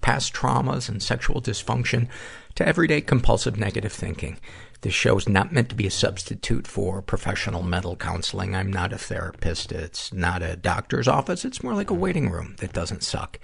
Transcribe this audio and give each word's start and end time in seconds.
past 0.01 0.33
traumas, 0.33 0.89
and 0.89 1.03
sexual 1.03 1.43
dysfunction 1.43 2.07
to 2.55 2.65
everyday 2.65 3.01
compulsive 3.01 3.59
negative 3.59 3.93
thinking. 3.93 4.39
This 4.85 4.93
show 4.93 5.17
is 5.17 5.31
not 5.31 5.51
meant 5.51 5.71
to 5.71 5.75
be 5.75 5.87
a 5.87 5.91
substitute 5.91 6.67
for 6.67 7.01
professional 7.01 7.63
mental 7.63 7.97
counseling. 7.97 8.55
I'm 8.55 8.71
not 8.71 8.93
a 8.93 8.99
therapist. 8.99 9.73
It's 9.73 10.13
not 10.13 10.43
a 10.43 10.57
doctor's 10.57 11.09
office. 11.09 11.47
It's 11.47 11.63
more 11.63 11.73
like 11.73 11.89
a 11.89 11.95
waiting 11.95 12.29
room 12.29 12.55
that 12.59 12.75
doesn't 12.75 13.03
suck. 13.03 13.41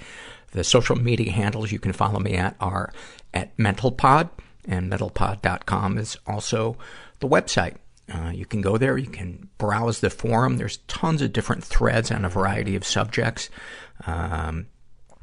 The 0.53 0.63
social 0.63 0.97
media 0.97 1.33
handles 1.33 1.73
you 1.73 1.79
can 1.79 1.95
follow 1.95 2.21
me 2.21 2.35
at 2.35 2.57
are 2.61 2.93
at 3.33 3.57
MentalPod, 3.57 4.29
and 4.67 4.93
MentalPod.com 4.93 5.97
is 5.97 6.15
also 6.27 6.77
the 7.21 7.29
website. 7.29 7.77
Uh, 8.13 8.33
you 8.35 8.45
can 8.45 8.61
go 8.61 8.77
there. 8.77 8.99
You 8.99 9.09
can 9.09 9.49
browse 9.57 10.01
the 10.01 10.11
forum. 10.11 10.59
There's 10.59 10.77
tons 10.89 11.23
of 11.23 11.33
different 11.33 11.65
threads 11.65 12.11
on 12.11 12.27
a 12.27 12.29
variety 12.29 12.77
of 12.77 12.85
subjects. 12.85 13.49
Um, 14.07 14.67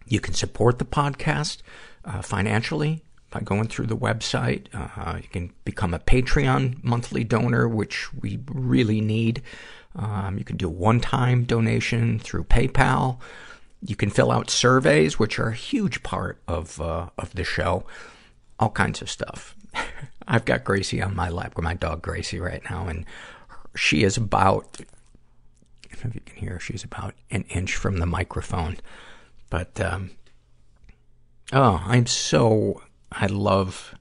you 0.08 0.20
can 0.20 0.34
support 0.34 0.80
the 0.80 0.86
podcast 0.86 1.62
uh, 2.06 2.24
financially 2.24 3.04
by 3.30 3.42
going 3.42 3.68
through 3.68 3.88
the 3.88 3.98
website. 3.98 4.68
Uh, 4.74 5.18
you 5.18 5.28
can 5.30 5.52
become 5.66 5.94
a 5.94 6.00
Patreon 6.00 6.84
monthly 6.84 7.24
donor, 7.24 7.68
which 7.68 8.14
we 8.14 8.40
really 8.48 9.02
need. 9.02 9.42
Um, 9.96 10.38
you 10.38 10.44
can 10.44 10.58
do 10.58 10.68
a 10.68 10.72
one-time 10.72 11.44
donation 11.44 12.20
through 12.20 12.46
PayPal. 12.46 13.20
You 13.82 13.96
can 13.96 14.10
fill 14.10 14.32
out 14.32 14.50
surveys, 14.50 15.20
which 15.20 15.40
are 15.40 15.50
a 15.50 15.56
huge 15.56 16.04
part 16.04 16.40
of 16.48 16.80
uh, 16.82 17.10
of 17.18 17.34
the 17.34 17.44
show. 17.44 17.86
All 18.60 18.70
kinds 18.70 19.02
of 19.02 19.10
stuff. 19.10 19.56
I've 20.28 20.46
got 20.46 20.64
Gracie 20.64 21.02
on 21.02 21.16
my 21.16 21.30
lap, 21.30 21.56
with 21.56 21.64
my 21.64 21.74
dog 21.74 22.02
Gracie 22.02 22.40
right 22.40 22.62
now, 22.70 22.88
and 22.88 23.06
she 23.76 24.04
is 24.04 24.18
about. 24.18 24.78
I 24.80 25.96
don't 25.96 26.06
know 26.06 26.10
if 26.10 26.16
you 26.16 26.22
can 26.22 26.36
hear. 26.36 26.60
She's 26.60 26.84
about 26.84 27.14
an 27.32 27.44
inch 27.50 27.76
from 27.76 27.98
the 27.98 28.06
microphone, 28.06 28.78
but 29.50 29.80
um, 29.80 30.12
oh, 31.54 31.84
I'm 31.86 32.06
so 32.06 32.82
I 33.20 33.28
love, 33.28 33.96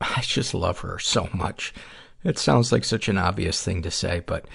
I 0.00 0.20
just 0.22 0.54
love 0.54 0.80
her 0.80 0.98
so 0.98 1.28
much. 1.34 1.74
It 2.24 2.38
sounds 2.38 2.72
like 2.72 2.84
such 2.84 3.08
an 3.08 3.18
obvious 3.18 3.62
thing 3.62 3.82
to 3.82 3.90
say, 3.90 4.22
but 4.26 4.46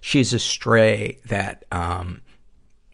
she's 0.00 0.32
a 0.32 0.38
stray 0.38 1.18
that, 1.26 1.64
um, 1.72 2.20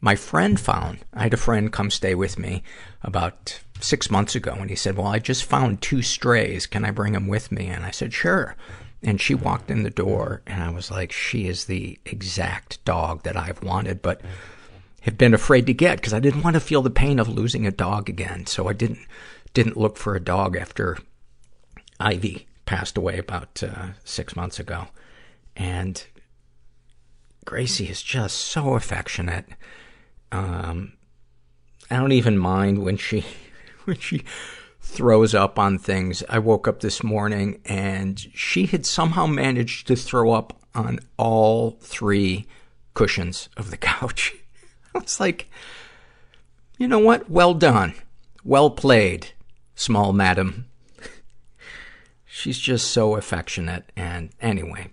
my 0.00 0.16
friend 0.16 0.58
found. 0.58 1.00
I 1.12 1.24
had 1.24 1.34
a 1.34 1.38
friend 1.38 1.72
come 1.72 1.90
stay 1.90 2.14
with 2.14 2.38
me 2.38 2.62
about 3.02 3.60
six 3.80 4.10
months 4.10 4.34
ago 4.34 4.52
and 4.52 4.70
he 4.70 4.76
said, 4.76 4.96
well, 4.96 5.06
I 5.06 5.18
just 5.18 5.44
found 5.44 5.82
two 5.82 6.02
strays. 6.02 6.66
Can 6.66 6.84
I 6.84 6.90
bring 6.90 7.12
them 7.12 7.26
with 7.26 7.52
me? 7.52 7.66
And 7.66 7.84
I 7.84 7.90
said, 7.90 8.12
sure. 8.12 8.56
And 9.02 9.20
she 9.20 9.34
walked 9.34 9.70
in 9.70 9.82
the 9.82 9.90
door 9.90 10.42
and 10.46 10.62
I 10.62 10.70
was 10.70 10.90
like, 10.90 11.12
she 11.12 11.48
is 11.48 11.64
the 11.64 11.98
exact 12.06 12.84
dog 12.84 13.22
that 13.24 13.36
I've 13.36 13.62
wanted, 13.62 14.02
but 14.02 14.20
have 15.02 15.16
been 15.16 15.34
afraid 15.34 15.66
to 15.66 15.74
get 15.74 15.96
because 15.96 16.12
I 16.12 16.20
didn't 16.20 16.42
want 16.42 16.54
to 16.54 16.60
feel 16.60 16.82
the 16.82 16.90
pain 16.90 17.18
of 17.18 17.28
losing 17.28 17.66
a 17.66 17.70
dog 17.70 18.08
again. 18.08 18.46
So 18.46 18.68
I 18.68 18.74
didn't 18.74 19.00
didn't 19.54 19.76
look 19.76 19.96
for 19.96 20.14
a 20.14 20.20
dog 20.20 20.56
after 20.56 20.98
Ivy 21.98 22.46
passed 22.64 22.96
away 22.96 23.18
about 23.18 23.62
uh, 23.62 23.88
six 24.04 24.36
months 24.36 24.58
ago. 24.58 24.86
And 25.56 26.04
Gracie 27.44 27.88
is 27.88 28.02
just 28.02 28.36
so 28.36 28.74
affectionate. 28.74 29.46
Um, 30.30 30.92
I 31.90 31.96
don't 31.96 32.12
even 32.12 32.38
mind 32.38 32.84
when 32.84 32.96
she, 32.96 33.24
when 33.84 33.98
she 33.98 34.22
throws 34.80 35.34
up 35.34 35.58
on 35.58 35.78
things. 35.78 36.22
I 36.28 36.38
woke 36.38 36.68
up 36.68 36.80
this 36.80 37.02
morning 37.02 37.60
and 37.64 38.18
she 38.34 38.66
had 38.66 38.86
somehow 38.86 39.26
managed 39.26 39.88
to 39.88 39.96
throw 39.96 40.32
up 40.32 40.56
on 40.74 41.00
all 41.16 41.72
three 41.80 42.46
cushions 42.94 43.48
of 43.56 43.70
the 43.70 43.76
couch. 43.92 44.34
I 44.94 44.98
was 44.98 45.20
like, 45.20 45.50
you 46.78 46.88
know 46.88 46.98
what? 46.98 47.28
Well 47.28 47.54
done. 47.54 47.94
Well 48.44 48.70
played 48.70 49.32
small 49.80 50.12
madam. 50.12 50.66
She's 52.26 52.58
just 52.58 52.90
so 52.90 53.16
affectionate. 53.16 53.90
And 53.96 54.30
anyway. 54.40 54.88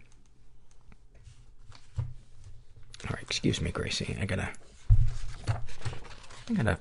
All 1.97 3.13
right, 3.13 3.21
excuse 3.21 3.61
me, 3.61 3.71
Gracie. 3.71 4.17
I 4.19 4.25
gotta, 4.25 4.49
I 5.49 6.53
gotta 6.55 6.79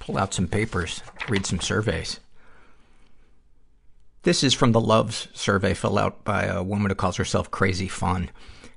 pull 0.00 0.18
out 0.18 0.34
some 0.34 0.48
papers, 0.48 1.00
read 1.28 1.46
some 1.46 1.60
surveys. 1.60 2.18
This 4.24 4.42
is 4.42 4.52
from 4.52 4.72
the 4.72 4.80
Loves 4.80 5.28
survey 5.32 5.74
filled 5.74 5.98
out 5.98 6.24
by 6.24 6.44
a 6.44 6.62
woman 6.62 6.90
who 6.90 6.96
calls 6.96 7.16
herself 7.16 7.50
Crazy 7.50 7.88
Fun. 7.88 8.30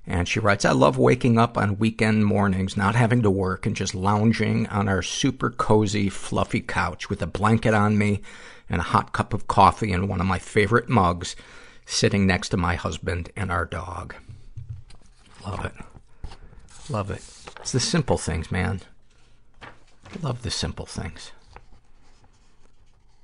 And 0.05 0.27
she 0.27 0.39
writes, 0.39 0.65
I 0.65 0.71
love 0.71 0.97
waking 0.97 1.37
up 1.37 1.57
on 1.57 1.77
weekend 1.77 2.25
mornings, 2.25 2.77
not 2.77 2.95
having 2.95 3.21
to 3.23 3.31
work, 3.31 3.65
and 3.65 3.75
just 3.75 3.93
lounging 3.93 4.67
on 4.67 4.87
our 4.87 5.01
super 5.01 5.49
cozy, 5.49 6.09
fluffy 6.09 6.61
couch 6.61 7.09
with 7.09 7.21
a 7.21 7.27
blanket 7.27 7.73
on 7.73 7.97
me 7.97 8.21
and 8.71 8.79
a 8.79 8.85
hot 8.85 9.11
cup 9.11 9.33
of 9.33 9.47
coffee 9.47 9.91
in 9.91 10.07
one 10.07 10.21
of 10.21 10.25
my 10.25 10.39
favorite 10.39 10.89
mugs, 10.89 11.35
sitting 11.85 12.25
next 12.25 12.49
to 12.49 12.57
my 12.57 12.75
husband 12.75 13.29
and 13.35 13.51
our 13.51 13.65
dog. 13.65 14.15
Love 15.45 15.65
it. 15.65 15.73
Love 16.89 17.11
it. 17.11 17.21
It's 17.59 17.73
the 17.73 17.79
simple 17.79 18.17
things, 18.17 18.49
man. 18.49 18.81
Love 20.21 20.41
the 20.41 20.49
simple 20.49 20.85
things. 20.85 21.31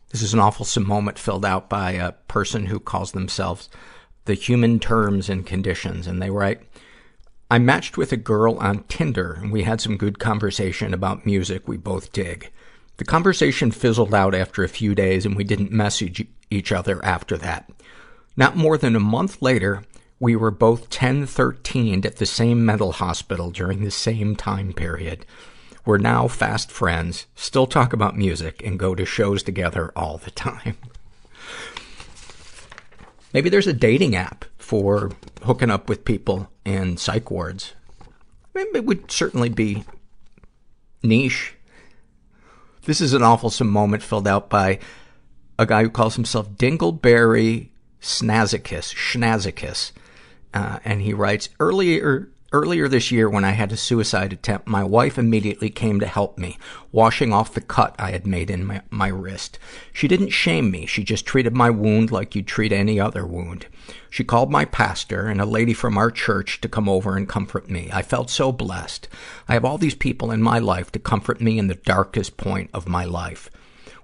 This 0.09 0.21
is 0.21 0.33
an 0.33 0.39
awful 0.39 0.67
moment 0.81 1.17
filled 1.17 1.45
out 1.45 1.69
by 1.69 1.91
a 1.91 2.11
person 2.11 2.67
who 2.67 2.79
calls 2.79 3.13
themselves 3.13 3.69
the 4.25 4.33
human 4.33 4.79
terms 4.79 5.29
and 5.29 5.45
conditions. 5.45 6.07
And 6.07 6.21
they 6.21 6.29
write, 6.29 6.61
I 7.49 7.59
matched 7.59 7.97
with 7.97 8.11
a 8.11 8.17
girl 8.17 8.57
on 8.57 8.83
Tinder 8.89 9.33
and 9.41 9.51
we 9.51 9.63
had 9.63 9.79
some 9.79 9.95
good 9.95 10.19
conversation 10.19 10.93
about 10.93 11.25
music 11.25 11.67
we 11.67 11.77
both 11.77 12.11
dig. 12.11 12.51
The 12.97 13.05
conversation 13.05 13.71
fizzled 13.71 14.13
out 14.13 14.33
after 14.35 14.63
a 14.63 14.69
few 14.69 14.95
days 14.95 15.25
and 15.25 15.35
we 15.35 15.43
didn't 15.43 15.71
message 15.71 16.25
each 16.49 16.71
other 16.71 17.03
after 17.05 17.37
that. 17.37 17.69
Not 18.35 18.55
more 18.55 18.77
than 18.77 18.95
a 18.95 18.99
month 18.99 19.41
later, 19.41 19.83
We 20.19 20.35
were 20.35 20.51
both 20.51 20.89
10 20.89 21.27
13 21.27 22.05
at 22.05 22.15
the 22.17 22.25
same 22.25 22.65
mental 22.65 22.93
hospital 22.93 23.51
during 23.51 23.83
the 23.83 23.91
same 23.91 24.35
time 24.35 24.73
period. 24.73 25.25
We're 25.85 25.99
now 25.99 26.27
fast 26.27 26.71
friends, 26.71 27.27
still 27.35 27.67
talk 27.67 27.93
about 27.93 28.17
music, 28.17 28.61
and 28.65 28.79
go 28.79 28.95
to 28.95 29.05
shows 29.05 29.43
together 29.43 29.91
all 29.95 30.17
the 30.17 30.31
time. 30.31 30.75
Maybe 33.33 33.49
there's 33.49 33.67
a 33.67 33.73
dating 33.73 34.15
app 34.15 34.45
for 34.57 35.11
hooking 35.43 35.69
up 35.69 35.87
with 35.87 36.03
people 36.03 36.49
in 36.65 36.97
psych 36.97 37.29
wards. 37.29 37.73
It 38.55 38.85
would 38.85 39.11
certainly 39.11 39.49
be 39.49 39.83
niche. 41.03 41.53
This 42.87 43.01
is 43.01 43.11
an 43.11 43.21
awful 43.21 43.51
moment 43.65 44.01
filled 44.01 44.29
out 44.29 44.49
by 44.49 44.79
a 45.59 45.65
guy 45.65 45.83
who 45.83 45.89
calls 45.89 46.15
himself 46.15 46.51
Dingleberry 46.51 47.67
Snazicus, 48.01 48.93
Schnazicus. 48.95 49.91
Uh, 50.53 50.79
and 50.85 51.01
he 51.01 51.13
writes, 51.13 51.49
earlier, 51.59 52.29
Earlier 52.57 52.87
this 52.87 53.11
year, 53.11 53.29
when 53.29 53.45
I 53.45 53.51
had 53.51 53.71
a 53.71 53.77
suicide 53.77 54.33
attempt, 54.33 54.67
my 54.67 54.83
wife 54.83 55.19
immediately 55.19 55.69
came 55.69 55.99
to 55.99 56.07
help 56.07 56.39
me, 56.39 56.57
washing 56.91 57.31
off 57.31 57.53
the 57.53 57.61
cut 57.61 57.95
I 57.99 58.09
had 58.09 58.25
made 58.25 58.49
in 58.49 58.65
my, 58.65 58.81
my 58.89 59.09
wrist. 59.09 59.59
She 59.93 60.07
didn't 60.07 60.29
shame 60.29 60.71
me. 60.71 60.87
She 60.87 61.03
just 61.03 61.27
treated 61.27 61.55
my 61.55 61.69
wound 61.69 62.09
like 62.09 62.33
you'd 62.33 62.47
treat 62.47 62.71
any 62.71 62.99
other 62.99 63.27
wound. 63.27 63.67
She 64.09 64.23
called 64.23 64.49
my 64.49 64.65
pastor 64.65 65.27
and 65.27 65.39
a 65.39 65.45
lady 65.45 65.73
from 65.73 65.99
our 65.99 66.09
church 66.09 66.59
to 66.61 66.67
come 66.67 66.89
over 66.89 67.15
and 67.15 67.29
comfort 67.29 67.69
me. 67.69 67.91
I 67.93 68.01
felt 68.01 68.31
so 68.31 68.51
blessed. 68.51 69.07
I 69.47 69.53
have 69.53 69.63
all 69.63 69.77
these 69.77 69.93
people 69.93 70.31
in 70.31 70.41
my 70.41 70.57
life 70.57 70.91
to 70.93 70.99
comfort 70.99 71.39
me 71.39 71.59
in 71.59 71.67
the 71.67 71.75
darkest 71.75 72.37
point 72.37 72.71
of 72.73 72.89
my 72.89 73.05
life. 73.05 73.51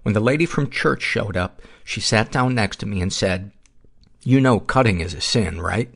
When 0.03 0.13
the 0.13 0.19
lady 0.19 0.45
from 0.45 0.69
church 0.69 1.01
showed 1.01 1.35
up, 1.35 1.59
she 1.83 2.01
sat 2.01 2.31
down 2.31 2.53
next 2.53 2.77
to 2.81 2.85
me 2.85 3.01
and 3.01 3.11
said, 3.11 3.51
You 4.21 4.39
know 4.39 4.59
cutting 4.59 4.99
is 4.99 5.15
a 5.15 5.21
sin, 5.21 5.59
right? 5.59 5.91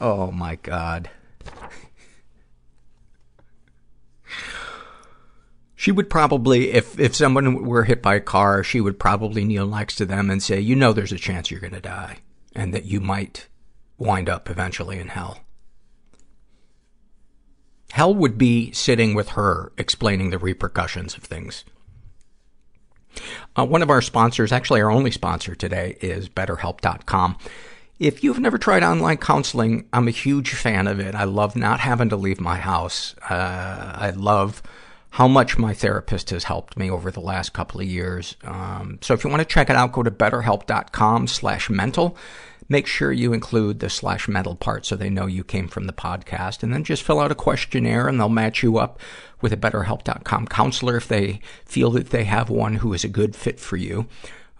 Oh 0.00 0.30
my 0.30 0.56
god. 0.56 1.10
She 5.76 5.92
would 5.92 6.08
probably, 6.08 6.70
if, 6.70 6.98
if 6.98 7.14
someone 7.14 7.62
were 7.66 7.84
hit 7.84 8.00
by 8.00 8.14
a 8.14 8.20
car, 8.20 8.64
she 8.64 8.80
would 8.80 8.98
probably 8.98 9.44
kneel 9.44 9.66
next 9.66 9.96
to 9.96 10.06
them 10.06 10.30
and 10.30 10.42
say, 10.42 10.58
you 10.58 10.74
know 10.74 10.94
there's 10.94 11.12
a 11.12 11.18
chance 11.18 11.50
you're 11.50 11.60
gonna 11.60 11.78
die. 11.78 12.20
And 12.54 12.72
that 12.72 12.86
you 12.86 13.00
might 13.00 13.48
wind 13.98 14.30
up 14.30 14.48
eventually 14.48 14.98
in 14.98 15.08
hell. 15.08 15.40
Hell 17.92 18.14
would 18.14 18.38
be 18.38 18.72
sitting 18.72 19.14
with 19.14 19.30
her 19.30 19.72
explaining 19.76 20.30
the 20.30 20.38
repercussions 20.38 21.18
of 21.18 21.22
things. 21.22 21.64
Uh, 23.54 23.66
one 23.66 23.82
of 23.82 23.90
our 23.90 24.00
sponsors, 24.00 24.52
actually 24.52 24.80
our 24.80 24.90
only 24.90 25.10
sponsor 25.10 25.54
today, 25.54 25.98
is 26.00 26.30
BetterHelp.com. 26.30 27.36
If 27.98 28.24
you've 28.24 28.40
never 28.40 28.58
tried 28.58 28.82
online 28.82 29.18
counseling, 29.18 29.86
I'm 29.92 30.08
a 30.08 30.12
huge 30.12 30.52
fan 30.54 30.88
of 30.88 30.98
it. 30.98 31.14
I 31.14 31.24
love 31.24 31.54
not 31.54 31.78
having 31.80 32.08
to 32.08 32.16
leave 32.16 32.40
my 32.40 32.56
house. 32.56 33.14
Uh, 33.30 33.92
I 33.94 34.10
love 34.10 34.62
how 35.10 35.28
much 35.28 35.58
my 35.58 35.72
therapist 35.72 36.30
has 36.30 36.42
helped 36.42 36.76
me 36.76 36.90
over 36.90 37.12
the 37.12 37.20
last 37.20 37.52
couple 37.52 37.80
of 37.80 37.86
years. 37.86 38.34
Um, 38.42 38.98
so 39.00 39.14
if 39.14 39.22
you 39.22 39.30
want 39.30 39.42
to 39.42 39.46
check 39.46 39.70
it 39.70 39.76
out, 39.76 39.92
go 39.92 40.02
to 40.02 40.10
betterhelp.com 40.10 41.28
slash 41.28 41.70
mental. 41.70 42.16
Make 42.68 42.88
sure 42.88 43.12
you 43.12 43.32
include 43.32 43.78
the 43.78 43.88
slash 43.88 44.26
mental 44.26 44.56
part 44.56 44.86
so 44.86 44.96
they 44.96 45.10
know 45.10 45.26
you 45.26 45.44
came 45.44 45.68
from 45.68 45.86
the 45.86 45.92
podcast. 45.92 46.64
And 46.64 46.74
then 46.74 46.82
just 46.82 47.04
fill 47.04 47.20
out 47.20 47.30
a 47.30 47.36
questionnaire 47.36 48.08
and 48.08 48.18
they'll 48.18 48.28
match 48.28 48.64
you 48.64 48.76
up 48.76 48.98
with 49.40 49.52
a 49.52 49.56
betterhelp.com 49.56 50.48
counselor 50.48 50.96
if 50.96 51.06
they 51.06 51.38
feel 51.64 51.90
that 51.92 52.10
they 52.10 52.24
have 52.24 52.50
one 52.50 52.76
who 52.76 52.92
is 52.92 53.04
a 53.04 53.08
good 53.08 53.36
fit 53.36 53.60
for 53.60 53.76
you. 53.76 54.08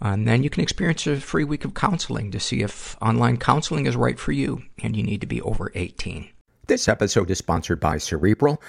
And 0.05 0.29
then 0.29 0.43
you 0.43 0.51
can 0.51 0.63
experience 0.63 1.07
a 1.07 1.19
free 1.19 1.45
week 1.45 1.65
of 1.65 1.73
counseling 1.73 2.31
to 2.33 2.39
see 2.39 2.61
if 2.61 2.95
online 3.01 3.39
counseling 3.39 3.87
is 3.87 3.97
right 3.97 4.19
for 4.19 4.33
you 4.33 4.63
and 4.83 4.95
you 4.95 5.03
need 5.03 5.23
to 5.23 5.27
be 5.27 5.41
over 5.41 5.73
18. 5.75 6.29
This 6.67 6.89
episode 6.89 7.31
is 7.31 7.39
sponsored 7.39 7.81
by 7.81 7.97
Cerebral. 7.97 8.63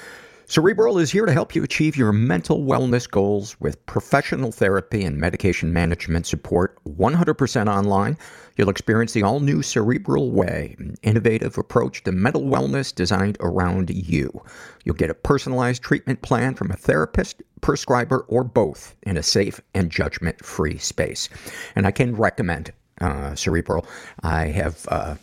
Cerebral 0.48 1.00
is 1.00 1.12
here 1.12 1.26
to 1.26 1.34
help 1.34 1.56
you 1.56 1.64
achieve 1.64 1.98
your 1.98 2.12
mental 2.12 2.60
wellness 2.60 3.10
goals 3.10 3.60
with 3.60 3.84
professional 3.88 4.52
therapy 4.52 5.04
and 5.04 5.18
medication 5.18 5.74
management 5.74 6.28
support 6.28 6.78
100% 6.86 7.68
online. 7.68 8.16
You'll 8.56 8.70
experience 8.70 9.14
the 9.14 9.24
all 9.24 9.40
new 9.40 9.64
Cerebral 9.64 10.30
Way, 10.30 10.76
an 10.78 10.96
innovative 11.02 11.58
approach 11.58 12.04
to 12.04 12.12
mental 12.12 12.44
wellness 12.44 12.94
designed 12.94 13.38
around 13.40 13.90
you. 13.90 14.44
You'll 14.84 14.96
get 14.96 15.10
a 15.10 15.16
personalized 15.16 15.82
treatment 15.82 16.22
plan 16.22 16.54
from 16.54 16.70
a 16.70 16.78
therapist, 16.78 17.42
prescriber, 17.62 18.20
or 18.28 18.44
both 18.44 18.96
in 19.02 19.18
a 19.18 19.24
safe 19.24 19.60
and 19.74 19.90
judgment 19.90 20.46
free 20.46 20.78
space. 20.78 21.28
And 21.76 21.88
I 21.88 21.92
can 21.92 22.16
recommend 22.16 22.72
uh, 23.02 23.34
Cerebral. 23.34 23.88
I 24.22 24.46
have 24.46 24.86
uh, 24.90 25.16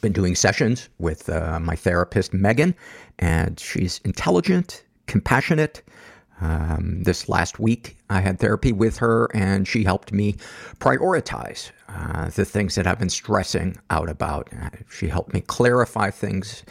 been 0.00 0.12
doing 0.12 0.34
sessions 0.34 0.88
with 0.98 1.28
uh, 1.28 1.60
my 1.60 1.76
therapist, 1.76 2.32
Megan, 2.32 2.74
and 3.20 3.60
she's 3.60 4.00
intelligent, 4.04 4.82
compassionate. 5.06 5.82
Um, 6.40 7.02
this 7.02 7.28
last 7.28 7.60
week, 7.60 7.98
I 8.08 8.20
had 8.20 8.38
therapy 8.38 8.72
with 8.72 8.96
her, 8.96 9.28
and 9.34 9.68
she 9.68 9.84
helped 9.84 10.10
me 10.10 10.36
prioritize 10.78 11.70
uh, 11.88 12.30
the 12.30 12.46
things 12.46 12.74
that 12.76 12.86
I've 12.86 12.98
been 12.98 13.10
stressing 13.10 13.76
out 13.90 14.08
about. 14.08 14.48
Uh, 14.58 14.70
she 14.88 15.08
helped 15.08 15.34
me 15.34 15.42
clarify 15.42 16.10
things 16.10 16.64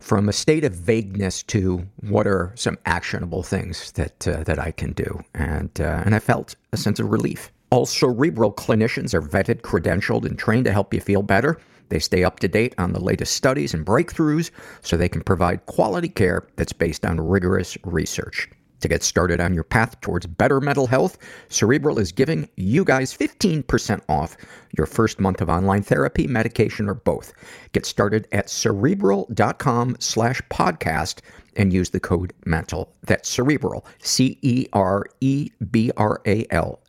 from 0.00 0.28
a 0.28 0.32
state 0.32 0.64
of 0.64 0.72
vagueness 0.74 1.42
to 1.42 1.86
what 2.00 2.26
are 2.26 2.52
some 2.54 2.78
actionable 2.86 3.42
things 3.42 3.92
that 3.92 4.26
uh, 4.26 4.42
that 4.44 4.58
I 4.58 4.70
can 4.70 4.92
do, 4.92 5.22
and 5.34 5.70
uh, 5.80 6.02
and 6.04 6.14
I 6.14 6.18
felt 6.18 6.56
a 6.72 6.78
sense 6.78 6.98
of 6.98 7.10
relief. 7.10 7.52
All 7.70 7.84
cerebral 7.84 8.52
clinicians 8.52 9.12
are 9.12 9.22
vetted, 9.22 9.60
credentialed, 9.60 10.24
and 10.24 10.38
trained 10.38 10.64
to 10.64 10.72
help 10.72 10.94
you 10.94 11.00
feel 11.00 11.22
better. 11.22 11.58
They 11.88 11.98
stay 11.98 12.24
up 12.24 12.40
to 12.40 12.48
date 12.48 12.74
on 12.78 12.92
the 12.92 13.00
latest 13.00 13.34
studies 13.34 13.74
and 13.74 13.86
breakthroughs 13.86 14.50
so 14.82 14.96
they 14.96 15.08
can 15.08 15.22
provide 15.22 15.66
quality 15.66 16.08
care 16.08 16.46
that's 16.56 16.72
based 16.72 17.04
on 17.04 17.20
rigorous 17.20 17.76
research. 17.84 18.48
To 18.84 18.88
get 18.88 19.02
started 19.02 19.40
on 19.40 19.54
your 19.54 19.64
path 19.64 19.98
towards 20.02 20.26
better 20.26 20.60
mental 20.60 20.86
health, 20.86 21.16
Cerebral 21.48 21.98
is 21.98 22.12
giving 22.12 22.50
you 22.56 22.84
guys 22.84 23.16
15% 23.16 24.02
off 24.10 24.36
your 24.76 24.86
first 24.86 25.18
month 25.18 25.40
of 25.40 25.48
online 25.48 25.82
therapy, 25.82 26.26
medication, 26.26 26.90
or 26.90 26.94
both. 26.94 27.32
Get 27.72 27.86
started 27.86 28.28
at 28.30 28.50
cerebral.com 28.50 29.96
slash 30.00 30.42
podcast 30.50 31.20
and 31.56 31.72
use 31.72 31.88
the 31.90 32.00
code 32.00 32.34
MENTAL. 32.44 32.92
That's 33.04 33.26
cerebral, 33.30 33.86
C-E-R-E-B-R-A-L 34.00 34.70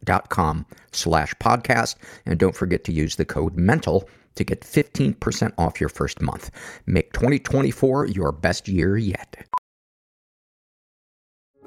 dot 0.03 0.30
com 0.30 0.65
slash 0.92 1.33
podcast. 1.36 1.95
And 2.25 2.38
don't 2.38 2.56
forget 2.56 2.83
to 2.83 2.92
use 2.92 3.15
the 3.15 3.24
code 3.24 3.56
MENTAL 3.56 4.09
to 4.36 4.44
get 4.44 4.62
15% 4.62 5.54
off 5.57 5.80
your 5.80 5.90
first 5.90 6.21
month. 6.21 6.52
Make 6.86 7.14
2024 7.14 8.07
your 8.07 8.31
best 8.31 8.68
year 8.68 8.98
yet. 8.98 9.45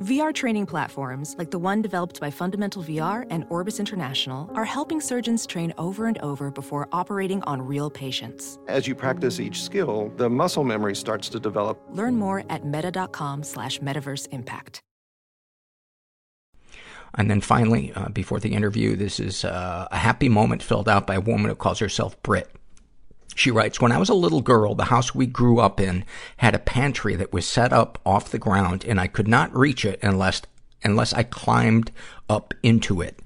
VR 0.00 0.32
training 0.32 0.66
platforms, 0.66 1.34
like 1.38 1.50
the 1.50 1.58
one 1.58 1.82
developed 1.82 2.20
by 2.20 2.30
Fundamental 2.30 2.84
VR 2.84 3.26
and 3.30 3.44
Orbis 3.50 3.80
International, 3.80 4.48
are 4.54 4.64
helping 4.64 5.00
surgeons 5.00 5.44
train 5.44 5.74
over 5.76 6.06
and 6.06 6.16
over 6.18 6.52
before 6.52 6.88
operating 6.92 7.42
on 7.42 7.60
real 7.60 7.90
patients. 7.90 8.60
As 8.68 8.86
you 8.86 8.94
practice 8.94 9.40
each 9.40 9.60
skill, 9.60 10.12
the 10.16 10.30
muscle 10.30 10.62
memory 10.62 10.94
starts 10.94 11.28
to 11.30 11.40
develop. 11.40 11.80
Learn 11.90 12.14
more 12.14 12.44
at 12.48 12.64
meta.com 12.64 13.42
slash 13.42 13.80
metaverse 13.80 14.28
impact. 14.30 14.82
And 17.16 17.28
then 17.28 17.40
finally, 17.40 17.92
uh, 17.96 18.08
before 18.10 18.38
the 18.38 18.54
interview, 18.54 18.94
this 18.94 19.18
is 19.18 19.44
uh, 19.44 19.88
a 19.90 19.96
happy 19.96 20.28
moment 20.28 20.62
filled 20.62 20.88
out 20.88 21.08
by 21.08 21.16
a 21.16 21.20
woman 21.20 21.48
who 21.48 21.56
calls 21.56 21.80
herself 21.80 22.22
Brit. 22.22 22.48
She 23.38 23.52
writes, 23.52 23.80
when 23.80 23.92
I 23.92 23.98
was 23.98 24.08
a 24.08 24.14
little 24.14 24.40
girl, 24.40 24.74
the 24.74 24.86
house 24.86 25.14
we 25.14 25.24
grew 25.24 25.60
up 25.60 25.78
in 25.78 26.04
had 26.38 26.56
a 26.56 26.58
pantry 26.58 27.14
that 27.14 27.32
was 27.32 27.46
set 27.46 27.72
up 27.72 28.00
off 28.04 28.32
the 28.32 28.38
ground 28.40 28.84
and 28.84 29.00
I 29.00 29.06
could 29.06 29.28
not 29.28 29.56
reach 29.56 29.84
it 29.84 30.00
unless, 30.02 30.42
unless 30.82 31.12
I 31.12 31.22
climbed 31.22 31.92
up 32.28 32.52
into 32.64 33.00
it. 33.00 33.20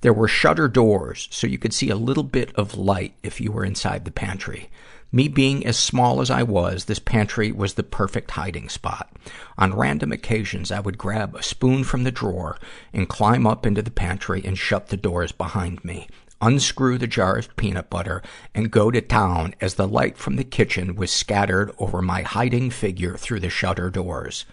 There 0.00 0.14
were 0.14 0.28
shutter 0.28 0.66
doors, 0.66 1.28
so 1.30 1.46
you 1.46 1.58
could 1.58 1.74
see 1.74 1.90
a 1.90 1.94
little 1.94 2.22
bit 2.22 2.54
of 2.54 2.78
light 2.78 3.12
if 3.22 3.38
you 3.38 3.52
were 3.52 3.66
inside 3.66 4.06
the 4.06 4.10
pantry. 4.10 4.70
Me 5.12 5.28
being 5.28 5.66
as 5.66 5.76
small 5.76 6.22
as 6.22 6.30
I 6.30 6.42
was, 6.42 6.86
this 6.86 6.98
pantry 6.98 7.52
was 7.52 7.74
the 7.74 7.82
perfect 7.82 8.30
hiding 8.30 8.70
spot. 8.70 9.12
On 9.58 9.74
random 9.76 10.10
occasions, 10.10 10.72
I 10.72 10.80
would 10.80 10.96
grab 10.96 11.34
a 11.34 11.42
spoon 11.42 11.84
from 11.84 12.04
the 12.04 12.10
drawer 12.10 12.56
and 12.94 13.10
climb 13.10 13.46
up 13.46 13.66
into 13.66 13.82
the 13.82 13.90
pantry 13.90 14.40
and 14.42 14.56
shut 14.56 14.86
the 14.86 14.96
doors 14.96 15.32
behind 15.32 15.84
me 15.84 16.08
unscrew 16.40 16.98
the 16.98 17.06
jar 17.06 17.36
of 17.36 17.54
peanut 17.56 17.90
butter, 17.90 18.22
and 18.54 18.70
go 18.70 18.90
to 18.90 19.00
town 19.00 19.54
as 19.60 19.74
the 19.74 19.88
light 19.88 20.16
from 20.16 20.36
the 20.36 20.44
kitchen 20.44 20.96
was 20.96 21.10
scattered 21.10 21.72
over 21.78 22.00
my 22.00 22.22
hiding 22.22 22.70
figure 22.70 23.16
through 23.16 23.40
the 23.40 23.50
shutter 23.50 23.90
doors. 23.90 24.44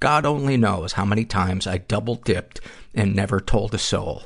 God 0.00 0.26
only 0.26 0.56
knows 0.56 0.92
how 0.92 1.04
many 1.04 1.24
times 1.24 1.66
I 1.66 1.78
double 1.78 2.16
dipped 2.16 2.60
and 2.94 3.14
never 3.14 3.40
told 3.40 3.74
a 3.74 3.78
soul. 3.78 4.24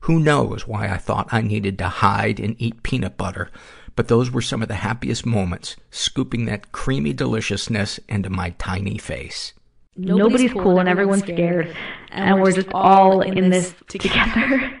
Who 0.00 0.20
knows 0.20 0.66
why 0.66 0.88
I 0.88 0.96
thought 0.96 1.28
I 1.32 1.40
needed 1.42 1.76
to 1.78 1.88
hide 1.88 2.40
and 2.40 2.56
eat 2.58 2.82
peanut 2.82 3.16
butter, 3.16 3.50
but 3.96 4.08
those 4.08 4.30
were 4.30 4.40
some 4.40 4.62
of 4.62 4.68
the 4.68 4.76
happiest 4.76 5.26
moments, 5.26 5.76
scooping 5.90 6.44
that 6.44 6.72
creamy 6.72 7.12
deliciousness 7.12 7.98
into 8.08 8.30
my 8.30 8.50
tiny 8.50 8.96
face. 8.96 9.54
Nobody's 9.96 10.52
cool 10.52 10.78
and 10.78 10.88
everyone's 10.88 11.24
scared, 11.24 11.76
and 12.10 12.40
we're 12.40 12.52
just 12.52 12.68
all 12.72 13.20
in 13.20 13.50
this 13.50 13.74
together. 13.88 14.80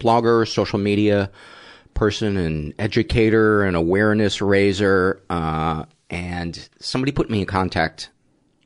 blogger, 0.00 0.48
social 0.48 0.78
media 0.78 1.30
person, 1.94 2.36
an 2.36 2.74
educator, 2.78 3.62
an 3.62 3.74
awareness 3.74 4.40
raiser. 4.40 5.22
Uh, 5.30 5.84
and 6.08 6.68
somebody 6.80 7.12
put 7.12 7.30
me 7.30 7.40
in 7.40 7.46
contact 7.46 8.10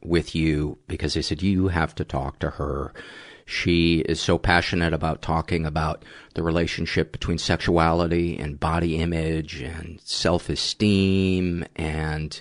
with 0.02 0.34
you 0.34 0.78
because 0.86 1.14
they 1.14 1.22
said, 1.22 1.42
you 1.42 1.68
have 1.68 1.94
to 1.96 2.04
talk 2.04 2.38
to 2.38 2.50
her. 2.50 2.92
She 3.46 3.98
is 3.98 4.20
so 4.20 4.38
passionate 4.38 4.94
about 4.94 5.20
talking 5.20 5.66
about 5.66 6.04
the 6.34 6.42
relationship 6.42 7.12
between 7.12 7.36
sexuality 7.36 8.38
and 8.38 8.58
body 8.58 8.96
image 8.96 9.60
and 9.60 10.00
self-esteem. 10.02 11.66
And 11.76 12.40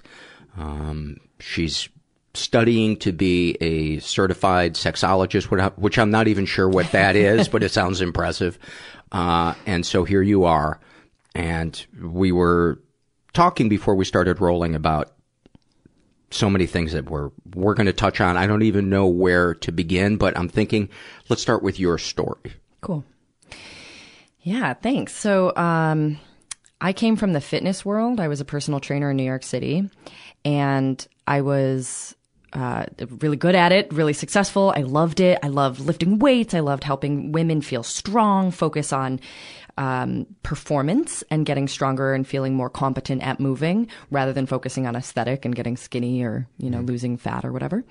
um, 0.58 1.18
she's 1.40 1.90
studying 2.34 2.98
to 2.98 3.12
be 3.12 3.58
a 3.62 4.00
certified 4.00 4.74
sexologist, 4.74 5.46
which 5.78 6.00
I'm 6.00 6.12
not 6.12 6.28
even 6.28 6.46
sure 6.46 6.68
what 6.68 6.92
that 6.92 7.16
is, 7.16 7.48
but 7.48 7.64
it 7.64 7.70
sounds 7.72 8.02
impressive. 8.02 8.58
Uh, 9.12 9.54
and 9.66 9.86
so 9.86 10.04
here 10.04 10.22
you 10.22 10.46
are. 10.46 10.80
And 11.36 11.86
we 12.02 12.32
were 12.32 12.80
talking 13.34 13.70
before 13.70 13.96
we 13.96 14.06
started 14.06 14.42
rolling 14.42 14.76
about 14.76 15.14
so 16.32 16.50
many 16.50 16.66
things 16.66 16.94
that 16.94 17.10
we're, 17.10 17.30
we're 17.54 17.76
going 17.76 17.86
to 17.86 17.94
touch 17.94 18.20
on. 18.20 18.38
I 18.38 18.48
don't 18.48 18.64
even 18.64 18.90
know 18.90 19.06
where 19.06 19.54
to 19.56 19.72
begin, 19.72 20.18
but 20.18 20.38
I'm 20.38 20.50
thinking 20.50 20.90
let's 21.30 21.42
start 21.42 21.62
with 21.62 21.80
your 21.80 22.00
story. 22.00 22.54
Cool. 22.82 23.04
Yeah, 24.42 24.74
thanks. 24.74 25.16
So, 25.16 25.56
um, 25.56 26.20
I 26.82 26.92
came 26.92 27.16
from 27.16 27.32
the 27.32 27.40
fitness 27.40 27.86
world. 27.86 28.20
I 28.20 28.28
was 28.28 28.42
a 28.42 28.46
personal 28.46 28.82
trainer 28.82 29.12
in 29.12 29.16
New 29.16 29.24
York 29.24 29.44
City 29.44 29.90
and 30.44 31.08
I 31.26 31.42
was 31.42 32.16
uh, 32.54 32.86
really 33.20 33.38
good 33.38 33.56
at 33.56 33.72
it, 33.72 33.92
really 33.92 34.14
successful. 34.14 34.74
I 34.76 34.82
loved 34.82 35.20
it. 35.20 35.40
I 35.44 35.48
loved 35.48 35.80
lifting 35.80 36.20
weights. 36.20 36.54
I 36.54 36.60
loved 36.60 36.84
helping 36.84 37.32
women 37.32 37.62
feel 37.62 37.84
strong, 37.84 38.52
focus 38.52 38.94
on 38.94 39.20
um, 39.78 40.28
performance 40.44 41.24
and 41.32 41.46
getting 41.46 41.68
stronger 41.68 42.14
and 42.14 42.28
feeling 42.28 42.54
more 42.54 42.70
competent 42.70 43.24
at 43.24 43.40
moving 43.40 43.88
rather 44.12 44.32
than 44.32 44.46
focusing 44.46 44.86
on 44.86 44.96
aesthetic 44.96 45.46
and 45.46 45.56
getting 45.56 45.78
skinny 45.78 46.22
or, 46.24 46.48
you 46.58 46.70
know, 46.70 46.82
losing 46.82 47.18
fat 47.18 47.44
or 47.44 47.52
whatever. 47.52 47.84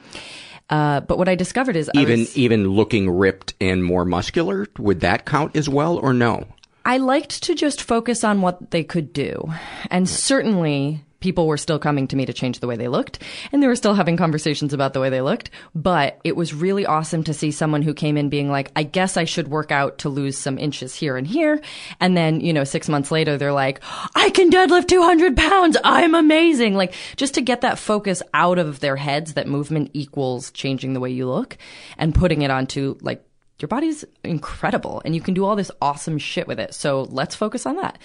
Uh, 0.70 1.00
but 1.00 1.18
what 1.18 1.28
I 1.28 1.34
discovered 1.34 1.76
is 1.76 1.90
even 1.94 2.20
was, 2.20 2.36
even 2.36 2.68
looking 2.68 3.10
ripped 3.10 3.54
and 3.60 3.84
more 3.84 4.04
muscular 4.04 4.66
would 4.78 5.00
that 5.00 5.26
count 5.26 5.56
as 5.56 5.68
well 5.68 5.98
or 5.98 6.12
no? 6.12 6.46
I 6.84 6.98
liked 6.98 7.42
to 7.44 7.54
just 7.54 7.82
focus 7.82 8.24
on 8.24 8.42
what 8.42 8.70
they 8.72 8.82
could 8.82 9.12
do, 9.12 9.52
and 9.88 10.08
certainly 10.08 11.04
people 11.22 11.46
were 11.46 11.56
still 11.56 11.78
coming 11.78 12.06
to 12.08 12.16
me 12.16 12.26
to 12.26 12.32
change 12.32 12.60
the 12.60 12.66
way 12.66 12.76
they 12.76 12.88
looked 12.88 13.22
and 13.50 13.62
they 13.62 13.66
were 13.66 13.76
still 13.76 13.94
having 13.94 14.16
conversations 14.16 14.74
about 14.74 14.92
the 14.92 15.00
way 15.00 15.08
they 15.08 15.22
looked. 15.22 15.50
But 15.74 16.20
it 16.24 16.36
was 16.36 16.52
really 16.52 16.84
awesome 16.84 17.24
to 17.24 17.32
see 17.32 17.50
someone 17.50 17.82
who 17.82 17.94
came 17.94 18.16
in 18.16 18.28
being 18.28 18.50
like, 18.50 18.70
I 18.76 18.82
guess 18.82 19.16
I 19.16 19.24
should 19.24 19.48
work 19.48 19.70
out 19.70 19.98
to 19.98 20.08
lose 20.08 20.36
some 20.36 20.58
inches 20.58 20.94
here 20.94 21.16
and 21.16 21.26
here. 21.26 21.62
And 22.00 22.16
then, 22.16 22.40
you 22.40 22.52
know, 22.52 22.64
six 22.64 22.88
months 22.88 23.10
later, 23.10 23.38
they're 23.38 23.52
like, 23.52 23.82
I 24.14 24.30
can 24.30 24.50
deadlift 24.50 24.88
200 24.88 25.36
pounds. 25.36 25.76
I'm 25.84 26.14
amazing. 26.14 26.74
Like 26.74 26.94
just 27.16 27.34
to 27.34 27.40
get 27.40 27.62
that 27.62 27.78
focus 27.78 28.22
out 28.34 28.58
of 28.58 28.80
their 28.80 28.96
heads 28.96 29.34
that 29.34 29.46
movement 29.46 29.90
equals 29.94 30.50
changing 30.50 30.92
the 30.92 31.00
way 31.00 31.10
you 31.10 31.28
look 31.28 31.56
and 31.96 32.14
putting 32.14 32.42
it 32.42 32.50
onto 32.50 32.98
like, 33.00 33.24
your 33.58 33.68
body's 33.68 34.04
incredible 34.24 35.00
and 35.04 35.14
you 35.14 35.20
can 35.20 35.34
do 35.34 35.44
all 35.44 35.54
this 35.54 35.70
awesome 35.80 36.18
shit 36.18 36.48
with 36.48 36.58
it. 36.58 36.74
So 36.74 37.02
let's 37.02 37.36
focus 37.36 37.64
on 37.64 37.76
that. 37.76 37.98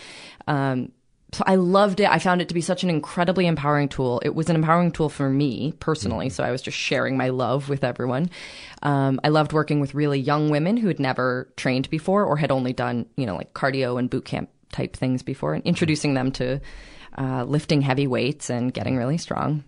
Um, 0.47 0.91
so 1.37 1.43
I 1.45 1.53
loved 1.53 1.99
it. 1.99 2.09
I 2.09 2.17
found 2.17 2.41
it 2.41 2.47
to 2.47 2.55
be 2.55 2.61
such 2.61 2.81
an 2.81 2.89
incredibly 2.89 3.45
empowering 3.45 3.89
tool. 3.89 4.19
It 4.25 4.33
was 4.33 4.49
an 4.49 4.55
empowering 4.55 4.91
tool 4.91 5.07
for 5.07 5.29
me 5.29 5.71
personally. 5.79 6.29
So 6.29 6.43
I 6.43 6.49
was 6.49 6.63
just 6.63 6.75
sharing 6.75 7.15
my 7.15 7.29
love 7.29 7.69
with 7.69 7.83
everyone. 7.83 8.31
Um, 8.81 9.19
I 9.23 9.29
loved 9.29 9.53
working 9.53 9.79
with 9.79 9.93
really 9.93 10.19
young 10.19 10.49
women 10.49 10.77
who 10.77 10.87
had 10.87 10.99
never 10.99 11.47
trained 11.55 11.91
before 11.91 12.25
or 12.25 12.37
had 12.37 12.51
only 12.51 12.73
done, 12.73 13.05
you 13.17 13.27
know, 13.27 13.35
like 13.35 13.53
cardio 13.53 13.99
and 13.99 14.09
boot 14.09 14.25
camp 14.25 14.49
type 14.71 14.95
things 14.95 15.21
before 15.21 15.53
and 15.53 15.63
introducing 15.63 16.15
them 16.15 16.31
to 16.31 16.59
uh, 17.19 17.43
lifting 17.43 17.81
heavy 17.81 18.07
weights 18.07 18.49
and 18.49 18.73
getting 18.73 18.97
really 18.97 19.19
strong. 19.19 19.63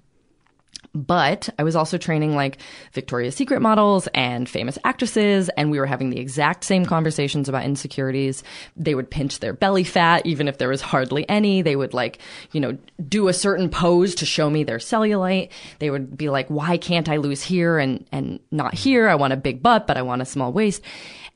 But 0.93 1.49
I 1.59 1.63
was 1.63 1.75
also 1.75 1.97
training 1.97 2.35
like 2.35 2.57
Victoria's 2.93 3.35
Secret 3.35 3.61
models 3.61 4.07
and 4.13 4.49
famous 4.49 4.77
actresses, 4.83 5.49
and 5.49 5.69
we 5.69 5.79
were 5.79 5.85
having 5.85 6.09
the 6.09 6.19
exact 6.19 6.63
same 6.63 6.85
conversations 6.85 7.47
about 7.47 7.65
insecurities. 7.65 8.43
They 8.75 8.95
would 8.95 9.11
pinch 9.11 9.39
their 9.39 9.53
belly 9.53 9.83
fat, 9.83 10.25
even 10.25 10.47
if 10.47 10.57
there 10.57 10.69
was 10.69 10.81
hardly 10.81 11.29
any. 11.29 11.61
They 11.61 11.75
would 11.75 11.93
like, 11.93 12.19
you 12.51 12.59
know, 12.59 12.77
do 13.07 13.27
a 13.27 13.33
certain 13.33 13.69
pose 13.69 14.15
to 14.15 14.25
show 14.25 14.49
me 14.49 14.63
their 14.63 14.79
cellulite. 14.79 15.49
They 15.77 15.91
would 15.91 16.17
be 16.17 16.29
like, 16.29 16.47
why 16.47 16.77
can't 16.77 17.07
I 17.07 17.17
lose 17.17 17.43
here 17.43 17.77
and, 17.77 18.05
and 18.11 18.39
not 18.51 18.73
here? 18.73 19.07
I 19.07 19.15
want 19.15 19.33
a 19.33 19.37
big 19.37 19.61
butt, 19.61 19.85
but 19.85 19.97
I 19.97 20.01
want 20.01 20.23
a 20.23 20.25
small 20.25 20.51
waist. 20.51 20.81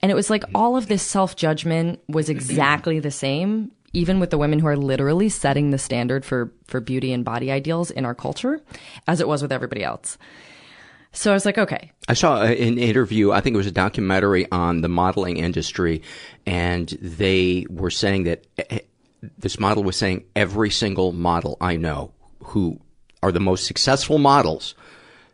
And 0.02 0.12
it 0.12 0.16
was 0.16 0.30
like 0.30 0.44
all 0.56 0.76
of 0.76 0.88
this 0.88 1.04
self 1.04 1.36
judgment 1.36 2.02
was 2.08 2.28
exactly 2.28 3.00
the 3.00 3.12
same 3.12 3.72
even 3.94 4.20
with 4.20 4.32
the 4.32 4.38
women 4.38 4.60
who 4.60 4.68
are 4.68 4.76
literally 4.76 5.30
setting 5.30 5.70
the 5.70 5.78
standard 5.78 6.26
for, 6.26 6.52
for 6.66 6.82
beauty 6.82 7.14
and 7.14 7.24
body 7.24 7.52
ideals 7.52 7.92
in 7.92 8.06
our 8.06 8.16
culture, 8.16 8.60
as 9.08 9.22
it 9.22 9.28
was 9.28 9.42
with 9.42 9.52
everybody 9.52 9.84
else. 9.84 10.18
So 11.12 11.30
I 11.30 11.36
was 11.36 11.46
like, 11.46 11.60
okay. 11.60 11.92
I 12.08 12.16
saw 12.16 12.42
an 12.42 12.80
interview, 12.80 13.32
I 13.32 13.40
think 13.40 13.54
it 13.54 13.58
was 13.58 13.68
a 13.68 13.72
documentary 13.72 14.52
on 14.52 14.82
the 14.82 14.90
modeling 14.90 15.38
industry, 15.38 16.02
and 16.48 16.90
they 17.02 17.68
were 17.70 17.92
saying 17.92 18.24
that 18.24 18.46
eh, 18.58 18.64
eh, 18.72 18.80
this 19.38 19.60
model 19.60 19.84
was 19.84 19.96
saying 19.96 20.26
every 20.36 20.72
single 20.72 21.12
model 21.12 21.56
I 21.62 21.78
know 21.78 22.12
who 22.44 22.80
are 23.22 23.32
the 23.32 23.40
most 23.40 23.68
successful 23.68 24.18
models, 24.18 24.74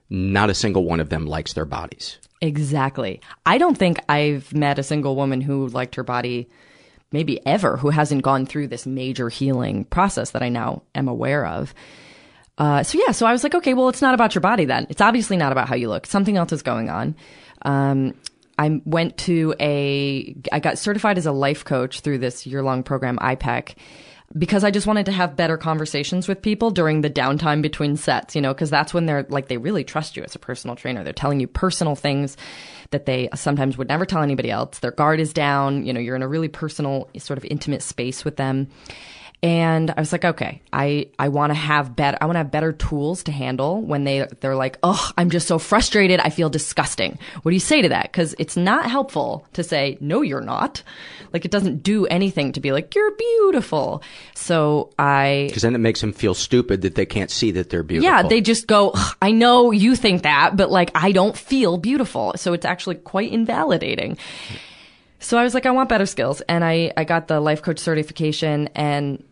not 0.09 0.49
a 0.49 0.53
single 0.53 0.83
one 0.83 0.99
of 0.99 1.09
them 1.09 1.25
likes 1.25 1.53
their 1.53 1.65
bodies. 1.65 2.17
Exactly. 2.41 3.21
I 3.45 3.57
don't 3.57 3.77
think 3.77 3.99
I've 4.09 4.53
met 4.53 4.79
a 4.79 4.83
single 4.83 5.15
woman 5.15 5.39
who 5.41 5.67
liked 5.67 5.95
her 5.95 6.03
body 6.03 6.49
maybe 7.11 7.45
ever 7.45 7.77
who 7.77 7.89
hasn't 7.89 8.23
gone 8.23 8.45
through 8.45 8.67
this 8.67 8.85
major 8.85 9.29
healing 9.29 9.85
process 9.85 10.31
that 10.31 10.43
I 10.43 10.49
now 10.49 10.83
am 10.95 11.07
aware 11.07 11.45
of. 11.45 11.73
Uh, 12.57 12.83
so 12.83 12.99
yeah, 13.05 13.13
so 13.13 13.25
I 13.25 13.31
was 13.31 13.43
like, 13.43 13.55
okay, 13.55 13.73
well, 13.73 13.89
it's 13.89 14.01
not 14.01 14.13
about 14.13 14.35
your 14.35 14.41
body 14.41 14.65
then. 14.65 14.85
It's 14.89 15.01
obviously 15.01 15.37
not 15.37 15.51
about 15.51 15.69
how 15.69 15.75
you 15.75 15.87
look. 15.87 16.05
Something 16.05 16.37
else 16.37 16.51
is 16.51 16.61
going 16.61 16.89
on. 16.89 17.15
Um, 17.61 18.13
I 18.57 18.81
went 18.83 19.17
to 19.19 19.55
a, 19.59 20.35
I 20.51 20.59
got 20.59 20.77
certified 20.77 21.17
as 21.17 21.25
a 21.25 21.31
life 21.31 21.63
coach 21.63 22.01
through 22.01 22.17
this 22.17 22.45
year 22.45 22.61
long 22.61 22.83
program, 22.83 23.17
IPEC, 23.17 23.75
because 24.37 24.65
I 24.65 24.71
just 24.71 24.85
wanted 24.85 25.05
to 25.05 25.13
have 25.13 25.37
better 25.37 25.57
conversations 25.57 26.27
with 26.27 26.41
people 26.41 26.69
during 26.69 26.99
the 26.99 27.09
downtime 27.09 27.61
between 27.61 27.95
sets, 27.95 28.35
you 28.35 28.41
know, 28.41 28.53
because 28.53 28.69
that's 28.69 28.93
when 28.93 29.05
they're 29.05 29.25
like, 29.29 29.47
they 29.47 29.57
really 29.57 29.85
trust 29.85 30.17
you 30.17 30.23
as 30.23 30.35
a 30.35 30.39
personal 30.39 30.75
trainer. 30.75 31.05
They're 31.05 31.13
telling 31.13 31.39
you 31.39 31.47
personal 31.47 31.95
things 31.95 32.35
that 32.91 33.05
they 33.05 33.29
sometimes 33.35 33.77
would 33.77 33.87
never 33.87 34.05
tell 34.05 34.21
anybody 34.21 34.49
else. 34.49 34.79
Their 34.79 34.91
guard 34.91 35.19
is 35.19 35.33
down. 35.33 35.85
You 35.85 35.93
know, 35.93 35.99
you're 35.99 36.15
in 36.15 36.23
a 36.23 36.27
really 36.27 36.47
personal, 36.47 37.09
sort 37.17 37.37
of 37.37 37.45
intimate 37.45 37.81
space 37.81 38.25
with 38.25 38.37
them. 38.37 38.67
And 39.41 39.91
I 39.91 40.01
was 40.01 40.11
like, 40.11 40.25
okay, 40.25 40.61
I, 40.73 41.11
I 41.17 41.29
want 41.29 41.51
to 41.51 41.55
have 41.55 41.95
better, 41.95 42.17
I 42.19 42.25
want 42.25 42.35
to 42.35 42.39
have 42.39 42.51
better 42.51 42.73
tools 42.73 43.23
to 43.23 43.31
handle 43.31 43.81
when 43.81 44.03
they, 44.03 44.27
they're 44.41 44.55
like, 44.55 44.77
oh, 44.83 45.11
I'm 45.17 45.29
just 45.29 45.47
so 45.47 45.57
frustrated. 45.57 46.19
I 46.19 46.29
feel 46.29 46.49
disgusting. 46.49 47.17
What 47.41 47.51
do 47.51 47.55
you 47.55 47.61
say 47.61 47.81
to 47.81 47.89
that? 47.89 48.11
Cause 48.11 48.35
it's 48.37 48.57
not 48.57 48.89
helpful 48.89 49.47
to 49.53 49.63
say, 49.63 49.97
no, 50.01 50.21
you're 50.21 50.41
not. 50.41 50.83
Like 51.31 51.45
it 51.45 51.51
doesn't 51.51 51.83
do 51.83 52.05
anything 52.07 52.51
to 52.53 52.59
be 52.59 52.73
like, 52.73 52.93
you're 52.95 53.15
beautiful. 53.15 54.03
So 54.35 54.91
I. 54.99 55.49
Cause 55.53 55.61
then 55.61 55.75
it 55.75 55.79
makes 55.79 56.01
them 56.01 56.11
feel 56.11 56.33
stupid 56.33 56.81
that 56.81 56.95
they 56.95 57.05
can't 57.05 57.31
see 57.31 57.51
that 57.51 57.69
they're 57.69 57.83
beautiful. 57.83 58.11
Yeah. 58.11 58.23
They 58.23 58.41
just 58.41 58.67
go, 58.67 58.93
I 59.21 59.31
know 59.31 59.71
you 59.71 59.95
think 59.95 60.23
that, 60.23 60.57
but 60.57 60.69
like 60.69 60.91
I 60.95 61.13
don't 61.13 61.37
feel 61.37 61.77
beautiful. 61.77 62.33
So 62.35 62.51
it's 62.51 62.65
actually 62.65 62.95
quite 62.95 63.31
invalidating. 63.31 64.17
So 65.19 65.37
I 65.37 65.43
was 65.43 65.53
like, 65.53 65.65
I 65.65 65.71
want 65.71 65.89
better 65.89 66.05
skills. 66.05 66.41
And 66.41 66.63
I, 66.63 66.91
I 66.95 67.03
got 67.03 67.27
the 67.27 67.39
life 67.39 67.61
coach 67.61 67.79
certification 67.79 68.69
and 68.75 69.23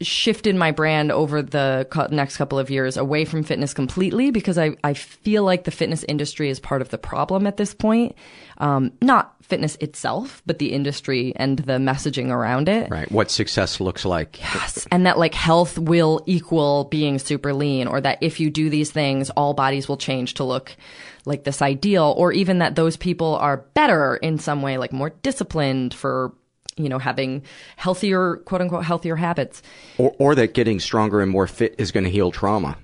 shifted 0.00 0.54
my 0.54 0.70
brand 0.70 1.10
over 1.10 1.42
the 1.42 1.86
co- 1.90 2.06
next 2.10 2.36
couple 2.36 2.58
of 2.58 2.70
years 2.70 2.96
away 2.96 3.24
from 3.24 3.42
fitness 3.42 3.74
completely 3.74 4.30
because 4.30 4.56
I, 4.56 4.76
I 4.84 4.94
feel 4.94 5.42
like 5.42 5.64
the 5.64 5.72
fitness 5.72 6.04
industry 6.04 6.50
is 6.50 6.60
part 6.60 6.82
of 6.82 6.90
the 6.90 6.98
problem 6.98 7.46
at 7.46 7.56
this 7.56 7.74
point. 7.74 8.14
Um, 8.58 8.92
not 9.02 9.34
fitness 9.42 9.76
itself, 9.76 10.42
but 10.46 10.58
the 10.58 10.72
industry 10.72 11.32
and 11.34 11.58
the 11.58 11.74
messaging 11.74 12.30
around 12.30 12.68
it. 12.68 12.90
Right. 12.90 13.10
What 13.10 13.30
success 13.30 13.80
looks 13.80 14.04
like. 14.04 14.40
Yes. 14.40 14.86
And 14.92 15.06
that 15.06 15.18
like 15.18 15.34
health 15.34 15.78
will 15.78 16.22
equal 16.26 16.84
being 16.84 17.18
super 17.18 17.52
lean 17.52 17.88
or 17.88 18.00
that 18.00 18.18
if 18.20 18.38
you 18.38 18.50
do 18.50 18.70
these 18.70 18.92
things, 18.92 19.30
all 19.30 19.52
bodies 19.54 19.88
will 19.88 19.96
change 19.96 20.34
to 20.34 20.44
look 20.44 20.76
like 21.28 21.44
this 21.44 21.62
ideal 21.62 22.14
or 22.16 22.32
even 22.32 22.58
that 22.58 22.74
those 22.74 22.96
people 22.96 23.36
are 23.36 23.58
better 23.74 24.16
in 24.16 24.38
some 24.38 24.62
way, 24.62 24.78
like 24.78 24.92
more 24.92 25.10
disciplined 25.22 25.94
for 25.94 26.32
you 26.76 26.88
know, 26.88 26.98
having 26.98 27.42
healthier, 27.76 28.36
quote 28.44 28.60
unquote, 28.60 28.84
healthier 28.84 29.16
habits. 29.16 29.62
Or, 29.98 30.14
or 30.18 30.34
that 30.36 30.54
getting 30.54 30.78
stronger 30.80 31.20
and 31.20 31.30
more 31.30 31.48
fit 31.48 31.74
is 31.76 31.90
going 31.90 32.04
to 32.04 32.10
heal 32.10 32.30
trauma. 32.30 32.78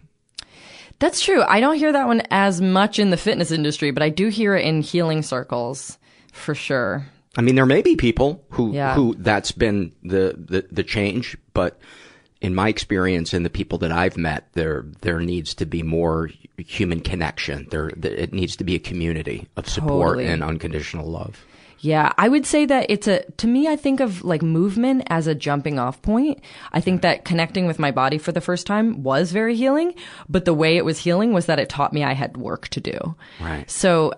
That's 0.99 1.21
true. 1.21 1.43
I 1.43 1.61
don't 1.61 1.77
hear 1.77 1.93
that 1.93 2.07
one 2.07 2.23
as 2.31 2.61
much 2.61 2.99
in 2.99 3.11
the 3.11 3.17
fitness 3.17 3.51
industry, 3.51 3.91
but 3.91 4.03
I 4.03 4.09
do 4.09 4.29
hear 4.29 4.57
it 4.57 4.65
in 4.65 4.81
healing 4.83 5.23
circles 5.23 5.99
for 6.33 6.55
sure. 6.55 7.07
I 7.37 7.43
mean, 7.43 7.55
there 7.57 7.67
may 7.67 7.83
be 7.83 7.97
people 7.97 8.45
who, 8.51 8.73
Yeah. 8.73 8.95
who 8.95 9.15
that's 9.19 9.53
been 9.53 9.93
the, 10.03 10.35
the, 10.39 10.67
the 10.71 10.83
change, 10.85 11.37
but 11.53 11.79
in 12.45 12.55
my 12.55 12.69
experience 12.69 13.33
and 13.33 13.43
the 13.43 13.49
people 13.49 13.79
that 13.79 13.91
I've 13.91 14.19
met, 14.19 14.53
there, 14.53 14.85
there 15.01 15.19
needs 15.19 15.55
to 15.55 15.65
be 15.65 15.83
more 15.83 16.29
human 16.59 17.01
connection. 17.01 17.67
There, 17.71 17.89
it 17.89 18.35
needs 18.35 18.55
to 18.57 18.65
be 18.65 18.75
a 18.75 18.79
community 18.79 19.49
of 19.57 19.67
support 19.67 20.19
Totally. 20.19 20.27
and 20.27 20.45
unconditional 20.45 21.07
love. 21.07 21.43
Yeah, 21.79 22.13
I 22.19 22.29
would 22.29 22.45
say 22.45 22.67
that 22.67 22.85
it's 22.91 23.09
a, 23.09 23.25
to 23.39 23.47
me, 23.47 23.67
I 23.67 23.77
think 23.77 24.01
of 24.01 24.25
like 24.25 24.43
movement 24.43 25.05
as 25.07 25.27
a 25.27 25.35
jumping 25.35 25.79
off 25.79 26.03
point. 26.03 26.43
I 26.71 26.81
think 26.81 27.01
that 27.01 27.25
connecting 27.25 27.67
with 27.67 27.79
my 27.79 27.91
body 27.91 28.19
for 28.19 28.31
the 28.31 28.43
first 28.43 28.67
time 28.67 29.03
was 29.03 29.33
very 29.33 29.57
healing, 29.57 29.95
but 30.29 30.45
the 30.45 30.55
way 30.55 30.77
it 30.77 30.85
was 30.85 30.99
healing 30.99 31.33
was 31.33 31.47
that 31.47 31.59
it 31.59 31.71
taught 31.71 31.95
me 31.95 32.05
I 32.05 32.13
had 32.13 32.37
work 32.37 32.69
to 32.69 32.81
do. 32.81 33.15
Right. 33.41 33.71
So 33.71 34.13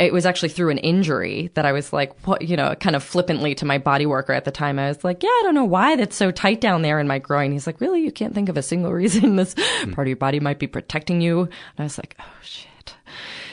it 0.00 0.14
was 0.14 0.24
actually 0.24 0.48
through 0.48 0.70
an 0.70 0.78
injury 0.78 1.50
that 1.54 1.66
I 1.66 1.72
was 1.72 1.92
like, 1.92 2.26
what, 2.26 2.42
you 2.42 2.56
know, 2.56 2.74
kind 2.74 2.96
of 2.96 3.04
flippantly 3.04 3.54
to 3.56 3.66
my 3.66 3.76
body 3.76 4.06
worker 4.06 4.32
at 4.32 4.46
the 4.46 4.50
time. 4.50 4.78
I 4.78 4.88
was 4.88 5.04
like, 5.04 5.22
yeah, 5.22 5.28
I 5.28 5.42
don't 5.44 5.54
know 5.54 5.66
why 5.66 5.96
that's 5.96 6.16
so 6.16 6.30
tight 6.30 6.60
down 6.60 6.80
there 6.80 6.98
in 6.98 7.06
my 7.06 7.18
groin. 7.18 7.52
He's 7.52 7.66
like, 7.66 7.80
really? 7.80 8.02
You 8.02 8.10
can't 8.10 8.34
think 8.34 8.48
of 8.48 8.56
a 8.56 8.62
single 8.62 8.92
reason 8.94 9.36
this 9.36 9.54
hmm. 9.58 9.92
part 9.92 10.06
of 10.06 10.08
your 10.08 10.16
body 10.16 10.40
might 10.40 10.58
be 10.58 10.66
protecting 10.66 11.20
you? 11.20 11.40
And 11.42 11.50
I 11.78 11.82
was 11.82 11.98
like, 11.98 12.16
oh 12.18 12.24
shit. 12.42 12.94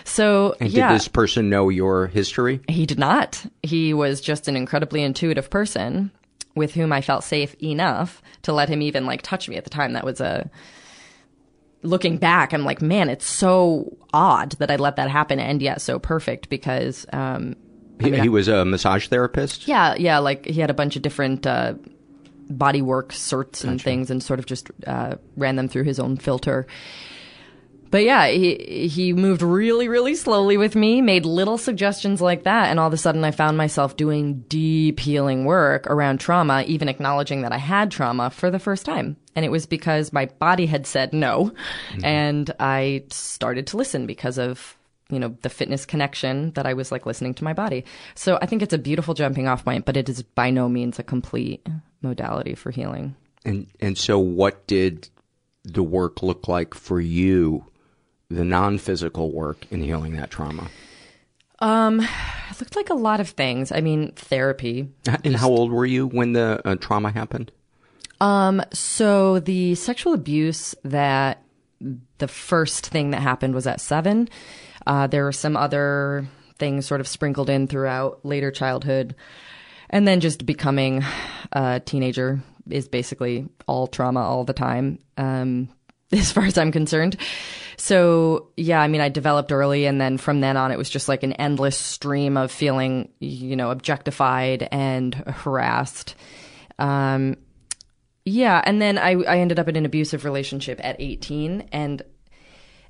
So 0.05 0.55
And 0.61 0.69
yeah. 0.69 0.87
did 0.89 0.95
this 0.95 1.09
person 1.09 1.49
know 1.49 1.67
your 1.67 2.07
history? 2.07 2.61
He 2.69 2.85
did 2.85 2.97
not. 2.97 3.45
He 3.61 3.93
was 3.93 4.21
just 4.21 4.47
an 4.47 4.55
incredibly 4.55 5.03
intuitive 5.03 5.49
person 5.49 6.11
with 6.55 6.73
whom 6.73 6.93
I 6.93 7.01
felt 7.01 7.25
safe 7.25 7.55
enough 7.61 8.21
to 8.43 8.53
let 8.53 8.69
him 8.69 8.81
even 8.81 9.05
like 9.05 9.21
touch 9.21 9.49
me 9.49 9.57
at 9.57 9.65
the 9.65 9.69
time. 9.69 9.93
That 9.93 10.05
was 10.05 10.21
a 10.21 10.49
looking 11.87 12.17
back, 12.17 12.53
I'm 12.53 12.63
like, 12.63 12.81
man, 12.81 13.09
it's 13.09 13.25
so 13.25 13.97
odd 14.13 14.51
that 14.59 14.69
I 14.69 14.75
let 14.75 14.95
that 14.97 15.09
happen 15.09 15.39
and 15.39 15.61
yet 15.61 15.81
so 15.81 15.99
perfect 15.99 16.49
because 16.49 17.05
um 17.13 17.55
He, 17.99 18.11
he 18.19 18.29
was 18.29 18.47
a 18.47 18.63
massage 18.65 19.07
therapist? 19.07 19.67
yeah, 19.67 19.95
yeah, 19.95 20.19
like 20.19 20.45
he 20.45 20.61
had 20.61 20.69
a 20.69 20.73
bunch 20.75 20.95
of 20.95 21.01
different 21.01 21.47
uh 21.47 21.73
body 22.49 22.81
work 22.81 23.11
certs 23.11 23.65
and 23.65 23.81
things 23.81 24.09
and 24.09 24.23
sort 24.23 24.39
of 24.39 24.45
just 24.45 24.69
uh 24.85 25.15
ran 25.35 25.55
them 25.55 25.67
through 25.67 25.83
his 25.83 25.99
own 25.99 26.15
filter. 26.17 26.65
But 27.89 28.03
yeah, 28.03 28.27
he 28.27 28.87
he 28.89 29.13
moved 29.13 29.41
really, 29.41 29.87
really 29.87 30.13
slowly 30.15 30.57
with 30.57 30.75
me, 30.75 31.01
made 31.01 31.25
little 31.25 31.57
suggestions 31.57 32.19
like 32.21 32.43
that, 32.43 32.67
and 32.67 32.79
all 32.81 32.87
of 32.87 32.93
a 32.93 32.97
sudden 32.97 33.23
I 33.23 33.31
found 33.31 33.55
myself 33.57 33.95
doing 33.95 34.43
deep 34.49 34.99
healing 34.99 35.45
work 35.45 35.87
around 35.87 36.19
trauma, 36.19 36.63
even 36.67 36.89
acknowledging 36.89 37.43
that 37.43 37.53
I 37.53 37.57
had 37.59 37.89
trauma 37.89 38.29
for 38.29 38.51
the 38.51 38.59
first 38.59 38.85
time. 38.85 39.15
And 39.37 39.45
it 39.45 39.51
was 39.51 39.67
because 39.67 40.11
my 40.11 40.25
body 40.25 40.65
had 40.65 40.87
said 40.87 41.13
no, 41.13 41.53
and 42.03 42.51
I 42.59 43.03
started 43.11 43.67
to 43.67 43.77
listen 43.77 44.07
because 44.07 44.39
of 44.39 44.75
you 45.11 45.19
know 45.19 45.37
the 45.43 45.49
fitness 45.49 45.85
connection 45.85 46.51
that 46.53 46.65
I 46.65 46.73
was 46.73 46.91
like 46.91 47.05
listening 47.05 47.35
to 47.35 47.43
my 47.43 47.53
body. 47.53 47.85
So 48.15 48.39
I 48.41 48.47
think 48.47 48.63
it's 48.63 48.73
a 48.73 48.79
beautiful 48.79 49.13
jumping 49.13 49.47
off 49.47 49.63
point, 49.63 49.85
but 49.85 49.95
it 49.95 50.09
is 50.09 50.23
by 50.23 50.49
no 50.49 50.67
means 50.67 50.97
a 50.97 51.03
complete 51.03 51.65
modality 52.01 52.55
for 52.55 52.71
healing. 52.71 53.15
And 53.45 53.67
and 53.79 53.95
so 53.95 54.17
what 54.17 54.65
did 54.65 55.07
the 55.63 55.83
work 55.83 56.23
look 56.23 56.47
like 56.47 56.73
for 56.73 56.99
you, 56.99 57.63
the 58.29 58.43
non-physical 58.43 59.31
work 59.31 59.67
in 59.69 59.83
healing 59.83 60.15
that 60.15 60.31
trauma? 60.31 60.67
Um, 61.59 61.99
it 62.01 62.59
looked 62.59 62.75
like 62.75 62.89
a 62.89 62.95
lot 62.95 63.19
of 63.19 63.29
things. 63.29 63.71
I 63.71 63.81
mean, 63.81 64.13
therapy. 64.13 64.89
And 65.23 65.35
how 65.35 65.49
old 65.49 65.71
were 65.71 65.85
you 65.85 66.07
when 66.07 66.33
the 66.33 66.59
uh, 66.65 66.75
trauma 66.75 67.11
happened? 67.11 67.51
Um, 68.19 68.61
so 68.73 69.39
the 69.39 69.75
sexual 69.75 70.13
abuse 70.13 70.75
that 70.83 71.43
the 72.17 72.27
first 72.27 72.87
thing 72.87 73.11
that 73.11 73.21
happened 73.21 73.53
was 73.53 73.67
at 73.67 73.81
seven. 73.81 74.29
Uh, 74.85 75.07
there 75.07 75.23
were 75.23 75.31
some 75.31 75.55
other 75.55 76.27
things 76.57 76.85
sort 76.85 77.01
of 77.01 77.07
sprinkled 77.07 77.49
in 77.49 77.67
throughout 77.67 78.25
later 78.25 78.51
childhood. 78.51 79.15
And 79.89 80.07
then 80.07 80.19
just 80.19 80.45
becoming 80.45 81.03
a 81.51 81.79
teenager 81.79 82.41
is 82.69 82.87
basically 82.87 83.47
all 83.67 83.87
trauma 83.87 84.21
all 84.21 84.43
the 84.43 84.53
time, 84.53 84.99
um, 85.17 85.69
as 86.11 86.31
far 86.31 86.45
as 86.45 86.57
I'm 86.57 86.71
concerned. 86.71 87.17
So, 87.77 88.49
yeah, 88.57 88.81
I 88.81 88.87
mean, 88.87 89.01
I 89.01 89.09
developed 89.09 89.51
early, 89.51 89.85
and 89.85 90.01
then 90.01 90.17
from 90.17 90.41
then 90.41 90.57
on, 90.57 90.71
it 90.71 90.77
was 90.77 90.89
just 90.89 91.07
like 91.07 91.21
an 91.21 91.33
endless 91.33 91.77
stream 91.77 92.35
of 92.35 92.51
feeling, 92.51 93.09
you 93.19 93.55
know, 93.55 93.69
objectified 93.69 94.67
and 94.71 95.13
harassed. 95.13 96.15
Um, 96.79 97.37
yeah, 98.27 98.61
and 98.65 98.81
then 98.81 98.97
I, 98.97 99.11
I 99.23 99.39
ended 99.39 99.57
up 99.57 99.69
in 99.69 99.77
an 99.77 99.85
abusive 99.85 100.25
relationship 100.25 100.81
at 100.83 100.97
18, 100.99 101.69
and 101.71 102.01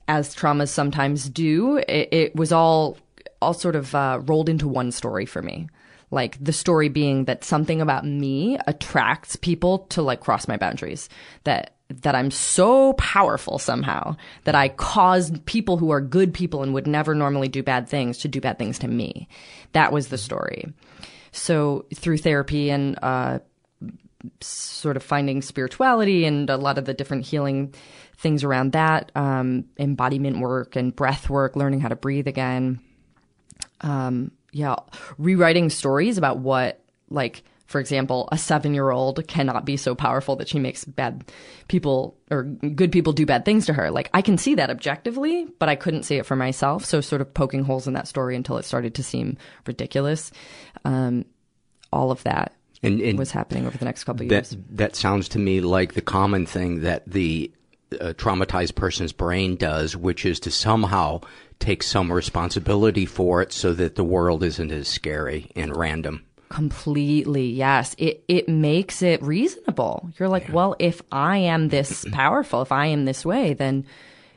as 0.07 0.35
traumas 0.35 0.69
sometimes 0.69 1.29
do, 1.29 1.77
it, 1.77 2.09
it 2.11 2.35
was 2.35 2.51
all 2.51 2.97
all 3.39 3.53
sort 3.53 3.75
of 3.75 3.93
uh, 3.93 4.19
rolled 4.25 4.49
into 4.49 4.67
one 4.67 4.91
story 4.91 5.27
for 5.27 5.43
me. 5.43 5.67
Like 6.09 6.43
the 6.43 6.53
story 6.53 6.89
being 6.89 7.25
that 7.25 7.43
something 7.43 7.81
about 7.81 8.03
me 8.03 8.57
attracts 8.65 9.35
people 9.35 9.79
to 9.89 10.01
like 10.01 10.21
cross 10.21 10.47
my 10.47 10.57
boundaries. 10.57 11.07
That 11.43 11.75
that 11.89 12.15
I'm 12.15 12.31
so 12.31 12.93
powerful 12.93 13.59
somehow 13.59 14.15
that 14.45 14.55
I 14.55 14.69
cause 14.69 15.31
people 15.45 15.77
who 15.77 15.91
are 15.91 16.01
good 16.01 16.33
people 16.33 16.63
and 16.63 16.73
would 16.73 16.87
never 16.87 17.13
normally 17.13 17.47
do 17.47 17.61
bad 17.61 17.87
things 17.87 18.17
to 18.19 18.27
do 18.27 18.41
bad 18.41 18.57
things 18.57 18.79
to 18.79 18.87
me. 18.87 19.27
That 19.73 19.91
was 19.91 20.07
the 20.07 20.17
story. 20.17 20.73
So 21.31 21.85
through 21.93 22.17
therapy 22.17 22.71
and 22.71 22.97
uh, 23.03 23.39
sort 24.41 24.97
of 24.97 25.03
finding 25.03 25.41
spirituality 25.41 26.25
and 26.25 26.49
a 26.49 26.57
lot 26.57 26.77
of 26.77 26.85
the 26.85 26.93
different 26.93 27.25
healing 27.25 27.73
things 28.17 28.43
around 28.43 28.71
that, 28.71 29.11
um, 29.15 29.65
embodiment 29.77 30.39
work 30.39 30.75
and 30.75 30.95
breath 30.95 31.29
work, 31.29 31.55
learning 31.55 31.79
how 31.79 31.87
to 31.87 31.95
breathe 31.95 32.27
again. 32.27 32.79
Um, 33.81 34.31
yeah, 34.51 34.75
rewriting 35.17 35.69
stories 35.69 36.17
about 36.17 36.39
what, 36.39 36.83
like, 37.09 37.43
for 37.67 37.79
example, 37.79 38.29
a 38.31 38.37
seven 38.37 38.73
year 38.73 38.89
old 38.89 39.25
cannot 39.27 39.65
be 39.65 39.77
so 39.77 39.93
powerful 39.93 40.37
that 40.37 40.47
she 40.47 40.57
makes 40.57 40.85
bad 40.85 41.25
people 41.67 42.17
or 42.31 42.43
good 42.43 42.91
people 42.91 43.13
do 43.13 43.25
bad 43.25 43.45
things 43.45 43.65
to 43.65 43.73
her. 43.73 43.91
Like, 43.91 44.09
I 44.13 44.21
can 44.21 44.37
see 44.37 44.55
that 44.55 44.69
objectively, 44.69 45.47
but 45.59 45.69
I 45.69 45.75
couldn't 45.75 46.03
see 46.03 46.15
it 46.15 46.25
for 46.25 46.35
myself. 46.35 46.85
So, 46.85 47.01
sort 47.01 47.21
of 47.21 47.33
poking 47.33 47.63
holes 47.63 47.87
in 47.87 47.93
that 47.93 48.07
story 48.07 48.35
until 48.35 48.57
it 48.57 48.65
started 48.65 48.95
to 48.95 49.03
seem 49.03 49.37
ridiculous. 49.65 50.31
Um, 50.85 51.25
all 51.91 52.11
of 52.11 52.23
that 52.23 52.56
And, 52.83 53.01
and 53.01 53.17
was 53.17 53.31
happening 53.31 53.65
over 53.65 53.77
the 53.77 53.85
next 53.85 54.03
couple 54.03 54.23
of 54.23 54.29
that 54.29 54.51
years. 54.51 54.57
that 54.69 54.95
sounds 54.95 55.29
to 55.29 55.39
me 55.39 55.61
like 55.61 55.93
the 55.93 56.01
common 56.01 56.45
thing 56.45 56.81
that 56.81 57.07
the 57.07 57.51
uh, 57.93 58.13
traumatized 58.17 58.75
person's 58.75 59.11
brain 59.11 59.55
does, 59.55 59.95
which 59.95 60.25
is 60.25 60.39
to 60.41 60.51
somehow 60.51 61.21
take 61.59 61.81
some 61.81 62.11
responsibility 62.11 63.05
for 63.05 63.41
it, 63.41 63.51
so 63.51 63.73
that 63.73 63.95
the 63.95 64.03
world 64.03 64.43
isn't 64.43 64.71
as 64.71 64.87
scary 64.87 65.49
and 65.55 65.75
random. 65.75 66.23
Completely, 66.49 67.47
yes. 67.47 67.95
It 67.97 68.23
it 68.27 68.47
makes 68.47 69.01
it 69.01 69.21
reasonable. 69.21 70.09
You're 70.17 70.29
like, 70.29 70.47
well, 70.51 70.75
if 70.79 71.01
I 71.11 71.37
am 71.37 71.69
this 71.69 72.05
powerful, 72.11 72.61
if 72.61 72.71
I 72.71 72.85
am 72.87 73.05
this 73.05 73.25
way, 73.25 73.53
then 73.53 73.85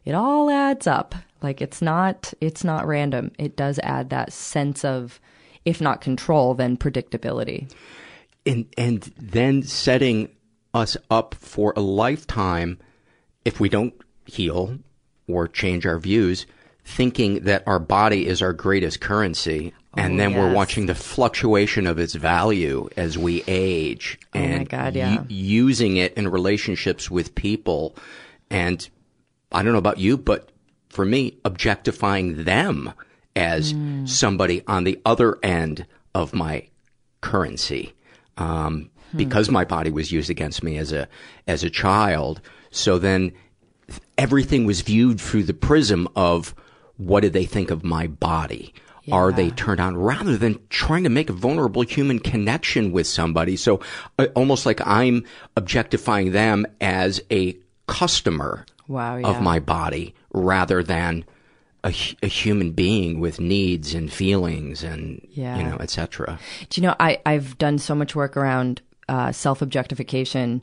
it 0.04 0.14
all 0.14 0.50
adds 0.50 0.86
up. 0.86 1.14
Like 1.42 1.60
it's 1.60 1.80
not 1.80 2.32
it's 2.40 2.64
not 2.64 2.86
random. 2.86 3.30
It 3.38 3.56
does 3.56 3.78
add 3.82 4.10
that 4.10 4.32
sense 4.32 4.84
of 4.84 5.20
if 5.64 5.80
not 5.80 6.00
control, 6.00 6.54
then 6.54 6.76
predictability. 6.76 7.70
And 8.46 8.66
and 8.76 9.02
then 9.18 9.62
setting 9.62 10.28
us 10.74 10.96
up 11.10 11.34
for 11.34 11.72
a 11.76 11.80
lifetime 11.80 12.78
if 13.44 13.58
we 13.60 13.68
don't 13.68 13.94
heal 14.24 14.78
or 15.26 15.48
change 15.48 15.84
our 15.86 15.98
views 15.98 16.46
thinking 16.84 17.40
that 17.44 17.62
our 17.66 17.78
body 17.78 18.26
is 18.26 18.40
our 18.42 18.52
greatest 18.52 19.00
currency 19.00 19.72
and 19.96 20.14
Oh, 20.14 20.16
then 20.18 20.34
we're 20.34 20.52
watching 20.52 20.86
the 20.86 20.94
fluctuation 20.94 21.86
of 21.86 21.98
its 21.98 22.14
value 22.14 22.88
as 22.96 23.18
we 23.18 23.42
age 23.48 24.18
Oh 24.34 24.38
and 24.38 24.68
God, 24.68 24.94
u- 24.94 25.00
yeah. 25.00 25.24
using 25.28 25.96
it 25.96 26.14
in 26.14 26.28
relationships 26.28 27.10
with 27.10 27.34
people 27.34 27.96
and 28.50 28.88
I 29.52 29.62
don't 29.62 29.72
know 29.72 29.78
about 29.78 29.98
you 29.98 30.16
but 30.16 30.50
for 30.88 31.04
me 31.04 31.38
objectifying 31.44 32.44
them 32.44 32.92
as 33.36 33.72
Hmm. 33.72 34.06
somebody 34.06 34.62
on 34.66 34.84
the 34.84 35.00
other 35.04 35.38
end 35.42 35.86
of 36.14 36.32
my 36.34 36.68
currency. 37.20 37.92
Um, 38.40 38.90
because 39.16 39.50
my 39.50 39.64
body 39.64 39.90
was 39.90 40.12
used 40.12 40.30
against 40.30 40.62
me 40.62 40.78
as 40.78 40.92
a, 40.92 41.08
as 41.48 41.64
a 41.64 41.70
child. 41.70 42.40
So 42.70 42.98
then 42.98 43.32
everything 44.16 44.66
was 44.66 44.82
viewed 44.82 45.20
through 45.20 45.44
the 45.44 45.54
prism 45.54 46.06
of 46.14 46.54
what 46.96 47.20
did 47.20 47.32
they 47.32 47.44
think 47.44 47.70
of 47.70 47.82
my 47.82 48.06
body? 48.06 48.72
Are 49.10 49.32
they 49.32 49.50
turned 49.50 49.80
on 49.80 49.96
rather 49.96 50.36
than 50.36 50.60
trying 50.68 51.02
to 51.02 51.08
make 51.08 51.30
a 51.30 51.32
vulnerable 51.32 51.82
human 51.82 52.20
connection 52.20 52.92
with 52.92 53.08
somebody? 53.08 53.56
So 53.56 53.80
uh, 54.20 54.26
almost 54.36 54.66
like 54.66 54.80
I'm 54.86 55.24
objectifying 55.56 56.30
them 56.30 56.64
as 56.80 57.20
a 57.30 57.56
customer 57.88 58.66
Wow, 58.86 59.16
yeah. 59.16 59.26
of 59.26 59.40
my 59.40 59.58
body 59.58 60.14
rather 60.32 60.82
than 60.82 61.24
a, 61.84 61.94
a 62.22 62.26
human 62.26 62.72
being 62.72 63.20
with 63.20 63.40
needs 63.40 63.94
and 63.94 64.12
feelings 64.12 64.82
and, 64.82 65.26
Yeah. 65.30 65.58
you 65.58 65.64
know, 65.64 65.76
etc. 65.80 66.38
Do 66.68 66.80
you 66.80 66.86
know, 66.86 66.94
I, 67.00 67.20
I've 67.26 67.56
done 67.58 67.78
so 67.78 67.94
much 67.94 68.14
work 68.14 68.36
around 68.36 68.82
uh, 69.08 69.32
self 69.32 69.62
objectification, 69.62 70.62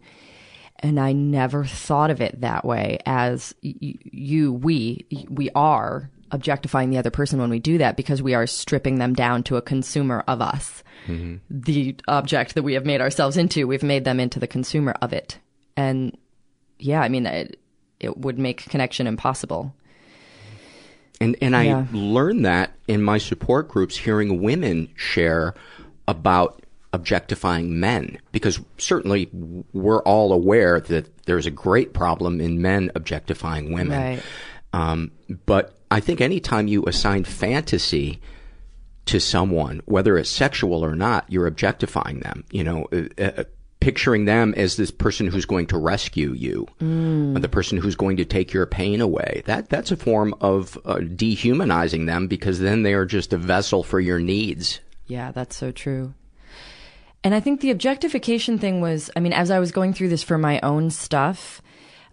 and 0.79 0.99
I 0.99 1.11
never 1.13 1.65
thought 1.65 2.11
of 2.11 2.21
it 2.21 2.39
that 2.41 2.63
way 2.63 2.99
as 3.05 3.53
y- 3.63 3.73
you, 3.79 4.53
we, 4.53 5.05
we 5.29 5.49
are 5.55 6.09
objectifying 6.31 6.89
the 6.89 6.97
other 6.97 7.09
person 7.09 7.39
when 7.39 7.49
we 7.49 7.59
do 7.59 7.77
that 7.79 7.95
because 7.97 8.21
we 8.21 8.33
are 8.33 8.45
stripping 8.45 8.95
them 8.99 9.13
down 9.13 9.43
to 9.43 9.55
a 9.55 9.61
consumer 9.61 10.23
of 10.27 10.41
us. 10.41 10.83
The 11.49 11.95
object 12.09 12.55
that 12.55 12.63
we 12.63 12.73
have 12.73 12.85
made 12.85 12.99
ourselves 12.99 13.37
into, 13.37 13.65
we've 13.65 13.81
made 13.81 14.03
them 14.03 14.19
into 14.19 14.39
the 14.39 14.47
consumer 14.47 14.93
of 15.01 15.13
it. 15.13 15.37
And 15.77 16.17
yeah, 16.79 16.99
I 17.01 17.07
mean, 17.07 17.25
it, 17.25 17.59
it 18.01 18.17
would 18.17 18.37
make 18.37 18.65
connection 18.69 19.07
impossible. 19.07 19.73
And 21.19 21.35
and 21.41 21.55
I 21.55 21.63
Yeah. 21.63 21.85
learned 21.91 22.45
that 22.45 22.73
in 22.87 23.01
my 23.01 23.17
support 23.17 23.67
groups, 23.67 23.97
hearing 23.97 24.41
women 24.41 24.89
share 24.95 25.55
about 26.07 26.61
objectifying 26.93 27.79
men, 27.79 28.17
because 28.31 28.59
certainly 28.77 29.29
we're 29.73 30.01
all 30.03 30.31
aware 30.31 30.79
that 30.79 31.09
there's 31.25 31.45
a 31.45 31.51
great 31.51 31.93
problem 31.93 32.39
in 32.39 32.61
men 32.61 32.91
objectifying 32.95 33.73
women. 33.73 33.99
Right. 33.99 34.21
Um, 34.73 35.11
but 35.45 35.75
I 35.91 35.99
think 35.99 36.21
anytime 36.21 36.67
you 36.67 36.83
assign 36.85 37.23
fantasy 37.23 38.21
to 39.05 39.19
someone, 39.19 39.81
whether 39.85 40.17
it's 40.17 40.29
sexual 40.29 40.83
or 40.83 40.95
not, 40.95 41.25
you're 41.29 41.47
objectifying 41.47 42.19
them. 42.19 42.43
You 42.51 42.63
know, 42.63 42.87
uh, 42.91 43.23
uh, 43.23 43.43
picturing 43.79 44.25
them 44.25 44.53
as 44.57 44.75
this 44.75 44.91
person 44.91 45.27
who's 45.27 45.45
going 45.45 45.67
to 45.67 45.77
rescue 45.77 46.33
you, 46.33 46.67
or 46.81 47.39
the 47.39 47.49
person 47.49 47.77
who's 47.77 47.95
going 47.95 48.17
to 48.17 48.25
take 48.25 48.53
your 48.53 48.65
pain 48.65 49.01
away. 49.01 49.43
That 49.45 49.69
that's 49.69 49.91
a 49.91 49.97
form 49.97 50.33
of 50.41 50.77
uh, 50.85 50.99
dehumanizing 50.99 52.05
them 52.05 52.27
because 52.27 52.59
then 52.59 52.83
they 52.83 52.93
are 52.93 53.05
just 53.05 53.33
a 53.33 53.37
vessel 53.37 53.83
for 53.83 53.99
your 53.99 54.19
needs. 54.19 54.79
Yeah, 55.07 55.31
that's 55.31 55.55
so 55.55 55.71
true. 55.71 56.13
And 57.23 57.33
I 57.33 57.39
think 57.39 57.61
the 57.61 57.71
objectification 57.71 58.59
thing 58.59 58.81
was, 58.81 59.09
I 59.15 59.19
mean, 59.19 59.33
as 59.33 59.51
I 59.51 59.59
was 59.59 59.71
going 59.71 59.93
through 59.93 60.09
this 60.09 60.23
for 60.23 60.37
my 60.37 60.59
own 60.61 60.89
stuff, 60.89 61.61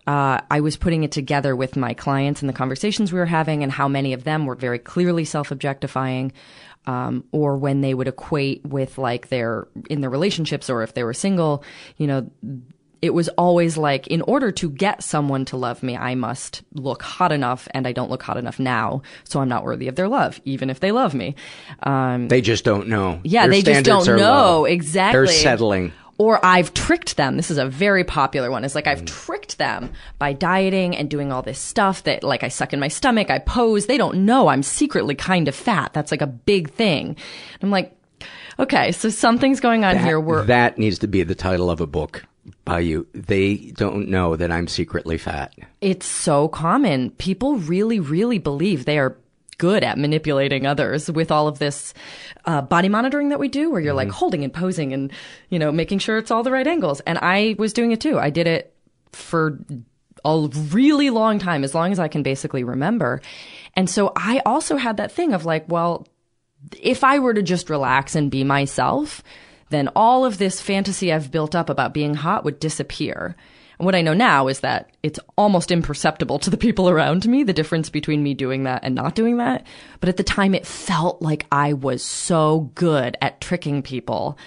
uh, 0.06 0.40
I 0.50 0.60
was 0.60 0.76
putting 0.76 1.04
it 1.04 1.12
together 1.12 1.56
with 1.56 1.76
my 1.76 1.94
clients 1.94 2.42
and 2.42 2.48
the 2.48 2.54
conversations 2.54 3.12
we 3.12 3.18
were 3.18 3.26
having, 3.26 3.62
and 3.62 3.72
how 3.72 3.88
many 3.88 4.12
of 4.12 4.24
them 4.24 4.44
were 4.44 4.54
very 4.54 4.78
clearly 4.78 5.24
self 5.24 5.50
objectifying, 5.50 6.32
um, 6.86 7.24
or 7.32 7.56
when 7.56 7.80
they 7.80 7.94
would 7.94 8.08
equate 8.08 8.64
with 8.64 8.98
like 8.98 9.28
their 9.28 9.66
in 9.88 10.00
their 10.00 10.10
relationships, 10.10 10.68
or 10.70 10.82
if 10.82 10.94
they 10.94 11.04
were 11.04 11.14
single, 11.14 11.64
you 11.96 12.06
know, 12.06 12.30
it 13.02 13.12
was 13.12 13.28
always 13.36 13.76
like, 13.76 14.06
in 14.06 14.22
order 14.22 14.50
to 14.52 14.70
get 14.70 15.02
someone 15.02 15.44
to 15.46 15.58
love 15.58 15.82
me, 15.82 15.94
I 15.94 16.14
must 16.14 16.62
look 16.72 17.02
hot 17.02 17.32
enough, 17.32 17.68
and 17.72 17.86
I 17.86 17.92
don't 17.92 18.08
look 18.10 18.22
hot 18.22 18.38
enough 18.38 18.58
now, 18.58 19.02
so 19.24 19.40
I'm 19.40 19.48
not 19.48 19.62
worthy 19.62 19.88
of 19.88 19.94
their 19.96 20.08
love, 20.08 20.40
even 20.46 20.70
if 20.70 20.80
they 20.80 20.90
love 20.90 21.12
me. 21.12 21.34
Um, 21.82 22.28
They 22.28 22.40
just 22.40 22.64
don't 22.64 22.88
know. 22.88 23.20
yeah, 23.22 23.42
Their 23.42 23.50
they 23.50 23.62
just 23.62 23.84
don't 23.84 24.06
know 24.06 24.60
low. 24.60 24.64
exactly. 24.64 25.18
They're 25.18 25.26
settling. 25.34 25.92
Or 26.18 26.44
I've 26.44 26.72
tricked 26.74 27.16
them. 27.16 27.36
This 27.36 27.50
is 27.50 27.58
a 27.58 27.66
very 27.66 28.04
popular 28.04 28.50
one. 28.50 28.64
It's 28.64 28.74
like 28.74 28.84
Mm. 28.84 28.90
I've 28.92 29.04
tricked 29.04 29.58
them 29.58 29.90
by 30.18 30.32
dieting 30.32 30.96
and 30.96 31.10
doing 31.10 31.32
all 31.32 31.42
this 31.42 31.58
stuff 31.58 32.04
that 32.04 32.22
like 32.22 32.42
I 32.44 32.48
suck 32.48 32.72
in 32.72 32.80
my 32.80 32.88
stomach, 32.88 33.30
I 33.30 33.38
pose. 33.40 33.86
They 33.86 33.98
don't 33.98 34.24
know 34.24 34.48
I'm 34.48 34.62
secretly 34.62 35.14
kind 35.14 35.48
of 35.48 35.54
fat. 35.54 35.92
That's 35.92 36.10
like 36.10 36.22
a 36.22 36.26
big 36.26 36.70
thing. 36.70 37.16
I'm 37.62 37.70
like, 37.70 37.96
okay, 38.58 38.92
so 38.92 39.08
something's 39.08 39.60
going 39.60 39.84
on 39.84 39.96
That, 39.96 40.04
here. 40.04 40.20
We're 40.20 40.44
that 40.44 40.78
needs 40.78 40.98
to 41.00 41.06
be 41.08 41.22
the 41.24 41.34
title 41.34 41.68
of 41.70 41.80
a 41.80 41.86
book 41.86 42.24
by 42.64 42.78
you. 42.80 43.06
They 43.12 43.56
don't 43.56 44.08
know 44.08 44.36
that 44.36 44.52
I'm 44.52 44.68
secretly 44.68 45.18
fat. 45.18 45.54
it's 45.80 46.06
so 46.06 46.48
common. 46.48 47.10
People 47.12 47.56
really, 47.56 47.98
really 48.00 48.38
believe 48.38 48.84
they 48.84 48.98
are 48.98 49.16
good 49.58 49.84
at 49.84 49.98
manipulating 49.98 50.66
others 50.66 51.10
with 51.10 51.30
all 51.30 51.48
of 51.48 51.58
this 51.58 51.94
uh, 52.44 52.62
body 52.62 52.88
monitoring 52.88 53.28
that 53.30 53.38
we 53.38 53.48
do, 53.48 53.70
where 53.70 53.80
you're 53.80 53.94
like 53.94 54.10
holding 54.10 54.44
and 54.44 54.52
posing 54.52 54.92
and, 54.92 55.12
you 55.48 55.58
know, 55.58 55.72
making 55.72 55.98
sure 55.98 56.18
it's 56.18 56.30
all 56.30 56.42
the 56.42 56.50
right 56.50 56.66
angles. 56.66 57.00
And 57.00 57.18
I 57.20 57.54
was 57.58 57.72
doing 57.72 57.92
it 57.92 58.00
too. 58.00 58.18
I 58.18 58.30
did 58.30 58.46
it 58.46 58.74
for 59.12 59.58
a 60.24 60.48
really 60.70 61.10
long 61.10 61.38
time, 61.38 61.64
as 61.64 61.74
long 61.74 61.92
as 61.92 61.98
I 61.98 62.08
can 62.08 62.22
basically 62.22 62.64
remember. 62.64 63.20
And 63.74 63.90
so 63.90 64.12
I 64.16 64.40
also 64.46 64.76
had 64.76 64.96
that 64.96 65.12
thing 65.12 65.34
of 65.34 65.44
like, 65.44 65.64
well, 65.68 66.06
if 66.80 67.04
I 67.04 67.18
were 67.18 67.34
to 67.34 67.42
just 67.42 67.68
relax 67.68 68.14
and 68.14 68.30
be 68.30 68.42
myself, 68.42 69.22
then 69.68 69.88
all 69.94 70.24
of 70.24 70.38
this 70.38 70.60
fantasy 70.60 71.12
I've 71.12 71.30
built 71.30 71.54
up 71.54 71.68
about 71.68 71.94
being 71.94 72.14
hot 72.14 72.44
would 72.44 72.58
disappear. 72.58 73.36
What 73.84 73.94
I 73.94 74.02
know 74.02 74.14
now 74.14 74.48
is 74.48 74.60
that 74.60 74.90
it's 75.02 75.20
almost 75.36 75.70
imperceptible 75.70 76.38
to 76.38 76.50
the 76.50 76.56
people 76.56 76.88
around 76.88 77.26
me, 77.28 77.42
the 77.42 77.52
difference 77.52 77.90
between 77.90 78.22
me 78.22 78.32
doing 78.32 78.64
that 78.64 78.82
and 78.82 78.94
not 78.94 79.14
doing 79.14 79.36
that. 79.36 79.66
But 80.00 80.08
at 80.08 80.16
the 80.16 80.24
time, 80.24 80.54
it 80.54 80.66
felt 80.66 81.20
like 81.20 81.46
I 81.52 81.74
was 81.74 82.02
so 82.02 82.70
good 82.74 83.16
at 83.20 83.40
tricking 83.40 83.82
people 83.82 84.38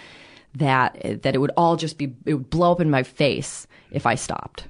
that, 0.56 1.22
that 1.22 1.36
it 1.36 1.38
would 1.38 1.52
all 1.56 1.76
just 1.76 1.98
be, 1.98 2.16
it 2.26 2.34
would 2.34 2.50
blow 2.50 2.72
up 2.72 2.82
in 2.82 2.90
my 2.90 3.04
face 3.04 3.68
if 3.92 4.06
I 4.06 4.16
stopped. 4.16 4.66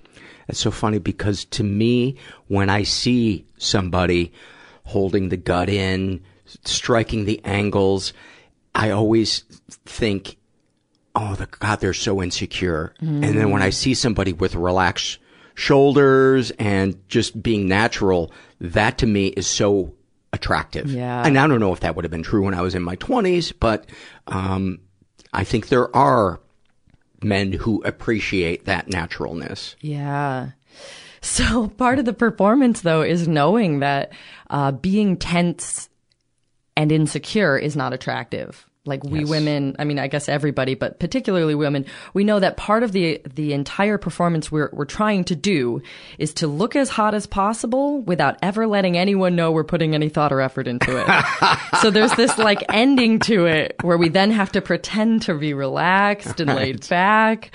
It's 0.48 0.60
so 0.60 0.72
funny 0.72 1.00
because 1.00 1.46
to 1.46 1.64
me, 1.64 2.18
when 2.48 2.70
I 2.70 2.84
see 2.84 3.46
somebody 3.58 4.34
holding 4.84 5.30
the 5.30 5.38
gut 5.38 5.70
in, 5.70 6.22
striking 6.64 7.26
the 7.26 7.42
angles, 7.44 8.14
I 8.74 8.92
always 8.92 9.44
think, 9.86 10.37
oh, 11.18 11.36
the, 11.36 11.48
God, 11.48 11.80
they're 11.80 11.94
so 11.94 12.22
insecure. 12.22 12.94
And 13.00 13.24
then 13.24 13.50
when 13.50 13.64
I 13.64 13.72
see 13.72 13.96
somebody 13.96 14.34
with 14.34 14.56
relaxed 14.56 15.18
shoulders 15.56 16.52
and 16.52 16.96
just 17.10 17.42
being 17.42 17.68
natural, 17.68 18.32
that 18.62 19.00
to 19.00 19.08
me 19.08 19.28
is 19.28 19.48
so 19.48 19.96
attractive. 20.32 20.92
Yeah. 20.92 21.26
And 21.26 21.38
I 21.38 21.48
don't 21.48 21.60
know 21.60 21.74
if 21.74 21.80
that 21.80 21.96
would 21.96 22.06
have 22.06 22.12
been 22.12 22.24
true 22.24 22.46
when 22.46 22.54
I 22.54 22.62
was 22.62 22.76
in 22.76 22.84
my 22.84 22.96
20s, 22.98 23.52
but 23.60 23.88
um, 24.28 24.80
I 25.34 25.44
think 25.44 25.70
there 25.70 25.94
are 25.96 26.40
men 27.24 27.52
who 27.52 27.82
appreciate 27.84 28.66
that 28.66 28.88
naturalness. 28.88 29.76
Yeah. 29.82 30.52
So 31.22 31.68
part 31.70 31.98
of 31.98 32.06
the 32.06 32.14
performance, 32.14 32.82
though, 32.82 33.02
is 33.02 33.28
knowing 33.28 33.80
that 33.80 34.14
uh, 34.52 34.72
being 34.72 35.18
tense 35.18 35.90
and 36.76 36.92
insecure 36.92 37.58
is 37.58 37.76
not 37.76 37.92
attractive. 37.92 38.70
Like 38.88 39.04
we 39.04 39.26
women, 39.26 39.76
I 39.80 39.84
mean, 39.84 40.00
I 40.00 40.08
guess 40.08 40.30
everybody, 40.30 40.76
but 40.76 41.00
particularly 41.00 41.56
women, 41.56 41.86
we 42.14 42.24
know 42.24 42.40
that 42.40 42.58
part 42.58 42.84
of 42.84 42.92
the 42.92 43.22
the 43.36 43.54
entire 43.54 43.98
performance 43.98 44.52
we're 44.52 44.70
we're 44.74 44.86
trying 44.86 45.24
to 45.26 45.36
do 45.36 45.82
is 46.18 46.34
to 46.36 46.48
look 46.48 46.76
as 46.76 46.90
hot 46.90 47.14
as 47.14 47.28
possible 47.28 48.02
without 48.02 48.38
ever 48.42 48.68
letting 48.68 48.98
anyone 48.98 49.36
know 49.36 49.52
we're 49.52 49.64
putting 49.64 49.94
any 49.94 50.10
thought 50.10 50.32
or 50.32 50.42
effort 50.42 50.68
into 50.68 50.98
it. 50.98 51.08
so 51.82 51.90
there's 51.90 52.14
this 52.14 52.38
like 52.38 52.64
ending 52.70 53.20
to 53.20 53.46
it 53.46 53.76
where 53.82 53.98
we 53.98 54.10
then 54.10 54.32
have 54.32 54.52
to 54.54 54.62
pretend 54.62 55.24
to 55.24 55.34
be 55.34 55.54
relaxed 55.54 56.40
and 56.40 56.54
laid 56.54 56.88
back. 56.90 57.52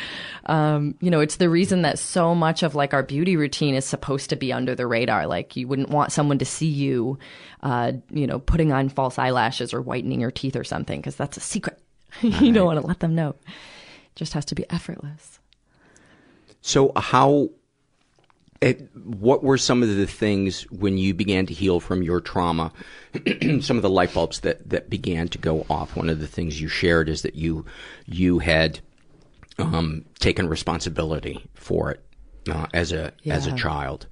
Um, 0.47 0.97
you 1.01 1.11
know, 1.11 1.21
it's 1.21 1.37
the 1.37 1.49
reason 1.49 1.83
that 1.83 1.99
so 1.99 2.35
much 2.35 2.62
of 2.62 2.75
like 2.75 2.95
our 2.95 3.03
beauty 3.03 3.37
routine 3.37 3.75
is 3.75 3.85
supposed 3.85 4.31
to 4.31 4.37
be 4.37 4.53
under 4.53 4.75
the 4.75 4.87
radar. 4.87 5.27
Like 5.27 5.57
you 5.57 5.68
wouldn't 5.68 5.90
want 5.90 6.12
someone 6.12 6.38
to 6.38 6.45
see 6.45 6.66
you, 6.66 7.18
uh, 7.62 7.92
you 8.11 8.27
know, 8.27 8.38
putting 8.38 8.72
on 8.72 8.88
false 8.88 9.18
eyelashes 9.18 9.72
or 9.72 9.81
whitening 9.81 10.20
your 10.20 10.31
teeth 10.31 10.57
or 10.57 10.64
something 10.64 11.01
because 11.01 11.16
that's 11.16 11.37
a 11.37 11.40
secret. 11.40 11.79
you 12.20 12.53
don't 12.53 12.66
want 12.66 12.81
to 12.81 12.87
let 12.87 13.01
them 13.01 13.14
know. 13.14 13.31
It 13.46 14.16
just 14.16 14.33
has 14.35 14.44
to 14.46 14.55
be 14.55 14.68
effortless. 14.70 15.38
So 16.61 16.92
how, 16.96 17.51
it, 18.61 18.88
what 18.96 19.42
were 19.42 19.59
some 19.59 19.83
of 19.83 19.88
the 19.88 20.07
things 20.07 20.62
when 20.70 20.98
you 20.98 21.14
began 21.14 21.46
to 21.46 21.55
heal 21.55 21.81
from 21.81 22.03
your 22.03 22.20
trauma? 22.20 22.72
some 23.61 23.77
of 23.77 23.83
the 23.83 23.90
light 23.90 24.12
bulbs 24.12 24.40
that, 24.40 24.68
that 24.68 24.90
began 24.90 25.29
to 25.29 25.38
go 25.38 25.64
off. 25.70 25.96
One 25.96 26.09
of 26.09 26.20
the 26.20 26.29
things 26.29 26.61
you 26.61 26.68
shared 26.68 27.09
is 27.09 27.22
that 27.22 27.35
you, 27.35 27.64
you 28.07 28.40
had, 28.40 28.81
um, 29.59 30.05
taken 30.18 30.48
responsibility 30.48 31.44
for 31.55 31.90
it, 31.92 32.05
uh, 32.51 32.66
as 32.75 32.92
a, 32.92 33.12
as 33.27 33.46
a 33.46 33.53
child. 33.53 34.07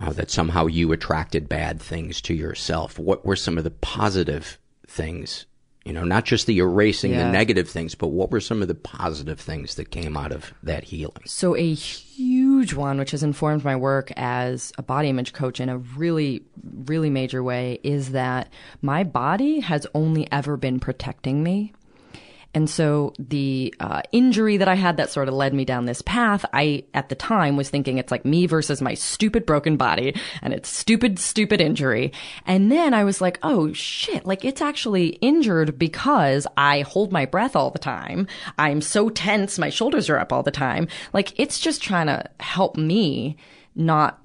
Uh, 0.00 0.12
that 0.12 0.30
somehow 0.30 0.66
you 0.66 0.92
attracted 0.92 1.48
bad 1.48 1.80
things 1.80 2.20
to 2.22 2.34
yourself. 2.34 2.98
What 2.98 3.24
were 3.24 3.36
some 3.36 3.56
of 3.58 3.64
the 3.64 3.70
positive 3.70 4.58
things? 4.86 5.46
You 5.84 5.92
know, 5.92 6.04
not 6.04 6.24
just 6.24 6.46
the 6.46 6.58
erasing 6.58 7.12
the 7.12 7.30
negative 7.30 7.68
things, 7.68 7.94
but 7.94 8.08
what 8.08 8.30
were 8.30 8.40
some 8.40 8.62
of 8.62 8.68
the 8.68 8.74
positive 8.74 9.38
things 9.38 9.74
that 9.74 9.90
came 9.90 10.16
out 10.16 10.32
of 10.32 10.54
that 10.62 10.84
healing? 10.84 11.22
So 11.26 11.54
a 11.56 11.74
huge 11.74 12.72
one, 12.72 12.98
which 12.98 13.10
has 13.10 13.22
informed 13.22 13.64
my 13.64 13.76
work 13.76 14.10
as 14.16 14.72
a 14.78 14.82
body 14.82 15.10
image 15.10 15.34
coach 15.34 15.60
in 15.60 15.68
a 15.68 15.76
really, 15.76 16.42
really 16.86 17.10
major 17.10 17.42
way, 17.42 17.80
is 17.82 18.12
that 18.12 18.50
my 18.80 19.04
body 19.04 19.60
has 19.60 19.86
only 19.94 20.26
ever 20.32 20.56
been 20.56 20.80
protecting 20.80 21.42
me. 21.42 21.74
And 22.54 22.70
so 22.70 23.12
the 23.18 23.74
uh, 23.80 24.02
injury 24.12 24.56
that 24.58 24.68
I 24.68 24.74
had 24.74 24.96
that 24.96 25.10
sort 25.10 25.28
of 25.28 25.34
led 25.34 25.52
me 25.52 25.64
down 25.64 25.86
this 25.86 26.02
path, 26.02 26.44
I 26.52 26.84
at 26.94 27.08
the 27.08 27.16
time 27.16 27.56
was 27.56 27.68
thinking 27.68 27.98
it's 27.98 28.12
like 28.12 28.24
me 28.24 28.46
versus 28.46 28.80
my 28.80 28.94
stupid 28.94 29.44
broken 29.44 29.76
body 29.76 30.14
and 30.40 30.54
it's 30.54 30.68
stupid, 30.68 31.18
stupid 31.18 31.60
injury. 31.60 32.12
And 32.46 32.70
then 32.70 32.94
I 32.94 33.02
was 33.04 33.20
like, 33.20 33.40
oh 33.42 33.72
shit, 33.72 34.24
like 34.24 34.44
it's 34.44 34.62
actually 34.62 35.08
injured 35.20 35.78
because 35.78 36.46
I 36.56 36.82
hold 36.82 37.12
my 37.12 37.26
breath 37.26 37.56
all 37.56 37.70
the 37.70 37.78
time. 37.78 38.28
I'm 38.56 38.80
so 38.80 39.08
tense, 39.08 39.58
my 39.58 39.70
shoulders 39.70 40.08
are 40.08 40.18
up 40.18 40.32
all 40.32 40.44
the 40.44 40.52
time. 40.52 40.86
Like 41.12 41.38
it's 41.38 41.58
just 41.58 41.82
trying 41.82 42.06
to 42.06 42.24
help 42.38 42.76
me 42.76 43.36
not 43.74 44.20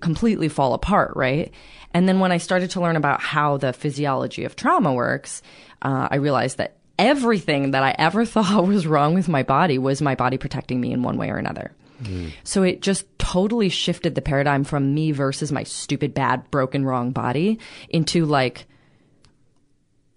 completely 0.00 0.48
fall 0.48 0.74
apart, 0.74 1.12
right? 1.14 1.52
And 1.94 2.08
then 2.08 2.18
when 2.18 2.32
I 2.32 2.38
started 2.38 2.70
to 2.70 2.80
learn 2.80 2.96
about 2.96 3.20
how 3.20 3.56
the 3.56 3.72
physiology 3.72 4.44
of 4.44 4.56
trauma 4.56 4.92
works, 4.92 5.42
uh, 5.82 6.08
I 6.10 6.16
realized 6.16 6.58
that 6.58 6.76
everything 7.00 7.72
that 7.72 7.82
I 7.82 7.94
ever 7.98 8.24
thought 8.26 8.66
was 8.66 8.86
wrong 8.86 9.14
with 9.14 9.28
my 9.28 9.42
body 9.42 9.78
was 9.78 10.00
my 10.00 10.14
body 10.14 10.38
protecting 10.38 10.80
me 10.80 10.92
in 10.92 11.02
one 11.02 11.16
way 11.16 11.30
or 11.30 11.36
another. 11.36 11.72
Mm. 12.02 12.32
So 12.44 12.62
it 12.62 12.80
just 12.80 13.06
totally 13.18 13.68
shifted 13.68 14.14
the 14.14 14.22
paradigm 14.22 14.64
from 14.64 14.94
me 14.94 15.12
versus 15.12 15.50
my 15.50 15.64
stupid, 15.64 16.14
bad, 16.14 16.50
broken, 16.50 16.84
wrong 16.84 17.10
body 17.10 17.58
into 17.88 18.24
like, 18.24 18.66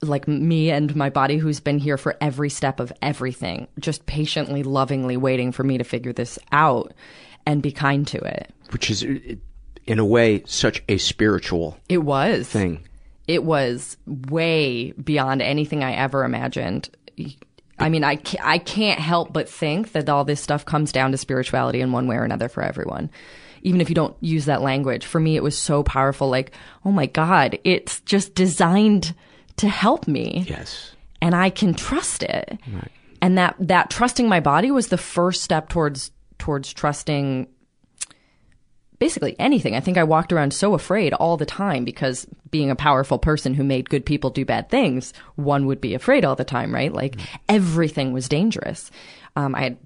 like 0.01 0.27
me 0.27 0.69
and 0.69 0.95
my 0.95 1.09
body 1.09 1.37
who's 1.37 1.59
been 1.59 1.79
here 1.79 1.97
for 1.97 2.15
every 2.21 2.49
step 2.49 2.79
of 2.79 2.93
everything, 3.01 3.67
just 3.79 4.05
patiently, 4.05 4.63
lovingly 4.63 5.17
waiting 5.17 5.51
for 5.51 5.63
me 5.63 5.77
to 5.77 5.83
figure 5.83 6.13
this 6.13 6.37
out 6.51 6.93
and 7.45 7.61
be 7.61 7.71
kind 7.71 8.07
to 8.07 8.17
it. 8.19 8.53
Which 8.71 8.89
is, 8.89 9.03
in 9.03 9.99
a 9.99 10.05
way, 10.05 10.43
such 10.45 10.83
a 10.87 10.97
spiritual 10.97 11.77
it 11.89 11.99
was 11.99 12.47
thing 12.47 12.85
it 13.27 13.43
was 13.43 13.97
way 14.05 14.91
beyond 14.91 15.41
anything 15.41 15.83
I 15.83 15.93
ever 15.93 16.23
imagined. 16.23 16.89
I 17.79 17.89
mean, 17.89 18.03
I 18.03 18.17
can't, 18.17 18.45
I 18.45 18.57
can't 18.57 18.99
help 18.99 19.33
but 19.33 19.49
think 19.49 19.93
that 19.93 20.09
all 20.09 20.25
this 20.25 20.41
stuff 20.41 20.65
comes 20.65 20.91
down 20.91 21.11
to 21.11 21.17
spirituality 21.17 21.81
in 21.81 21.91
one 21.91 22.07
way 22.07 22.17
or 22.17 22.23
another 22.23 22.49
for 22.49 22.61
everyone. 22.61 23.09
Even 23.61 23.79
if 23.79 23.89
you 23.89 23.95
don't 23.95 24.15
use 24.19 24.45
that 24.45 24.61
language, 24.61 25.05
for 25.05 25.19
me, 25.19 25.35
it 25.37 25.43
was 25.43 25.57
so 25.57 25.83
powerful. 25.83 26.29
Like, 26.29 26.51
oh 26.85 26.91
my 26.91 27.05
God, 27.05 27.57
it's 27.63 28.01
just 28.01 28.35
designed 28.35 29.15
to 29.57 29.69
help 29.69 30.07
me. 30.07 30.45
Yes. 30.47 30.91
And 31.21 31.33
I 31.33 31.49
can 31.49 31.73
trust 31.73 32.23
it. 32.23 32.59
Right. 32.71 32.91
And 33.21 33.37
that, 33.37 33.55
that 33.59 33.89
trusting 33.89 34.27
my 34.27 34.41
body 34.41 34.69
was 34.69 34.89
the 34.89 34.97
first 34.97 35.43
step 35.43 35.69
towards, 35.69 36.11
towards 36.37 36.73
trusting 36.73 37.47
basically 39.03 39.35
anything. 39.37 39.75
I 39.75 39.81
think 39.81 39.97
I 39.97 40.05
walked 40.05 40.31
around 40.31 40.53
so 40.53 40.75
afraid 40.75 41.13
all 41.15 41.35
the 41.35 41.45
time 41.45 41.83
because 41.83 42.25
being 42.51 42.71
a 42.71 42.75
powerful 42.75 43.19
person 43.19 43.53
who 43.53 43.61
made 43.61 43.89
good 43.89 44.05
people 44.05 44.29
do 44.29 44.45
bad 44.45 44.69
things, 44.69 45.11
one 45.35 45.65
would 45.65 45.81
be 45.81 45.93
afraid 45.93 46.23
all 46.23 46.37
the 46.37 46.45
time, 46.45 46.73
right? 46.73 46.93
Like 46.93 47.17
mm-hmm. 47.17 47.35
everything 47.49 48.13
was 48.13 48.29
dangerous. 48.29 48.91
Um, 49.35 49.55
I 49.55 49.63
had 49.63 49.77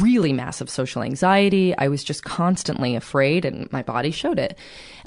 really 0.00 0.32
massive 0.32 0.70
social 0.70 1.02
anxiety. 1.02 1.76
I 1.76 1.88
was 1.88 2.04
just 2.04 2.22
constantly 2.22 2.94
afraid 2.94 3.44
and 3.44 3.70
my 3.72 3.82
body 3.82 4.12
showed 4.12 4.38
it. 4.38 4.56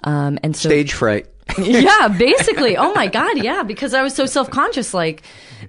Um, 0.03 0.37
and 0.43 0.53
so 0.53 0.67
stage 0.67 0.91
fright. 0.91 1.27
yeah, 1.57 2.07
basically. 2.07 2.77
Oh 2.77 2.93
my 2.93 3.07
God. 3.07 3.37
Yeah. 3.37 3.63
Because 3.63 3.93
I 3.93 4.03
was 4.03 4.13
so 4.13 4.25
self 4.25 4.49
conscious. 4.49 4.93
Like 4.93 5.23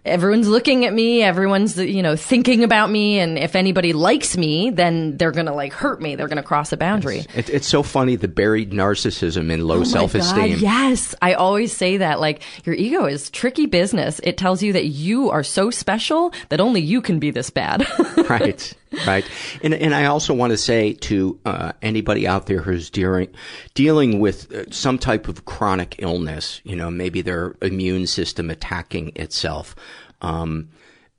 everyone's 0.05 0.49
looking 0.49 0.85
at 0.85 0.93
me. 0.93 1.23
Everyone's, 1.23 1.77
you 1.79 2.03
know, 2.03 2.17
thinking 2.17 2.65
about 2.65 2.91
me. 2.91 3.19
And 3.19 3.39
if 3.39 3.57
anybody 3.57 3.93
likes 3.93 4.37
me, 4.37 4.71
then 4.71 5.17
they're 5.17 5.33
going 5.33 5.47
to 5.47 5.53
like 5.53 5.73
hurt 5.73 6.01
me. 6.01 6.15
They're 6.15 6.29
going 6.29 6.37
to 6.37 6.43
cross 6.43 6.73
a 6.73 6.77
boundary. 6.77 7.25
It's, 7.35 7.49
it's, 7.49 7.69
so 7.69 7.83
funny. 7.83 8.17
The 8.17 8.29
buried 8.29 8.71
narcissism 8.71 9.53
and 9.53 9.65
low 9.65 9.81
oh 9.81 9.85
self 9.85 10.15
esteem. 10.15 10.59
Yes. 10.59 11.15
I 11.21 11.35
always 11.35 11.77
say 11.77 11.99
that 11.99 12.21
like 12.21 12.43
your 12.65 12.75
ego 12.75 13.05
is 13.05 13.31
tricky 13.31 13.67
business. 13.67 14.21
It 14.23 14.39
tells 14.39 14.63
you 14.63 14.73
that 14.73 14.87
you 14.87 15.31
are 15.31 15.43
so 15.43 15.71
special 15.71 16.33
that 16.49 16.61
only 16.61 16.81
you 16.81 17.03
can 17.03 17.19
be 17.19 17.31
this 17.31 17.51
bad. 17.51 17.87
right 18.29 18.75
right. 19.07 19.25
And 19.63 19.75
and 19.75 19.95
I 19.95 20.07
also 20.07 20.35
want 20.35 20.53
to 20.53 20.57
say 20.57 20.93
to 20.95 21.39
uh, 21.45 21.73
anybody 21.83 22.27
out 22.27 22.47
there 22.47 22.61
who's 22.61 22.91
dealing 22.91 23.29
dealing 23.75 24.21
with 24.21 24.53
uh, 24.53 24.71
some 24.71 24.99
type 24.99 25.29
of 25.29 25.45
chronic 25.45 25.97
illness, 25.99 26.61
you 26.65 26.77
know, 26.77 26.91
maybe 26.91 27.23
their 27.23 27.57
immune 27.63 28.07
system 28.07 28.51
attacking 28.51 29.13
itself. 29.17 29.75
Um, 30.21 30.71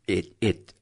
it 0.08 0.34
it 0.42 0.74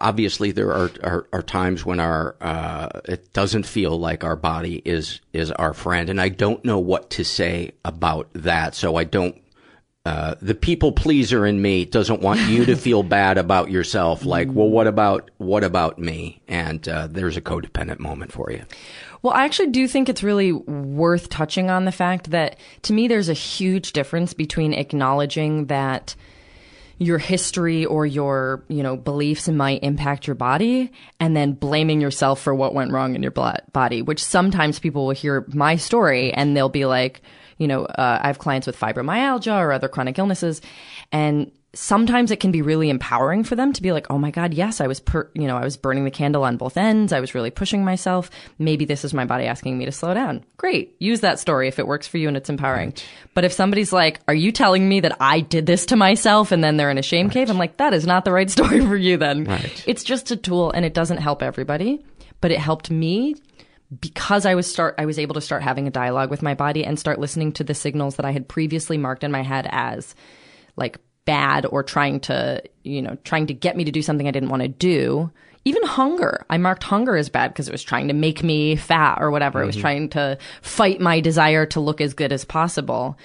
obviously 0.00 0.52
there 0.52 0.72
are, 0.72 0.90
are, 1.02 1.26
are 1.32 1.42
times 1.42 1.84
when 1.84 2.00
our 2.00 2.36
uh, 2.40 2.88
it 3.06 3.32
doesn't 3.32 3.66
feel 3.66 3.98
like 3.98 4.24
our 4.24 4.36
body 4.36 4.80
is 4.84 5.20
is 5.32 5.50
our 5.52 5.74
friend, 5.74 6.08
and 6.08 6.20
I 6.20 6.28
don't 6.28 6.64
know 6.64 6.78
what 6.78 7.10
to 7.10 7.24
say 7.24 7.72
about 7.84 8.28
that. 8.34 8.74
So 8.74 8.96
I 8.96 9.04
don't 9.04 9.36
uh, 10.06 10.34
the 10.42 10.54
people 10.54 10.92
pleaser 10.92 11.46
in 11.46 11.62
me 11.62 11.86
doesn't 11.86 12.20
want 12.20 12.40
you 12.40 12.66
to 12.66 12.76
feel 12.76 13.02
bad 13.02 13.38
about 13.38 13.70
yourself. 13.70 14.24
Like, 14.24 14.48
well, 14.52 14.68
what 14.68 14.86
about, 14.86 15.30
what 15.38 15.64
about 15.64 15.98
me? 15.98 16.42
And, 16.46 16.86
uh, 16.86 17.06
there's 17.06 17.38
a 17.38 17.40
codependent 17.40 18.00
moment 18.00 18.30
for 18.30 18.50
you. 18.50 18.64
Well, 19.22 19.32
I 19.32 19.46
actually 19.46 19.70
do 19.70 19.88
think 19.88 20.10
it's 20.10 20.22
really 20.22 20.52
worth 20.52 21.30
touching 21.30 21.70
on 21.70 21.86
the 21.86 21.92
fact 21.92 22.30
that 22.32 22.58
to 22.82 22.92
me, 22.92 23.08
there's 23.08 23.30
a 23.30 23.34
huge 23.34 23.92
difference 23.92 24.34
between 24.34 24.74
acknowledging 24.74 25.66
that 25.66 26.14
your 26.98 27.16
history 27.16 27.86
or 27.86 28.04
your, 28.04 28.62
you 28.68 28.82
know, 28.82 28.96
beliefs 28.96 29.48
might 29.48 29.82
impact 29.82 30.26
your 30.26 30.36
body 30.36 30.92
and 31.18 31.34
then 31.34 31.52
blaming 31.52 32.02
yourself 32.02 32.40
for 32.40 32.54
what 32.54 32.74
went 32.74 32.92
wrong 32.92 33.14
in 33.14 33.22
your 33.22 33.32
body, 33.72 34.02
which 34.02 34.22
sometimes 34.22 34.78
people 34.78 35.06
will 35.06 35.14
hear 35.14 35.46
my 35.48 35.76
story 35.76 36.32
and 36.34 36.54
they'll 36.54 36.68
be 36.68 36.84
like, 36.84 37.22
you 37.58 37.68
know, 37.68 37.84
uh, 37.84 38.20
I 38.22 38.26
have 38.26 38.38
clients 38.38 38.66
with 38.66 38.78
fibromyalgia 38.78 39.58
or 39.58 39.72
other 39.72 39.88
chronic 39.88 40.18
illnesses, 40.18 40.60
and 41.12 41.50
sometimes 41.74 42.30
it 42.30 42.40
can 42.40 42.50
be 42.50 42.62
really 42.62 42.88
empowering 42.88 43.44
for 43.44 43.56
them 43.56 43.72
to 43.72 43.82
be 43.82 43.92
like, 43.92 44.06
oh 44.10 44.18
my 44.18 44.30
God, 44.30 44.54
yes, 44.54 44.80
I 44.80 44.86
was, 44.86 45.00
per- 45.00 45.30
you 45.34 45.46
know, 45.46 45.56
I 45.56 45.64
was 45.64 45.76
burning 45.76 46.04
the 46.04 46.10
candle 46.10 46.44
on 46.44 46.56
both 46.56 46.76
ends. 46.76 47.12
I 47.12 47.20
was 47.20 47.34
really 47.34 47.50
pushing 47.50 47.84
myself. 47.84 48.30
Maybe 48.58 48.84
this 48.84 49.04
is 49.04 49.12
my 49.12 49.24
body 49.24 49.44
asking 49.44 49.76
me 49.76 49.84
to 49.84 49.92
slow 49.92 50.14
down. 50.14 50.44
Great. 50.56 50.94
Use 50.98 51.20
that 51.20 51.38
story 51.38 51.68
if 51.68 51.78
it 51.78 51.86
works 51.86 52.06
for 52.06 52.18
you 52.18 52.28
and 52.28 52.36
it's 52.36 52.48
empowering. 52.48 52.90
Right. 52.90 53.06
But 53.34 53.44
if 53.44 53.52
somebody's 53.52 53.92
like, 53.92 54.20
are 54.28 54.34
you 54.34 54.52
telling 54.52 54.88
me 54.88 55.00
that 55.00 55.16
I 55.20 55.40
did 55.40 55.66
this 55.66 55.86
to 55.86 55.96
myself 55.96 56.52
and 56.52 56.62
then 56.62 56.76
they're 56.76 56.90
in 56.90 56.98
a 56.98 57.02
shame 57.02 57.26
right. 57.26 57.34
cave? 57.34 57.50
I'm 57.50 57.58
like, 57.58 57.78
that 57.78 57.94
is 57.94 58.06
not 58.06 58.24
the 58.24 58.32
right 58.32 58.50
story 58.50 58.80
for 58.80 58.96
you 58.96 59.16
then. 59.16 59.44
Right. 59.44 59.84
It's 59.86 60.04
just 60.04 60.30
a 60.30 60.36
tool 60.36 60.70
and 60.70 60.84
it 60.84 60.94
doesn't 60.94 61.18
help 61.18 61.42
everybody, 61.42 62.04
but 62.40 62.50
it 62.50 62.58
helped 62.58 62.90
me 62.90 63.34
because 64.00 64.46
I 64.46 64.54
was 64.54 64.70
start 64.70 64.94
I 64.98 65.06
was 65.06 65.18
able 65.18 65.34
to 65.34 65.40
start 65.40 65.62
having 65.62 65.86
a 65.86 65.90
dialogue 65.90 66.30
with 66.30 66.42
my 66.42 66.54
body 66.54 66.84
and 66.84 66.98
start 66.98 67.18
listening 67.18 67.52
to 67.52 67.64
the 67.64 67.74
signals 67.74 68.16
that 68.16 68.26
I 68.26 68.32
had 68.32 68.48
previously 68.48 68.98
marked 68.98 69.24
in 69.24 69.30
my 69.30 69.42
head 69.42 69.68
as 69.70 70.14
like 70.76 70.98
bad 71.24 71.66
or 71.66 71.82
trying 71.82 72.20
to, 72.20 72.62
you 72.82 73.02
know, 73.02 73.16
trying 73.24 73.46
to 73.46 73.54
get 73.54 73.76
me 73.76 73.84
to 73.84 73.92
do 73.92 74.02
something 74.02 74.28
I 74.28 74.32
didn't 74.32 74.50
want 74.50 74.62
to 74.62 74.68
do. 74.68 75.30
Even 75.66 75.82
hunger. 75.82 76.44
I 76.50 76.58
marked 76.58 76.82
hunger 76.82 77.16
as 77.16 77.30
bad 77.30 77.48
because 77.48 77.68
it 77.68 77.72
was 77.72 77.82
trying 77.82 78.08
to 78.08 78.14
make 78.14 78.42
me 78.42 78.76
fat 78.76 79.18
or 79.20 79.30
whatever. 79.30 79.60
Mm-hmm. 79.60 79.64
It 79.64 79.66
was 79.66 79.76
trying 79.76 80.08
to 80.10 80.38
fight 80.60 81.00
my 81.00 81.20
desire 81.20 81.64
to 81.66 81.80
look 81.80 82.02
as 82.02 82.12
good 82.12 82.32
as 82.32 82.44
possible. 82.44 83.18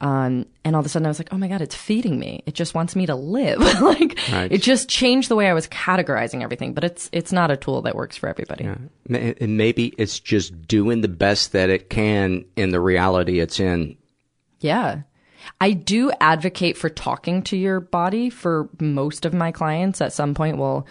Um, 0.00 0.46
and 0.64 0.76
all 0.76 0.80
of 0.80 0.86
a 0.86 0.88
sudden 0.90 1.06
I 1.06 1.08
was 1.08 1.18
like, 1.18 1.32
oh 1.32 1.38
my 1.38 1.48
God, 1.48 1.62
it's 1.62 1.74
feeding 1.74 2.18
me. 2.18 2.42
It 2.44 2.54
just 2.54 2.74
wants 2.74 2.94
me 2.94 3.06
to 3.06 3.14
live. 3.14 3.58
like 3.80 4.18
right. 4.30 4.52
it 4.52 4.62
just 4.62 4.88
changed 4.88 5.30
the 5.30 5.36
way 5.36 5.48
I 5.48 5.54
was 5.54 5.66
categorizing 5.68 6.42
everything, 6.42 6.74
but 6.74 6.84
it's, 6.84 7.08
it's 7.12 7.32
not 7.32 7.50
a 7.50 7.56
tool 7.56 7.82
that 7.82 7.94
works 7.94 8.16
for 8.16 8.28
everybody. 8.28 8.64
Yeah. 8.64 9.32
And 9.40 9.56
maybe 9.56 9.94
it's 9.96 10.20
just 10.20 10.68
doing 10.68 11.00
the 11.00 11.08
best 11.08 11.52
that 11.52 11.70
it 11.70 11.88
can 11.88 12.44
in 12.56 12.70
the 12.70 12.80
reality 12.80 13.40
it's 13.40 13.58
in. 13.58 13.96
Yeah. 14.60 15.02
I 15.60 15.72
do 15.72 16.12
advocate 16.20 16.76
for 16.76 16.90
talking 16.90 17.42
to 17.44 17.56
your 17.56 17.80
body 17.80 18.30
for 18.30 18.68
most 18.80 19.24
of 19.24 19.32
my 19.32 19.52
clients 19.52 20.00
at 20.00 20.12
some 20.12 20.34
point. 20.34 20.58
We'll, 20.58 20.86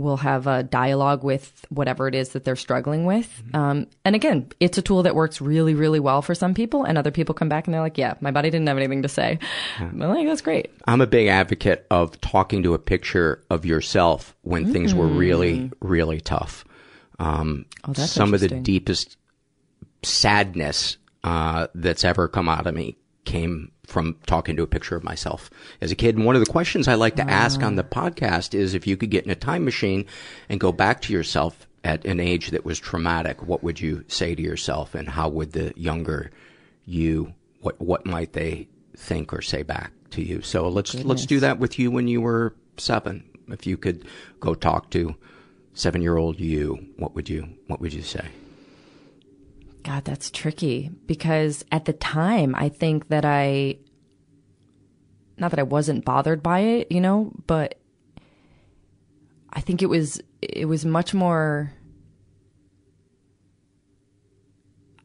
we'll 0.00 0.16
have 0.18 0.46
a 0.46 0.62
dialogue 0.62 1.22
with 1.22 1.64
whatever 1.68 2.08
it 2.08 2.14
is 2.14 2.30
that 2.30 2.44
they're 2.44 2.56
struggling 2.56 3.04
with. 3.04 3.42
Mm-hmm. 3.46 3.56
Um, 3.56 3.86
and 4.04 4.16
again, 4.16 4.50
it's 4.58 4.78
a 4.78 4.82
tool 4.82 5.02
that 5.02 5.14
works 5.14 5.40
really, 5.40 5.74
really 5.74 6.00
well 6.00 6.22
for 6.22 6.34
some 6.34 6.54
people, 6.54 6.84
and 6.84 6.98
other 6.98 7.10
people 7.10 7.34
come 7.34 7.48
back 7.48 7.66
and 7.66 7.74
they're 7.74 7.80
like, 7.80 7.98
"Yeah, 7.98 8.14
my 8.20 8.30
body 8.30 8.50
didn't 8.50 8.66
have 8.66 8.76
anything 8.76 9.02
to 9.02 9.08
say." 9.08 9.38
Yeah. 9.78 9.86
I'm 9.86 9.98
like, 9.98 10.26
"That's 10.26 10.42
great." 10.42 10.70
I'm 10.86 11.00
a 11.00 11.06
big 11.06 11.28
advocate 11.28 11.86
of 11.90 12.20
talking 12.20 12.62
to 12.62 12.74
a 12.74 12.78
picture 12.78 13.44
of 13.50 13.64
yourself 13.64 14.34
when 14.42 14.64
mm-hmm. 14.64 14.72
things 14.72 14.94
were 14.94 15.06
really, 15.06 15.58
mm. 15.58 15.72
really 15.80 16.20
tough. 16.20 16.64
Um, 17.18 17.66
oh, 17.84 17.92
some 17.92 18.32
of 18.32 18.40
the 18.40 18.48
deepest 18.48 19.16
sadness 20.02 20.96
uh, 21.22 21.66
that's 21.74 22.04
ever 22.04 22.28
come 22.28 22.48
out 22.48 22.66
of 22.66 22.74
me 22.74 22.96
came 23.24 23.70
from 23.86 24.16
talking 24.26 24.56
to 24.56 24.62
a 24.62 24.66
picture 24.66 24.96
of 24.96 25.04
myself 25.04 25.50
as 25.80 25.90
a 25.90 25.96
kid. 25.96 26.16
And 26.16 26.24
one 26.24 26.36
of 26.36 26.44
the 26.44 26.50
questions 26.50 26.88
I 26.88 26.94
like 26.94 27.16
to 27.16 27.28
ask 27.28 27.62
on 27.62 27.74
the 27.74 27.84
podcast 27.84 28.54
is 28.54 28.72
if 28.74 28.86
you 28.86 28.96
could 28.96 29.10
get 29.10 29.24
in 29.24 29.30
a 29.30 29.36
time 29.36 29.64
machine 29.64 30.06
and 30.48 30.60
go 30.60 30.72
back 30.72 31.02
to 31.02 31.12
yourself 31.12 31.66
at 31.82 32.04
an 32.04 32.20
age 32.20 32.50
that 32.50 32.64
was 32.64 32.78
traumatic, 32.78 33.42
what 33.42 33.62
would 33.62 33.80
you 33.80 34.04
say 34.08 34.34
to 34.34 34.42
yourself 34.42 34.94
and 34.94 35.08
how 35.08 35.28
would 35.28 35.52
the 35.52 35.72
younger 35.76 36.30
you, 36.86 37.34
what, 37.60 37.80
what 37.80 38.06
might 38.06 38.32
they 38.32 38.68
think 38.96 39.32
or 39.32 39.42
say 39.42 39.62
back 39.62 39.92
to 40.10 40.22
you? 40.22 40.40
So 40.42 40.68
let's, 40.68 40.92
Goodness. 40.92 41.08
let's 41.08 41.26
do 41.26 41.40
that 41.40 41.58
with 41.58 41.78
you 41.78 41.90
when 41.90 42.06
you 42.06 42.20
were 42.20 42.54
seven. 42.76 43.24
If 43.48 43.66
you 43.66 43.76
could 43.76 44.06
go 44.38 44.54
talk 44.54 44.90
to 44.90 45.16
seven 45.74 46.00
year 46.00 46.16
old 46.16 46.38
you, 46.38 46.86
what 46.96 47.14
would 47.14 47.28
you, 47.28 47.48
what 47.66 47.80
would 47.80 47.92
you 47.92 48.02
say? 48.02 48.28
God, 49.82 50.04
that's 50.04 50.30
tricky 50.30 50.90
because 51.06 51.64
at 51.72 51.84
the 51.84 51.92
time, 51.92 52.54
I 52.54 52.68
think 52.68 53.08
that 53.08 53.24
I, 53.24 53.78
not 55.38 55.50
that 55.50 55.60
I 55.60 55.64
wasn't 55.64 56.04
bothered 56.04 56.42
by 56.42 56.60
it, 56.60 56.92
you 56.92 57.00
know, 57.00 57.32
but 57.46 57.76
I 59.52 59.60
think 59.60 59.82
it 59.82 59.86
was 59.86 60.20
it 60.40 60.66
was 60.66 60.84
much 60.84 61.12
more. 61.12 61.72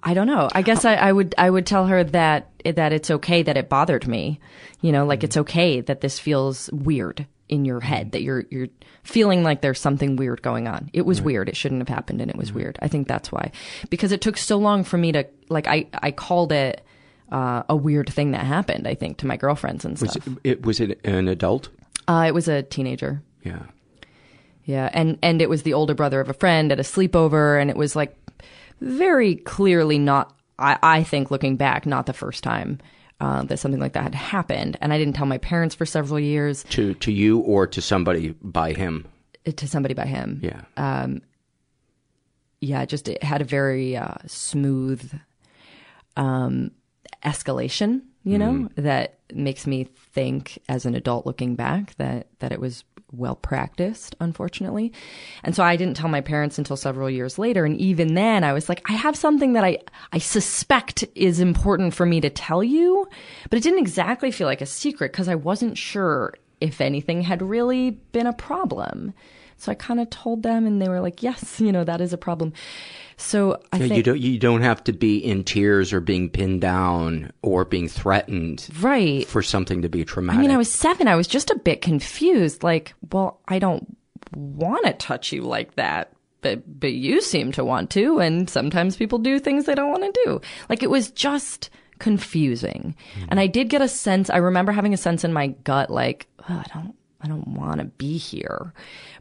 I 0.04 0.14
don't 0.14 0.28
know. 0.28 0.50
I 0.54 0.62
guess 0.62 0.86
I, 0.86 0.96
I 0.96 1.12
would 1.12 1.34
I 1.38 1.50
would 1.50 1.66
tell 1.66 1.88
her 1.88 2.04
that 2.04 2.52
that 2.64 2.94
it's 2.94 3.10
okay 3.10 3.42
that 3.44 3.58
it 3.58 3.70
bothered 3.70 4.08
me. 4.08 4.40
You 4.82 4.92
know, 4.92 5.06
like 5.06 5.24
it's 5.24 5.38
okay 5.38 5.82
that 5.82 6.02
this 6.02 6.20
feels 6.20 6.70
weird 6.72 7.26
in 7.48 7.64
your 7.66 7.80
head 7.80 8.12
that 8.14 8.22
you're 8.24 8.46
you're 8.50 8.68
feeling 9.04 9.44
like 9.44 9.62
there's 9.62 9.80
something 9.80 10.16
weird 10.16 10.42
going 10.42 10.68
on. 10.68 10.90
It 10.94 11.06
was 11.06 11.22
weird. 11.22 11.48
It 11.48 11.56
shouldn't 11.56 11.82
have 11.82 11.90
happened 11.90 12.22
and 12.22 12.30
it 12.32 12.38
was 12.38 12.52
weird. 12.52 12.80
I 12.82 12.88
think 12.88 13.08
that's 13.08 13.32
why. 13.32 13.52
Because 13.90 14.12
it 14.12 14.22
took 14.22 14.38
so 14.38 14.58
long 14.58 14.84
for 14.84 14.98
me 14.98 15.12
to 15.12 15.26
like 15.50 15.68
I 15.68 15.88
I 15.94 16.12
called 16.12 16.52
it 16.52 16.82
uh, 17.32 17.64
a 17.70 17.76
weird 17.76 18.10
thing 18.10 18.32
that 18.32 18.46
happened, 18.46 18.88
I 18.88 18.96
think, 18.96 19.18
to 19.18 19.28
my 19.28 19.38
girlfriends 19.38 19.86
and 19.86 20.00
Was 20.00 20.12
stuff. 20.12 20.28
it, 20.28 20.34
it 20.44 20.66
was 20.66 20.80
it 20.80 21.00
an 21.04 21.28
adult? 21.28 21.70
Uh, 22.08 22.26
it 22.28 22.34
was 22.34 22.48
a 22.48 22.64
teenager. 22.64 23.22
Yeah. 23.44 23.64
Yeah, 24.64 24.90
and 24.94 25.20
and 25.22 25.42
it 25.42 25.50
was 25.50 25.62
the 25.64 25.74
older 25.74 25.94
brother 25.94 26.20
of 26.20 26.30
a 26.30 26.34
friend 26.34 26.72
at 26.72 26.80
a 26.80 26.84
sleepover, 26.84 27.62
and 27.62 27.70
it 27.70 27.78
was 27.78 27.96
like 27.96 28.16
very 28.82 29.36
clearly 29.36 30.00
not. 30.00 30.36
I, 30.58 30.78
I 30.82 31.04
think 31.04 31.30
looking 31.32 31.58
back, 31.58 31.86
not 31.86 32.06
the 32.06 32.14
first 32.14 32.44
time 32.44 32.80
uh, 33.20 33.44
that 33.44 33.58
something 33.58 33.80
like 33.80 33.94
that 33.94 34.04
had 34.04 34.16
happened, 34.16 34.78
and 34.82 34.92
I 34.92 34.98
didn't 34.98 35.14
tell 35.14 35.26
my 35.26 35.38
parents 35.38 35.76
for 35.76 35.86
several 35.86 36.20
years. 36.20 36.64
To 36.72 36.94
to 36.96 37.12
you 37.12 37.40
or 37.40 37.68
to 37.68 37.82
somebody 37.82 38.36
by 38.42 38.74
him? 38.74 39.08
To 39.46 39.68
somebody 39.68 39.94
by 39.94 40.06
him. 40.06 40.40
Yeah. 40.44 40.62
Um, 40.78 41.22
yeah, 42.62 42.86
just 42.86 43.08
it 43.08 43.24
had 43.24 43.42
a 43.42 43.46
very 43.46 43.96
uh, 43.96 44.16
smooth 44.26 45.14
um, 46.18 46.72
escalation, 47.24 48.02
you 48.24 48.38
know, 48.40 48.70
that 48.76 49.20
makes 49.34 49.68
me 49.68 49.84
think 49.84 50.58
as 50.68 50.86
an 50.86 50.96
adult 50.96 51.26
looking 51.26 51.56
back 51.56 51.96
that 51.98 52.28
that 52.40 52.52
it 52.52 52.60
was 52.60 52.84
well 53.18 53.36
practiced, 53.36 54.16
unfortunately. 54.20 54.92
And 55.44 55.56
so 55.56 55.64
I 55.64 55.76
didn't 55.76 55.98
tell 55.98 56.10
my 56.10 56.22
parents 56.22 56.58
until 56.58 56.78
several 56.78 57.10
years 57.10 57.38
later. 57.38 57.66
And 57.66 57.80
even 57.80 58.14
then 58.16 58.44
I 58.44 58.54
was 58.54 58.70
like, 58.70 58.82
I 58.90 58.94
have 58.94 59.16
something 59.16 59.54
that 59.54 59.64
I, 59.64 59.80
I 60.12 60.20
suspect 60.20 61.04
is 61.16 61.40
important 61.40 61.94
for 61.94 62.06
me 62.06 62.22
to 62.22 62.30
tell 62.30 62.64
you, 62.64 63.08
but 63.50 63.58
it 63.58 63.64
didn't 63.64 63.80
exactly 63.80 64.32
feel 64.32 64.48
like 64.48 64.62
a 64.62 64.66
secret 64.66 65.12
because 65.12 65.28
I 65.28 65.36
wasn't 65.36 65.78
sure 65.78 66.34
if 66.62 66.82
anything 66.82 67.22
had 67.22 67.42
really 67.42 67.92
been 67.92 68.28
a 68.28 68.34
problem. 68.34 69.14
So 69.58 69.72
I 69.72 69.76
kind 69.76 70.00
of 70.00 70.10
told 70.10 70.44
them 70.44 70.66
and 70.66 70.82
they 70.82 70.90
were 70.90 71.00
like, 71.00 71.24
yes, 71.24 71.60
you 71.60 71.72
know, 71.72 71.84
that 71.84 72.02
is 72.02 72.14
a 72.14 72.18
problem. 72.18 72.54
So 73.18 73.60
I 73.72 73.78
Yeah, 73.78 73.88
think 73.88 73.98
you 73.98 74.04
don't 74.04 74.20
you 74.20 74.40
don't 74.40 74.62
have 74.62 74.84
to 74.86 74.94
be 74.94 75.18
in 75.18 75.44
tears 75.44 75.94
or 75.94 76.02
being 76.02 76.30
pinned 76.30 76.62
down 76.62 77.32
or 77.42 77.66
being 77.66 77.88
threatened 77.88 78.68
right 78.82 79.26
for 79.28 79.42
something 79.42 79.82
to 79.82 79.90
be 79.90 80.04
traumatic. 80.04 80.40
I 80.40 80.42
mean, 80.42 80.52
I 80.52 80.58
was 80.58 80.72
seven. 80.72 81.08
I 81.08 81.16
was 81.16 81.28
just 81.28 81.50
a 81.50 81.58
bit 81.60 81.82
confused. 81.82 82.64
Like, 82.64 82.94
well, 83.12 83.40
I 83.48 83.60
don't 83.60 83.98
want 84.34 84.86
to 84.86 84.94
touch 84.94 85.32
you 85.32 85.44
like 85.44 85.76
that, 85.76 86.12
but 86.42 86.64
but 86.80 86.94
you 86.94 87.22
seem 87.22 87.52
to 87.54 87.64
want 87.64 87.90
to, 87.92 88.20
and 88.20 88.50
sometimes 88.50 88.98
people 88.98 89.20
do 89.20 89.40
things 89.40 89.66
they 89.66 89.76
don't 89.76 89.92
want 89.92 90.04
to 90.04 90.22
do. 90.26 90.42
Like, 90.70 90.84
it 90.84 90.90
was 90.90 91.12
just 91.12 91.70
confusing, 92.00 92.96
hmm. 93.14 93.26
and 93.30 93.40
I 93.40 93.48
did 93.48 93.70
get 93.70 93.82
a 93.82 93.88
sense. 93.88 94.30
I 94.30 94.38
remember 94.38 94.72
having 94.72 94.94
a 94.94 94.98
sense 94.98 95.24
in 95.24 95.32
my 95.32 95.48
gut, 95.48 95.90
like, 95.90 96.28
oh, 96.50 96.64
I 96.66 96.66
don't. 96.74 96.96
I 97.26 97.28
don't 97.28 97.48
want 97.48 97.80
to 97.80 97.86
be 97.86 98.18
here. 98.18 98.72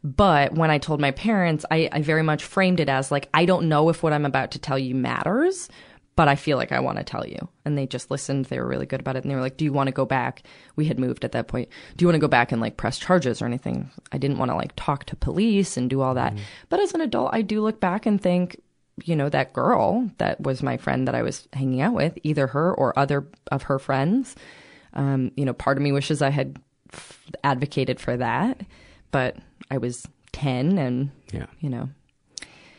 But 0.02 0.52
when 0.52 0.70
I 0.70 0.76
told 0.76 1.00
my 1.00 1.10
parents, 1.10 1.64
I, 1.70 1.88
I 1.90 2.02
very 2.02 2.22
much 2.22 2.44
framed 2.44 2.80
it 2.80 2.90
as 2.90 3.10
like, 3.10 3.30
I 3.32 3.46
don't 3.46 3.68
know 3.68 3.88
if 3.88 4.02
what 4.02 4.12
I'm 4.12 4.26
about 4.26 4.50
to 4.50 4.58
tell 4.58 4.78
you 4.78 4.94
matters, 4.94 5.70
but 6.14 6.28
I 6.28 6.36
feel 6.36 6.58
like 6.58 6.70
I 6.70 6.80
want 6.80 6.98
to 6.98 7.04
tell 7.04 7.26
you. 7.26 7.48
And 7.64 7.78
they 7.78 7.86
just 7.86 8.10
listened. 8.10 8.44
They 8.44 8.60
were 8.60 8.68
really 8.68 8.84
good 8.84 9.00
about 9.00 9.16
it. 9.16 9.24
And 9.24 9.30
they 9.30 9.34
were 9.34 9.40
like, 9.40 9.56
Do 9.56 9.64
you 9.64 9.72
want 9.72 9.86
to 9.86 9.92
go 9.92 10.04
back? 10.04 10.42
We 10.76 10.84
had 10.84 11.00
moved 11.00 11.24
at 11.24 11.32
that 11.32 11.48
point. 11.48 11.70
Do 11.96 12.02
you 12.02 12.06
want 12.06 12.16
to 12.16 12.20
go 12.20 12.28
back 12.28 12.52
and 12.52 12.60
like 12.60 12.76
press 12.76 12.98
charges 12.98 13.40
or 13.40 13.46
anything? 13.46 13.90
I 14.12 14.18
didn't 14.18 14.38
want 14.38 14.50
to 14.50 14.56
like 14.56 14.72
talk 14.76 15.04
to 15.06 15.16
police 15.16 15.78
and 15.78 15.88
do 15.88 16.02
all 16.02 16.12
that. 16.14 16.34
But 16.68 16.80
as 16.80 16.92
an 16.92 17.00
adult, 17.00 17.30
I 17.32 17.40
do 17.40 17.62
look 17.62 17.80
back 17.80 18.04
and 18.04 18.20
think, 18.20 18.60
you 19.02 19.16
know, 19.16 19.30
that 19.30 19.54
girl 19.54 20.10
that 20.18 20.40
was 20.42 20.62
my 20.62 20.76
friend 20.76 21.08
that 21.08 21.14
I 21.14 21.22
was 21.22 21.48
hanging 21.54 21.80
out 21.80 21.94
with, 21.94 22.18
either 22.22 22.48
her 22.48 22.74
or 22.74 22.96
other 22.98 23.26
of 23.50 23.62
her 23.64 23.78
friends, 23.78 24.36
um, 24.92 25.32
you 25.36 25.46
know, 25.46 25.54
part 25.54 25.78
of 25.78 25.82
me 25.82 25.90
wishes 25.90 26.20
I 26.20 26.30
had 26.30 26.60
advocated 27.42 28.00
for 28.00 28.16
that. 28.16 28.60
But 29.10 29.36
I 29.70 29.78
was 29.78 30.06
10 30.32 30.78
and, 30.78 31.10
Yeah. 31.32 31.46
you 31.60 31.70
know, 31.70 31.88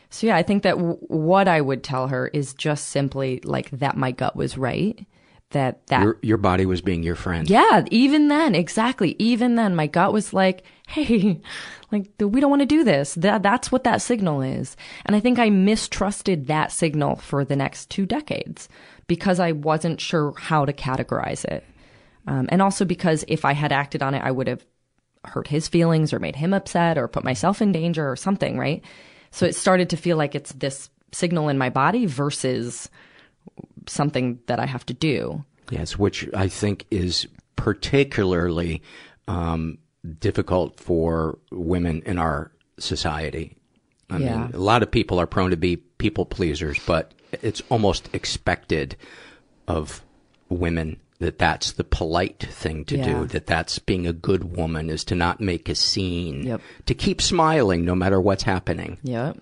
so 0.09 0.27
yeah, 0.27 0.35
I 0.37 0.43
think 0.43 0.63
that 0.63 0.75
w- 0.77 0.97
what 1.07 1.47
I 1.47 1.59
would 1.61 1.83
tell 1.83 2.07
her 2.07 2.27
is 2.27 2.53
just 2.53 2.87
simply 2.87 3.41
like 3.43 3.69
that 3.71 3.97
my 3.97 4.11
gut 4.11 4.35
was 4.35 4.57
right. 4.57 5.05
That 5.51 5.85
that 5.87 6.01
your 6.01 6.17
your 6.21 6.37
body 6.37 6.65
was 6.65 6.81
being 6.81 7.03
your 7.03 7.15
friend. 7.15 7.47
yeah, 7.49 7.85
even 7.91 8.29
then, 8.29 8.55
exactly. 8.55 9.15
Even 9.19 9.55
then, 9.55 9.75
my 9.75 9.87
gut 9.87 10.11
was 10.11 10.33
like, 10.33 10.63
"Hey, 10.87 11.39
like 11.91 12.09
we 12.19 12.41
don't 12.41 12.49
want 12.49 12.61
to 12.61 12.65
do 12.65 12.83
this." 12.83 13.13
That 13.13 13.43
that's 13.43 13.71
what 13.71 13.83
that 13.83 14.01
signal 14.01 14.41
is. 14.41 14.75
And 15.05 15.15
I 15.15 15.19
think 15.19 15.37
I 15.37 15.49
mistrusted 15.51 16.47
that 16.47 16.71
signal 16.71 17.17
for 17.17 17.45
the 17.45 17.55
next 17.55 17.89
two 17.89 18.05
decades 18.07 18.67
because 19.07 19.39
I 19.39 19.51
wasn't 19.51 20.01
sure 20.01 20.33
how 20.37 20.65
to 20.65 20.73
categorize 20.73 21.45
it, 21.45 21.63
um, 22.27 22.47
and 22.49 22.61
also 22.61 22.85
because 22.85 23.23
if 23.27 23.45
I 23.45 23.53
had 23.53 23.71
acted 23.71 24.01
on 24.01 24.13
it, 24.13 24.23
I 24.23 24.31
would 24.31 24.47
have 24.47 24.65
hurt 25.23 25.47
his 25.47 25.67
feelings 25.67 26.13
or 26.13 26.19
made 26.19 26.35
him 26.35 26.53
upset 26.53 26.97
or 26.97 27.07
put 27.07 27.23
myself 27.23 27.61
in 27.61 27.71
danger 27.71 28.09
or 28.09 28.15
something, 28.15 28.57
right? 28.57 28.83
So 29.31 29.45
it 29.45 29.55
started 29.55 29.89
to 29.89 29.97
feel 29.97 30.17
like 30.17 30.35
it's 30.35 30.53
this 30.53 30.89
signal 31.11 31.49
in 31.49 31.57
my 31.57 31.69
body 31.69 32.05
versus 32.05 32.89
something 33.87 34.39
that 34.47 34.59
I 34.59 34.65
have 34.65 34.85
to 34.87 34.93
do. 34.93 35.43
Yes, 35.69 35.97
which 35.97 36.29
I 36.33 36.47
think 36.47 36.85
is 36.91 37.27
particularly 37.55 38.81
um, 39.27 39.77
difficult 40.19 40.79
for 40.79 41.39
women 41.51 42.03
in 42.05 42.17
our 42.17 42.51
society. 42.77 43.55
I 44.09 44.17
Yeah. 44.17 44.43
mean, 44.43 44.51
a 44.53 44.59
lot 44.59 44.83
of 44.83 44.91
people 44.91 45.19
are 45.19 45.25
prone 45.25 45.49
to 45.49 45.57
be 45.57 45.77
people 45.77 46.25
pleasers, 46.25 46.79
but 46.85 47.13
it's 47.41 47.61
almost 47.69 48.09
expected 48.13 48.95
of 49.67 50.03
women 50.49 50.97
that 51.19 51.39
that's 51.39 51.71
the 51.71 51.83
polite 51.83 52.39
thing 52.49 52.83
to 52.85 52.97
Yeah. 52.97 53.05
do, 53.05 53.25
that 53.27 53.47
that's 53.47 53.79
being 53.79 54.05
a 54.05 54.13
good 54.13 54.55
woman 54.55 54.89
is 54.89 55.03
to 55.05 55.15
not 55.15 55.39
make 55.39 55.69
a 55.69 55.75
scene, 55.75 56.43
Yep. 56.43 56.61
to 56.87 56.93
keep 56.93 57.21
smiling 57.21 57.85
no 57.85 57.95
matter 57.95 58.19
what's 58.19 58.43
happening. 58.43 58.97
Yep. 59.03 59.37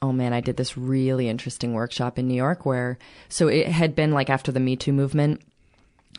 Oh 0.00 0.12
man, 0.12 0.32
I 0.32 0.40
did 0.40 0.56
this 0.56 0.78
really 0.78 1.28
interesting 1.28 1.72
workshop 1.74 2.18
in 2.20 2.28
New 2.28 2.34
York 2.34 2.64
where, 2.64 2.98
so 3.28 3.48
it 3.48 3.66
had 3.66 3.96
been 3.96 4.12
like 4.12 4.30
after 4.30 4.52
the 4.52 4.60
Me 4.60 4.76
Too 4.76 4.92
movement. 4.92 5.40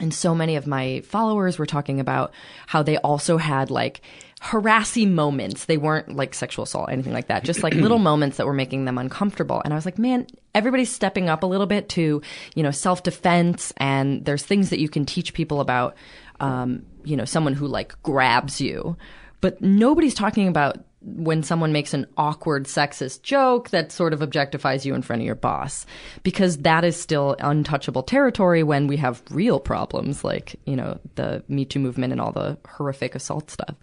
And 0.02 0.14
so 0.14 0.34
many 0.34 0.56
of 0.56 0.66
my 0.68 1.02
followers 1.02 1.58
were 1.58 1.66
talking 1.66 2.00
about 2.00 2.32
how 2.68 2.84
they 2.84 2.98
also 2.98 3.38
had 3.38 3.70
like 3.70 4.02
harassing 4.40 5.16
moments. 5.16 5.66
They 5.66 5.78
weren't 5.78 6.16
like 6.16 6.34
sexual 6.34 6.64
assault, 6.64 6.90
anything 6.90 7.14
like 7.14 7.28
that, 7.28 7.44
just 7.44 7.64
like 7.64 7.74
little 7.74 8.00
moments 8.10 8.38
that 8.38 8.46
were 8.46 8.54
making 8.54 8.86
them 8.86 8.98
uncomfortable. 8.98 9.62
And 9.64 9.74
I 9.74 9.76
was 9.76 9.86
like, 9.86 10.00
man, 10.00 10.28
everybody's 10.56 10.92
stepping 10.92 11.30
up 11.30 11.44
a 11.44 11.46
little 11.46 11.68
bit 11.68 11.90
to, 11.90 12.22
you 12.56 12.64
know, 12.64 12.72
self 12.72 13.04
defense. 13.04 13.74
And 13.78 14.26
there's 14.26 14.44
things 14.44 14.70
that 14.70 14.80
you 14.80 14.90
can 14.90 15.06
teach 15.06 15.34
people 15.34 15.62
about, 15.62 15.96
um, 16.40 16.86
you 17.04 17.18
know, 17.18 17.26
someone 17.26 17.54
who 17.54 17.68
like 17.68 18.02
grabs 18.04 18.62
you. 18.62 18.98
But 19.42 19.62
nobody's 19.62 20.16
talking 20.16 20.48
about 20.48 20.78
when 21.02 21.44
someone 21.44 21.72
makes 21.72 21.94
an 21.94 22.06
awkward 22.18 22.66
sexist 22.66 23.22
joke 23.22 23.70
that 23.70 23.92
sort 23.92 24.12
of 24.12 24.20
objectifies 24.20 24.84
you 24.84 24.94
in 24.94 25.02
front 25.02 25.22
of 25.22 25.26
your 25.26 25.36
boss 25.36 25.86
because 26.24 26.58
that 26.58 26.84
is 26.84 27.00
still 27.00 27.38
untouchable 27.40 28.04
territory 28.04 28.64
when 28.64 28.86
we 28.86 28.98
have 28.98 29.24
real 29.30 29.62
problems 29.62 30.26
like 30.26 30.60
you 30.66 30.76
know 30.76 31.00
the 31.16 31.42
me 31.48 31.64
too 31.64 31.80
movement 31.80 32.12
and 32.12 32.20
all 32.20 32.34
the 32.34 32.58
horrific 32.68 33.16
assault 33.16 33.50
stuff 33.50 33.76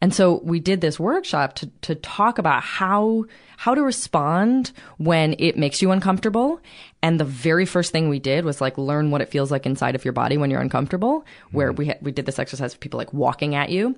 and 0.00 0.14
so 0.14 0.40
we 0.44 0.60
did 0.60 0.80
this 0.80 1.00
workshop 1.00 1.54
to, 1.56 1.66
to 1.82 1.94
talk 1.94 2.38
about 2.38 2.62
how 2.62 3.24
how 3.56 3.74
to 3.74 3.82
respond 3.82 4.70
when 4.98 5.34
it 5.40 5.56
makes 5.56 5.82
you 5.82 5.90
uncomfortable. 5.90 6.60
And 7.02 7.18
the 7.18 7.24
very 7.24 7.66
first 7.66 7.90
thing 7.90 8.08
we 8.08 8.20
did 8.20 8.44
was 8.44 8.60
like 8.60 8.78
learn 8.78 9.10
what 9.10 9.20
it 9.20 9.30
feels 9.30 9.50
like 9.50 9.66
inside 9.66 9.96
of 9.96 10.04
your 10.04 10.12
body 10.12 10.36
when 10.36 10.50
you're 10.50 10.60
uncomfortable. 10.60 11.26
Where 11.50 11.72
we 11.72 11.86
had, 11.86 11.98
we 12.00 12.12
did 12.12 12.26
this 12.26 12.38
exercise 12.38 12.72
with 12.72 12.80
people 12.80 12.98
like 12.98 13.12
walking 13.12 13.56
at 13.56 13.70
you, 13.70 13.96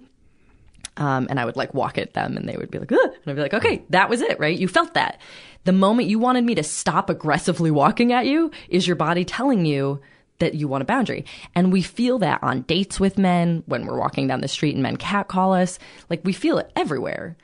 um, 0.96 1.26
and 1.28 1.38
I 1.38 1.44
would 1.44 1.56
like 1.56 1.74
walk 1.74 1.98
at 1.98 2.14
them 2.14 2.36
and 2.36 2.48
they 2.48 2.56
would 2.56 2.70
be 2.70 2.78
like, 2.78 2.92
Ugh! 2.92 2.98
and 3.02 3.22
I'd 3.26 3.36
be 3.36 3.42
like, 3.42 3.54
okay, 3.54 3.82
that 3.90 4.08
was 4.08 4.22
it, 4.22 4.40
right? 4.40 4.58
You 4.58 4.68
felt 4.68 4.94
that. 4.94 5.20
The 5.64 5.72
moment 5.72 6.08
you 6.08 6.18
wanted 6.18 6.44
me 6.44 6.54
to 6.54 6.62
stop 6.62 7.10
aggressively 7.10 7.70
walking 7.70 8.12
at 8.12 8.26
you 8.26 8.50
is 8.70 8.86
your 8.86 8.96
body 8.96 9.26
telling 9.26 9.66
you 9.66 10.00
that 10.40 10.54
you 10.54 10.68
want 10.68 10.82
a 10.82 10.86
boundary. 10.86 11.24
And 11.54 11.72
we 11.72 11.82
feel 11.82 12.18
that 12.18 12.42
on 12.42 12.62
dates 12.62 12.98
with 12.98 13.16
men, 13.16 13.62
when 13.66 13.86
we're 13.86 13.98
walking 13.98 14.26
down 14.26 14.40
the 14.40 14.48
street 14.48 14.74
and 14.74 14.82
men 14.82 14.96
catcall 14.96 15.54
us. 15.54 15.78
Like 16.08 16.20
we 16.24 16.32
feel 16.32 16.58
it 16.58 16.70
everywhere. 16.76 17.36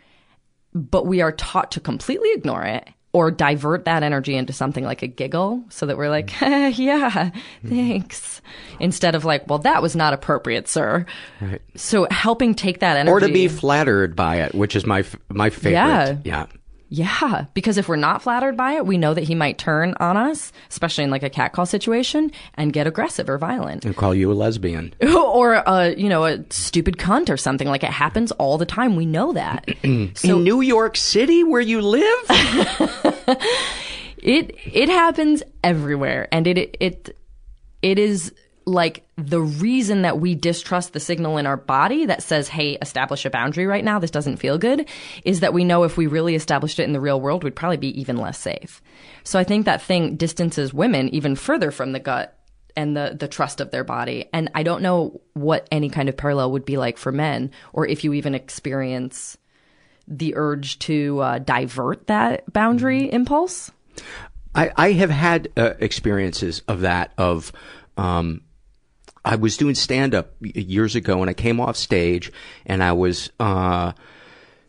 But 0.74 1.06
we 1.06 1.22
are 1.22 1.32
taught 1.32 1.72
to 1.72 1.80
completely 1.80 2.30
ignore 2.32 2.64
it 2.64 2.88
or 3.16 3.30
divert 3.30 3.86
that 3.86 4.02
energy 4.02 4.36
into 4.36 4.52
something 4.52 4.84
like 4.84 5.00
a 5.00 5.06
giggle 5.06 5.64
so 5.70 5.86
that 5.86 5.96
we're 5.96 6.10
like, 6.10 6.26
mm-hmm. 6.26 6.82
yeah, 6.82 7.30
mm-hmm. 7.30 7.68
thanks. 7.68 8.42
Instead 8.78 9.14
of 9.14 9.24
like, 9.24 9.48
well, 9.48 9.60
that 9.60 9.80
was 9.80 9.96
not 9.96 10.12
appropriate, 10.12 10.68
sir. 10.68 11.06
Right. 11.40 11.62
So 11.76 12.06
helping 12.10 12.54
take 12.54 12.80
that 12.80 12.98
energy. 12.98 13.12
Or 13.12 13.20
to 13.20 13.32
be 13.32 13.48
flattered 13.48 14.16
by 14.16 14.42
it, 14.42 14.54
which 14.54 14.76
is 14.76 14.84
my 14.84 14.98
f- 14.98 15.16
my 15.30 15.48
favorite. 15.48 15.72
Yeah. 15.72 16.16
Yeah. 16.24 16.46
Yeah, 16.88 17.46
because 17.52 17.78
if 17.78 17.88
we're 17.88 17.96
not 17.96 18.22
flattered 18.22 18.56
by 18.56 18.72
it, 18.74 18.86
we 18.86 18.96
know 18.96 19.12
that 19.12 19.24
he 19.24 19.34
might 19.34 19.58
turn 19.58 19.94
on 19.98 20.16
us, 20.16 20.52
especially 20.70 21.04
in 21.04 21.10
like 21.10 21.24
a 21.24 21.30
catcall 21.30 21.66
situation, 21.66 22.30
and 22.54 22.72
get 22.72 22.86
aggressive 22.86 23.28
or 23.28 23.38
violent. 23.38 23.84
And 23.84 23.96
call 23.96 24.14
you 24.14 24.30
a 24.30 24.34
lesbian. 24.34 24.94
or 25.02 25.54
a, 25.54 25.94
you 25.96 26.08
know, 26.08 26.24
a 26.24 26.44
stupid 26.50 26.96
cunt 26.96 27.28
or 27.28 27.36
something. 27.36 27.66
Like 27.66 27.82
it 27.82 27.90
happens 27.90 28.30
all 28.32 28.56
the 28.56 28.66
time. 28.66 28.94
We 28.94 29.04
know 29.06 29.32
that. 29.32 29.68
so, 30.14 30.36
in 30.36 30.44
New 30.44 30.60
York 30.60 30.96
City 30.96 31.42
where 31.42 31.60
you 31.60 31.82
live? 31.82 32.24
it 34.18 34.56
it 34.64 34.88
happens 34.88 35.42
everywhere. 35.64 36.28
And 36.30 36.46
it 36.46 36.76
it 36.78 37.16
it 37.82 37.98
is 37.98 38.32
like 38.66 39.06
the 39.16 39.40
reason 39.40 40.02
that 40.02 40.18
we 40.18 40.34
distrust 40.34 40.92
the 40.92 40.98
signal 40.98 41.38
in 41.38 41.46
our 41.46 41.56
body 41.56 42.04
that 42.06 42.22
says, 42.22 42.48
hey, 42.48 42.76
establish 42.82 43.24
a 43.24 43.30
boundary 43.30 43.64
right 43.64 43.84
now, 43.84 44.00
this 44.00 44.10
doesn't 44.10 44.38
feel 44.38 44.58
good, 44.58 44.88
is 45.24 45.38
that 45.40 45.54
we 45.54 45.62
know 45.62 45.84
if 45.84 45.96
we 45.96 46.08
really 46.08 46.34
established 46.34 46.80
it 46.80 46.82
in 46.82 46.92
the 46.92 47.00
real 47.00 47.20
world, 47.20 47.44
we'd 47.44 47.54
probably 47.54 47.76
be 47.76 47.98
even 48.00 48.16
less 48.16 48.38
safe. 48.38 48.82
So 49.22 49.38
I 49.38 49.44
think 49.44 49.66
that 49.66 49.82
thing 49.82 50.16
distances 50.16 50.74
women 50.74 51.08
even 51.10 51.36
further 51.36 51.70
from 51.70 51.92
the 51.92 52.00
gut 52.00 52.36
and 52.76 52.96
the, 52.96 53.16
the 53.18 53.28
trust 53.28 53.60
of 53.60 53.70
their 53.70 53.84
body. 53.84 54.28
And 54.32 54.50
I 54.54 54.64
don't 54.64 54.82
know 54.82 55.20
what 55.34 55.68
any 55.70 55.88
kind 55.88 56.08
of 56.08 56.16
parallel 56.16 56.50
would 56.50 56.64
be 56.64 56.76
like 56.76 56.98
for 56.98 57.12
men, 57.12 57.52
or 57.72 57.86
if 57.86 58.02
you 58.02 58.14
even 58.14 58.34
experience 58.34 59.38
the 60.08 60.34
urge 60.36 60.80
to 60.80 61.20
uh, 61.20 61.38
divert 61.38 62.08
that 62.08 62.52
boundary 62.52 63.10
impulse. 63.12 63.70
I, 64.56 64.72
I 64.76 64.92
have 64.92 65.10
had 65.10 65.52
uh, 65.56 65.74
experiences 65.78 66.62
of 66.66 66.80
that, 66.80 67.12
of, 67.16 67.52
um, 67.96 68.42
I 69.26 69.34
was 69.34 69.56
doing 69.56 69.74
stand 69.74 70.14
up 70.14 70.34
years 70.40 70.94
ago 70.94 71.20
and 71.20 71.28
I 71.28 71.34
came 71.34 71.60
off 71.60 71.76
stage 71.76 72.32
and 72.64 72.82
I 72.82 72.92
was, 72.92 73.30
uh, 73.40 73.92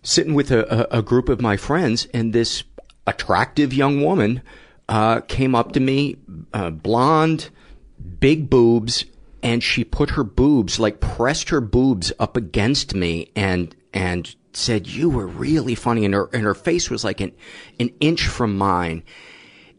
sitting 0.02 0.34
with 0.34 0.52
a, 0.52 0.88
a, 0.98 1.02
group 1.02 1.30
of 1.30 1.42
my 1.42 1.58
friends 1.58 2.08
and 2.14 2.34
this 2.34 2.64
attractive 3.06 3.74
young 3.74 4.04
woman, 4.04 4.42
uh, 4.90 5.22
came 5.22 5.54
up 5.54 5.74
to 5.74 5.80
me, 5.80 6.18
uh, 6.54 6.72
blonde, 6.72 7.50
big 8.20 8.50
boobs, 8.50 9.06
and 9.44 9.64
she 9.64 9.84
put 9.84 10.12
her 10.12 10.24
boobs, 10.24 10.80
like 10.80 11.00
pressed 11.02 11.50
her 11.50 11.62
boobs 11.62 12.12
up 12.20 12.36
against 12.36 12.96
me 12.96 13.32
and, 13.36 13.76
and 13.94 14.36
said, 14.54 14.88
you 14.88 15.10
were 15.10 15.28
really 15.28 15.76
funny. 15.76 16.04
And 16.06 16.14
her, 16.14 16.30
and 16.34 16.44
her 16.44 16.56
face 16.56 16.90
was 16.90 17.04
like 17.04 17.22
an, 17.22 17.32
an 17.80 17.90
inch 18.00 18.28
from 18.28 18.58
mine. 18.58 19.04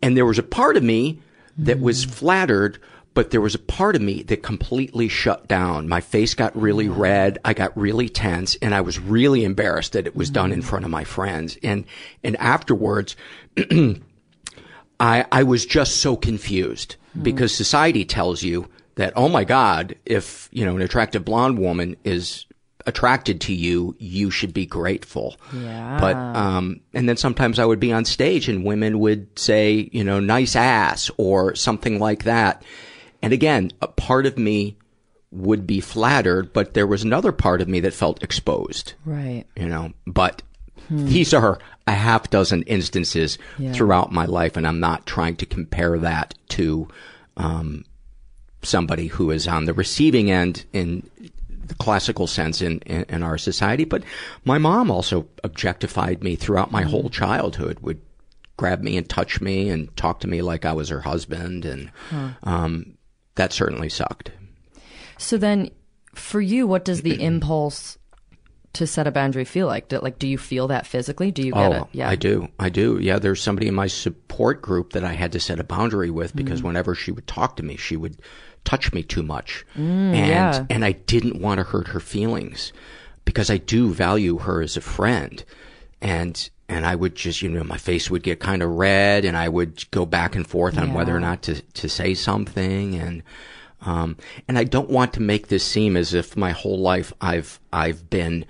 And 0.03 0.17
there 0.17 0.27
was 0.27 0.39
a 0.39 0.45
part 0.45 0.77
of 0.77 0.83
me 0.83 1.21
that 1.57 1.81
was 1.81 2.05
flattered, 2.05 2.79
but 3.19 3.33
there 3.33 3.41
was 3.41 3.57
a 3.57 3.59
part 3.59 3.97
of 3.97 4.01
me 4.01 4.23
that 4.23 4.45
completely 4.45 5.09
shut 5.09 5.49
down. 5.49 5.89
My 5.89 6.01
face 6.01 6.35
got 6.35 6.57
really 6.57 6.87
mm. 6.87 6.97
red. 6.97 7.41
I 7.45 7.53
got 7.53 7.77
really 7.77 8.09
tense 8.09 8.55
and 8.63 8.73
I 8.73 8.81
was 8.81 9.01
really 9.01 9.43
embarrassed 9.43 9.95
that 9.95 10.07
it 10.07 10.15
was 10.15 10.31
done 10.31 10.53
in 10.53 10.61
mm. 10.61 10.65
front 10.65 10.85
of 10.85 10.93
my 10.93 11.03
friends. 11.03 11.59
And, 11.65 11.85
and 12.23 12.37
afterwards, 12.37 13.17
I, 15.01 15.27
I 15.33 15.43
was 15.43 15.67
just 15.67 15.97
so 15.97 16.15
confused 16.15 16.95
mm. 17.19 17.25
because 17.25 17.53
society 17.53 18.05
tells 18.05 18.45
you 18.45 18.69
that, 18.95 19.15
oh 19.17 19.29
my 19.29 19.43
God, 19.43 19.97
if, 20.07 20.49
you 20.53 20.65
know, 20.65 20.77
an 20.77 20.83
attractive 20.83 21.25
blonde 21.25 21.59
woman 21.59 21.97
is 22.05 22.47
attracted 22.87 23.41
to 23.41 23.53
you, 23.53 23.97
you 23.99 24.31
should 24.31 24.55
be 24.55 24.65
grateful. 24.65 25.35
Yeah. 25.53 25.99
But, 25.99 26.15
um, 26.15 26.83
and 26.95 27.09
then 27.09 27.17
sometimes 27.17 27.59
I 27.59 27.65
would 27.65 27.81
be 27.81 27.93
on 27.93 28.05
stage 28.05 28.49
and 28.49 28.65
women 28.65 29.01
would 29.01 29.37
say, 29.37 29.91
you 29.91 30.05
know, 30.05 30.21
nice 30.21 30.55
ass 30.55 31.11
or 31.17 31.57
something 31.57 31.99
like 31.99 32.23
that. 32.23 32.63
And 33.23 33.33
again, 33.33 33.73
a 33.81 33.89
part 33.89 34.27
of 34.27 34.39
me 34.39 34.77
would 35.31 35.67
be 35.67 35.81
flattered, 35.81 36.53
but 36.53 36.75
there 36.75 36.87
was 36.87 37.03
another 37.03 37.33
part 37.33 37.61
of 37.61 37.69
me 37.69 37.81
that 37.81 37.95
felt 37.95 38.23
exposed. 38.23 38.95
Right. 39.05 39.45
You 39.57 39.69
know, 39.69 39.93
but 40.07 40.43
hmm. 40.89 41.07
these 41.07 41.35
are 41.35 41.59
a 41.87 41.93
half 41.93 42.31
dozen 42.31 42.63
instances 42.63 43.39
yeah. 43.59 43.73
throughout 43.73 44.13
my 44.13 44.27
life, 44.27 44.57
and 44.57 44.67
I'm 44.67 44.81
not 44.81 45.07
trying 45.07 45.37
to 45.37 45.47
compare 45.47 45.99
that 45.99 46.35
to, 46.51 46.89
um, 47.37 47.85
somebody 48.63 49.07
who 49.07 49.31
is 49.31 49.47
on 49.47 49.65
the 49.65 49.75
receiving 49.75 50.31
end 50.31 50.65
in 50.73 51.09
the 51.67 51.75
classical 51.75 52.27
sense 52.27 52.61
in, 52.63 52.81
in, 52.81 53.05
in, 53.09 53.23
our 53.23 53.39
society. 53.39 53.85
But 53.85 54.03
my 54.45 54.59
mom 54.59 54.91
also 54.91 55.29
objectified 55.45 56.23
me 56.23 56.35
throughout 56.35 56.73
my 56.73 56.83
mm. 56.83 56.87
whole 56.87 57.11
childhood, 57.11 57.79
would 57.81 58.01
grab 58.57 58.83
me 58.83 58.97
and 58.97 59.09
touch 59.09 59.41
me 59.41 59.69
and 59.69 59.95
talk 59.97 60.21
to 60.21 60.29
me 60.29 60.43
like 60.43 60.65
I 60.65 60.73
was 60.73 60.89
her 60.89 61.03
husband. 61.03 61.65
And, 61.65 61.91
huh. 62.11 62.31
um, 62.43 62.98
that 63.39 63.53
certainly 63.53 63.89
sucked. 63.89 64.33
So 65.17 65.39
then, 65.39 65.71
for 66.15 66.41
you, 66.41 66.67
what 66.67 66.85
does 66.85 67.03
the 67.03 67.23
impulse 67.23 67.97
to 68.75 68.87
set 68.87 69.07
a 69.07 69.11
boundary 69.11 69.45
feel 69.45 69.67
like? 69.67 69.89
Do, 69.89 70.01
like, 70.01 70.19
do 70.19 70.29
you 70.29 70.37
feel 70.37 70.69
that 70.69 70.87
physically? 70.87 71.31
Do 71.31 71.43
you 71.43 71.53
get 71.53 71.73
oh, 71.73 71.77
it? 71.77 71.85
Yeah, 71.93 72.11
I 72.11 72.17
do. 72.17 72.49
I 72.59 72.69
do. 72.69 72.99
Yeah, 73.01 73.19
there's 73.19 73.43
somebody 73.43 73.69
in 73.69 73.75
my 73.75 73.87
support 73.87 74.61
group 74.61 74.93
that 74.93 75.05
I 75.05 75.15
had 75.15 75.33
to 75.33 75.41
set 75.41 75.61
a 75.61 75.65
boundary 75.65 76.11
with 76.11 76.37
because 76.37 76.61
mm. 76.61 76.65
whenever 76.65 76.95
she 76.95 77.13
would 77.13 77.27
talk 77.27 77.57
to 77.57 77.63
me, 77.63 77.77
she 77.77 77.97
would 77.97 78.19
touch 78.65 78.93
me 78.93 79.03
too 79.03 79.23
much, 79.23 79.65
mm, 79.77 79.81
and 79.81 80.15
yeah. 80.15 80.67
and 80.69 80.85
I 80.85 80.93
didn't 80.93 81.41
want 81.41 81.59
to 81.59 81.65
hurt 81.65 81.89
her 81.89 82.01
feelings 82.01 82.73
because 83.25 83.51
I 83.51 83.57
do 83.57 83.93
value 83.93 84.39
her 84.39 84.61
as 84.61 84.77
a 84.77 84.83
friend, 84.83 85.43
and 86.03 86.51
and 86.69 86.85
I 86.85 86.95
would 86.95 87.15
just, 87.15 87.41
you 87.41 87.49
know, 87.49 87.65
my 87.65 87.79
face 87.79 88.11
would 88.11 88.23
get 88.23 88.41
kind 88.41 88.63
of 88.63 88.71
red 88.71 89.25
and 89.25 89.37
I 89.37 89.49
would 89.49 89.91
go 89.91 90.05
back 90.05 90.37
and 90.37 90.47
forth 90.47 90.77
on 90.77 90.93
whether 90.93 91.17
or 91.17 91.21
not 91.21 91.43
to, 91.43 91.63
to 91.63 91.89
say 91.89 92.13
something. 92.13 92.95
And, 92.95 93.23
um, 93.81 94.17
and 94.47 94.59
I 94.59 94.65
don't 94.65 94.91
want 94.91 95.15
to 95.15 95.23
make 95.23 95.49
this 95.49 95.65
seem 95.65 95.97
as 95.97 96.13
if 96.13 96.37
my 96.37 96.51
whole 96.51 96.79
life 96.79 97.13
I've, 97.23 97.59
I've 97.73 98.11
been, 98.11 98.45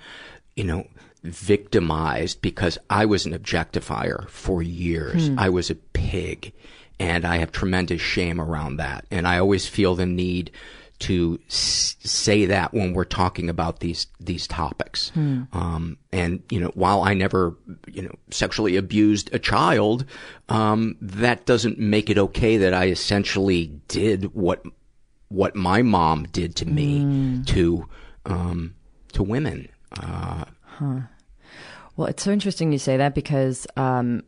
you 0.55 0.65
know, 0.65 0.85
victimized 1.23 2.41
because 2.41 2.77
I 2.89 3.05
was 3.05 3.25
an 3.25 3.37
objectifier 3.37 4.27
for 4.29 4.61
years. 4.61 5.29
Hmm. 5.29 5.39
I 5.39 5.49
was 5.49 5.69
a 5.69 5.75
pig 5.75 6.51
and 6.99 7.23
I 7.23 7.37
have 7.37 7.53
tremendous 7.53 8.01
shame 8.01 8.41
around 8.41 8.77
that. 8.77 9.05
And 9.11 9.25
I 9.27 9.39
always 9.39 9.65
feel 9.65 9.95
the 9.95 10.05
need 10.05 10.51
to 10.99 11.39
s- 11.47 11.95
say 11.99 12.45
that 12.45 12.73
when 12.73 12.93
we're 12.93 13.05
talking 13.05 13.49
about 13.49 13.79
these 13.79 14.07
these 14.19 14.47
topics. 14.47 15.09
Hmm. 15.09 15.43
Um, 15.53 15.97
and 16.11 16.43
you 16.49 16.59
know, 16.59 16.71
while 16.73 17.03
I 17.03 17.13
never 17.13 17.55
you 17.87 18.03
know 18.03 18.15
sexually 18.29 18.75
abused 18.75 19.29
a 19.33 19.39
child, 19.39 20.05
um, 20.49 20.97
that 21.01 21.45
doesn't 21.45 21.79
make 21.79 22.09
it 22.09 22.17
okay 22.17 22.57
that 22.57 22.73
I 22.73 22.87
essentially 22.87 23.67
did 23.87 24.33
what 24.33 24.63
what 25.29 25.55
my 25.55 25.81
mom 25.81 26.23
did 26.31 26.55
to 26.57 26.65
me 26.65 26.99
mm. 27.01 27.47
to 27.47 27.87
um, 28.25 28.75
to 29.13 29.23
women. 29.23 29.69
Uh, 29.99 30.45
huh. 30.63 30.99
Well, 31.95 32.07
it's 32.07 32.23
so 32.23 32.31
interesting 32.31 32.71
you 32.71 32.79
say 32.79 32.97
that 32.97 33.13
because 33.13 33.67
um, 33.75 34.23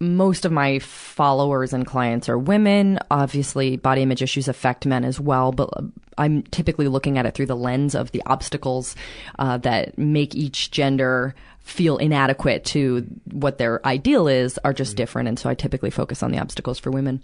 most 0.00 0.44
of 0.44 0.52
my 0.52 0.78
followers 0.80 1.72
and 1.72 1.86
clients 1.86 2.28
are 2.28 2.38
women. 2.38 2.98
Obviously, 3.10 3.76
body 3.76 4.02
image 4.02 4.22
issues 4.22 4.48
affect 4.48 4.86
men 4.86 5.04
as 5.04 5.20
well, 5.20 5.52
but 5.52 5.70
I'm 6.18 6.42
typically 6.44 6.88
looking 6.88 7.18
at 7.18 7.26
it 7.26 7.34
through 7.34 7.46
the 7.46 7.56
lens 7.56 7.94
of 7.94 8.10
the 8.10 8.22
obstacles 8.26 8.96
uh, 9.38 9.58
that 9.58 9.96
make 9.98 10.34
each 10.34 10.70
gender 10.70 11.34
feel 11.60 11.96
inadequate 11.96 12.64
to 12.64 13.06
what 13.32 13.58
their 13.58 13.84
ideal 13.86 14.28
is 14.28 14.58
are 14.64 14.74
just 14.74 14.96
different. 14.96 15.28
And 15.28 15.38
so 15.38 15.48
I 15.48 15.54
typically 15.54 15.90
focus 15.90 16.22
on 16.22 16.30
the 16.30 16.38
obstacles 16.38 16.78
for 16.78 16.90
women. 16.90 17.22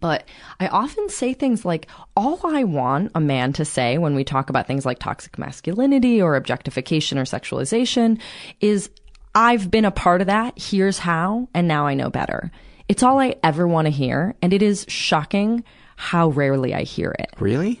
But 0.00 0.24
I 0.58 0.66
often 0.66 1.08
say 1.08 1.34
things 1.34 1.64
like, 1.64 1.86
all 2.16 2.40
I 2.44 2.64
want 2.64 3.12
a 3.14 3.20
man 3.20 3.52
to 3.54 3.64
say 3.64 3.96
when 3.96 4.14
we 4.14 4.24
talk 4.24 4.50
about 4.50 4.66
things 4.66 4.84
like 4.84 4.98
toxic 4.98 5.38
masculinity 5.38 6.20
or 6.20 6.34
objectification 6.34 7.16
or 7.16 7.24
sexualization 7.24 8.20
is, 8.60 8.90
I've 9.38 9.70
been 9.70 9.84
a 9.84 9.92
part 9.92 10.20
of 10.20 10.26
that. 10.26 10.58
Here's 10.58 10.98
how. 10.98 11.48
And 11.54 11.68
now 11.68 11.86
I 11.86 11.94
know 11.94 12.10
better. 12.10 12.50
It's 12.88 13.04
all 13.04 13.20
I 13.20 13.36
ever 13.44 13.68
want 13.68 13.86
to 13.86 13.90
hear. 13.90 14.34
And 14.42 14.52
it 14.52 14.62
is 14.62 14.84
shocking 14.88 15.62
how 15.94 16.30
rarely 16.30 16.74
I 16.74 16.82
hear 16.82 17.14
it. 17.16 17.30
Really? 17.38 17.80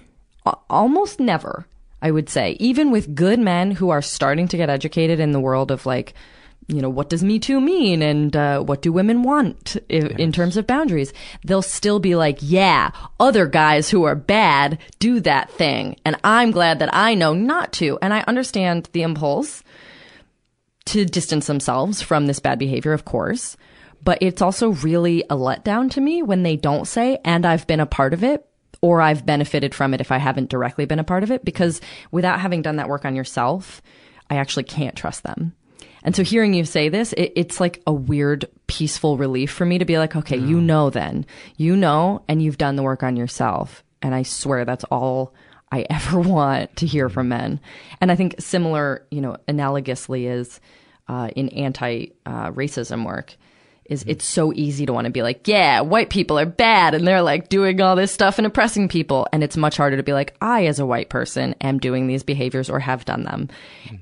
almost 0.70 1.20
never, 1.20 1.66
I 2.00 2.10
would 2.10 2.30
say. 2.30 2.56
Even 2.60 2.90
with 2.90 3.14
good 3.14 3.38
men 3.38 3.72
who 3.72 3.90
are 3.90 4.00
starting 4.00 4.48
to 4.48 4.56
get 4.56 4.70
educated 4.70 5.20
in 5.20 5.32
the 5.32 5.40
world 5.40 5.70
of 5.70 5.84
like, 5.84 6.14
you 6.68 6.80
know, 6.80 6.88
what 6.88 7.10
does 7.10 7.24
Me 7.24 7.38
Too 7.38 7.60
mean 7.60 8.02
and 8.02 8.34
uh, 8.36 8.60
what 8.60 8.80
do 8.80 8.92
women 8.92 9.22
want 9.22 9.76
yes. 9.88 10.12
in 10.18 10.32
terms 10.32 10.56
of 10.56 10.66
boundaries? 10.66 11.12
They'll 11.44 11.60
still 11.60 11.98
be 11.98 12.14
like, 12.14 12.38
yeah, 12.40 12.92
other 13.18 13.46
guys 13.46 13.90
who 13.90 14.04
are 14.04 14.14
bad 14.14 14.78
do 15.00 15.20
that 15.20 15.50
thing. 15.50 15.96
And 16.04 16.16
I'm 16.22 16.50
glad 16.50 16.78
that 16.78 16.94
I 16.94 17.14
know 17.14 17.34
not 17.34 17.72
to. 17.74 17.98
And 18.00 18.14
I 18.14 18.20
understand 18.26 18.88
the 18.92 19.02
impulse 19.02 19.62
to 20.88 21.04
distance 21.04 21.46
themselves 21.46 22.00
from 22.00 22.26
this 22.26 22.40
bad 22.40 22.58
behavior, 22.58 22.92
of 22.92 23.04
course. 23.04 23.56
But 24.02 24.18
it's 24.20 24.42
also 24.42 24.70
really 24.70 25.22
a 25.24 25.36
letdown 25.36 25.90
to 25.92 26.00
me 26.00 26.22
when 26.22 26.42
they 26.42 26.56
don't 26.56 26.86
say, 26.86 27.18
and 27.24 27.44
I've 27.44 27.66
been 27.66 27.80
a 27.80 27.86
part 27.86 28.14
of 28.14 28.24
it, 28.24 28.46
or 28.80 29.00
I've 29.00 29.26
benefited 29.26 29.74
from 29.74 29.92
it 29.92 30.00
if 30.00 30.12
I 30.12 30.18
haven't 30.18 30.50
directly 30.50 30.86
been 30.86 30.98
a 30.98 31.04
part 31.04 31.24
of 31.24 31.30
it, 31.30 31.44
because 31.44 31.80
without 32.10 32.40
having 32.40 32.62
done 32.62 32.76
that 32.76 32.88
work 32.88 33.04
on 33.04 33.16
yourself, 33.16 33.82
I 34.30 34.36
actually 34.36 34.64
can't 34.64 34.96
trust 34.96 35.24
them. 35.24 35.54
And 36.02 36.14
so 36.14 36.22
hearing 36.22 36.54
you 36.54 36.64
say 36.64 36.88
this, 36.88 37.12
it, 37.14 37.32
it's 37.34 37.60
like 37.60 37.82
a 37.86 37.92
weird, 37.92 38.46
peaceful 38.66 39.18
relief 39.18 39.50
for 39.50 39.66
me 39.66 39.78
to 39.78 39.84
be 39.84 39.98
like, 39.98 40.16
okay, 40.16 40.38
you 40.38 40.60
know 40.60 40.90
then. 40.90 41.26
You 41.56 41.76
know, 41.76 42.22
and 42.28 42.42
you've 42.42 42.58
done 42.58 42.76
the 42.76 42.82
work 42.82 43.02
on 43.02 43.16
yourself. 43.16 43.82
And 44.00 44.14
I 44.14 44.22
swear 44.22 44.64
that's 44.64 44.84
all 44.84 45.34
I 45.72 45.86
ever 45.90 46.20
want 46.20 46.76
to 46.76 46.86
hear 46.86 47.08
from 47.08 47.28
men. 47.28 47.60
And 48.00 48.12
I 48.12 48.16
think 48.16 48.36
similar, 48.38 49.06
you 49.10 49.20
know, 49.20 49.36
analogously 49.48 50.30
is 50.30 50.60
uh, 51.08 51.28
in 51.34 51.48
anti 51.50 52.08
uh, 52.26 52.50
racism 52.52 53.04
work 53.06 53.34
is 53.86 54.04
it's 54.06 54.26
so 54.26 54.52
easy 54.52 54.84
to 54.84 54.92
want 54.92 55.06
to 55.06 55.10
be 55.10 55.22
like, 55.22 55.48
yeah, 55.48 55.80
white 55.80 56.10
people 56.10 56.38
are 56.38 56.44
bad 56.44 56.94
and 56.94 57.06
they're 57.06 57.22
like 57.22 57.48
doing 57.48 57.80
all 57.80 57.96
this 57.96 58.12
stuff 58.12 58.36
and 58.36 58.46
oppressing 58.46 58.86
people. 58.86 59.26
And 59.32 59.42
it's 59.42 59.56
much 59.56 59.78
harder 59.78 59.96
to 59.96 60.02
be 60.02 60.12
like, 60.12 60.36
I, 60.42 60.66
as 60.66 60.78
a 60.78 60.84
white 60.84 61.08
person, 61.08 61.54
am 61.62 61.78
doing 61.78 62.06
these 62.06 62.22
behaviors 62.22 62.68
or 62.68 62.80
have 62.80 63.06
done 63.06 63.22
them. 63.24 63.48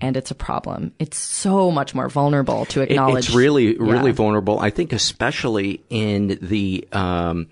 And 0.00 0.16
it's 0.16 0.32
a 0.32 0.34
problem. 0.34 0.90
It's 0.98 1.16
so 1.16 1.70
much 1.70 1.94
more 1.94 2.08
vulnerable 2.08 2.64
to 2.66 2.80
acknowledge. 2.80 3.26
it's 3.26 3.34
really, 3.36 3.76
really 3.76 4.10
Yeah. 4.10 4.16
vulnerable. 4.16 4.58
I 4.58 4.70
think, 4.70 4.92
especially 4.92 5.84
in 5.88 6.36
the 6.42 6.88
um, 6.90 7.46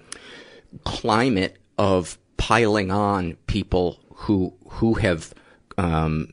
climate 0.85 1.57
of 1.79 2.19
piling 2.37 2.91
on 2.91 3.37
people 3.47 4.01
who 4.13 4.53
who 4.69 4.95
have 4.95 5.33
um, 5.79 6.33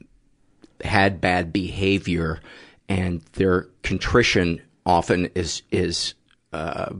had 0.84 1.22
bad 1.22 1.54
behavior, 1.54 2.40
and 2.92 3.22
their 3.34 3.68
contrition 3.84 4.62
often 4.86 5.30
is 5.36 5.62
is 5.72 6.14
uh, 6.54 6.94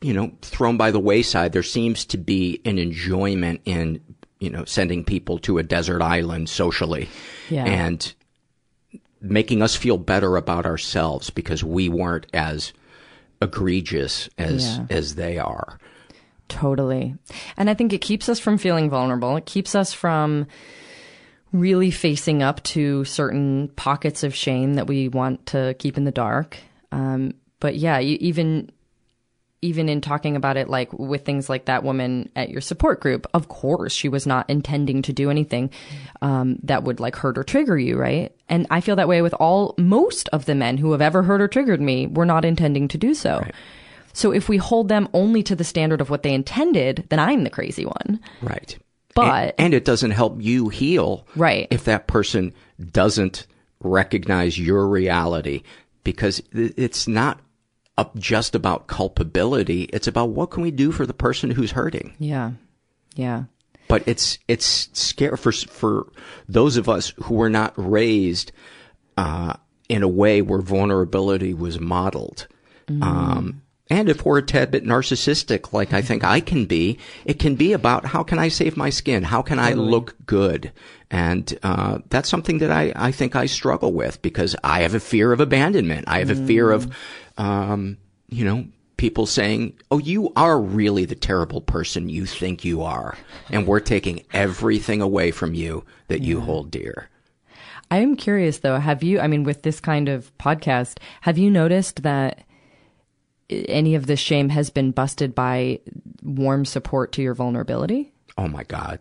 you 0.00 0.12
know 0.12 0.30
thrown 0.42 0.76
by 0.76 0.90
the 0.90 1.00
wayside. 1.00 1.52
There 1.52 1.62
seems 1.62 2.04
to 2.06 2.18
be 2.18 2.60
an 2.64 2.78
enjoyment 2.78 3.60
in 3.64 4.00
you 4.38 4.50
know 4.50 4.64
sending 4.64 5.04
people 5.04 5.38
to 5.40 5.58
a 5.58 5.62
desert 5.62 6.02
island 6.02 6.48
socially, 6.48 7.08
Yeah. 7.50 7.64
and 7.64 8.14
making 9.20 9.62
us 9.62 9.74
feel 9.74 9.98
better 9.98 10.36
about 10.36 10.64
ourselves 10.66 11.30
because 11.30 11.64
we 11.64 11.88
weren't 11.88 12.26
as 12.32 12.72
egregious 13.42 14.28
as 14.38 14.76
Yeah. 14.78 14.86
as 14.90 15.14
they 15.16 15.38
are. 15.38 15.78
Totally. 16.48 17.14
And 17.56 17.68
I 17.68 17.74
think 17.74 17.92
it 17.92 18.00
keeps 18.00 18.28
us 18.28 18.38
from 18.38 18.56
feeling 18.58 18.88
vulnerable. 18.88 19.36
It 19.36 19.44
keeps 19.44 19.74
us 19.74 19.92
from 19.92 20.46
really 21.52 21.90
facing 21.90 22.42
up 22.42 22.62
to 22.62 23.04
certain 23.04 23.68
pockets 23.76 24.22
of 24.22 24.34
shame 24.34 24.74
that 24.74 24.86
we 24.86 25.08
want 25.08 25.46
to 25.46 25.74
keep 25.78 25.96
in 25.96 26.04
the 26.04 26.10
dark. 26.10 26.58
Um, 26.92 27.34
but 27.60 27.76
yeah, 27.76 27.98
you, 27.98 28.16
even 28.20 28.70
even 29.60 29.88
in 29.88 30.00
talking 30.00 30.36
about 30.36 30.56
it, 30.56 30.68
like 30.68 30.92
with 30.92 31.24
things 31.24 31.48
like 31.48 31.64
that 31.64 31.82
woman 31.82 32.30
at 32.36 32.48
your 32.48 32.60
support 32.60 33.00
group, 33.00 33.26
of 33.34 33.48
course 33.48 33.92
she 33.92 34.08
was 34.08 34.26
not 34.26 34.48
intending 34.48 35.02
to 35.02 35.12
do 35.12 35.30
anything 35.30 35.70
um, 36.22 36.58
that 36.62 36.84
would 36.84 37.00
like 37.00 37.16
hurt 37.16 37.36
or 37.36 37.42
trigger 37.42 37.76
you, 37.76 37.96
right? 37.96 38.32
And 38.48 38.66
I 38.70 38.80
feel 38.80 38.96
that 38.96 39.08
way 39.08 39.20
with 39.20 39.34
all 39.34 39.74
most 39.76 40.28
of 40.28 40.44
the 40.44 40.54
men 40.54 40.78
who 40.78 40.92
have 40.92 41.00
ever 41.00 41.24
hurt 41.24 41.40
or 41.40 41.48
triggered 41.48 41.80
me 41.80 42.06
were 42.06 42.26
not 42.26 42.44
intending 42.44 42.86
to 42.88 42.98
do 42.98 43.14
so. 43.14 43.44
So 44.12 44.32
if 44.32 44.48
we 44.48 44.56
hold 44.58 44.88
them 44.88 45.08
only 45.12 45.42
to 45.44 45.56
the 45.56 45.64
standard 45.64 46.00
of 46.00 46.10
what 46.10 46.22
they 46.22 46.34
intended, 46.34 47.06
then 47.08 47.18
I'm 47.18 47.44
the 47.44 47.50
crazy 47.50 47.84
one. 47.84 48.20
Right. 48.40 48.78
But 49.26 49.42
and, 49.42 49.54
and 49.58 49.74
it 49.74 49.84
doesn't 49.84 50.12
help 50.12 50.40
you 50.40 50.68
heal. 50.68 51.26
Right. 51.36 51.68
If 51.70 51.84
that 51.84 52.06
person 52.06 52.54
doesn't 52.92 53.46
recognize 53.80 54.58
your 54.58 54.88
reality 54.88 55.62
because 56.04 56.42
it's 56.52 57.06
not 57.06 57.40
up 57.96 58.16
just 58.16 58.54
about 58.54 58.86
culpability. 58.86 59.82
It's 59.92 60.06
about 60.06 60.30
what 60.30 60.50
can 60.50 60.62
we 60.62 60.70
do 60.70 60.92
for 60.92 61.04
the 61.04 61.12
person 61.14 61.50
who's 61.50 61.72
hurting. 61.72 62.14
yeah, 62.18 62.52
yeah, 63.16 63.44
But 63.88 64.06
it's, 64.06 64.38
it's 64.46 64.88
scary 64.92 65.36
for, 65.36 65.50
for 65.50 66.12
those 66.48 66.76
of 66.76 66.88
us 66.88 67.12
who 67.24 67.34
were 67.34 67.50
not 67.50 67.72
raised, 67.76 68.52
uh, 69.16 69.54
in 69.88 70.02
a 70.02 70.08
way 70.08 70.42
where 70.42 70.60
vulnerability 70.60 71.54
was 71.54 71.80
modeled. 71.80 72.46
Um, 73.02 73.62
and 73.90 74.08
if 74.08 74.24
we're 74.24 74.38
a 74.38 74.42
tad 74.42 74.70
bit 74.70 74.84
narcissistic, 74.84 75.72
like 75.72 75.92
I 75.92 76.02
think 76.02 76.24
I 76.24 76.40
can 76.40 76.66
be, 76.66 76.98
it 77.24 77.38
can 77.38 77.54
be 77.54 77.72
about 77.72 78.04
how 78.04 78.22
can 78.22 78.38
I 78.38 78.48
save 78.48 78.76
my 78.76 78.90
skin? 78.90 79.22
How 79.22 79.40
can 79.40 79.58
I 79.58 79.72
look 79.72 80.14
good? 80.26 80.72
And, 81.10 81.58
uh, 81.62 82.00
that's 82.10 82.28
something 82.28 82.58
that 82.58 82.70
I, 82.70 82.92
I 82.94 83.12
think 83.12 83.34
I 83.34 83.46
struggle 83.46 83.92
with 83.92 84.20
because 84.20 84.54
I 84.62 84.82
have 84.82 84.94
a 84.94 85.00
fear 85.00 85.32
of 85.32 85.40
abandonment. 85.40 86.04
I 86.06 86.18
have 86.18 86.30
a 86.30 86.46
fear 86.46 86.70
of, 86.70 86.94
um, 87.38 87.96
you 88.28 88.44
know, 88.44 88.66
people 88.98 89.24
saying, 89.24 89.78
Oh, 89.90 89.98
you 89.98 90.32
are 90.36 90.60
really 90.60 91.06
the 91.06 91.14
terrible 91.14 91.62
person 91.62 92.10
you 92.10 92.26
think 92.26 92.64
you 92.64 92.82
are. 92.82 93.16
And 93.48 93.66
we're 93.66 93.80
taking 93.80 94.26
everything 94.34 95.00
away 95.00 95.30
from 95.30 95.54
you 95.54 95.84
that 96.08 96.20
you 96.20 96.40
hold 96.40 96.70
dear. 96.70 97.08
I 97.90 97.98
am 97.98 98.16
curious 98.16 98.58
though. 98.58 98.78
Have 98.78 99.02
you? 99.02 99.18
I 99.18 99.28
mean, 99.28 99.44
with 99.44 99.62
this 99.62 99.80
kind 99.80 100.10
of 100.10 100.36
podcast, 100.36 100.98
have 101.22 101.38
you 101.38 101.50
noticed 101.50 102.02
that 102.02 102.44
any 103.50 103.94
of 103.94 104.06
this 104.06 104.20
shame 104.20 104.48
has 104.50 104.70
been 104.70 104.90
busted 104.90 105.34
by 105.34 105.80
warm 106.22 106.64
support 106.64 107.12
to 107.12 107.22
your 107.22 107.34
vulnerability? 107.34 108.12
Oh 108.36 108.48
my 108.48 108.64
God. 108.64 109.00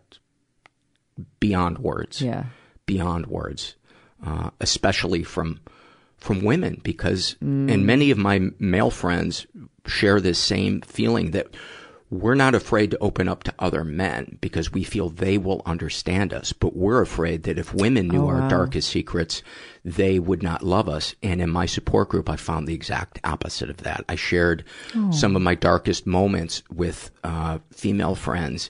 Beyond 1.40 1.80
words. 1.80 2.22
Yeah. 2.22 2.46
Beyond 2.86 3.28
words. 3.28 3.76
Uh, 4.26 4.50
especially 4.62 5.24
from, 5.24 5.60
from 6.18 6.44
women 6.44 6.80
because, 6.84 7.36
and 7.42 7.86
many 7.86 8.10
of 8.10 8.18
my 8.18 8.50
male 8.58 8.90
friends 8.90 9.46
share 9.86 10.20
this 10.20 10.40
same 10.40 10.82
feeling 10.82 11.32
that 11.32 11.48
we're 12.10 12.34
not 12.36 12.56
afraid 12.56 12.90
to 12.92 12.98
open 13.00 13.28
up 13.28 13.44
to 13.44 13.54
other 13.60 13.84
men 13.84 14.38
because 14.42 14.72
we 14.72 14.84
feel 14.84 15.10
they 15.10 15.38
will 15.38 15.62
understand 15.68 16.34
us. 16.34 16.52
But 16.54 16.76
we're 16.76 17.02
afraid 17.02 17.44
that 17.44 17.60
if 17.60 17.74
women 17.76 18.08
knew 18.08 18.24
Oh, 18.24 18.28
our 18.30 18.40
wow. 18.42 18.48
darkest 18.50 18.90
secrets, 18.90 19.44
they 19.90 20.20
would 20.20 20.44
not 20.44 20.64
love 20.64 20.90
us. 20.90 21.16
And 21.24 21.40
in 21.42 21.50
my 21.50 21.66
support 21.66 22.10
group, 22.10 22.30
I 22.30 22.36
found 22.36 22.68
the 22.68 22.74
exact 22.74 23.20
opposite 23.24 23.70
of 23.70 23.78
that. 23.78 24.04
I 24.10 24.16
shared 24.16 24.66
Oh. 24.94 25.12
some 25.12 25.36
of 25.38 25.42
my 25.42 25.56
darkest 25.56 26.06
moments 26.06 26.62
with 26.70 27.10
uh, 27.24 27.60
female 27.72 28.14
friends 28.16 28.70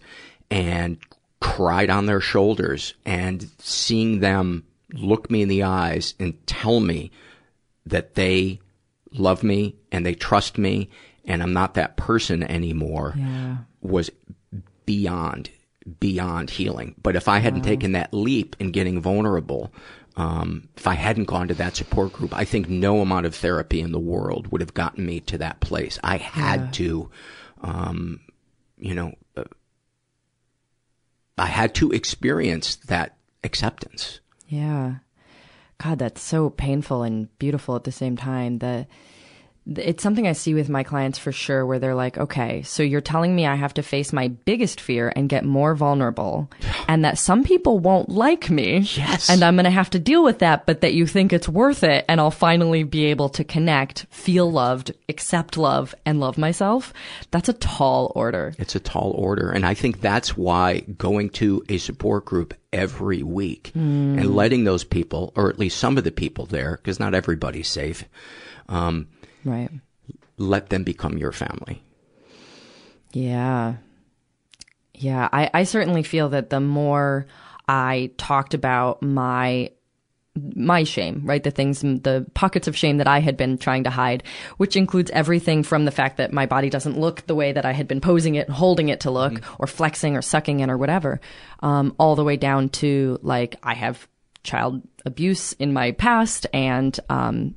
and 0.52 0.98
cried 1.42 1.90
on 1.90 2.06
their 2.06 2.22
shoulders 2.22 2.94
and 3.06 3.50
seeing 3.58 4.20
them 4.20 4.64
look 4.94 5.32
me 5.32 5.42
in 5.42 5.50
the 5.50 5.64
eyes 5.64 6.14
and 6.20 6.34
tell 6.46 6.80
me 6.80 7.12
that 7.88 8.14
they 8.14 8.60
love 9.12 9.42
me 9.44 9.76
and 9.92 10.06
they 10.06 10.14
trust 10.14 10.58
me 10.60 10.90
and 11.26 11.42
I'm 11.42 11.54
not 11.54 11.74
that 11.74 11.98
person 11.98 12.44
anymore 12.44 13.14
Yeah. 13.18 13.58
was 13.82 14.12
beyond, 14.86 15.50
beyond 16.00 16.50
healing. 16.52 16.96
But 17.02 17.16
if 17.16 17.28
I 17.28 17.40
hadn't 17.40 17.64
taken 17.64 17.94
that 17.94 18.14
leap 18.14 18.56
in 18.60 18.72
getting 18.72 19.02
vulnerable, 19.02 19.74
um, 20.18 20.68
if 20.76 20.88
I 20.88 20.96
hadn't 20.96 21.26
gone 21.26 21.48
to 21.48 21.54
that 21.54 21.76
support 21.76 22.12
group, 22.12 22.36
I 22.36 22.44
think 22.44 22.68
no 22.68 23.02
amount 23.02 23.26
of 23.28 23.36
therapy 23.36 23.80
in 23.80 23.92
the 23.92 24.00
world 24.00 24.52
would 24.52 24.62
have 24.62 24.74
gotten 24.74 25.06
me 25.06 25.20
to 25.22 25.38
that 25.38 25.60
place. 25.62 26.00
I 26.04 26.18
had 26.18 26.60
Yeah. 26.60 26.72
to, 26.72 27.12
um, 27.62 28.20
you 28.78 28.96
know, 28.96 29.14
uh, 29.36 29.44
I 31.38 31.46
had 31.46 31.76
to 31.76 31.92
experience 31.92 32.76
that 32.88 33.16
acceptance. 33.44 34.20
Yeah. 34.50 34.96
God, 35.78 36.00
that's 36.00 36.22
so 36.22 36.50
painful 36.50 37.04
and 37.04 37.30
beautiful 37.38 37.76
at 37.76 37.84
the 37.84 37.92
same 37.92 38.18
time. 38.18 38.58
The, 38.58 38.88
the 38.88 38.88
it's 39.76 40.02
something 40.02 40.28
I 40.28 40.32
see 40.34 40.54
with 40.54 40.70
my 40.70 40.84
clients 40.84 41.18
for 41.20 41.32
sure 41.32 41.66
where 41.66 41.80
they're 41.80 41.96
like, 41.96 42.18
"Okay, 42.18 42.62
so 42.62 42.84
you're 42.84 43.02
telling 43.02 43.36
me 43.36 43.46
I 43.46 43.56
have 43.56 43.74
to 43.76 43.84
face 43.84 44.14
my 44.14 44.30
biggest 44.30 44.80
fear 44.80 45.12
and 45.16 45.28
get 45.28 45.44
more 45.44 45.76
vulnerable 45.76 46.50
and 46.88 47.04
that 47.04 47.18
some 47.18 47.44
people 47.44 47.80
won't 47.80 48.10
like 48.10 48.50
me." 48.50 48.80
Yes. 48.96 49.30
And 49.30 49.44
I'm 49.44 49.56
going 49.56 49.66
to 49.66 49.70
have 49.72 49.90
to 49.92 50.00
deal 50.00 50.24
with 50.24 50.40
that, 50.40 50.66
but 50.66 50.82
that 50.82 50.94
you 50.94 51.06
think 51.06 51.34
it's 51.34 51.50
worth 51.50 51.84
it 51.84 52.06
and 52.08 52.22
I'll 52.22 52.32
finally 52.32 52.84
be 52.84 53.06
able 53.06 53.30
to 53.30 53.44
connect, 53.44 54.06
feel 54.10 54.50
loved, 54.52 54.94
accept 55.10 55.58
love 55.58 55.94
and 56.06 56.20
love 56.20 56.38
myself. 56.38 56.94
That's 57.32 57.50
a 57.50 57.54
tall 57.54 58.12
order. 58.16 58.54
It's 58.58 58.76
a 58.76 58.80
tall 58.80 59.12
order. 59.18 59.50
And 59.50 59.66
I 59.66 59.74
think 59.74 60.00
that's 60.02 60.38
why 60.38 60.82
going 60.98 61.30
to 61.32 61.64
a 61.68 61.78
support 61.78 62.26
group 62.26 62.54
every 62.72 63.24
week 63.24 63.72
Mm. 63.76 64.18
and 64.20 64.36
letting 64.36 64.64
those 64.64 64.84
people, 64.84 65.34
or 65.36 65.50
at 65.50 65.60
least 65.60 65.78
some 65.78 65.98
of 65.98 66.04
the 66.04 66.12
people 66.12 66.46
there, 66.46 66.78
because 66.82 67.00
not 67.00 67.14
everybody's 67.16 67.68
safe, 67.68 68.04
um, 68.70 69.08
Right. 69.48 69.72
let 70.38 70.70
them 70.70 70.84
become 70.84 71.18
your 71.18 71.32
family. 71.32 71.82
Yeah. 73.14 73.76
Yeah. 74.94 75.30
I, 75.32 75.50
I 75.54 75.64
certainly 75.64 76.04
feel 76.04 76.30
that 76.30 76.50
the 76.50 76.60
more 76.60 77.26
I 77.68 78.12
talked 78.18 78.54
about 78.54 79.02
my 79.02 79.72
my 80.56 80.84
shame, 80.84 81.22
right? 81.26 81.44
The 81.44 81.50
things, 81.50 81.82
the 81.82 82.28
pockets 82.36 82.68
of 82.68 82.78
shame 82.78 82.98
that 82.98 83.08
I 83.08 83.20
had 83.20 83.38
been 83.38 83.58
trying 83.58 83.86
to 83.86 83.90
hide, 83.90 84.22
which 84.58 84.76
includes 84.76 85.10
everything 85.10 85.64
from 85.64 85.86
the 85.86 85.92
fact 85.92 86.18
that 86.18 86.32
my 86.32 86.46
body 86.46 86.70
doesn't 86.70 87.00
look 87.00 87.26
the 87.26 87.34
way 87.34 87.52
that 87.54 87.66
I 87.66 87.72
had 87.72 87.88
been 87.88 88.02
posing 88.02 88.36
it 88.36 88.48
and 88.48 88.56
holding 88.56 88.90
it 88.90 89.00
to 89.00 89.10
look, 89.12 89.42
or 89.58 89.66
flexing 89.66 90.16
or 90.16 90.22
sucking 90.22 90.60
it 90.60 90.70
or 90.70 90.78
whatever, 90.78 91.20
um, 91.62 91.96
all 91.98 92.16
the 92.16 92.24
way 92.24 92.38
down 92.38 92.70
to 92.70 93.18
like 93.24 93.56
I 93.64 93.74
have 93.74 94.08
child 94.44 94.84
abuse 95.06 95.54
in 95.54 95.74
my 95.74 95.92
past 95.94 96.46
and 96.54 97.00
um, 97.10 97.56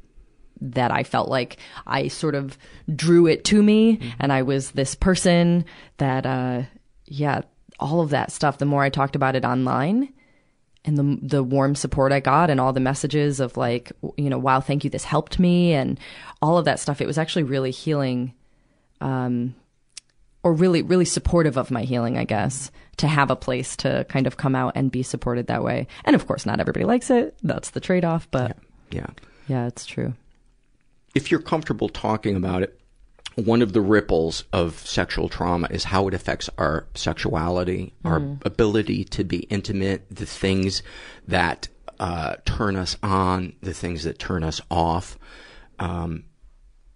that 0.61 0.91
I 0.91 1.03
felt 1.03 1.29
like 1.29 1.59
I 1.87 2.09
sort 2.09 2.35
of 2.35 2.59
drew 2.95 3.27
it 3.27 3.45
to 3.47 3.63
me 3.63 4.01
and 4.19 4.33
I 4.33 4.43
was 4.43 4.73
this 4.73 4.95
person 4.95 5.65
that, 5.99 6.27
uh, 6.27 6.63
yeah, 7.07 7.43
all 7.79 8.01
of 8.01 8.11
that 8.11 8.31
stuff. 8.33 8.59
The 8.59 8.67
more 8.67 8.83
I 8.83 8.91
talked 8.91 9.17
about 9.17 9.37
it 9.37 9.45
online 9.45 10.13
and 10.85 10.97
the, 10.97 11.19
the 11.23 11.43
warm 11.43 11.75
support 11.75 12.13
I 12.13 12.21
got 12.21 12.51
and 12.51 12.61
all 12.61 12.73
the 12.73 12.81
messages 12.81 13.41
of 13.41 13.57
like, 13.57 13.93
you 14.17 14.31
know, 14.31 14.39
wow, 14.39 14.61
thank 14.61 14.85
you. 14.85 14.91
This 14.91 15.05
helped 15.05 15.39
me 15.39 15.73
and 15.73 15.99
all 16.43 16.59
of 16.59 16.65
that 16.67 16.81
stuff. 16.81 17.01
It 17.01 17.07
was 17.07 17.19
actually 17.19 17.45
really 17.45 17.71
healing, 17.71 18.35
um, 19.01 19.55
or 20.43 20.55
really, 20.55 20.81
really 20.81 21.05
supportive 21.05 21.59
of 21.59 21.71
my 21.71 21.83
healing, 21.83 22.17
I 22.17 22.25
guess, 22.25 22.71
to 22.97 23.07
have 23.07 23.31
a 23.31 23.37
place 23.37 23.77
to 23.77 24.07
kind 24.09 24.27
of 24.27 24.39
come 24.39 24.55
out 24.55 24.73
and 24.75 24.91
be 24.91 25.03
supported 25.03 25.49
that 25.49 25.63
way. 25.63 25.87
And 26.05 26.17
of 26.17 26.27
course, 26.27 26.47
not 26.47 26.61
everybody 26.61 26.87
likes 26.87 27.11
it. 27.11 27.37
That's 27.43 27.71
the 27.71 27.81
trade 27.81 28.05
off, 28.07 28.27
but 28.31 28.57
Yeah. 28.91 29.07
Yeah, 29.49 29.67
it's 29.67 29.85
true. 29.85 30.15
If 31.15 31.31
you're 31.31 31.41
comfortable 31.41 31.89
talking 31.89 32.37
about 32.37 32.63
it, 32.63 32.81
one 33.35 33.63
of 33.63 33.73
the 33.73 33.81
ripples 33.81 34.45
of 34.53 34.79
sexual 34.87 35.29
trauma 35.29 35.69
is 35.71 35.85
how 35.85 36.09
it 36.09 36.15
affects 36.15 36.51
our 36.59 36.87
sexuality, 36.95 37.95
mm. 38.05 38.11
our 38.11 38.39
ability 38.45 39.05
to 39.05 39.25
be 39.25 39.39
intimate, 39.45 40.05
the 40.11 40.27
things 40.27 40.83
that 41.27 41.69
uh, 41.99 42.37
turn 42.45 42.77
us 42.77 42.97
on, 43.03 43.55
the 43.61 43.75
things 43.75 44.05
that 44.05 44.19
turn 44.19 44.43
us 44.43 44.61
off. 44.71 45.19
Um, 45.79 46.25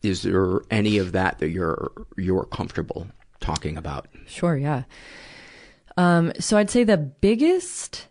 is 0.02 0.22
there 0.22 0.60
any 0.70 0.98
of 0.98 1.12
that 1.12 1.38
that 1.38 1.48
you're 1.50 1.92
you're 2.16 2.44
comfortable 2.44 3.06
talking 3.40 3.76
about? 3.76 4.08
Sure, 4.26 4.56
yeah. 4.56 4.84
Um, 5.96 6.32
so 6.40 6.56
I'd 6.56 6.70
say 6.70 6.84
the 6.84 6.98
biggest 6.98 8.08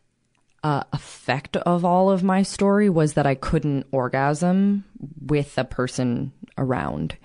uh, 0.64 0.84
effect 0.93 1.57
of 1.57 1.84
all 1.84 2.09
of 2.09 2.24
my 2.24 2.41
story 2.41 2.89
was 2.89 3.14
that 3.14 3.26
I 3.26 3.36
couldn't 3.36 3.86
orgasm 3.91 4.86
with 5.22 5.57
a 5.57 5.66
person 5.66 6.32
around. 6.57 7.18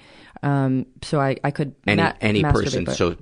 Um, 0.43 0.87
so 1.03 1.21
I, 1.21 1.37
I 1.45 1.51
could 1.51 1.75
any 1.87 2.03
ma- 2.03 2.13
any 2.21 2.43
person. 2.43 2.87
So 2.87 3.17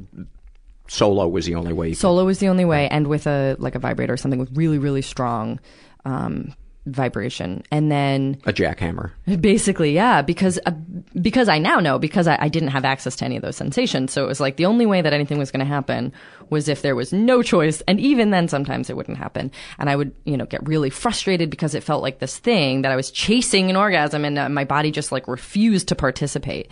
solo 0.89 1.29
was 1.29 1.47
the 1.47 1.55
only 1.55 1.73
way. 1.73 1.93
solo 1.95 2.23
could... 2.23 2.27
was 2.27 2.39
the 2.39 2.49
only 2.49 2.65
way, 2.65 2.89
and 2.89 3.07
with 3.07 3.27
a 3.27 3.57
like 3.59 3.75
a 3.75 3.79
vibrator 3.79 4.15
or 4.15 4.17
something 4.17 4.41
with 4.41 4.57
really 4.57 4.79
really 4.79 5.03
strong 5.03 5.61
um, 6.05 6.55
vibration. 6.87 7.63
And 7.71 7.91
then 7.91 8.39
a 8.47 8.53
jackhammer. 8.53 9.11
Basically 9.41 9.93
yeah 9.93 10.23
because 10.23 10.59
uh, 10.67 10.73
because 11.21 11.49
i 11.49 11.59
now 11.59 11.81
know 11.81 11.99
because 11.99 12.27
I, 12.27 12.39
I, 12.41 12.49
didn't 12.49 12.69
have 12.69 12.85
access 12.85 13.17
to 13.17 13.25
any 13.25 13.37
of 13.37 13.43
those 13.43 13.57
sensations. 13.57 14.13
So 14.13 14.25
it 14.25 14.29
was 14.29 14.41
like 14.41 14.57
the 14.57 14.67
only 14.67 14.87
way 14.87 15.03
that 15.03 15.13
anything 15.13 15.39
was 15.39 15.51
going 15.51 15.61
to 15.61 15.67
happen 15.67 16.13
was 16.49 16.69
if 16.69 16.83
there 16.83 16.97
was 16.97 17.13
no 17.13 17.43
choice. 17.43 17.83
And 17.89 18.01
even 18.01 18.31
then 18.31 18.49
sometimes 18.49 18.89
it 18.89 18.97
wouldn't 18.97 19.19
happen. 19.19 19.51
And 19.79 19.91
i 19.91 19.97
would 19.97 20.15
you 20.25 20.37
know 20.37 20.47
get 20.47 20.67
really 20.67 20.91
frustrated 20.91 21.51
because 21.51 21.75
it 21.75 21.83
felt 21.83 22.03
like 22.03 22.19
this 22.19 22.39
thing 22.39 22.83
that 22.83 22.93
i 22.93 22.97
was 22.97 23.11
chasing 23.11 23.71
an 23.71 23.77
orgasm 23.77 24.25
and 24.25 24.39
uh, 24.39 24.49
my 24.49 24.65
body 24.65 24.91
just 24.91 25.13
like 25.13 25.29
refused 25.29 25.89
to 25.89 25.95
participate 25.95 26.71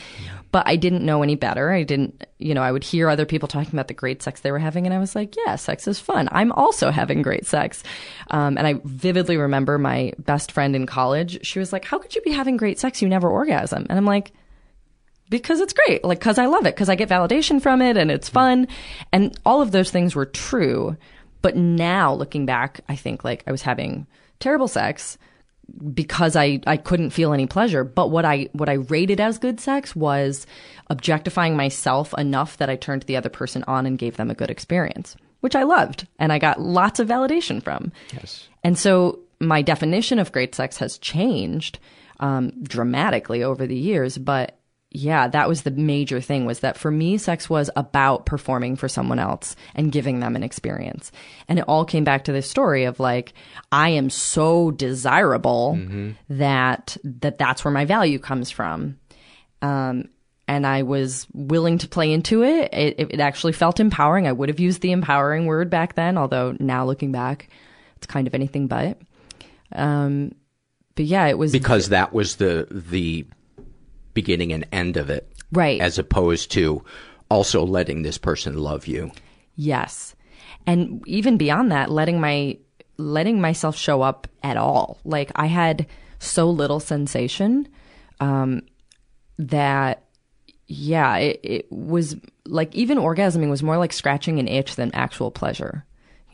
but 0.54 0.68
I 0.68 0.76
didn't 0.76 1.04
know 1.04 1.24
any 1.24 1.34
better. 1.34 1.72
I 1.72 1.82
didn't, 1.82 2.24
you 2.38 2.54
know, 2.54 2.62
I 2.62 2.70
would 2.70 2.84
hear 2.84 3.08
other 3.08 3.26
people 3.26 3.48
talking 3.48 3.72
about 3.72 3.88
the 3.88 3.92
great 3.92 4.22
sex 4.22 4.42
they 4.42 4.52
were 4.52 4.60
having, 4.60 4.86
and 4.86 4.94
I 4.94 5.00
was 5.00 5.16
like, 5.16 5.34
yeah, 5.36 5.56
sex 5.56 5.88
is 5.88 5.98
fun. 5.98 6.28
I'm 6.30 6.52
also 6.52 6.92
having 6.92 7.22
great 7.22 7.44
sex. 7.44 7.82
Um, 8.30 8.56
and 8.56 8.64
I 8.64 8.80
vividly 8.84 9.36
remember 9.36 9.78
my 9.78 10.12
best 10.16 10.52
friend 10.52 10.76
in 10.76 10.86
college. 10.86 11.44
She 11.44 11.58
was 11.58 11.72
like, 11.72 11.84
how 11.84 11.98
could 11.98 12.14
you 12.14 12.22
be 12.22 12.30
having 12.30 12.56
great 12.56 12.78
sex? 12.78 13.02
You 13.02 13.08
never 13.08 13.28
orgasm. 13.28 13.84
And 13.90 13.98
I'm 13.98 14.04
like, 14.04 14.30
because 15.28 15.58
it's 15.58 15.72
great. 15.72 16.04
Like, 16.04 16.20
cause 16.20 16.38
I 16.38 16.46
love 16.46 16.66
it. 16.66 16.76
Cause 16.76 16.88
I 16.88 16.94
get 16.94 17.08
validation 17.08 17.60
from 17.60 17.82
it 17.82 17.96
and 17.96 18.08
it's 18.08 18.28
fun. 18.28 18.68
And 19.10 19.36
all 19.44 19.60
of 19.60 19.72
those 19.72 19.90
things 19.90 20.14
were 20.14 20.24
true. 20.24 20.96
But 21.42 21.56
now 21.56 22.14
looking 22.14 22.46
back, 22.46 22.80
I 22.88 22.94
think 22.94 23.24
like 23.24 23.42
I 23.48 23.50
was 23.50 23.62
having 23.62 24.06
terrible 24.38 24.68
sex 24.68 25.18
because 25.92 26.36
I, 26.36 26.60
I 26.66 26.76
couldn't 26.76 27.10
feel 27.10 27.32
any 27.32 27.46
pleasure. 27.46 27.84
But 27.84 28.10
what 28.10 28.24
I 28.24 28.48
what 28.52 28.68
I 28.68 28.74
rated 28.74 29.20
as 29.20 29.38
good 29.38 29.60
sex 29.60 29.94
was 29.94 30.46
objectifying 30.90 31.56
myself 31.56 32.14
enough 32.18 32.56
that 32.58 32.70
I 32.70 32.76
turned 32.76 33.02
the 33.02 33.16
other 33.16 33.28
person 33.28 33.64
on 33.66 33.86
and 33.86 33.98
gave 33.98 34.16
them 34.16 34.30
a 34.30 34.34
good 34.34 34.50
experience, 34.50 35.16
which 35.40 35.56
I 35.56 35.62
loved 35.62 36.06
and 36.18 36.32
I 36.32 36.38
got 36.38 36.60
lots 36.60 37.00
of 37.00 37.08
validation 37.08 37.62
from. 37.62 37.92
Yes. 38.12 38.48
And 38.62 38.78
so 38.78 39.20
my 39.40 39.62
definition 39.62 40.18
of 40.18 40.32
great 40.32 40.54
sex 40.54 40.78
has 40.78 40.98
changed 40.98 41.78
um, 42.20 42.52
dramatically 42.62 43.42
over 43.42 43.66
the 43.66 43.76
years, 43.76 44.18
but 44.18 44.58
yeah, 44.96 45.26
that 45.26 45.48
was 45.48 45.62
the 45.62 45.72
major 45.72 46.20
thing 46.20 46.46
was 46.46 46.60
that 46.60 46.78
for 46.78 46.88
me, 46.88 47.18
sex 47.18 47.50
was 47.50 47.68
about 47.74 48.26
performing 48.26 48.76
for 48.76 48.88
someone 48.88 49.18
else 49.18 49.56
and 49.74 49.90
giving 49.90 50.20
them 50.20 50.36
an 50.36 50.44
experience. 50.44 51.10
And 51.48 51.58
it 51.58 51.64
all 51.66 51.84
came 51.84 52.04
back 52.04 52.24
to 52.24 52.32
this 52.32 52.48
story 52.48 52.84
of 52.84 53.00
like, 53.00 53.34
I 53.72 53.88
am 53.90 54.08
so 54.08 54.70
desirable 54.70 55.74
mm-hmm. 55.76 56.12
that, 56.30 56.96
that 57.02 57.38
that's 57.38 57.64
where 57.64 57.72
my 57.72 57.84
value 57.84 58.20
comes 58.20 58.52
from. 58.52 59.00
Um, 59.62 60.10
and 60.46 60.64
I 60.64 60.82
was 60.82 61.26
willing 61.32 61.78
to 61.78 61.88
play 61.88 62.12
into 62.12 62.44
it. 62.44 62.72
it. 62.72 63.00
It 63.14 63.20
actually 63.20 63.52
felt 63.52 63.80
empowering. 63.80 64.28
I 64.28 64.32
would 64.32 64.48
have 64.48 64.60
used 64.60 64.80
the 64.80 64.92
empowering 64.92 65.46
word 65.46 65.70
back 65.70 65.96
then, 65.96 66.16
although 66.16 66.54
now 66.60 66.86
looking 66.86 67.10
back, 67.10 67.48
it's 67.96 68.06
kind 68.06 68.28
of 68.28 68.34
anything 68.34 68.68
but. 68.68 68.98
Um, 69.72 70.36
but 70.94 71.06
yeah, 71.06 71.26
it 71.26 71.36
was 71.36 71.50
because 71.50 71.88
that 71.88 72.12
was 72.12 72.36
the 72.36 72.68
the 72.70 73.26
beginning 74.14 74.52
and 74.52 74.66
end 74.72 74.96
of 74.96 75.10
it. 75.10 75.30
Right. 75.52 75.80
As 75.80 75.98
opposed 75.98 76.50
to 76.52 76.84
also 77.28 77.64
letting 77.64 78.02
this 78.02 78.18
person 78.18 78.56
love 78.56 78.86
you. 78.86 79.10
Yes. 79.56 80.14
And 80.66 81.06
even 81.06 81.36
beyond 81.36 81.70
that, 81.72 81.90
letting 81.90 82.20
my 82.20 82.58
letting 82.96 83.40
myself 83.40 83.76
show 83.76 84.02
up 84.02 84.28
at 84.42 84.56
all. 84.56 84.98
Like 85.04 85.32
I 85.34 85.46
had 85.46 85.86
so 86.18 86.48
little 86.48 86.80
sensation 86.80 87.68
um, 88.20 88.62
that 89.38 90.04
yeah, 90.66 91.16
it, 91.16 91.40
it 91.42 91.72
was 91.72 92.16
like 92.46 92.74
even 92.74 92.98
orgasming 92.98 93.50
was 93.50 93.62
more 93.62 93.76
like 93.76 93.92
scratching 93.92 94.38
an 94.38 94.48
itch 94.48 94.76
than 94.76 94.94
actual 94.94 95.30
pleasure. 95.30 95.84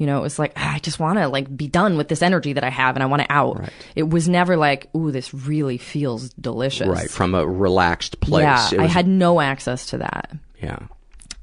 You 0.01 0.07
know, 0.07 0.17
it 0.17 0.23
was 0.23 0.39
like, 0.39 0.55
ah, 0.57 0.77
I 0.77 0.79
just 0.79 0.99
want 0.99 1.19
to 1.19 1.29
like 1.29 1.55
be 1.55 1.69
done 1.69 1.99
with 1.99 2.09
this 2.09 2.23
energy 2.23 2.55
that 2.55 2.65
I 2.65 2.71
have 2.71 2.97
and 2.97 3.03
I 3.03 3.07
want 3.07 3.21
it 3.21 3.27
out. 3.29 3.61
Right. 3.61 3.73
It 3.95 4.09
was 4.09 4.31
never 4.31 4.57
like, 4.57 4.89
ooh, 4.97 5.11
this 5.11 5.35
really 5.35 5.77
feels 5.77 6.31
delicious. 6.31 6.89
Right. 6.89 7.11
From 7.11 7.35
a 7.35 7.47
relaxed 7.47 8.19
place. 8.21 8.45
Yeah. 8.45 8.63
was... 8.63 8.79
I 8.79 8.87
had 8.87 9.07
no 9.07 9.43
access 9.43 9.85
to 9.91 9.99
that. 9.99 10.31
Yeah. 10.63 10.79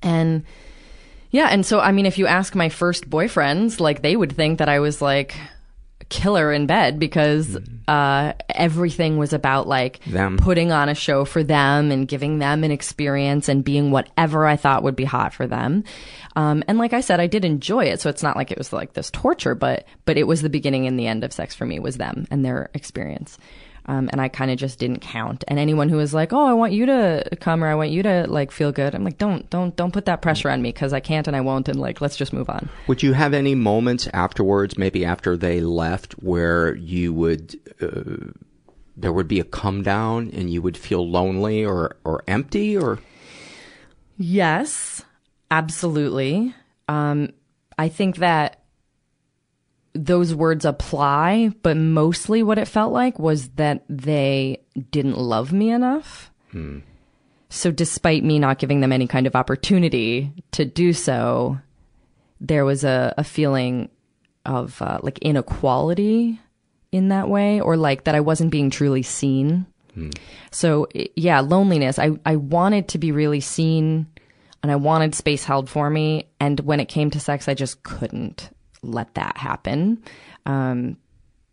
And 0.02 0.44
yeah. 1.30 1.50
And 1.52 1.64
so, 1.64 1.80
I 1.80 1.92
mean, 1.92 2.08
if 2.08 2.18
you 2.18 2.26
ask 2.26 2.56
my 2.56 2.70
first 2.70 3.08
boyfriends, 3.08 3.80
like 3.80 4.02
they 4.02 4.16
would 4.16 4.36
think 4.36 4.58
that 4.58 4.70
I 4.70 4.80
was 4.80 5.04
like, 5.04 5.36
killer 6.10 6.52
in 6.52 6.68
bed 6.68 7.00
because 7.00 7.48
mm. 7.48 7.80
uh, 7.88 8.34
everything 8.50 9.18
was 9.18 9.34
about 9.34 9.68
like 9.68 10.00
them. 10.06 10.38
putting 10.38 10.72
on 10.72 10.90
a 10.90 10.96
show 10.96 11.26
for 11.26 11.44
them 11.44 11.92
and 11.92 12.08
giving 12.08 12.40
them 12.40 12.64
an 12.64 12.72
experience 12.72 13.50
and 13.50 13.64
being 13.64 13.92
whatever 13.92 14.46
I 14.46 14.56
thought 14.56 14.84
would 14.84 14.96
be 14.96 15.06
hot 15.06 15.34
for 15.34 15.48
them. 15.48 15.84
Um, 16.36 16.64
and 16.68 16.78
like 16.78 16.94
I 16.94 17.02
said, 17.02 17.20
I 17.20 17.28
did 17.28 17.46
enjoy 17.46 17.86
it, 17.86 18.00
so 18.00 18.10
it's 18.10 18.24
not 18.24 18.36
like 18.36 18.52
it 18.52 18.58
was 18.58 18.72
like 18.72 18.94
this 18.94 19.12
torture, 19.12 19.56
but 19.56 19.86
but 20.06 20.18
it 20.18 20.28
was 20.28 20.42
the 20.42 20.50
beginning 20.50 20.88
and 20.88 21.00
the 21.00 21.08
end 21.08 21.24
of 21.24 21.34
sex 21.34 21.56
for 21.56 21.66
me 21.66 21.80
was 21.80 21.98
them 21.98 22.28
and 22.30 22.46
their 22.46 22.70
experience. 22.74 23.38
Um, 23.88 24.10
and 24.12 24.20
I 24.20 24.28
kind 24.28 24.52
of 24.52 24.58
just 24.58 24.80
didn't 24.80 25.00
count. 25.00 25.46
And 25.48 25.58
anyone 25.58 25.88
who 25.88 25.98
was 25.98 26.14
like, 26.14 26.34
"Oh, 26.34 26.46
I 26.46 26.54
want 26.54 26.74
you 26.74 26.86
to 26.88 27.24
come 27.40 27.64
or 27.64 27.68
I 27.68 27.76
want 27.76 27.92
you 27.92 28.04
to 28.04 28.26
like 28.28 28.52
feel 28.52 28.72
good," 28.72 28.94
I'm 28.94 29.04
like, 29.04 29.18
"Don't, 29.18 29.50
don't, 29.50 29.76
don't 29.76 29.94
put 29.94 30.06
that 30.06 30.22
pressure 30.22 30.50
on 30.50 30.62
me 30.62 30.70
because 30.70 30.92
I 30.92 31.00
can't 31.00 31.28
and 31.28 31.36
I 31.36 31.42
won't." 31.42 31.70
And 31.70 31.80
like, 31.80 32.02
let's 32.02 32.18
just 32.18 32.34
move 32.34 32.50
on. 32.50 32.70
Would 32.88 33.02
you 33.02 33.14
have 33.14 33.34
any 33.34 33.56
moments 33.56 34.08
afterwards, 34.14 34.78
maybe 34.78 35.06
after 35.06 35.38
they 35.38 35.62
left, 35.62 36.14
where 36.14 36.76
you 36.76 37.14
would 37.14 37.56
uh, 37.82 38.32
there 38.98 39.14
would 39.14 39.28
be 39.28 39.40
a 39.40 39.44
come 39.44 39.84
down 39.84 40.32
and 40.34 40.52
you 40.52 40.62
would 40.62 40.76
feel 40.76 41.08
lonely 41.10 41.64
or 41.64 41.96
or 42.04 42.24
empty 42.28 42.76
or? 42.76 43.00
Yes, 44.18 45.06
absolutely. 45.52 46.54
Um, 46.90 47.30
I 47.78 47.90
think 47.90 48.18
that 48.18 48.64
those 49.94 50.34
words 50.34 50.66
apply, 50.66 51.52
but 51.64 51.78
mostly 51.78 52.44
what 52.44 52.58
it 52.58 52.68
felt 52.68 52.94
like 52.94 53.20
was 53.20 53.50
that 53.50 53.84
they 53.90 54.62
didn't 54.92 55.18
love 55.18 55.52
me 55.52 55.70
enough. 55.70 56.32
Hmm. 56.52 56.80
So, 57.50 57.72
despite 57.72 58.24
me 58.24 58.40
not 58.40 58.60
giving 58.60 58.82
them 58.82 58.92
any 58.92 59.08
kind 59.08 59.26
of 59.26 59.36
opportunity 59.36 60.34
to 60.52 60.66
do 60.66 60.94
so, 60.94 61.60
there 62.42 62.66
was 62.66 62.84
a, 62.84 63.14
a 63.18 63.24
feeling 63.24 63.90
of 64.46 64.82
uh, 64.82 65.00
like 65.02 65.18
inequality 65.20 66.40
in 66.92 67.10
that 67.10 67.30
way, 67.30 67.62
or 67.62 67.78
like 67.78 68.04
that 68.04 68.16
I 68.16 68.20
wasn't 68.20 68.52
being 68.52 68.70
truly 68.70 69.02
seen. 69.02 69.66
Hmm. 69.94 70.10
So, 70.52 70.88
yeah, 71.16 71.40
loneliness. 71.40 72.00
I, 72.00 72.12
I 72.26 72.36
wanted 72.36 72.90
to 72.90 72.98
be 72.98 73.12
really 73.12 73.40
seen 73.40 74.08
and 74.62 74.72
I 74.72 74.76
wanted 74.76 75.16
space 75.16 75.44
held 75.44 75.70
for 75.70 75.90
me. 75.90 76.28
And 76.40 76.60
when 76.62 76.80
it 76.80 76.88
came 76.88 77.10
to 77.12 77.20
sex, 77.20 77.48
I 77.48 77.54
just 77.54 77.84
couldn't 77.84 78.50
let 78.84 79.14
that 79.16 79.38
happen. 79.38 80.02
Um, 80.46 80.98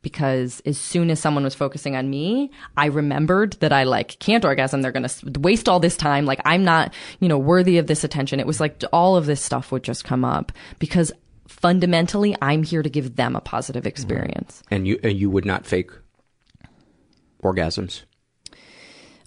because 0.02 0.60
as 0.66 0.78
soon 0.78 1.10
as 1.10 1.18
someone 1.18 1.42
was 1.44 1.54
focusing 1.54 1.96
on 1.96 2.10
me, 2.10 2.50
I 2.76 2.86
remembered 2.86 3.54
that 3.54 3.72
I 3.72 3.84
like 3.84 4.18
can't 4.18 4.44
orgasm. 4.44 4.82
They're 4.82 4.92
going 4.92 5.08
to 5.08 5.40
waste 5.40 5.68
all 5.68 5.80
this 5.80 5.96
time. 5.96 6.26
Like 6.26 6.40
I'm 6.44 6.62
not, 6.62 6.92
you 7.20 7.28
know, 7.28 7.38
worthy 7.38 7.78
of 7.78 7.86
this 7.86 8.04
attention. 8.04 8.38
It 8.38 8.46
was 8.46 8.60
like 8.60 8.84
all 8.92 9.16
of 9.16 9.26
this 9.26 9.40
stuff 9.40 9.72
would 9.72 9.82
just 9.82 10.04
come 10.04 10.24
up 10.24 10.52
because 10.78 11.10
fundamentally 11.48 12.36
I'm 12.42 12.62
here 12.62 12.82
to 12.82 12.90
give 12.90 13.16
them 13.16 13.34
a 13.34 13.40
positive 13.40 13.86
experience. 13.86 14.62
And 14.70 14.86
you, 14.86 15.00
and 15.02 15.18
you 15.18 15.30
would 15.30 15.46
not 15.46 15.66
fake 15.66 15.90
orgasms? 17.42 18.02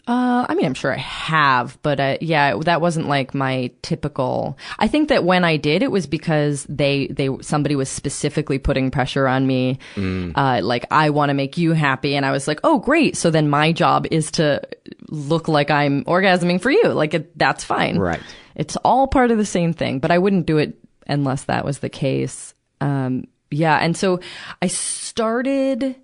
Uh, 0.07 0.45
I 0.47 0.55
mean, 0.55 0.65
I'm 0.65 0.73
sure 0.73 0.93
I 0.93 0.99
have, 0.99 1.77
but 1.81 1.99
uh, 1.99 2.17
yeah, 2.21 2.55
that 2.61 2.79
wasn't 2.79 3.09
like 3.09 3.33
my 3.33 3.71
typical. 3.81 4.57
I 4.79 4.87
think 4.87 5.09
that 5.09 5.25
when 5.25 5.43
I 5.43 5.57
did, 5.57 5.83
it 5.83 5.91
was 5.91 6.07
because 6.07 6.65
they 6.69 7.07
they 7.07 7.29
somebody 7.41 7.75
was 7.75 7.89
specifically 7.89 8.57
putting 8.57 8.89
pressure 8.89 9.27
on 9.27 9.45
me. 9.45 9.79
Mm. 9.95 10.31
Uh, 10.33 10.63
like 10.63 10.85
I 10.91 11.09
want 11.09 11.29
to 11.29 11.33
make 11.33 11.57
you 11.57 11.73
happy, 11.73 12.15
and 12.15 12.25
I 12.25 12.31
was 12.31 12.47
like, 12.47 12.61
oh 12.63 12.79
great. 12.79 13.17
So 13.17 13.29
then 13.29 13.49
my 13.49 13.73
job 13.73 14.07
is 14.09 14.31
to 14.31 14.61
look 15.09 15.49
like 15.49 15.69
I'm 15.69 16.05
orgasming 16.05 16.61
for 16.61 16.71
you. 16.71 16.87
Like 16.87 17.13
it, 17.13 17.37
that's 17.37 17.65
fine. 17.65 17.97
Right. 17.97 18.21
It's 18.55 18.77
all 18.77 19.07
part 19.07 19.31
of 19.31 19.37
the 19.37 19.45
same 19.45 19.73
thing, 19.73 19.99
but 19.99 20.09
I 20.09 20.19
wouldn't 20.19 20.45
do 20.45 20.57
it 20.57 20.79
unless 21.05 21.43
that 21.43 21.65
was 21.65 21.79
the 21.79 21.89
case. 21.89 22.53
Um, 22.79 23.25
yeah, 23.51 23.75
and 23.75 23.95
so 23.95 24.21
I 24.61 24.67
started 24.67 25.97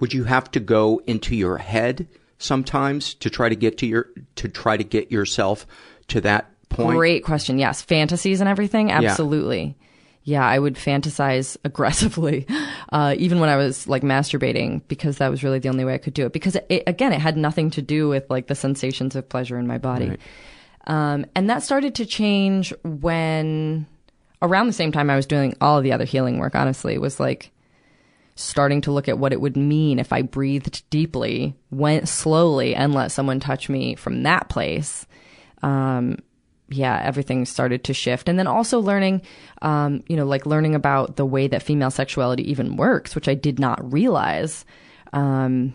would 0.00 0.14
you 0.14 0.24
have 0.24 0.50
to 0.50 0.58
go 0.58 1.00
into 1.06 1.36
your 1.36 1.58
head 1.58 2.08
sometimes 2.42 3.14
to 3.14 3.30
try 3.30 3.48
to 3.48 3.56
get 3.56 3.78
to 3.78 3.86
your 3.86 4.08
to 4.36 4.48
try 4.48 4.76
to 4.76 4.84
get 4.84 5.10
yourself 5.10 5.66
to 6.08 6.20
that 6.22 6.50
point? 6.68 6.96
Great 6.96 7.24
question. 7.24 7.58
Yes, 7.58 7.82
fantasies 7.82 8.40
and 8.40 8.48
everything. 8.48 8.90
Absolutely. 8.90 9.76
Yeah, 10.24 10.46
I 10.46 10.58
would 10.58 10.76
fantasize 10.76 11.56
aggressively, 11.64 12.46
uh, 12.92 13.14
even 13.18 13.40
when 13.40 13.48
I 13.48 13.56
was 13.56 13.88
like 13.88 14.02
masturbating, 14.02 14.82
because 14.86 15.18
that 15.18 15.30
was 15.30 15.42
really 15.42 15.58
the 15.58 15.68
only 15.68 15.84
way 15.84 15.94
I 15.94 15.98
could 15.98 16.14
do 16.14 16.26
it. 16.26 16.32
Because 16.32 16.56
it, 16.68 16.84
again, 16.86 17.12
it 17.12 17.20
had 17.20 17.36
nothing 17.36 17.70
to 17.70 17.82
do 17.82 18.08
with 18.08 18.30
like 18.30 18.46
the 18.46 18.54
sensations 18.54 19.16
of 19.16 19.28
pleasure 19.28 19.58
in 19.58 19.66
my 19.66 19.78
body. 19.78 20.10
Right. 20.10 20.20
Um, 20.86 21.26
and 21.34 21.48
that 21.50 21.62
started 21.62 21.96
to 21.96 22.06
change 22.06 22.72
when 22.82 23.86
around 24.40 24.66
the 24.66 24.72
same 24.72 24.92
time 24.92 25.10
I 25.10 25.16
was 25.16 25.26
doing 25.26 25.54
all 25.60 25.78
of 25.78 25.84
the 25.84 25.92
other 25.92 26.04
healing 26.04 26.38
work, 26.38 26.54
honestly, 26.54 26.98
was 26.98 27.20
like 27.20 27.50
starting 28.34 28.80
to 28.82 28.92
look 28.92 29.08
at 29.08 29.18
what 29.18 29.32
it 29.32 29.40
would 29.40 29.56
mean 29.56 29.98
if 29.98 30.12
I 30.12 30.22
breathed 30.22 30.88
deeply, 30.90 31.54
went 31.70 32.08
slowly, 32.08 32.74
and 32.74 32.94
let 32.94 33.12
someone 33.12 33.40
touch 33.40 33.68
me 33.68 33.94
from 33.94 34.22
that 34.22 34.48
place. 34.48 35.06
Um, 35.62 36.18
yeah, 36.68 37.00
everything 37.04 37.44
started 37.44 37.84
to 37.84 37.94
shift. 37.94 38.28
And 38.28 38.38
then 38.38 38.46
also 38.46 38.80
learning, 38.80 39.22
um, 39.60 40.02
you 40.08 40.16
know, 40.16 40.24
like 40.24 40.46
learning 40.46 40.74
about 40.74 41.16
the 41.16 41.26
way 41.26 41.46
that 41.48 41.62
female 41.62 41.90
sexuality 41.90 42.50
even 42.50 42.76
works, 42.76 43.14
which 43.14 43.28
I 43.28 43.34
did 43.34 43.58
not 43.58 43.92
realize. 43.92 44.64
Um, 45.12 45.74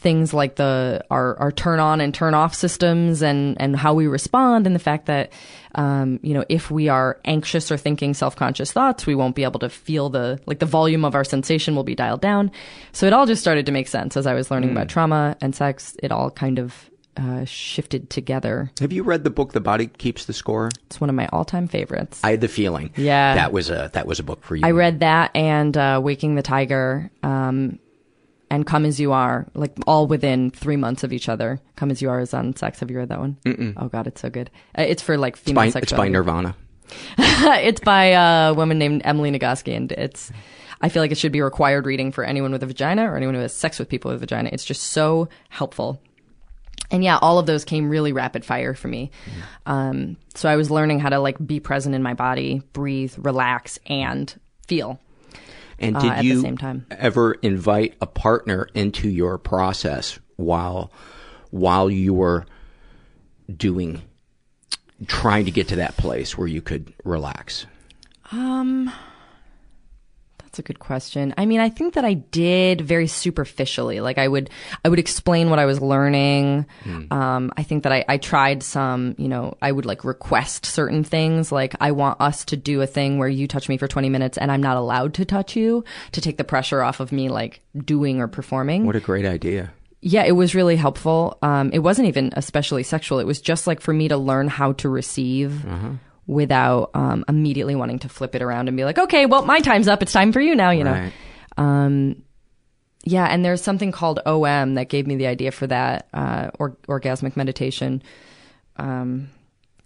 things 0.00 0.32
like 0.34 0.56
the 0.56 1.02
our, 1.10 1.36
our 1.38 1.50
turn 1.50 1.80
on 1.80 2.00
and 2.00 2.14
turn 2.14 2.34
off 2.34 2.54
systems 2.54 3.22
and 3.22 3.60
and 3.60 3.74
how 3.76 3.94
we 3.94 4.06
respond 4.06 4.66
and 4.66 4.74
the 4.74 4.80
fact 4.80 5.06
that 5.06 5.32
um, 5.74 6.20
you 6.22 6.34
know 6.34 6.44
if 6.48 6.70
we 6.70 6.88
are 6.88 7.18
anxious 7.24 7.72
or 7.72 7.76
thinking 7.76 8.12
self-conscious 8.14 8.72
thoughts 8.72 9.06
we 9.06 9.14
won't 9.14 9.34
be 9.34 9.42
able 9.42 9.58
to 9.60 9.68
feel 9.70 10.08
the 10.10 10.38
like 10.46 10.58
the 10.58 10.66
volume 10.66 11.04
of 11.04 11.14
our 11.14 11.24
sensation 11.24 11.74
will 11.74 11.82
be 11.84 11.94
dialed 11.94 12.20
down 12.20 12.50
so 12.92 13.06
it 13.06 13.12
all 13.12 13.26
just 13.26 13.40
started 13.40 13.66
to 13.66 13.72
make 13.72 13.88
sense 13.88 14.16
as 14.16 14.26
i 14.26 14.34
was 14.34 14.50
learning 14.50 14.68
Mm. 14.70 14.72
about 14.72 14.88
trauma 14.88 15.36
and 15.40 15.54
sex 15.54 15.96
it 16.02 16.12
all 16.12 16.30
kind 16.30 16.58
of 16.58 16.90
uh, 17.16 17.46
shifted 17.46 18.10
together 18.10 18.70
Have 18.80 18.92
you 18.92 19.02
read 19.02 19.24
the 19.24 19.30
book 19.30 19.52
The 19.54 19.60
Body 19.60 19.86
Keeps 19.86 20.26
the 20.26 20.34
Score? 20.34 20.68
it's 20.86 21.00
one 21.00 21.08
of 21.08 21.16
my 21.16 21.26
all-time 21.32 21.66
favorites 21.68 22.20
I 22.22 22.32
had 22.32 22.42
the 22.42 22.48
feeling. 22.48 22.90
Yeah. 22.96 23.34
That 23.34 23.52
was 23.52 23.70
a 23.70 23.88
that 23.94 24.06
was 24.06 24.18
a 24.18 24.22
book 24.22 24.44
for 24.44 24.54
you. 24.56 24.66
I 24.66 24.72
read 24.72 25.00
that 25.00 25.30
and 25.34 25.74
uh, 25.74 25.98
Waking 26.04 26.34
the 26.34 26.42
Tiger 26.42 27.10
um, 27.22 27.78
and 28.50 28.66
Come 28.66 28.84
As 28.84 29.00
You 29.00 29.12
Are, 29.12 29.46
like 29.54 29.72
all 29.86 30.06
within 30.06 30.50
three 30.50 30.76
months 30.76 31.04
of 31.04 31.12
each 31.12 31.28
other. 31.28 31.60
Come 31.76 31.90
As 31.90 32.00
You 32.00 32.10
Are 32.10 32.20
is 32.20 32.34
on 32.34 32.54
sex. 32.56 32.80
Have 32.80 32.90
you 32.90 32.98
read 32.98 33.08
that 33.08 33.18
one? 33.18 33.36
Mm-mm. 33.44 33.74
Oh, 33.76 33.88
God, 33.88 34.06
it's 34.06 34.20
so 34.20 34.30
good. 34.30 34.50
Uh, 34.78 34.82
it's 34.82 35.02
for 35.02 35.18
like 35.18 35.34
it's 35.34 35.42
female 35.42 35.72
by, 35.72 35.78
it's 35.80 35.92
by. 35.92 36.08
Nirvana. 36.08 36.56
it's 37.18 37.80
by 37.80 38.04
a 38.04 38.54
woman 38.54 38.78
named 38.78 39.02
Emily 39.04 39.30
Nagoski, 39.30 39.76
and 39.76 39.90
it's. 39.92 40.30
I 40.80 40.90
feel 40.90 41.02
like 41.02 41.10
it 41.10 41.18
should 41.18 41.32
be 41.32 41.40
required 41.40 41.86
reading 41.86 42.12
for 42.12 42.22
anyone 42.22 42.52
with 42.52 42.62
a 42.62 42.66
vagina 42.66 43.10
or 43.10 43.16
anyone 43.16 43.34
who 43.34 43.40
has 43.40 43.54
sex 43.54 43.78
with 43.78 43.88
people 43.88 44.10
with 44.10 44.18
a 44.18 44.20
vagina. 44.20 44.50
It's 44.52 44.64
just 44.64 44.82
so 44.82 45.28
helpful. 45.48 46.00
And 46.90 47.02
yeah, 47.02 47.18
all 47.20 47.38
of 47.38 47.46
those 47.46 47.64
came 47.64 47.88
really 47.88 48.12
rapid 48.12 48.44
fire 48.44 48.74
for 48.74 48.86
me. 48.86 49.10
Um, 49.64 50.16
so 50.34 50.48
I 50.48 50.56
was 50.56 50.70
learning 50.70 51.00
how 51.00 51.08
to 51.08 51.18
like 51.18 51.44
be 51.44 51.60
present 51.60 51.94
in 51.94 52.02
my 52.02 52.14
body, 52.14 52.62
breathe, 52.72 53.14
relax, 53.16 53.78
and 53.86 54.32
feel. 54.66 55.00
And 55.78 55.96
uh, 55.96 56.00
did 56.00 56.10
at 56.10 56.24
you 56.24 56.36
the 56.36 56.42
same 56.42 56.58
time. 56.58 56.86
ever 56.90 57.32
invite 57.34 57.96
a 58.00 58.06
partner 58.06 58.68
into 58.74 59.08
your 59.08 59.38
process 59.38 60.18
while 60.36 60.90
while 61.50 61.90
you 61.90 62.14
were 62.14 62.46
doing 63.54 64.02
trying 65.06 65.44
to 65.44 65.50
get 65.50 65.68
to 65.68 65.76
that 65.76 65.96
place 65.96 66.36
where 66.38 66.48
you 66.48 66.62
could 66.62 66.92
relax? 67.04 67.66
Um, 68.32 68.90
that's 70.56 70.60
a 70.60 70.72
good 70.72 70.78
question. 70.78 71.34
I 71.36 71.44
mean, 71.44 71.60
I 71.60 71.68
think 71.68 71.94
that 71.94 72.04
I 72.06 72.14
did 72.14 72.80
very 72.80 73.06
superficially. 73.06 74.00
Like 74.00 74.16
I 74.16 74.26
would, 74.26 74.48
I 74.82 74.88
would 74.88 74.98
explain 74.98 75.50
what 75.50 75.58
I 75.58 75.66
was 75.66 75.82
learning. 75.82 76.64
Um, 77.10 77.52
I 77.58 77.62
think 77.62 77.82
that 77.82 77.92
I, 77.92 78.06
I 78.08 78.16
tried 78.16 78.62
some, 78.62 79.14
you 79.18 79.28
know, 79.28 79.54
I 79.60 79.70
would 79.70 79.84
like 79.84 80.02
request 80.02 80.64
certain 80.64 81.04
things. 81.04 81.52
Like 81.52 81.74
I 81.78 81.92
want 81.92 82.22
us 82.22 82.46
to 82.46 82.56
do 82.56 82.80
a 82.80 82.86
thing 82.86 83.18
where 83.18 83.28
you 83.28 83.46
touch 83.46 83.68
me 83.68 83.76
for 83.76 83.86
20 83.86 84.08
minutes 84.08 84.38
and 84.38 84.50
I'm 84.50 84.62
not 84.62 84.78
allowed 84.78 85.12
to 85.14 85.26
touch 85.26 85.56
you 85.56 85.84
to 86.12 86.22
take 86.22 86.38
the 86.38 86.44
pressure 86.44 86.82
off 86.82 87.00
of 87.00 87.12
me 87.12 87.28
like 87.28 87.60
doing 87.76 88.20
or 88.20 88.28
performing. 88.28 88.86
What 88.86 88.96
a 88.96 89.00
great 89.00 89.26
idea. 89.26 89.74
Yeah, 90.00 90.24
it 90.24 90.32
was 90.32 90.54
really 90.54 90.76
helpful. 90.76 91.36
Um, 91.42 91.70
it 91.72 91.80
wasn't 91.80 92.08
even 92.08 92.32
especially 92.34 92.82
sexual. 92.82 93.18
It 93.18 93.26
was 93.26 93.42
just 93.42 93.66
like 93.66 93.80
for 93.82 93.92
me 93.92 94.08
to 94.08 94.16
learn 94.16 94.48
how 94.48 94.72
to 94.74 94.88
receive 94.88 95.66
without 96.26 96.90
um, 96.94 97.24
immediately 97.28 97.74
wanting 97.74 98.00
to 98.00 98.08
flip 98.08 98.34
it 98.34 98.42
around 98.42 98.68
and 98.68 98.76
be 98.76 98.84
like, 98.84 98.98
okay, 98.98 99.26
well, 99.26 99.44
my 99.44 99.60
time's 99.60 99.88
up. 99.88 100.02
It's 100.02 100.12
time 100.12 100.32
for 100.32 100.40
you 100.40 100.54
now, 100.54 100.70
you 100.70 100.84
know? 100.84 100.92
Um, 101.56 102.22
yeah, 103.04 103.26
and 103.26 103.44
there's 103.44 103.62
something 103.62 103.92
called 103.92 104.18
OM 104.26 104.74
that 104.74 104.88
gave 104.88 105.06
me 105.06 105.14
the 105.14 105.28
idea 105.28 105.52
for 105.52 105.68
that, 105.68 106.08
uh, 106.12 106.50
or, 106.58 106.76
orgasmic 106.88 107.36
meditation, 107.36 108.02
um, 108.76 109.28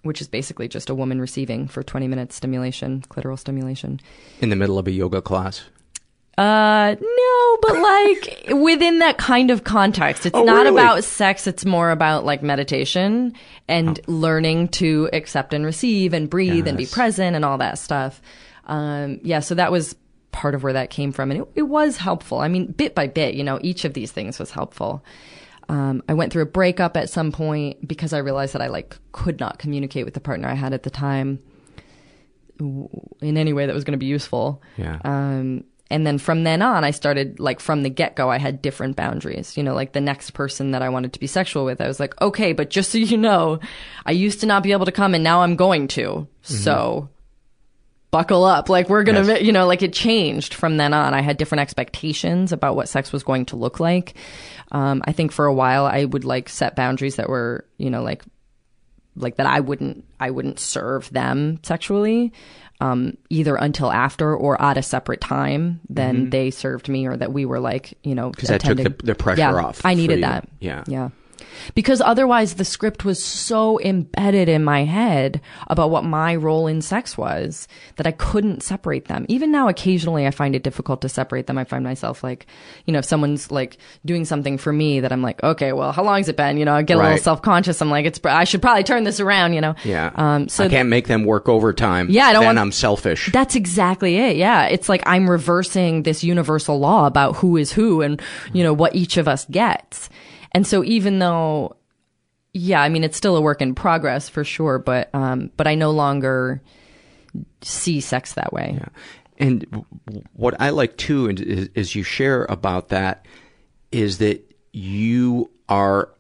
which 0.02 0.22
is 0.22 0.28
basically 0.28 0.68
just 0.68 0.88
a 0.88 0.94
woman 0.94 1.20
receiving 1.20 1.68
for 1.68 1.82
20 1.82 2.08
minutes 2.08 2.34
stimulation, 2.34 3.02
clitoral 3.02 3.38
stimulation. 3.38 4.00
In 4.40 4.48
the 4.48 4.56
middle 4.56 4.78
of 4.78 4.86
a 4.86 4.90
yoga 4.90 5.20
class. 5.20 5.64
Uh, 6.40 6.94
no, 7.00 7.56
but 7.60 7.78
like 7.80 8.46
within 8.62 9.00
that 9.00 9.18
kind 9.18 9.50
of 9.50 9.64
context. 9.64 10.24
It's 10.24 10.34
Oh, 10.34 10.42
not 10.44 10.64
really? 10.64 10.70
about 10.80 11.04
sex, 11.04 11.46
it's 11.46 11.64
more 11.66 11.90
about 11.90 12.24
like 12.24 12.42
meditation 12.42 13.34
and 13.68 14.00
learning 14.06 14.68
to 14.68 15.10
accept 15.12 15.52
and 15.52 15.66
receive 15.66 16.14
and 16.14 16.30
breathe 16.30 16.66
and 16.66 16.78
be 16.78 16.86
present 16.86 17.36
and 17.36 17.44
all 17.44 17.58
that 17.58 17.78
stuff. 17.78 18.22
Um, 18.66 19.20
yeah, 19.22 19.40
so 19.40 19.54
that 19.56 19.70
was 19.70 19.94
part 20.32 20.54
of 20.54 20.62
where 20.62 20.72
that 20.72 20.90
came 20.90 21.12
from. 21.12 21.30
And 21.30 21.42
it, 21.42 21.48
it 21.56 21.62
was 21.62 21.96
helpful. 21.96 22.38
I 22.38 22.48
mean, 22.48 22.72
bit 22.72 22.94
by 22.94 23.06
bit, 23.06 23.34
you 23.34 23.44
know, 23.44 23.58
each 23.62 23.84
of 23.84 23.92
these 23.94 24.10
things 24.12 24.38
was 24.38 24.50
helpful. 24.50 25.04
Um, 25.68 26.02
I 26.08 26.14
went 26.14 26.32
through 26.32 26.42
a 26.44 26.46
breakup 26.46 26.96
at 26.96 27.10
some 27.10 27.32
point 27.32 27.86
because 27.86 28.12
I 28.12 28.18
realized 28.18 28.54
that 28.54 28.62
I 28.62 28.68
like 28.68 28.96
could 29.12 29.38
not 29.40 29.58
communicate 29.58 30.04
with 30.04 30.14
the 30.14 30.20
partner 30.20 30.48
I 30.48 30.54
had 30.54 30.72
at 30.72 30.84
the 30.84 30.90
time 30.90 31.40
in 32.58 33.36
any 33.36 33.52
way 33.52 33.66
that 33.66 33.74
was 33.74 33.84
going 33.84 33.92
to 33.92 33.98
be 33.98 34.06
useful. 34.06 34.62
Yeah. 34.76 34.98
Um, 35.04 35.64
and 35.90 36.06
then 36.06 36.18
from 36.18 36.44
then 36.44 36.62
on, 36.62 36.84
I 36.84 36.92
started 36.92 37.40
like 37.40 37.58
from 37.60 37.82
the 37.82 37.90
get 37.90 38.14
go, 38.16 38.30
I 38.30 38.38
had 38.38 38.62
different 38.62 38.94
boundaries. 38.96 39.56
You 39.56 39.62
know, 39.64 39.74
like 39.74 39.92
the 39.92 40.00
next 40.00 40.30
person 40.32 40.70
that 40.70 40.82
I 40.82 40.88
wanted 40.88 41.12
to 41.14 41.20
be 41.20 41.26
sexual 41.26 41.64
with, 41.64 41.80
I 41.80 41.88
was 41.88 41.98
like, 41.98 42.18
okay, 42.20 42.52
but 42.52 42.70
just 42.70 42.92
so 42.92 42.98
you 42.98 43.16
know, 43.16 43.58
I 44.06 44.12
used 44.12 44.40
to 44.40 44.46
not 44.46 44.62
be 44.62 44.72
able 44.72 44.86
to 44.86 44.92
come 44.92 45.14
and 45.14 45.24
now 45.24 45.42
I'm 45.42 45.56
going 45.56 45.88
to. 45.88 46.28
So 46.42 47.08
buckle 48.10 48.44
up. 48.44 48.68
Like 48.68 48.88
we're 48.88 49.04
going 49.04 49.24
to, 49.24 49.32
Yes. 49.34 49.42
you 49.42 49.52
know, 49.52 49.66
like 49.66 49.82
it 49.82 49.92
changed 49.92 50.54
from 50.54 50.76
then 50.76 50.92
on. 50.94 51.14
I 51.14 51.20
had 51.20 51.36
different 51.36 51.60
expectations 51.62 52.52
about 52.52 52.76
what 52.76 52.88
sex 52.88 53.12
was 53.12 53.22
going 53.22 53.46
to 53.46 53.56
look 53.56 53.78
like. 53.80 54.14
Um, 54.72 55.02
I 55.04 55.12
think 55.12 55.32
for 55.32 55.46
a 55.46 55.54
while 55.54 55.86
I 55.86 56.04
would 56.04 56.24
like 56.24 56.48
set 56.48 56.76
boundaries 56.76 57.16
that 57.16 57.28
were, 57.28 57.64
you 57.78 57.90
know, 57.90 58.02
like 58.02 58.22
like 59.16 59.36
that 59.36 59.46
I 59.46 59.60
wouldn't 59.60 60.04
I 60.20 60.30
wouldn't 60.30 60.60
serve 60.60 61.10
them 61.10 61.58
sexually 61.62 62.32
um, 62.80 63.16
either 63.28 63.56
until 63.56 63.90
after 63.92 64.34
or 64.34 64.60
at 64.60 64.76
a 64.76 64.82
separate 64.82 65.20
time 65.20 65.80
than 65.88 66.26
Mhm. 66.26 66.30
they 66.30 66.50
served 66.50 66.88
me 66.88 67.06
or 67.06 67.16
that 67.16 67.32
we 67.32 67.44
were 67.44 67.60
like 67.60 67.96
you 68.02 68.14
know 68.14 68.30
'Cause 68.32 68.48
that 68.48 68.60
took 68.62 68.78
the- 68.78 68.94
the 69.04 69.14
pressure 69.14 69.40
Yeah, 69.40 69.54
off 69.54 69.80
I 69.84 69.94
needed 69.94 70.22
that 70.22 70.48
Yeah. 70.60 70.84
yeah 70.86 71.08
because 71.74 72.00
otherwise 72.00 72.54
the 72.54 72.64
script 72.64 73.04
was 73.04 73.22
so 73.22 73.80
embedded 73.80 74.48
in 74.48 74.64
my 74.64 74.84
head 74.84 75.40
about 75.68 75.90
what 75.90 76.04
my 76.04 76.34
role 76.34 76.66
in 76.66 76.80
sex 76.82 77.16
was 77.18 77.68
that 77.96 78.06
I 78.06 78.12
couldn't 78.12 78.62
separate 78.62 79.06
them. 79.06 79.26
Even 79.28 79.50
now, 79.50 79.68
occasionally 79.68 80.26
I 80.26 80.30
find 80.30 80.54
it 80.54 80.62
difficult 80.62 81.00
to 81.02 81.08
separate 81.08 81.46
them. 81.46 81.58
I 81.58 81.64
find 81.64 81.84
myself 81.84 82.22
like, 82.24 82.46
you 82.86 82.92
know, 82.92 82.98
if 82.98 83.04
someone's 83.04 83.50
like 83.50 83.78
doing 84.04 84.24
something 84.24 84.58
for 84.58 84.72
me 84.72 85.00
that 85.00 85.12
I'm 85.12 85.22
like, 85.22 85.42
okay, 85.42 85.72
well, 85.72 85.92
how 85.92 86.02
long's 86.04 86.28
it 86.28 86.36
been? 86.36 86.56
You 86.58 86.64
know, 86.64 86.74
I 86.74 86.82
get 86.82 86.96
a 86.96 87.00
Right. 87.00 87.10
little 87.10 87.22
self 87.24 87.42
conscious. 87.42 87.80
I'm 87.80 87.90
like, 87.90 88.06
it's, 88.06 88.20
I 88.24 88.44
should 88.44 88.62
probably 88.62 88.84
turn 88.84 89.04
this 89.04 89.20
around, 89.20 89.54
you 89.54 89.60
know? 89.60 89.74
Yeah. 89.84 90.10
Um, 90.14 90.48
so 90.48 90.64
I 90.64 90.68
can't 90.68 90.88
make 90.88 91.06
them 91.08 91.24
work 91.24 91.48
overtime. 91.48 92.08
Yeah, 92.10 92.26
I 92.26 92.32
don't 92.32 92.40
Then 92.42 92.48
want- 92.48 92.58
I'm 92.58 92.72
selfish. 92.72 93.30
that's 93.32 93.54
exactly 93.54 94.16
it. 94.16 94.36
Yeah. 94.36 94.66
It's 94.66 94.88
like 94.88 95.02
I'm 95.06 95.28
reversing 95.30 96.02
this 96.02 96.22
universal 96.24 96.78
law 96.78 97.06
about 97.06 97.36
who 97.36 97.56
is 97.56 97.72
who 97.72 98.02
and, 98.02 98.20
you 98.52 98.62
know, 98.62 98.72
what 98.72 98.94
each 98.94 99.16
of 99.16 99.26
us 99.28 99.44
gets. 99.50 100.08
And 100.52 100.66
so 100.66 100.84
even 100.84 101.18
though, 101.18 101.76
yeah, 102.52 102.82
I 102.82 102.88
mean, 102.88 103.04
it's 103.04 103.16
still 103.16 103.36
a 103.36 103.40
work 103.40 103.62
in 103.62 103.74
progress 103.74 104.28
for 104.28 104.44
sure, 104.44 104.78
but, 104.78 105.08
um, 105.14 105.50
but 105.56 105.66
I 105.66 105.74
no 105.74 105.90
longer 105.90 106.62
see 107.62 108.00
sex 108.00 108.34
that 108.34 108.52
way. 108.52 108.80
And 109.38 109.70
w- 109.70 109.84
what 110.34 110.60
I 110.60 110.70
like 110.70 110.96
too 110.96 111.28
and 111.28 111.40
is, 111.40 111.68
is 111.74 111.94
you 111.94 112.02
share 112.02 112.44
about 112.44 112.88
that 112.88 113.26
is 113.92 114.18
that 114.18 114.44
you 114.72 115.50
are 115.68 116.10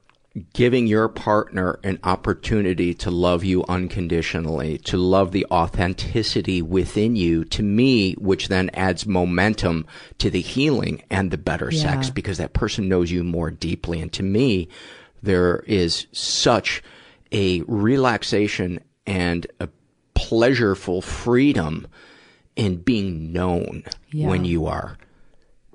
giving 0.52 0.86
your 0.86 1.08
partner 1.08 1.80
an 1.82 1.98
opportunity 2.04 2.94
to 2.94 3.10
love 3.10 3.42
you 3.42 3.64
unconditionally, 3.68 4.78
to 4.78 4.96
love 4.96 5.32
the 5.32 5.44
authenticity 5.50 6.62
within 6.62 7.16
you, 7.16 7.44
to 7.44 7.62
me, 7.64 8.12
which 8.14 8.48
then 8.48 8.70
adds 8.74 9.06
momentum 9.06 9.86
to 10.18 10.30
the 10.30 10.40
healing 10.40 11.02
and 11.10 11.30
the 11.30 11.38
better 11.38 11.72
sex 11.72 12.10
because 12.10 12.38
that 12.38 12.52
person 12.52 12.88
knows 12.88 13.10
you 13.10 13.24
more 13.24 13.50
deeply. 13.50 14.00
And 14.00 14.12
to 14.12 14.22
me, 14.22 14.68
there 15.20 15.64
is 15.66 16.06
such 16.12 16.82
a 17.32 17.62
relaxation 17.62 18.80
and 19.06 19.46
a 19.58 19.68
pleasureful 20.14 21.02
freedom 21.02 21.88
in 22.54 22.76
being 22.76 23.32
known 23.32 23.84
Yeah. 24.12 24.28
when 24.28 24.44
you 24.44 24.66
are 24.66 24.96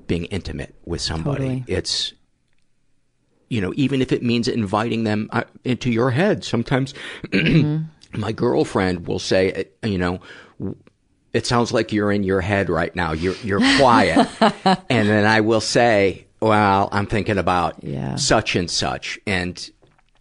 being 0.08 0.26
intimate 0.26 0.76
with 0.86 1.02
somebody. 1.02 1.44
Totally. 1.46 1.64
It's, 1.68 2.14
you 3.50 3.62
know, 3.62 3.74
even 3.76 4.02
if 4.02 4.12
it 4.12 4.24
means 4.24 4.48
inviting 4.48 5.04
them 5.04 5.30
uh, 5.32 5.44
into 5.64 5.92
your 5.92 6.12
head. 6.12 6.44
Sometimes 6.44 6.94
my 8.14 8.32
girlfriend 8.32 9.08
will 9.08 9.20
say, 9.20 9.66
uh, 9.84 9.88
you 9.88 9.98
know, 9.98 10.20
it 11.34 11.46
sounds 11.46 11.72
like 11.74 11.92
you're 11.92 12.12
in 12.12 12.24
your 12.24 12.42
head 12.42 12.70
right 12.70 12.96
now. 12.96 13.12
You're, 13.12 13.36
you're 13.44 13.62
quiet. 13.78 14.28
and 14.90 15.10
then 15.10 15.26
I 15.26 15.42
will 15.42 15.62
say, 15.62 16.28
well, 16.40 16.90
I'm 16.92 17.08
thinking 17.08 17.38
about 17.38 17.84
Yeah. 17.84 18.16
such 18.16 18.56
and 18.56 18.70
such. 18.72 19.20
And, 19.28 19.70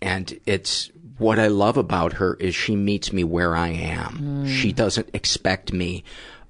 and 0.02 0.38
it's 0.44 0.90
what 1.18 1.38
I 1.38 1.46
love 1.46 1.76
about 1.76 2.14
her 2.14 2.34
is 2.34 2.54
she 2.54 2.74
meets 2.74 3.12
me 3.12 3.22
where 3.24 3.54
I 3.54 3.68
am. 3.68 4.44
She 4.46 4.72
doesn't 4.72 5.10
expect 5.14 5.72
me 5.72 6.02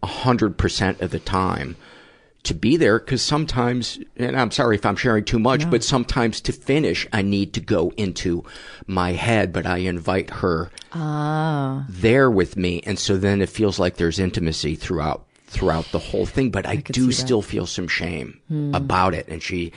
a 0.03 0.07
hundred 0.07 0.57
percent 0.59 1.01
of 1.01 1.11
the 1.11 1.18
time 1.20 1.77
to 2.45 2.55
be 2.55 2.77
there 2.77 2.99
because 2.99 3.23
sometimes, 3.23 3.99
and 4.17 4.37
I'm 4.37 4.51
sorry 4.51 4.77
if 4.77 4.85
I'm 4.87 4.97
sharing 4.97 5.25
too 5.25 5.39
much, 5.39 5.69
but 5.71 5.83
sometimes 5.83 6.41
to 6.43 6.53
finish, 6.53 7.07
I 7.13 7.23
need 7.23 7.55
to 7.55 7.61
go 7.61 7.93
into 7.97 8.45
my 8.87 9.13
head, 9.13 9.53
but 9.53 9.67
I 9.67 9.79
invite 9.79 10.31
her 10.31 10.71
Ah. 10.93 11.87
there 11.89 12.31
with 12.31 12.57
me. 12.57 12.83
And 12.87 12.99
so 12.99 13.17
then 13.17 13.41
it 13.41 13.49
feels 13.49 13.79
like 13.79 13.97
there's 13.97 14.19
intimacy 14.19 14.75
throughout, 14.77 15.27
throughout 15.47 15.87
the 15.93 15.99
whole 15.99 16.27
thing, 16.27 16.51
but 16.51 16.67
I, 16.67 16.77
do 16.77 17.13
still 17.13 17.43
feel 17.43 17.67
some 17.67 17.89
shame 17.89 18.41
Hmm. 18.49 18.75
about 18.75 19.15
it. 19.15 19.27
And 19.29 19.43
she, 19.43 19.73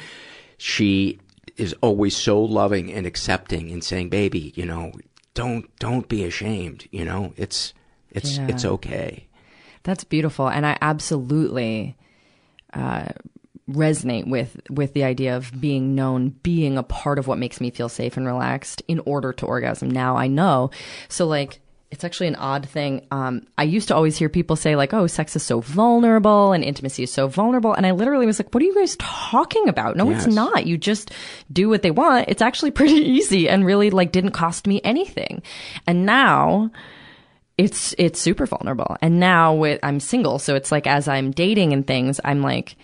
she 0.57 1.19
is 1.55 1.73
always 1.81 2.15
so 2.15 2.41
loving 2.41 2.91
and 2.91 3.05
accepting 3.07 3.71
and 3.71 3.83
saying, 3.83 4.09
baby, 4.09 4.51
you 4.55 4.65
know, 4.65 4.91
don't, 5.33 5.73
don't 5.79 6.07
be 6.09 6.23
ashamed. 6.25 6.87
You 6.91 7.05
know, 7.05 7.33
it's, 7.37 7.73
it's, 8.11 8.37
Yeah. 8.37 8.47
it's 8.49 8.65
okay. 8.65 9.27
That's 9.83 10.03
beautiful, 10.03 10.49
and 10.49 10.65
I 10.65 10.77
absolutely 10.81 11.95
uh, 12.77 13.07
resonate 13.69 14.27
with 14.27 14.59
with 14.69 14.93
the 14.93 15.03
idea 15.03 15.35
of 15.35 15.51
being 15.59 15.95
known, 15.95 16.29
being 16.43 16.77
a 16.77 16.83
part 16.83 17.19
of 17.19 17.27
what 17.27 17.37
makes 17.37 17.59
me 17.59 17.69
feel 17.71 17.89
safe 17.89 18.15
and 18.17 18.25
relaxed 18.25 18.81
in 18.87 18.99
order 19.05 19.33
to 19.33 19.45
orgasm. 19.45 19.89
Now 19.91 20.15
I 20.17 20.27
know, 20.27 20.71
so 21.09 21.25
like. 21.27 21.59
It's 21.89 22.03
actually 22.03 22.27
an 22.27 22.35
odd 22.35 22.67
thing. 22.67 23.07
Um, 23.11 23.47
I 23.57 23.63
used 23.63 23.87
to 23.87 23.95
always 23.95 24.17
hear 24.17 24.27
people 24.27 24.57
say 24.57 24.75
like, 24.75 24.93
"Oh, 24.93 25.07
sex 25.07 25.37
is 25.37 25.43
so 25.43 25.61
vulnerable 25.61 26.51
and 26.51 26.61
intimacy 26.61 27.03
is 27.03 27.13
so 27.13 27.29
vulnerable," 27.29 27.71
and 27.73 27.85
I 27.87 27.91
literally 27.91 28.25
was 28.25 28.39
like, 28.39 28.53
"What 28.53 28.61
are 28.61 28.65
you 28.65 28.75
guys 28.75 28.97
talking 28.99 29.69
about? 29.69 29.95
No, 29.95 30.09
Yes. 30.09 30.25
it's 30.25 30.35
not. 30.35 30.65
You 30.67 30.77
just 30.77 31.11
do 31.49 31.69
what 31.69 31.83
they 31.83 31.91
want. 31.91 32.27
It's 32.27 32.41
actually 32.41 32.71
pretty 32.79 32.95
easy 32.95 33.47
and 33.47 33.65
really 33.65 33.89
like 33.89 34.11
didn't 34.11 34.31
cost 34.31 34.67
me 34.67 34.81
anything." 34.83 35.41
And 35.87 36.05
now, 36.05 36.71
it's 37.57 37.95
it's 37.97 38.19
super 38.19 38.45
vulnerable. 38.45 38.97
And 39.01 39.19
now 39.19 39.53
with 39.53 39.79
I'm 39.83 39.99
single, 39.99 40.39
so 40.39 40.55
it's 40.55 40.71
like 40.71 40.87
as 40.87 41.07
I'm 41.07 41.31
dating 41.31 41.73
and 41.73 41.85
things, 41.85 42.19
I'm 42.23 42.41
like 42.41 42.75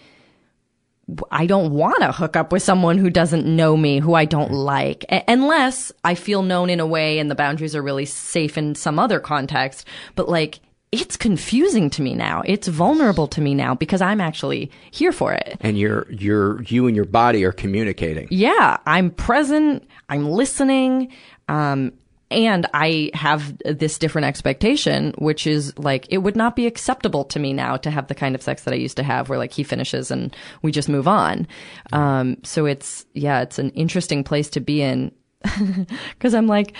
I 1.31 1.45
don't 1.45 1.73
want 1.73 2.01
to 2.01 2.11
hook 2.11 2.37
up 2.37 2.51
with 2.51 2.63
someone 2.63 2.97
who 2.97 3.09
doesn't 3.09 3.45
know 3.45 3.75
me, 3.75 3.99
who 3.99 4.13
I 4.13 4.23
don't 4.25 4.51
like, 4.51 5.03
A- 5.09 5.23
unless 5.27 5.91
I 6.03 6.15
feel 6.15 6.43
known 6.43 6.69
in 6.69 6.79
a 6.79 6.87
way 6.87 7.19
and 7.19 7.29
the 7.29 7.35
boundaries 7.35 7.75
are 7.75 7.81
really 7.81 8.05
safe 8.05 8.57
in 8.57 8.73
some 8.75 8.99
other 8.99 9.19
context. 9.19 9.85
But 10.15 10.29
like, 10.29 10.61
it's 10.93 11.17
confusing 11.17 11.89
to 11.89 12.01
me 12.01 12.13
now. 12.13 12.41
It's 12.45 12.67
vulnerable 12.67 13.27
to 13.29 13.41
me 13.41 13.53
now 13.53 13.75
because 13.75 14.01
I'm 14.01 14.21
actually 14.21 14.71
here 14.91 15.11
for 15.11 15.33
it. 15.33 15.57
And 15.59 15.77
you're, 15.77 16.09
you're, 16.09 16.61
you 16.63 16.87
and 16.87 16.95
your 16.95 17.05
body 17.05 17.43
are 17.43 17.51
communicating. 17.51 18.27
Yeah, 18.31 18.77
I'm 18.85 19.09
present. 19.09 19.85
I'm 20.07 20.29
listening. 20.29 21.11
Um, 21.49 21.93
and 22.33 22.67
I 22.73 23.11
have 23.13 23.57
this 23.59 23.97
different 23.97 24.25
expectation, 24.25 25.13
which 25.17 25.47
is 25.47 25.77
like, 25.77 26.05
it 26.09 26.19
would 26.19 26.35
not 26.35 26.55
be 26.55 26.67
acceptable 26.67 27.23
to 27.25 27.39
me 27.39 27.53
now 27.53 27.77
to 27.77 27.91
have 27.91 28.07
the 28.07 28.15
kind 28.15 28.35
of 28.35 28.41
sex 28.41 28.63
that 28.63 28.73
I 28.73 28.77
used 28.77 28.97
to 28.97 29.03
have 29.03 29.29
where 29.29 29.37
like 29.37 29.53
he 29.53 29.63
finishes 29.63 30.11
and 30.11 30.35
we 30.61 30.71
just 30.71 30.89
move 30.89 31.07
on. 31.07 31.47
Um, 31.91 32.37
so 32.43 32.65
it's, 32.65 33.05
yeah, 33.13 33.41
it's 33.41 33.59
an 33.59 33.69
interesting 33.71 34.23
place 34.23 34.49
to 34.51 34.59
be 34.59 34.81
in. 34.81 35.11
Cause 36.19 36.33
I'm 36.33 36.47
like 36.47 36.73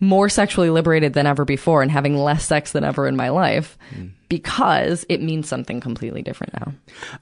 more 0.00 0.28
sexually 0.28 0.70
liberated 0.70 1.12
than 1.12 1.26
ever 1.26 1.44
before 1.44 1.82
and 1.82 1.90
having 1.90 2.16
less 2.16 2.44
sex 2.44 2.72
than 2.72 2.82
ever 2.82 3.06
in 3.06 3.14
my 3.14 3.28
life 3.28 3.78
because 4.28 5.06
it 5.08 5.22
means 5.22 5.48
something 5.48 5.80
completely 5.80 6.22
different 6.22 6.52
now. 6.54 6.72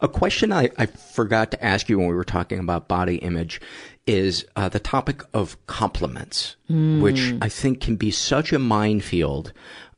A 0.01 0.09
question 0.09 0.53
I, 0.53 0.70
I 0.78 0.87
forgot 0.87 1.51
to 1.51 1.62
ask 1.62 1.91
you 1.91 1.99
when 1.99 2.09
we 2.09 2.14
were 2.14 2.24
talking 2.24 2.59
about 2.59 2.89
body 2.89 3.16
image 3.16 3.61
is 4.07 4.44
uh, 4.54 4.68
the 4.68 4.78
topic 4.78 5.22
of 5.34 5.57
compliments, 5.66 6.57
Mm. 6.70 7.00
which 7.00 7.34
I 7.40 7.48
think 7.48 7.80
can 7.80 7.96
be 7.96 8.11
such 8.11 8.52
a 8.52 8.59
minefield. 8.59 9.52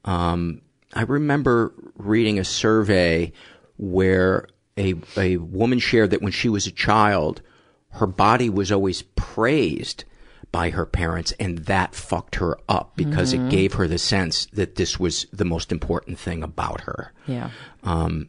Um, 0.04 0.62
I 0.94 1.02
remember 1.02 1.72
reading 1.96 2.38
a 2.38 2.44
survey 2.44 3.32
where 3.76 4.48
a 4.78 4.94
a 5.16 5.36
woman 5.38 5.78
shared 5.78 6.10
that 6.10 6.22
when 6.22 6.32
she 6.32 6.48
was 6.48 6.66
a 6.66 6.70
child, 6.72 7.42
her 7.90 8.06
body 8.06 8.48
was 8.48 8.72
always 8.72 9.02
praised 9.16 10.04
by 10.52 10.70
her 10.70 10.86
parents, 10.86 11.32
and 11.38 11.58
that 11.66 11.94
fucked 11.94 12.36
her 12.36 12.56
up 12.68 12.92
because 12.96 13.34
Mhm. 13.34 13.46
it 13.46 13.50
gave 13.50 13.74
her 13.74 13.86
the 13.86 13.98
sense 13.98 14.46
that 14.54 14.76
this 14.76 14.98
was 14.98 15.26
the 15.32 15.44
most 15.44 15.70
important 15.70 16.18
thing 16.18 16.42
about 16.42 16.80
her. 16.82 17.12
Yeah. 17.26 17.50
Um, 17.82 18.28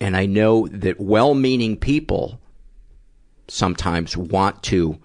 and 0.00 0.14
I 0.16 0.26
know 0.26 0.66
that 0.68 1.00
well-meaning 1.00 1.76
people 1.78 2.38
sometimes 3.48 4.16
want 4.16 4.62
to 4.64 4.98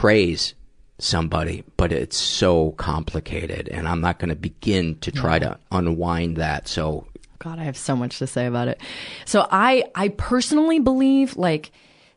praise 0.00 0.54
somebody, 0.98 1.62
but 1.76 1.92
it's 1.92 2.16
so 2.16 2.70
complicated, 2.72 3.68
and 3.68 3.86
I'm 3.86 4.00
not 4.00 4.18
going 4.18 4.30
to 4.30 4.34
begin 4.34 4.98
to 5.00 5.12
try 5.12 5.38
to 5.38 5.58
unwind 5.70 6.38
that. 6.38 6.68
So, 6.68 7.06
God, 7.38 7.58
I 7.58 7.64
have 7.64 7.76
so 7.76 7.94
much 7.94 8.18
to 8.18 8.26
say 8.26 8.46
about 8.46 8.68
it. 8.68 8.80
So 9.26 9.46
I, 9.50 9.84
I 9.94 10.08
personally 10.08 10.78
believe 10.78 11.36
like 11.36 11.70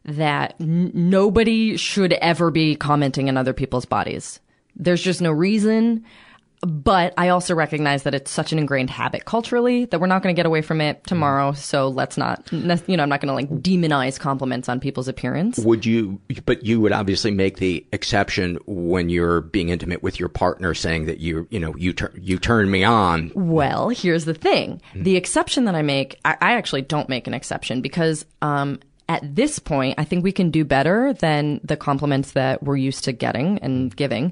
that 0.06 0.56
n- 0.62 0.92
nobody 0.94 1.76
should 1.76 2.14
ever 2.14 2.52
be 2.52 2.78
commenting 2.78 3.28
on 3.28 3.36
other 3.36 3.52
people's 3.52 3.86
bodies. 3.86 4.40
There's 4.78 5.02
just 5.02 5.22
no 5.22 5.34
reason. 5.34 6.06
But 6.66 7.14
I 7.18 7.30
also 7.30 7.54
recognize 7.54 8.04
that 8.04 8.16
it's 8.16 8.32
such 8.32 8.54
an 8.54 8.60
ingrained 8.60 8.90
habit 8.90 9.26
culturally 9.26 9.86
that 9.86 10.00
we're 10.00 10.08
not 10.08 10.24
going 10.24 10.34
to 10.34 10.40
get 10.40 10.46
away 10.46 10.62
from 10.62 10.80
it 10.80 11.04
tomorrow. 11.06 11.52
So 11.52 11.90
let's 11.90 12.18
not, 12.18 12.50
you 12.52 12.60
know, 12.96 13.04
I'm 13.04 13.10
not 13.10 13.20
going 13.20 13.28
to 13.28 13.34
like 13.34 13.50
demonize 13.62 14.18
compliments 14.18 14.70
on 14.70 14.80
people's 14.80 15.10
appearance. 15.10 15.60
would 15.60 15.86
you? 15.86 16.22
But 16.46 16.66
you 16.66 16.80
would 16.80 16.94
obviously 16.94 17.32
make 17.32 17.58
the 17.58 17.86
exception 17.92 18.60
when 18.66 19.10
you're 19.10 19.42
being 19.42 19.70
intimate 19.70 20.04
with 20.04 20.20
your 20.20 20.30
partner, 20.30 20.74
saying 20.74 21.06
that 21.08 21.20
you, 21.20 21.48
you 21.50 21.60
know, 21.60 21.76
you 21.76 21.92
turn 21.92 22.18
you 22.22 22.40
turn 22.40 22.72
me 22.72 22.86
on. 22.86 23.32
Well, 23.36 23.90
here's 23.90 24.24
the 24.24 24.34
thing. 24.34 24.82
The 24.96 25.18
exception 25.18 25.66
that 25.66 25.76
I 25.76 25.82
make, 25.82 26.20
I, 26.24 26.38
I 26.42 26.54
actually 26.54 26.84
don't 26.84 27.10
make 27.10 27.28
an 27.28 27.34
exception 27.34 27.82
because, 27.82 28.26
um, 28.42 28.80
at 29.10 29.36
this 29.36 29.60
point, 29.60 29.96
I 29.98 30.06
think 30.06 30.24
we 30.24 30.32
can 30.32 30.50
do 30.50 30.64
better 30.64 31.12
than 31.12 31.60
the 31.64 31.76
compliments 31.76 32.32
that 32.32 32.64
we're 32.64 32.78
used 32.78 33.04
to 33.04 33.12
getting 33.12 33.60
and 33.60 33.94
giving. 33.94 34.32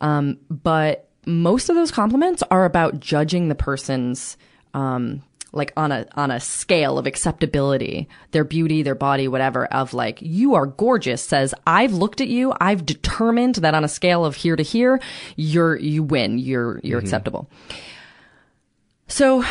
Um, 0.00 0.38
but 0.48 1.05
most 1.26 1.68
of 1.68 1.76
those 1.76 1.90
compliments 1.90 2.42
are 2.50 2.64
about 2.64 3.00
judging 3.00 3.48
the 3.48 3.54
person's, 3.54 4.36
um, 4.74 5.22
like 5.52 5.72
on 5.76 5.90
a 5.90 6.06
on 6.14 6.30
a 6.30 6.38
scale 6.38 6.98
of 6.98 7.06
acceptability, 7.06 8.08
their 8.30 8.44
beauty, 8.44 8.82
their 8.82 8.94
body, 8.94 9.26
whatever. 9.26 9.66
Of 9.66 9.94
like, 9.94 10.20
you 10.22 10.54
are 10.54 10.66
gorgeous. 10.66 11.22
Says 11.22 11.54
I've 11.66 11.92
looked 11.92 12.20
at 12.20 12.28
you. 12.28 12.52
I've 12.60 12.86
determined 12.86 13.56
that 13.56 13.74
on 13.74 13.84
a 13.84 13.88
scale 13.88 14.24
of 14.24 14.36
here 14.36 14.56
to 14.56 14.62
here, 14.62 15.00
you're 15.36 15.76
you 15.76 16.02
win. 16.02 16.38
You're 16.38 16.80
you're 16.82 16.98
acceptable. 16.98 17.48
So, 19.08 19.44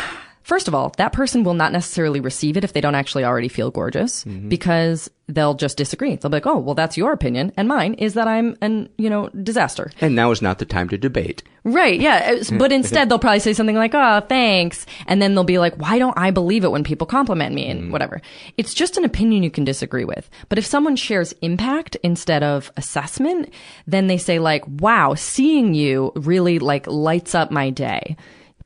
first 0.46 0.68
of 0.68 0.74
all, 0.74 0.94
that 0.96 1.12
person 1.12 1.42
will 1.42 1.54
not 1.54 1.72
necessarily 1.72 2.20
receive 2.20 2.56
it 2.56 2.62
if 2.62 2.72
they 2.72 2.80
don't 2.80 2.94
actually 2.94 3.24
already 3.24 3.48
feel 3.48 3.72
gorgeous 3.72 4.24
mm-hmm. 4.24 4.48
because 4.48 5.10
they'll 5.28 5.54
just 5.54 5.76
disagree. 5.76 6.14
They'll 6.14 6.30
be 6.30 6.36
like, 6.36 6.46
"Oh, 6.46 6.58
well, 6.58 6.76
that's 6.76 6.96
your 6.96 7.12
opinion, 7.12 7.52
and 7.56 7.66
mine 7.66 7.94
is 7.94 8.14
that 8.14 8.28
I'm 8.28 8.56
an 8.60 8.88
you 8.96 9.10
know 9.10 9.28
disaster." 9.30 9.90
And 10.00 10.14
now 10.14 10.30
is 10.30 10.40
not 10.40 10.60
the 10.60 10.64
time 10.64 10.88
to 10.90 10.96
debate. 10.96 11.42
Right, 11.64 12.00
yeah. 12.00 12.38
Uh, 12.40 12.58
but 12.58 12.70
instead, 12.70 13.08
they'll 13.08 13.18
probably 13.18 13.40
say 13.40 13.52
something 13.52 13.74
like, 13.74 13.92
oh, 13.92 14.20
thanks. 14.28 14.86
And 15.08 15.20
then 15.20 15.34
they'll 15.34 15.42
be 15.42 15.58
like, 15.58 15.74
why 15.74 15.98
don't 15.98 16.16
I 16.16 16.30
believe 16.30 16.62
it 16.62 16.70
when 16.70 16.84
people 16.84 17.08
compliment 17.08 17.56
me 17.56 17.66
and 17.66 17.80
mm-hmm. 17.80 17.90
whatever. 17.90 18.22
It's 18.56 18.72
just 18.72 18.96
an 18.96 19.04
opinion 19.04 19.42
you 19.42 19.50
can 19.50 19.64
disagree 19.64 20.04
with. 20.04 20.30
But 20.48 20.58
if 20.58 20.64
someone 20.64 20.94
shares 20.94 21.34
impact 21.42 21.96
instead 22.04 22.44
of 22.44 22.70
assessment, 22.76 23.52
then 23.84 24.06
they 24.06 24.16
say 24.16 24.38
like, 24.38 24.62
wow, 24.68 25.14
seeing 25.14 25.74
you 25.74 26.12
really 26.14 26.60
like 26.60 26.86
lights 26.86 27.34
up 27.34 27.50
my 27.50 27.70
day. 27.70 28.16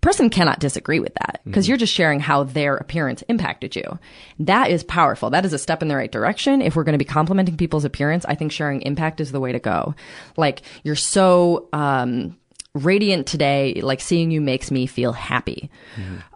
Person 0.00 0.30
cannot 0.30 0.60
disagree 0.60 0.98
with 0.98 1.12
that 1.14 1.40
because 1.44 1.68
you're 1.68 1.76
just 1.76 1.92
sharing 1.92 2.20
how 2.20 2.44
their 2.44 2.76
appearance 2.76 3.22
impacted 3.28 3.76
you. 3.76 3.98
That 4.38 4.70
is 4.70 4.82
powerful. 4.82 5.28
That 5.30 5.44
is 5.44 5.52
a 5.52 5.58
step 5.58 5.82
in 5.82 5.88
the 5.88 5.96
right 5.96 6.10
direction. 6.10 6.62
If 6.62 6.74
we're 6.74 6.84
going 6.84 6.94
to 6.94 6.98
be 6.98 7.04
complimenting 7.04 7.58
people's 7.58 7.84
appearance, 7.84 8.24
I 8.24 8.34
think 8.34 8.50
sharing 8.50 8.80
impact 8.82 9.20
is 9.20 9.30
the 9.30 9.40
way 9.40 9.52
to 9.52 9.58
go. 9.58 9.94
Like 10.38 10.62
you're 10.84 10.96
so, 10.96 11.68
um, 11.74 12.38
radiant 12.74 13.26
today, 13.26 13.80
like 13.82 14.00
seeing 14.00 14.30
you 14.30 14.40
makes 14.40 14.70
me 14.70 14.86
feel 14.86 15.12
happy. 15.12 15.70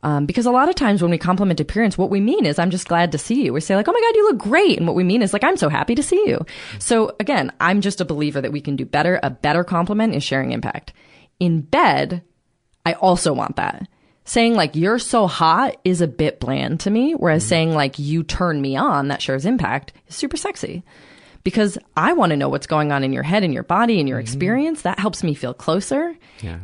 Um, 0.02 0.26
because 0.26 0.46
a 0.46 0.50
lot 0.50 0.68
of 0.68 0.74
times 0.74 1.00
when 1.00 1.12
we 1.12 1.18
compliment 1.18 1.60
appearance, 1.60 1.96
what 1.96 2.10
we 2.10 2.20
mean 2.20 2.44
is, 2.44 2.58
I'm 2.58 2.70
just 2.70 2.88
glad 2.88 3.12
to 3.12 3.18
see 3.18 3.44
you. 3.44 3.52
We 3.52 3.60
say 3.60 3.76
like, 3.76 3.86
oh 3.86 3.92
my 3.92 4.00
God, 4.00 4.16
you 4.16 4.24
look 4.24 4.38
great. 4.38 4.76
And 4.78 4.86
what 4.86 4.96
we 4.96 5.04
mean 5.04 5.22
is 5.22 5.32
like, 5.32 5.44
I'm 5.44 5.56
so 5.56 5.68
happy 5.68 5.94
to 5.94 6.02
see 6.02 6.22
you. 6.26 6.44
So 6.80 7.14
again, 7.20 7.52
I'm 7.60 7.80
just 7.80 8.00
a 8.00 8.04
believer 8.04 8.40
that 8.40 8.52
we 8.52 8.60
can 8.60 8.74
do 8.74 8.84
better. 8.84 9.20
A 9.22 9.30
better 9.30 9.62
compliment 9.64 10.14
is 10.14 10.24
sharing 10.24 10.50
impact. 10.50 10.92
In 11.38 11.60
bed, 11.60 12.22
I 12.84 12.92
also 12.94 13.32
want 13.32 13.56
that. 13.56 13.88
saying 14.26 14.54
like 14.54 14.74
you're 14.74 14.98
so 14.98 15.26
hot 15.26 15.76
is 15.84 16.00
a 16.00 16.06
bit 16.08 16.40
bland 16.40 16.80
to 16.80 16.90
me, 16.90 17.12
whereas 17.12 17.42
Mm-hmm. 17.42 17.48
saying 17.48 17.74
like 17.74 17.98
you 17.98 18.22
turn 18.22 18.60
me 18.60 18.76
on, 18.76 19.08
that 19.08 19.20
shares 19.22 19.44
impact, 19.46 19.92
is 20.08 20.14
super 20.16 20.36
sexy. 20.36 20.82
Because 21.42 21.76
I 21.94 22.14
want 22.14 22.30
to 22.30 22.36
know 22.38 22.48
what's 22.48 22.66
going 22.66 22.90
on 22.90 23.04
in 23.04 23.12
your 23.12 23.22
head 23.22 23.44
and 23.44 23.52
your 23.52 23.62
body 23.64 24.00
and 24.00 24.08
your 24.08 24.16
Mm-hmm. 24.18 24.22
experience. 24.24 24.82
That 24.82 24.98
helps 24.98 25.22
me 25.22 25.34
feel 25.34 25.52
closer. 25.52 26.16
Yeah. 26.40 26.58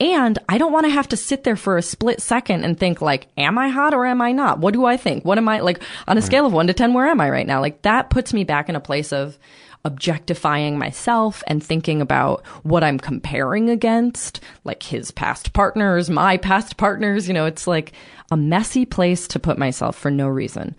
And 0.00 0.38
I 0.48 0.58
don't 0.58 0.70
want 0.72 0.84
to 0.86 0.90
have 0.92 1.08
to 1.08 1.16
sit 1.16 1.42
there 1.44 1.56
for 1.56 1.76
a 1.76 1.82
split 1.82 2.20
second 2.22 2.64
and 2.64 2.78
think 2.78 3.00
like, 3.00 3.26
am 3.36 3.58
I 3.58 3.68
hot 3.68 3.94
or 3.94 4.06
am 4.06 4.20
I 4.20 4.30
not? 4.32 4.60
What 4.60 4.74
do 4.74 4.84
I 4.84 4.96
think? 4.96 5.24
What 5.24 5.38
am 5.38 5.48
I 5.48 5.58
like 5.60 5.82
on 6.06 6.16
a 6.18 6.22
scale 6.22 6.46
of 6.46 6.52
one 6.52 6.68
to 6.68 6.72
10? 6.74 6.92
Where 6.94 7.06
am 7.06 7.20
I 7.20 7.30
right 7.30 7.46
now? 7.46 7.60
Like 7.60 7.82
that 7.82 8.10
puts 8.10 8.32
me 8.32 8.44
back 8.44 8.68
in 8.68 8.76
a 8.76 8.80
place 8.80 9.12
of 9.12 9.38
objectifying 9.84 10.78
myself 10.78 11.42
and 11.46 11.62
thinking 11.62 12.00
about 12.00 12.44
what 12.62 12.84
I'm 12.84 12.98
comparing 12.98 13.70
against, 13.70 14.40
like 14.64 14.82
his 14.82 15.10
past 15.10 15.52
partners, 15.52 16.10
my 16.10 16.36
past 16.36 16.76
partners. 16.76 17.28
You 17.28 17.34
know, 17.34 17.46
it's 17.46 17.66
like 17.66 17.92
a 18.30 18.36
messy 18.36 18.84
place 18.84 19.28
to 19.28 19.38
put 19.38 19.58
myself 19.58 19.96
for 19.96 20.10
no 20.10 20.28
reason. 20.28 20.74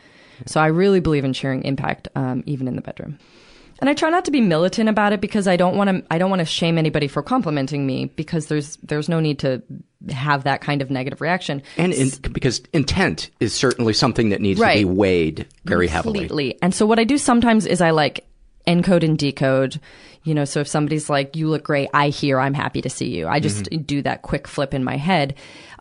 So 0.45 0.61
I 0.61 0.67
really 0.67 0.99
believe 0.99 1.25
in 1.25 1.33
sharing 1.33 1.63
impact, 1.63 2.07
um, 2.15 2.43
even 2.45 2.67
in 2.67 2.75
the 2.75 2.81
bedroom. 2.81 3.19
And 3.79 3.89
I 3.89 3.93
try 3.93 4.09
not 4.09 4.25
to 4.25 4.31
be 4.31 4.41
militant 4.41 4.89
about 4.89 5.13
it 5.13 5.21
because 5.21 5.47
I 5.47 5.55
don't 5.55 5.77
want 5.77 5.89
to. 5.89 6.03
I 6.11 6.17
don't 6.17 6.29
want 6.29 6.41
to 6.41 6.45
shame 6.45 6.77
anybody 6.77 7.07
for 7.07 7.23
complimenting 7.23 7.87
me 7.87 8.05
because 8.05 8.47
there's 8.47 8.75
there's 8.77 9.07
no 9.07 9.21
need 9.21 9.39
to 9.39 9.63
have 10.09 10.43
that 10.43 10.59
kind 10.59 10.81
of 10.81 10.91
negative 10.91 11.21
reaction. 11.21 11.61
And 11.77 11.93
in, 11.93 12.09
because 12.33 12.61
intent 12.73 13.29
is 13.39 13.53
certainly 13.53 13.93
something 13.93 14.29
that 14.29 14.41
needs 14.41 14.59
to 14.59 14.67
be 14.67 14.85
weighed 14.85 15.47
very 15.63 15.87
heavily. 15.87 16.19
Completely. 16.19 16.59
And 16.61 16.75
so 16.75 16.85
what 16.85 16.99
I 16.99 17.05
do 17.05 17.17
sometimes 17.17 17.65
is 17.65 17.79
I 17.79 17.91
like 17.91 18.25
encode 18.70 19.03
and 19.03 19.17
decode. 19.17 19.80
You 20.24 20.34
know, 20.36 20.45
so 20.45 20.59
if 20.59 20.67
somebody's 20.67 21.09
like, 21.09 21.36
"You 21.36 21.47
look 21.49 21.63
great," 21.63 21.89
I 21.93 22.09
hear, 22.09 22.39
"I'm 22.39 22.53
happy 22.53 22.82
to 22.82 22.89
see 22.89 23.07
you." 23.17 23.28
I 23.28 23.39
just 23.39 23.65
Mm-hmm. 23.65 23.84
do 23.84 24.01
that 24.03 24.22
quick 24.22 24.47
flip 24.47 24.74
in 24.74 24.84
my 24.84 24.97
head. 24.97 25.34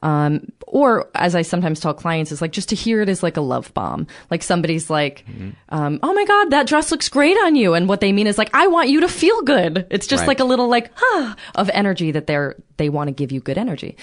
Um, 0.02 0.52
or 0.66 1.08
as 1.14 1.34
I 1.34 1.42
sometimes 1.42 1.80
tell 1.80 1.94
clients, 1.94 2.30
is 2.30 2.40
like 2.42 2.52
just 2.52 2.68
to 2.68 2.76
hear 2.76 3.00
it 3.00 3.08
is 3.08 3.22
like 3.22 3.36
a 3.36 3.40
love 3.40 3.72
bomb. 3.74 4.06
Like 4.30 4.42
somebody's 4.42 4.90
like, 4.90 5.24
Mm-hmm. 5.26 5.50
um, 5.70 5.98
"Oh 6.02 6.12
my 6.12 6.24
god, 6.24 6.50
that 6.50 6.66
dress 6.66 6.90
looks 6.90 7.08
great 7.08 7.36
on 7.38 7.56
you," 7.56 7.74
and 7.74 7.88
what 7.88 8.00
they 8.00 8.12
mean 8.12 8.26
is 8.26 8.36
like, 8.38 8.50
"I 8.54 8.66
want 8.68 8.90
you 8.90 9.00
to 9.00 9.08
feel 9.08 9.40
good." 9.42 9.86
It's 9.90 10.06
just 10.06 10.20
Right. 10.22 10.28
like 10.28 10.40
a 10.40 10.44
little 10.44 10.68
like 10.68 10.92
ah 11.00 11.34
of 11.54 11.70
energy 11.72 12.10
that 12.12 12.26
they're 12.26 12.54
they 12.76 12.88
want 12.90 13.08
to 13.08 13.12
give 13.12 13.32
you 13.32 13.40
good 13.40 13.58
energy. 13.58 13.96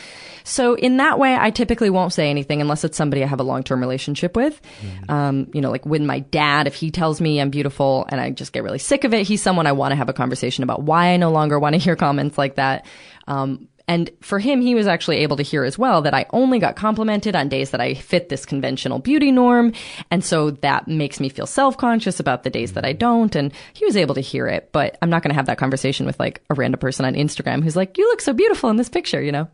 So 0.44 0.74
in 0.74 0.98
that 0.98 1.18
way, 1.18 1.36
I 1.40 1.50
typically 1.50 1.90
won't 1.90 2.12
say 2.14 2.30
anything 2.30 2.60
unless 2.62 2.84
it's 2.84 2.98
somebody 2.98 3.24
I 3.24 3.28
have 3.28 3.40
a 3.40 3.44
long 3.44 3.64
term 3.64 3.80
relationship 3.80 4.36
with. 4.36 4.60
Um, 5.08 5.48
you 5.54 5.62
know, 5.62 5.72
like 5.72 5.86
with 5.86 6.02
my 6.02 6.20
dad, 6.20 6.68
if 6.68 6.76
he 6.76 6.92
tells 6.92 7.22
me 7.22 7.40
I'm 7.40 7.52
beautiful 7.52 8.06
and 8.10 8.20
I 8.20 8.32
just 8.32 8.52
get 8.54 8.64
really 8.64 8.80
sick 8.80 9.04
of 9.06 9.14
it, 9.14 9.26
he's 9.28 9.42
someone 9.42 9.66
I 9.68 9.72
want 9.72 9.92
to 9.92 9.96
have 9.96 10.10
a 10.10 10.14
conversation 10.14 10.64
about 10.64 10.82
why 10.84 11.08
I 11.14 11.18
no 11.18 11.32
longer 11.32 11.58
want 11.60 11.74
to 11.74 11.80
hear 11.80 11.96
comments 11.96 12.38
like 12.38 12.56
that. 12.56 12.86
Um, 13.28 13.68
and 13.88 14.10
for 14.22 14.40
him, 14.40 14.62
he 14.62 14.74
was 14.74 14.88
actually 14.88 15.18
able 15.18 15.38
to 15.38 15.44
hear 15.44 15.64
as 15.64 15.78
well 15.78 16.02
that 16.02 16.14
I 16.14 16.26
only 16.32 16.60
got 16.60 16.76
complimented 16.76 17.36
on 17.36 17.50
days 17.50 17.70
that 17.70 17.82
I 17.82 17.94
fit 17.94 18.30
this 18.30 18.46
conventional 18.46 19.00
beauty 19.00 19.32
norm. 19.32 19.74
And 20.10 20.24
so 20.24 20.52
that 20.52 20.88
makes 20.88 21.20
me 21.20 21.30
feel 21.30 21.46
self 21.46 21.78
conscious 21.78 22.20
about 22.20 22.44
the 22.44 22.50
days 22.50 22.74
that 22.74 22.86
I 22.86 22.94
don't. 22.94 23.36
And 23.36 23.54
he 23.74 23.86
was 23.86 23.96
able 23.96 24.16
to 24.16 24.22
hear 24.22 24.48
it, 24.48 24.70
but 24.72 24.98
I'm 25.02 25.10
not 25.10 25.22
going 25.22 25.30
to 25.30 25.36
have 25.36 25.46
that 25.46 25.60
conversation 25.60 26.06
with 26.06 26.20
like 26.20 26.42
a 26.50 26.56
random 26.56 26.80
person 26.80 27.06
on 27.06 27.14
Instagram 27.14 27.64
who's 27.64 27.76
like, 27.76 27.98
you 27.98 28.08
look 28.10 28.22
so 28.22 28.34
beautiful 28.34 28.70
in 28.70 28.78
this 28.78 28.90
picture, 28.90 29.22
you 29.22 29.32
know? 29.32 29.48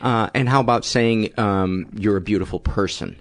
Uh, 0.00 0.28
and 0.34 0.48
how 0.48 0.60
about 0.60 0.84
saying 0.84 1.32
um, 1.38 1.88
you're 1.96 2.18
a 2.18 2.22
beautiful 2.22 2.60
person? 2.60 3.16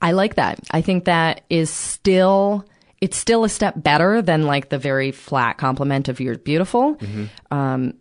I 0.00 0.12
like 0.12 0.36
that. 0.36 0.58
I 0.70 0.80
think 0.80 1.04
that 1.04 1.42
is 1.50 1.70
still 1.70 2.66
it's 3.02 3.16
still 3.16 3.42
a 3.42 3.48
step 3.48 3.74
better 3.76 4.22
than 4.22 4.44
like 4.44 4.68
the 4.68 4.78
very 4.78 5.10
flat 5.10 5.58
compliment 5.58 6.08
of 6.08 6.20
you're 6.20 6.38
beautiful. 6.38 6.96
Um, 7.50 7.94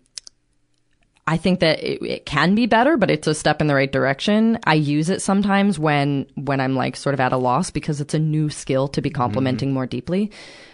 I 1.31 1.37
think 1.37 1.61
that 1.61 1.81
it, 1.81 2.03
it 2.03 2.25
can 2.25 2.55
be 2.55 2.65
better, 2.65 2.97
but 2.97 3.09
it's 3.09 3.25
a 3.25 3.33
step 3.33 3.61
in 3.61 3.67
the 3.67 3.73
right 3.73 3.89
direction. 3.89 4.59
I 4.65 4.73
use 4.73 5.09
it 5.09 5.21
sometimes 5.21 5.79
when 5.79 6.27
when 6.35 6.59
I'm 6.59 6.75
like 6.75 6.97
sort 6.97 7.13
of 7.13 7.21
at 7.21 7.31
a 7.31 7.37
loss 7.37 7.71
because 7.71 8.01
it's 8.01 8.13
a 8.13 8.19
new 8.19 8.49
skill 8.49 8.89
to 8.89 9.01
be 9.01 9.09
complimenting 9.09 9.71
more 9.73 9.85
deeply. 9.87 10.29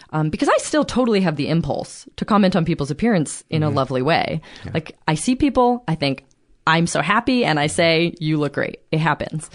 Um, 0.10 0.32
because 0.32 0.49
I 0.49 0.58
still 0.58 0.84
totally 0.84 1.22
have 1.22 1.36
the 1.36 1.47
impulse 1.49 2.10
to 2.16 2.26
comment 2.26 2.55
on 2.55 2.66
people's 2.66 2.89
appearance 2.89 3.43
in 3.51 3.62
a 3.62 3.70
lovely 3.70 4.01
way. 4.01 4.41
Like 4.74 4.97
I 5.08 5.14
see 5.14 5.36
people, 5.36 5.84
I 5.88 5.93
think 5.93 6.26
I'm 6.66 6.88
so 6.88 7.01
happy, 7.01 7.45
and 7.45 7.60
I 7.60 7.68
say 7.68 8.16
you 8.20 8.38
look 8.38 8.53
great. 8.53 8.80
It 8.91 8.99
happens. 8.99 9.51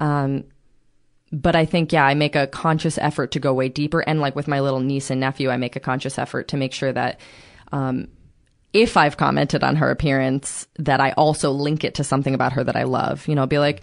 Um, 0.00 0.44
but 1.30 1.54
I 1.54 1.64
think, 1.64 1.92
yeah, 1.92 2.04
I 2.04 2.14
make 2.14 2.34
a 2.34 2.48
conscious 2.48 2.98
effort 2.98 3.30
to 3.32 3.38
go 3.38 3.54
way 3.54 3.68
deeper. 3.68 4.00
And 4.00 4.20
like 4.20 4.34
with 4.34 4.48
my 4.48 4.58
little 4.58 4.80
niece 4.80 5.10
and 5.10 5.20
nephew, 5.20 5.48
I 5.48 5.58
make 5.58 5.76
a 5.76 5.80
conscious 5.80 6.18
effort 6.18 6.48
to 6.48 6.56
make 6.56 6.72
sure 6.72 6.92
that, 6.92 7.20
um, 7.70 8.08
if 8.72 8.96
I've 8.96 9.16
commented 9.16 9.64
on 9.64 9.76
her 9.76 9.90
appearance, 9.90 10.66
that 10.78 11.00
I 11.00 11.12
also 11.12 11.50
link 11.50 11.84
it 11.84 11.94
to 11.94 12.04
something 12.04 12.34
about 12.34 12.52
her 12.52 12.64
that 12.64 12.76
I 12.76 12.84
love. 12.84 13.26
You 13.26 13.34
know, 13.34 13.42
I'll 13.42 13.46
be 13.46 13.58
like, 13.58 13.82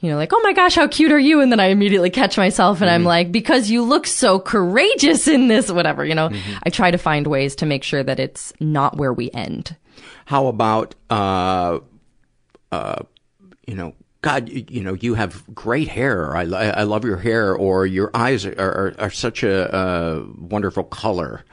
you 0.00 0.10
know, 0.10 0.16
like, 0.16 0.32
oh 0.32 0.40
my 0.42 0.52
gosh, 0.52 0.74
how 0.74 0.88
cute 0.88 1.12
are 1.12 1.18
you? 1.18 1.40
And 1.40 1.52
then 1.52 1.60
I 1.60 1.66
immediately 1.66 2.10
catch 2.10 2.36
myself 2.36 2.80
and 2.80 2.90
I'm 2.90 3.04
like, 3.04 3.30
because 3.30 3.70
you 3.70 3.84
look 3.84 4.08
so 4.08 4.40
courageous 4.40 5.28
in 5.28 5.46
this, 5.46 5.70
whatever, 5.70 6.04
you 6.04 6.14
know, 6.14 6.30
I 6.64 6.70
try 6.70 6.90
to 6.90 6.98
find 6.98 7.26
ways 7.28 7.54
to 7.56 7.66
make 7.66 7.84
sure 7.84 8.02
that 8.02 8.18
it's 8.18 8.52
not 8.58 8.96
where 8.96 9.12
we 9.12 9.30
end. 9.30 9.76
How 10.24 10.48
about, 10.48 10.96
uh, 11.08 11.78
uh, 12.72 13.02
you 13.66 13.76
know, 13.76 13.94
God, 14.22 14.48
you, 14.48 14.64
you 14.68 14.82
know, 14.82 14.94
you 14.94 15.14
have 15.14 15.44
great 15.54 15.88
hair. 15.88 16.36
I, 16.36 16.42
I 16.42 16.82
love 16.84 17.04
your 17.04 17.16
hair, 17.16 17.54
or 17.54 17.86
your 17.86 18.10
eyes 18.14 18.46
are, 18.46 18.54
are, 18.58 18.94
are 18.98 19.10
such 19.10 19.42
a, 19.42 19.76
a 19.76 20.24
wonderful 20.38 20.84
color. 20.84 21.44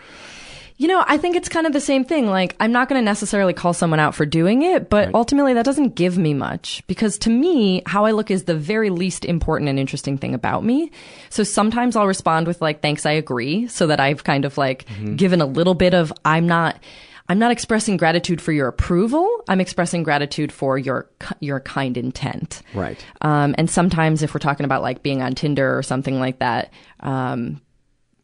You 0.79 0.87
know, 0.87 1.03
I 1.05 1.17
think 1.17 1.35
it's 1.35 1.49
kind 1.49 1.67
of 1.67 1.73
the 1.73 1.81
same 1.81 2.05
thing. 2.05 2.27
Like, 2.27 2.55
I'm 2.61 2.71
not 2.71 2.87
going 2.87 3.01
to 3.01 3.03
necessarily 3.03 3.51
call 3.51 3.73
someone 3.73 3.99
out 3.99 4.15
for 4.15 4.25
doing 4.25 4.61
it, 4.61 4.89
but 4.89 5.13
ultimately 5.13 5.53
that 5.55 5.65
doesn't 5.65 5.95
give 5.95 6.17
me 6.17 6.33
much 6.33 6.81
because 6.87 7.17
to 7.19 7.29
me, 7.29 7.83
how 7.85 8.05
I 8.05 8.11
look 8.11 8.31
is 8.31 8.45
the 8.45 8.55
very 8.55 8.89
least 8.89 9.25
important 9.25 9.69
and 9.69 9.77
interesting 9.77 10.17
thing 10.17 10.33
about 10.33 10.63
me. 10.63 10.89
So 11.29 11.43
sometimes 11.43 11.97
I'll 11.97 12.07
respond 12.07 12.47
with 12.47 12.61
like, 12.61 12.81
thanks, 12.81 13.05
I 13.05 13.11
agree. 13.11 13.67
So 13.67 13.87
that 13.87 13.99
I've 13.99 14.23
kind 14.23 14.45
of 14.45 14.57
like 14.57 14.85
given 15.17 15.41
a 15.41 15.45
little 15.45 15.75
bit 15.75 15.93
of, 15.93 16.13
I'm 16.23 16.47
not, 16.47 16.81
I'm 17.27 17.39
not 17.39 17.51
expressing 17.51 17.97
gratitude 17.97 18.41
for 18.41 18.53
your 18.53 18.69
approval. 18.69 19.43
I'm 19.49 19.59
expressing 19.59 20.03
gratitude 20.03 20.49
for 20.49 20.77
your, 20.77 21.09
your 21.41 21.59
kind 21.59 21.97
intent. 21.97 22.61
Right. 22.73 23.05
Um, 23.19 23.53
and 23.57 23.69
sometimes 23.69 24.23
if 24.23 24.33
we're 24.33 24.39
talking 24.39 24.63
about 24.63 24.81
like 24.81 25.03
being 25.03 25.21
on 25.21 25.35
Tinder 25.35 25.77
or 25.77 25.83
something 25.83 26.21
like 26.21 26.39
that, 26.39 26.71
um, 27.01 27.59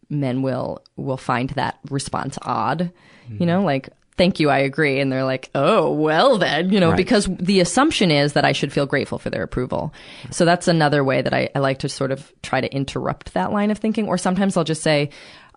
men 0.09 0.41
will 0.41 0.83
will 0.95 1.17
find 1.17 1.49
that 1.51 1.79
response 1.89 2.37
odd. 2.41 2.91
You 3.29 3.37
hmm. 3.37 3.45
know, 3.45 3.63
like 3.63 3.89
thank 4.17 4.39
you, 4.39 4.49
I 4.49 4.59
agree, 4.59 4.99
and 4.99 5.11
they're 5.11 5.25
like, 5.25 5.49
oh 5.55 5.91
well 5.91 6.37
then, 6.37 6.71
you 6.71 6.79
know, 6.79 6.89
Right. 6.89 6.97
because 6.97 7.27
the 7.39 7.59
assumption 7.59 8.11
is 8.11 8.33
that 8.33 8.45
I 8.45 8.53
should 8.53 8.71
feel 8.71 8.85
grateful 8.85 9.19
for 9.19 9.29
their 9.29 9.43
approval. 9.43 9.93
So 10.31 10.45
that's 10.45 10.67
another 10.67 11.03
way 11.03 11.21
that 11.21 11.33
I, 11.33 11.49
I 11.53 11.59
like 11.59 11.79
to 11.79 11.89
sort 11.89 12.11
of 12.11 12.31
try 12.41 12.61
to 12.61 12.73
interrupt 12.73 13.33
that 13.33 13.51
line 13.51 13.71
of 13.71 13.77
thinking. 13.77 14.07
Or 14.07 14.17
sometimes 14.17 14.57
I'll 14.57 14.63
just 14.63 14.83
say. 14.83 15.09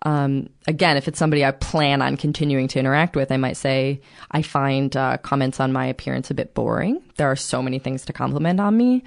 Um, 0.03 0.49
again, 0.67 0.95
if 0.97 1.07
it's 1.07 1.19
somebody 1.19 1.43
I 1.43 1.51
plan 1.51 2.01
on 2.01 2.15
continuing 2.17 2.67
to 2.69 2.79
interact 2.79 3.15
with, 3.15 3.31
I 3.31 3.37
might 3.37 3.57
say, 3.57 4.01
I 4.31 4.41
find 4.41 4.95
uh, 4.95 5.17
comments 5.17 5.59
on 5.59 5.73
my 5.73 5.85
appearance 5.87 6.31
a 6.31 6.33
bit 6.33 6.53
boring. 6.53 7.01
There 7.17 7.29
are 7.29 7.35
so 7.35 7.61
many 7.61 7.79
things 7.79 8.05
to 8.05 8.13
compliment 8.13 8.59
on 8.59 8.77
me 8.77 9.03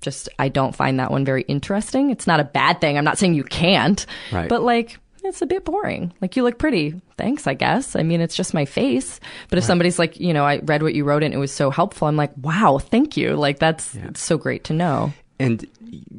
just 0.00 0.28
I 0.38 0.50
don't 0.50 0.76
find 0.76 1.00
that 1.00 1.10
one 1.10 1.24
very 1.24 1.42
interesting. 1.42 2.10
It's 2.10 2.26
not 2.26 2.38
a 2.38 2.44
bad 2.44 2.78
thing. 2.80 2.98
I'm 2.98 3.04
not 3.04 3.16
saying 3.16 3.32
you 3.34 3.42
can't, 3.44 4.04
Right. 4.30 4.48
but 4.50 4.62
like 4.62 4.98
it's 5.24 5.40
a 5.40 5.46
bit 5.46 5.64
boring. 5.64 6.12
Like 6.20 6.36
you 6.36 6.42
look 6.42 6.58
pretty. 6.58 7.00
Thanks, 7.16 7.46
I 7.46 7.54
guess. 7.54 7.96
I 7.96 8.02
mean, 8.02 8.20
it's 8.20 8.36
just 8.36 8.52
my 8.52 8.66
face. 8.66 9.18
But 9.48 9.56
if 9.58 9.64
somebody's 9.64 9.98
like, 9.98 10.20
you 10.20 10.34
know, 10.34 10.44
I 10.44 10.58
read 10.58 10.82
what 10.82 10.94
you 10.94 11.04
wrote 11.04 11.22
and 11.22 11.32
it 11.32 11.38
was 11.38 11.50
so 11.52 11.70
helpful, 11.70 12.06
I'm 12.06 12.16
like, 12.16 12.32
wow, 12.36 12.78
thank 12.78 13.16
you. 13.16 13.34
Like 13.34 13.58
that's 13.58 13.94
it's 13.94 14.20
so 14.20 14.36
great 14.36 14.64
to 14.64 14.74
know. 14.74 15.14
And 15.38 15.66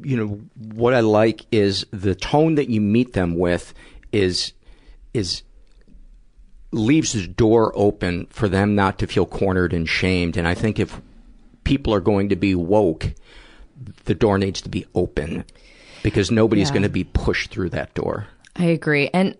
you 0.02 0.16
know 0.16 0.40
what 0.74 0.92
I 0.94 1.00
like 1.00 1.46
is 1.50 1.86
the 1.90 2.14
tone 2.14 2.54
that 2.56 2.68
you 2.68 2.80
meet 2.80 3.12
them 3.14 3.36
with 3.38 3.72
is 4.12 4.52
is 5.14 5.42
leaves 6.72 7.12
the 7.12 7.26
door 7.26 7.72
open 7.74 8.26
for 8.26 8.48
them 8.48 8.74
not 8.74 8.98
to 8.98 9.06
feel 9.06 9.24
cornered 9.26 9.72
and 9.72 9.88
shamed. 9.88 10.36
And 10.36 10.46
I 10.46 10.54
think 10.54 10.78
if 10.78 11.00
people 11.64 11.94
are 11.94 12.00
going 12.00 12.28
to 12.28 12.36
be 12.36 12.54
woke, 12.54 13.14
the 14.04 14.14
door 14.14 14.38
needs 14.38 14.60
to 14.62 14.68
be 14.68 14.84
open 14.94 15.44
because 16.02 16.30
nobody's 16.30 16.68
Yeah. 16.68 16.74
going 16.74 16.82
to 16.82 16.88
be 16.88 17.04
pushed 17.04 17.50
through 17.50 17.70
that 17.70 17.94
door. 17.94 18.26
I 18.56 18.66
agree. 18.66 19.08
And 19.14 19.36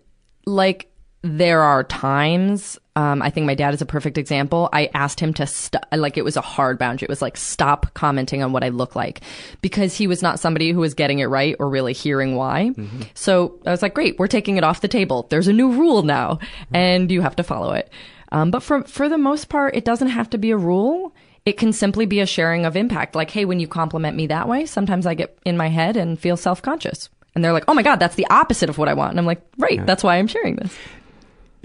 like 0.47 0.91
there 1.27 1.63
are 1.63 1.83
times, 1.85 2.79
um, 2.95 3.21
I 3.21 3.31
think 3.31 3.47
my 3.47 3.55
dad 3.55 3.75
is 3.75 3.83
a 3.83 3.87
perfect 3.87 4.17
example. 4.17 4.69
I 4.73 4.91
asked 4.95 5.19
him 5.21 5.35
to 5.35 5.47
stop, 5.47 5.85
like 5.93 6.17
it 6.17 6.25
was 6.25 6.37
a 6.37 6.41
hard 6.41 6.79
boundary. 6.79 7.07
It 7.07 7.11
was 7.11 7.23
like, 7.23 7.37
stop 7.37 7.93
commenting 7.95 8.43
on 8.43 8.53
what 8.53 8.63
I 8.65 8.69
look 8.69 8.95
like 8.95 9.21
because 9.61 9.97
he 9.97 10.07
was 10.07 10.23
not 10.23 10.39
somebody 10.39 10.71
who 10.71 10.81
was 10.81 10.95
getting 10.95 11.19
it 11.19 11.27
right 11.27 11.57
or 11.59 11.69
really 11.69 11.93
hearing 11.93 12.37
why. 12.37 12.71
So 13.15 13.59
I 13.67 13.71
was 13.71 13.83
like, 13.83 13.95
great, 13.95 14.19
we're 14.19 14.29
taking 14.29 14.57
it 14.57 14.65
off 14.65 14.81
the 14.81 14.89
table. 14.89 15.27
There's 15.31 15.49
a 15.49 15.53
new 15.53 15.73
rule 15.73 16.03
now 16.03 16.39
and 16.73 17.11
you 17.11 17.21
have 17.23 17.37
to 17.37 17.43
follow 17.43 17.73
it. 17.73 17.91
Um, 18.33 18.51
but 18.51 18.63
for, 18.63 18.83
for 18.85 19.09
the 19.09 19.19
most 19.19 19.49
part, 19.49 19.77
it 19.77 19.85
doesn't 19.85 20.09
have 20.09 20.31
to 20.31 20.39
be 20.39 20.51
a 20.51 20.57
rule. 20.57 21.15
It 21.45 21.59
can 21.59 21.73
simply 21.73 22.07
be 22.07 22.21
a 22.21 22.27
sharing 22.27 22.65
of 22.65 22.77
impact. 22.77 23.15
Like, 23.15 23.31
hey, 23.31 23.45
when 23.45 23.61
you 23.61 23.69
compliment 23.69 24.17
me 24.17 24.27
that 24.29 24.49
way, 24.49 24.67
sometimes 24.67 25.07
I 25.07 25.15
get 25.15 25.39
in 25.45 25.57
my 25.57 25.69
head 25.69 25.97
and 25.97 26.19
feel 26.19 26.37
self 26.37 26.61
conscious. 26.61 27.09
And 27.37 27.45
they're 27.45 27.53
like, 27.53 27.65
oh 27.69 27.75
my 27.75 27.83
God, 27.83 27.97
that's 27.97 28.17
the 28.17 28.27
opposite 28.31 28.71
of 28.71 28.79
what 28.79 28.89
I 28.89 28.95
want. 28.95 29.11
And 29.11 29.21
I'm 29.21 29.27
like, 29.27 29.43
right, 29.59 29.85
that's 29.85 30.03
why 30.03 30.17
I'm 30.17 30.27
sharing 30.27 30.57
this. 30.57 30.75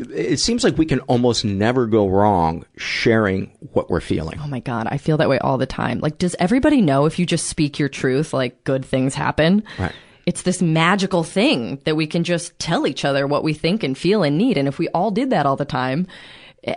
It 0.10 0.40
seems 0.40 0.64
like 0.64 0.78
we 0.78 0.86
can 0.86 1.00
almost 1.02 1.46
never 1.46 1.86
go 1.86 2.08
wrong 2.08 2.66
sharing 2.78 3.52
what 3.74 3.90
we're 3.90 4.02
feeling. 4.02 4.40
Oh 4.42 4.48
my 4.48 4.60
God, 4.60 4.88
I 4.90 4.98
feel 4.98 5.18
that 5.18 5.30
way 5.30 5.40
all 5.40 5.58
the 5.58 5.66
time. 5.66 6.00
Like, 6.00 6.18
does 6.18 6.36
everybody 6.40 6.82
know 6.82 7.06
if 7.06 7.20
you 7.20 7.26
just 7.26 7.48
speak 7.48 7.80
your 7.80 7.90
truth, 7.90 8.34
like 8.34 8.64
good 8.64 8.84
things 8.84 9.16
happen? 9.16 9.64
Right. 9.78 9.94
It's 10.26 10.44
this 10.44 10.62
magical 10.62 11.24
thing 11.24 11.82
that 11.86 11.96
we 11.96 12.08
can 12.08 12.24
just 12.24 12.58
tell 12.60 12.86
each 12.86 13.06
other 13.06 13.28
what 13.28 13.44
we 13.44 13.54
think 13.54 13.84
and 13.84 13.98
feel 13.98 14.24
and 14.24 14.38
need. 14.38 14.58
And 14.58 14.68
if 14.68 14.80
we 14.80 14.88
all 14.90 15.12
did 15.12 15.32
that 15.32 15.46
all 15.46 15.56
the 15.56 15.66
time, 15.66 16.08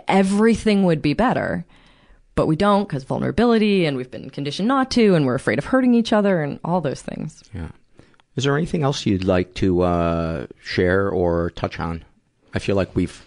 everything 0.07 0.83
would 0.83 1.01
be 1.01 1.13
better. 1.13 1.65
But 2.35 2.47
we 2.47 2.55
don't 2.55 2.87
because 2.87 3.03
vulnerability 3.03 3.85
and 3.85 3.95
we've 3.95 4.11
been 4.11 4.29
conditioned 4.29 4.67
not 4.67 4.91
to 4.91 5.15
and 5.15 5.25
we're 5.25 5.35
afraid 5.35 5.57
of 5.57 5.65
hurting 5.65 5.93
each 5.93 6.11
other 6.11 6.41
and 6.43 6.59
all 6.65 6.81
those 6.81 7.01
things. 7.01 7.43
Yeah. 7.53 7.69
Is 8.35 8.43
there 8.43 8.57
anything 8.57 8.83
else 8.83 9.05
you'd 9.05 9.23
like 9.23 9.53
to 9.55 9.81
uh, 9.81 10.47
share 10.61 11.09
or 11.09 11.51
touch 11.51 11.79
on? 11.79 12.03
I 12.55 12.59
feel 12.59 12.75
like 12.75 12.95
we've 12.95 13.23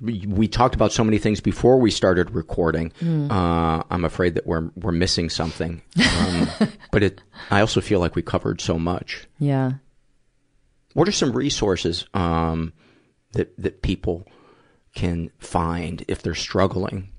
we, 0.00 0.24
we 0.26 0.48
talked 0.48 0.74
about 0.74 0.92
so 0.92 1.04
many 1.04 1.18
things 1.18 1.40
before 1.40 1.78
we 1.78 1.90
started 1.90 2.30
recording. 2.30 2.90
Mm. 3.02 3.30
Uh, 3.30 3.82
I'm 3.90 4.04
afraid 4.04 4.36
that 4.36 4.46
we're 4.46 4.70
we're 4.76 4.92
missing 4.92 5.28
something. 5.28 5.82
Um, 6.18 6.48
but 6.92 7.02
it, 7.02 7.22
I 7.50 7.60
also 7.60 7.80
feel 7.80 8.00
like 8.00 8.14
we 8.16 8.22
covered 8.22 8.60
so 8.60 8.78
much. 8.78 9.26
Yeah. 9.38 9.72
What 10.94 11.08
are 11.08 11.12
some 11.12 11.32
resources 11.32 12.06
um, 12.14 12.72
that 13.32 13.54
that 13.58 13.82
people 13.82 14.26
can 14.94 15.30
find 15.38 16.04
if 16.08 16.22
they're 16.22 16.34
struggling 16.34 17.10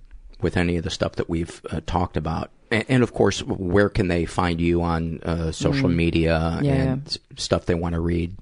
with 0.41 0.57
any 0.57 0.76
of 0.78 0.84
the 0.84 0.89
stuff 0.89 1.13
that 1.17 1.30
we've 1.30 1.61
uh, 1.69 1.82
talked 1.86 2.17
about? 2.17 2.49
And, 2.72 2.86
and, 2.88 3.03
of 3.03 3.13
course, 3.13 3.43
where 3.43 3.89
can 3.89 4.07
they 4.07 4.26
find 4.26 4.59
you 4.61 4.82
on 4.82 5.19
uh, 5.24 5.51
social 5.51 5.89
Mm. 5.89 5.95
media 5.95 6.59
Yeah, 6.61 6.74
and 6.74 7.17
stuff 7.36 7.65
they 7.65 7.76
want 7.76 7.93
to 7.93 7.99
read 7.99 8.36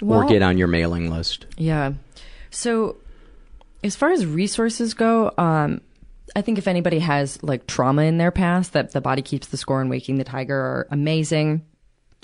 Well- 0.00 0.22
or 0.22 0.28
get 0.28 0.42
on 0.42 0.58
your 0.58 0.68
mailing 0.68 1.10
list? 1.10 1.46
Yeah. 1.56 1.92
So, 2.50 2.96
as 3.84 3.94
far 3.96 4.10
as 4.10 4.26
resources 4.26 4.94
go, 4.94 5.32
um, 5.38 5.80
I 6.34 6.42
think 6.42 6.58
if 6.58 6.68
anybody 6.68 6.98
has 6.98 7.42
like 7.42 7.66
trauma 7.66 8.02
in 8.02 8.18
their 8.18 8.30
past, 8.30 8.72
that 8.72 8.92
the 8.92 9.00
body 9.00 9.22
keeps 9.22 9.48
the 9.48 9.56
score 9.56 9.80
and 9.80 9.90
waking 9.90 10.16
the 10.16 10.24
tiger 10.24 10.56
are 10.56 10.88
amazing. 10.90 11.64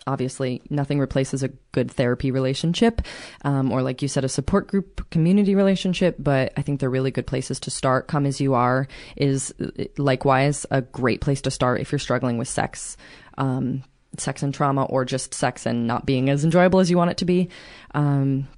Obviously, 0.07 0.61
nothing 0.69 0.99
replaces 0.99 1.43
a 1.43 1.49
good 1.73 1.91
therapy 1.91 2.31
relationship, 2.31 3.01
um, 3.43 3.73
or 3.73 3.81
like 3.81 4.03
you 4.03 4.09
said, 4.09 4.25
a 4.25 4.29
support 4.29 4.67
group 4.67 5.09
community 5.11 5.55
relationship. 5.55 6.17
But 6.19 6.53
I 6.57 6.63
think 6.63 6.81
they're 6.81 6.91
really 6.91 7.11
good 7.11 7.27
places 7.27 7.59
to 7.61 7.71
start. 7.71 8.09
Come 8.09 8.27
as 8.27 8.41
you 8.41 8.55
are 8.55 8.87
is 9.17 9.55
uh, 9.61 9.85
likewise 9.97 10.67
a 10.71 10.83
great 10.83 11.21
place 11.23 11.41
to 11.43 11.51
start 11.51 11.81
if 11.81 11.91
you're 11.91 11.99
struggling 11.99 12.37
with 12.37 12.49
sex. 12.49 12.97
Um, 13.39 13.83
sex 14.19 14.43
and 14.43 14.55
trauma 14.55 14.85
or 14.85 15.05
just 15.05 15.35
sex 15.35 15.67
and 15.67 15.87
not 15.87 16.07
being 16.07 16.31
as 16.31 16.45
enjoyable 16.45 16.81
as 16.81 16.91
you 16.91 16.97
want 16.97 17.11
it 17.11 17.17
to 17.19 17.25
be. 17.25 17.49
Um, 17.95 18.49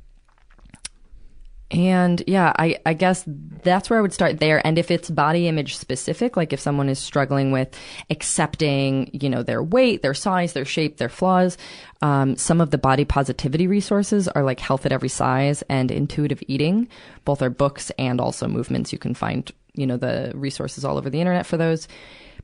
and 1.70 2.22
yeah, 2.28 2.52
I, 2.56 2.78
I 2.86 2.94
guess 2.94 3.24
that's 3.26 3.90
where 3.90 3.98
I 3.98 4.02
would 4.02 4.12
start 4.12 4.38
there. 4.38 4.64
And 4.64 4.78
if 4.78 4.92
it's 4.92 5.10
body 5.10 5.48
image 5.48 5.76
specific, 5.76 6.36
like 6.36 6.52
if 6.52 6.60
someone 6.60 6.88
is 6.88 7.00
struggling 7.00 7.50
with 7.50 7.76
accepting, 8.08 9.10
you 9.12 9.28
know, 9.28 9.42
their 9.42 9.62
weight, 9.62 10.00
their 10.02 10.14
size, 10.14 10.52
their 10.52 10.64
shape, 10.64 10.98
their 10.98 11.08
flaws, 11.08 11.58
um, 12.02 12.36
some 12.36 12.60
of 12.60 12.70
the 12.70 12.78
body 12.78 13.04
positivity 13.04 13.66
resources 13.66 14.28
are 14.28 14.44
like 14.44 14.60
Health 14.60 14.86
at 14.86 14.92
Every 14.92 15.08
Size 15.08 15.62
and 15.68 15.90
Intuitive 15.90 16.42
Eating. 16.46 16.88
Both 17.24 17.42
are 17.42 17.50
books 17.50 17.90
and 17.98 18.20
also 18.20 18.46
movements. 18.46 18.92
You 18.92 18.98
can 18.98 19.14
find, 19.14 19.50
you 19.74 19.88
know, 19.88 19.96
the 19.96 20.30
resources 20.36 20.84
all 20.84 20.98
over 20.98 21.10
the 21.10 21.20
internet 21.20 21.46
for 21.46 21.56
those 21.56 21.88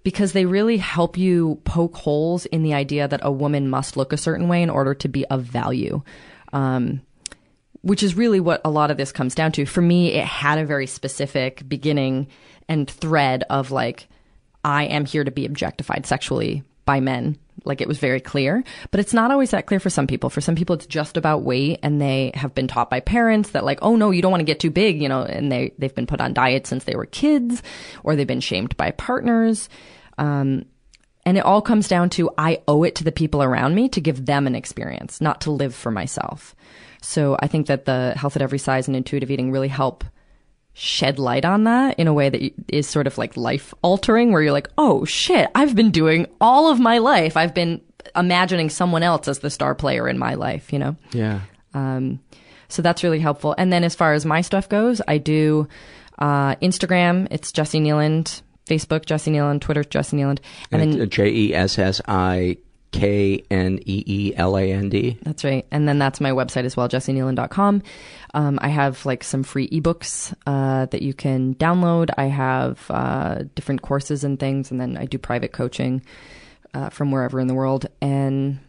because 0.02 0.32
they 0.32 0.44
really 0.44 0.78
help 0.78 1.16
you 1.16 1.60
poke 1.64 1.96
holes 1.96 2.46
in 2.46 2.62
the 2.62 2.74
idea 2.74 3.06
that 3.08 3.20
a 3.22 3.30
woman 3.30 3.68
must 3.68 3.96
look 3.96 4.12
a 4.12 4.16
certain 4.16 4.48
way 4.48 4.62
in 4.62 4.70
order 4.70 4.94
to 4.94 5.08
be 5.08 5.24
of 5.26 5.42
value. 5.42 6.02
Um, 6.52 7.02
which 7.82 8.02
is 8.02 8.14
really 8.16 8.40
what 8.40 8.60
a 8.64 8.70
lot 8.70 8.90
of 8.90 8.96
this 8.96 9.12
comes 9.12 9.34
down 9.34 9.52
to. 9.52 9.66
For 9.66 9.82
me, 9.82 10.12
it 10.12 10.24
had 10.24 10.58
a 10.58 10.64
very 10.64 10.86
specific 10.86 11.68
beginning 11.68 12.28
and 12.68 12.88
thread 12.88 13.44
of 13.50 13.70
like, 13.70 14.08
I 14.64 14.84
am 14.84 15.04
here 15.04 15.24
to 15.24 15.30
be 15.30 15.44
objectified 15.44 16.06
sexually 16.06 16.62
by 16.84 17.00
men. 17.00 17.38
Like 17.64 17.80
it 17.80 17.88
was 17.88 17.98
very 17.98 18.20
clear, 18.20 18.64
but 18.90 19.00
it's 19.00 19.14
not 19.14 19.30
always 19.30 19.50
that 19.50 19.66
clear 19.66 19.80
for 19.80 19.90
some 19.90 20.06
people. 20.06 20.30
For 20.30 20.40
some 20.40 20.54
people, 20.54 20.74
it's 20.74 20.86
just 20.86 21.16
about 21.16 21.42
weight 21.42 21.80
and 21.82 22.00
they 22.00 22.32
have 22.34 22.54
been 22.54 22.68
taught 22.68 22.90
by 22.90 23.00
parents 23.00 23.50
that 23.50 23.64
like, 23.64 23.78
oh 23.82 23.96
no, 23.96 24.10
you 24.10 24.22
don't 24.22 24.30
want 24.30 24.40
to 24.40 24.46
get 24.46 24.60
too 24.60 24.70
big, 24.70 25.00
you 25.00 25.08
know, 25.08 25.22
and 25.22 25.50
they, 25.50 25.72
they've 25.78 25.94
been 25.94 26.06
put 26.06 26.20
on 26.20 26.34
diets 26.34 26.68
since 26.68 26.84
they 26.84 26.96
were 26.96 27.06
kids 27.06 27.62
or 28.02 28.16
they've 28.16 28.26
been 28.26 28.40
shamed 28.40 28.76
by 28.76 28.90
partners. 28.92 29.68
Um, 30.18 30.66
and 31.24 31.38
it 31.38 31.44
all 31.44 31.62
comes 31.62 31.88
down 31.88 32.10
to 32.10 32.30
I 32.36 32.62
owe 32.66 32.82
it 32.82 32.96
to 32.96 33.04
the 33.04 33.12
people 33.12 33.42
around 33.42 33.74
me 33.74 33.88
to 33.90 34.00
give 34.00 34.26
them 34.26 34.46
an 34.46 34.54
experience, 34.54 35.20
not 35.20 35.42
to 35.42 35.52
live 35.52 35.74
for 35.74 35.90
myself. 35.90 36.54
So 37.00 37.36
I 37.40 37.46
think 37.46 37.66
that 37.66 37.84
the 37.84 38.14
health 38.16 38.36
at 38.36 38.42
every 38.42 38.58
size 38.58 38.88
and 38.88 38.96
intuitive 38.96 39.30
eating 39.30 39.50
really 39.50 39.68
help 39.68 40.04
shed 40.74 41.18
light 41.18 41.44
on 41.44 41.64
that 41.64 41.98
in 41.98 42.06
a 42.06 42.14
way 42.14 42.28
that 42.28 42.52
is 42.68 42.88
sort 42.88 43.06
of 43.06 43.18
like 43.18 43.36
life 43.36 43.74
altering, 43.82 44.32
where 44.32 44.42
you're 44.42 44.52
like, 44.52 44.70
oh 44.78 45.04
shit, 45.04 45.50
I've 45.54 45.74
been 45.74 45.90
doing 45.90 46.26
all 46.40 46.70
of 46.70 46.80
my 46.80 46.98
life. 46.98 47.36
I've 47.36 47.54
been 47.54 47.80
imagining 48.16 48.70
someone 48.70 49.02
else 49.02 49.28
as 49.28 49.40
the 49.40 49.50
star 49.50 49.74
player 49.74 50.08
in 50.08 50.18
my 50.18 50.34
life, 50.34 50.72
you 50.72 50.78
know? 50.78 50.96
Yeah. 51.12 51.40
Um, 51.74 52.20
so 52.68 52.82
that's 52.82 53.04
really 53.04 53.20
helpful. 53.20 53.54
And 53.58 53.72
then 53.72 53.84
as 53.84 53.94
far 53.94 54.14
as 54.14 54.24
my 54.24 54.40
stuff 54.40 54.68
goes, 54.68 55.00
I 55.06 55.18
do 55.18 55.68
uh, 56.18 56.56
Instagram, 56.56 57.28
it's 57.30 57.52
Jessi 57.52 57.80
Kneeland. 57.80 58.42
Facebook, 58.64 59.04
Jessi 59.04 59.32
Kneeland. 59.32 59.60
Twitter, 59.60 59.82
Jessi 59.82 60.14
Kneeland. 60.14 60.38
And 60.70 60.80
then 60.80 61.10
J 61.10 61.28
E 61.28 61.54
S 61.54 61.78
S 61.78 62.00
I 62.06 62.58
K 62.92 63.44
N 63.50 63.80
E 63.84 64.04
E 64.06 64.32
L 64.36 64.56
A 64.56 64.70
N 64.70 64.88
D. 64.88 65.18
That's 65.22 65.44
right. 65.44 65.66
And 65.70 65.88
then 65.88 65.98
that's 65.98 66.20
my 66.20 66.30
website 66.30 66.64
as 66.64 66.76
well, 66.76 66.88
jessikneeland.com. 66.88 67.82
Um, 68.34 68.58
I 68.62 68.68
have 68.68 69.04
like 69.04 69.24
some 69.24 69.42
free 69.42 69.68
ebooks 69.68 70.34
uh, 70.46 70.86
that 70.86 71.02
you 71.02 71.14
can 71.14 71.54
download. 71.56 72.10
I 72.16 72.24
have 72.26 72.84
uh, 72.90 73.42
different 73.54 73.82
courses 73.82 74.24
and 74.24 74.38
things, 74.38 74.70
and 74.70 74.80
then 74.80 74.96
I 74.96 75.06
do 75.06 75.18
private 75.18 75.52
coaching 75.52 76.02
uh, 76.74 76.90
from 76.90 77.10
wherever 77.10 77.40
in 77.40 77.48
the 77.48 77.54
world. 77.54 77.86
And 78.00 78.60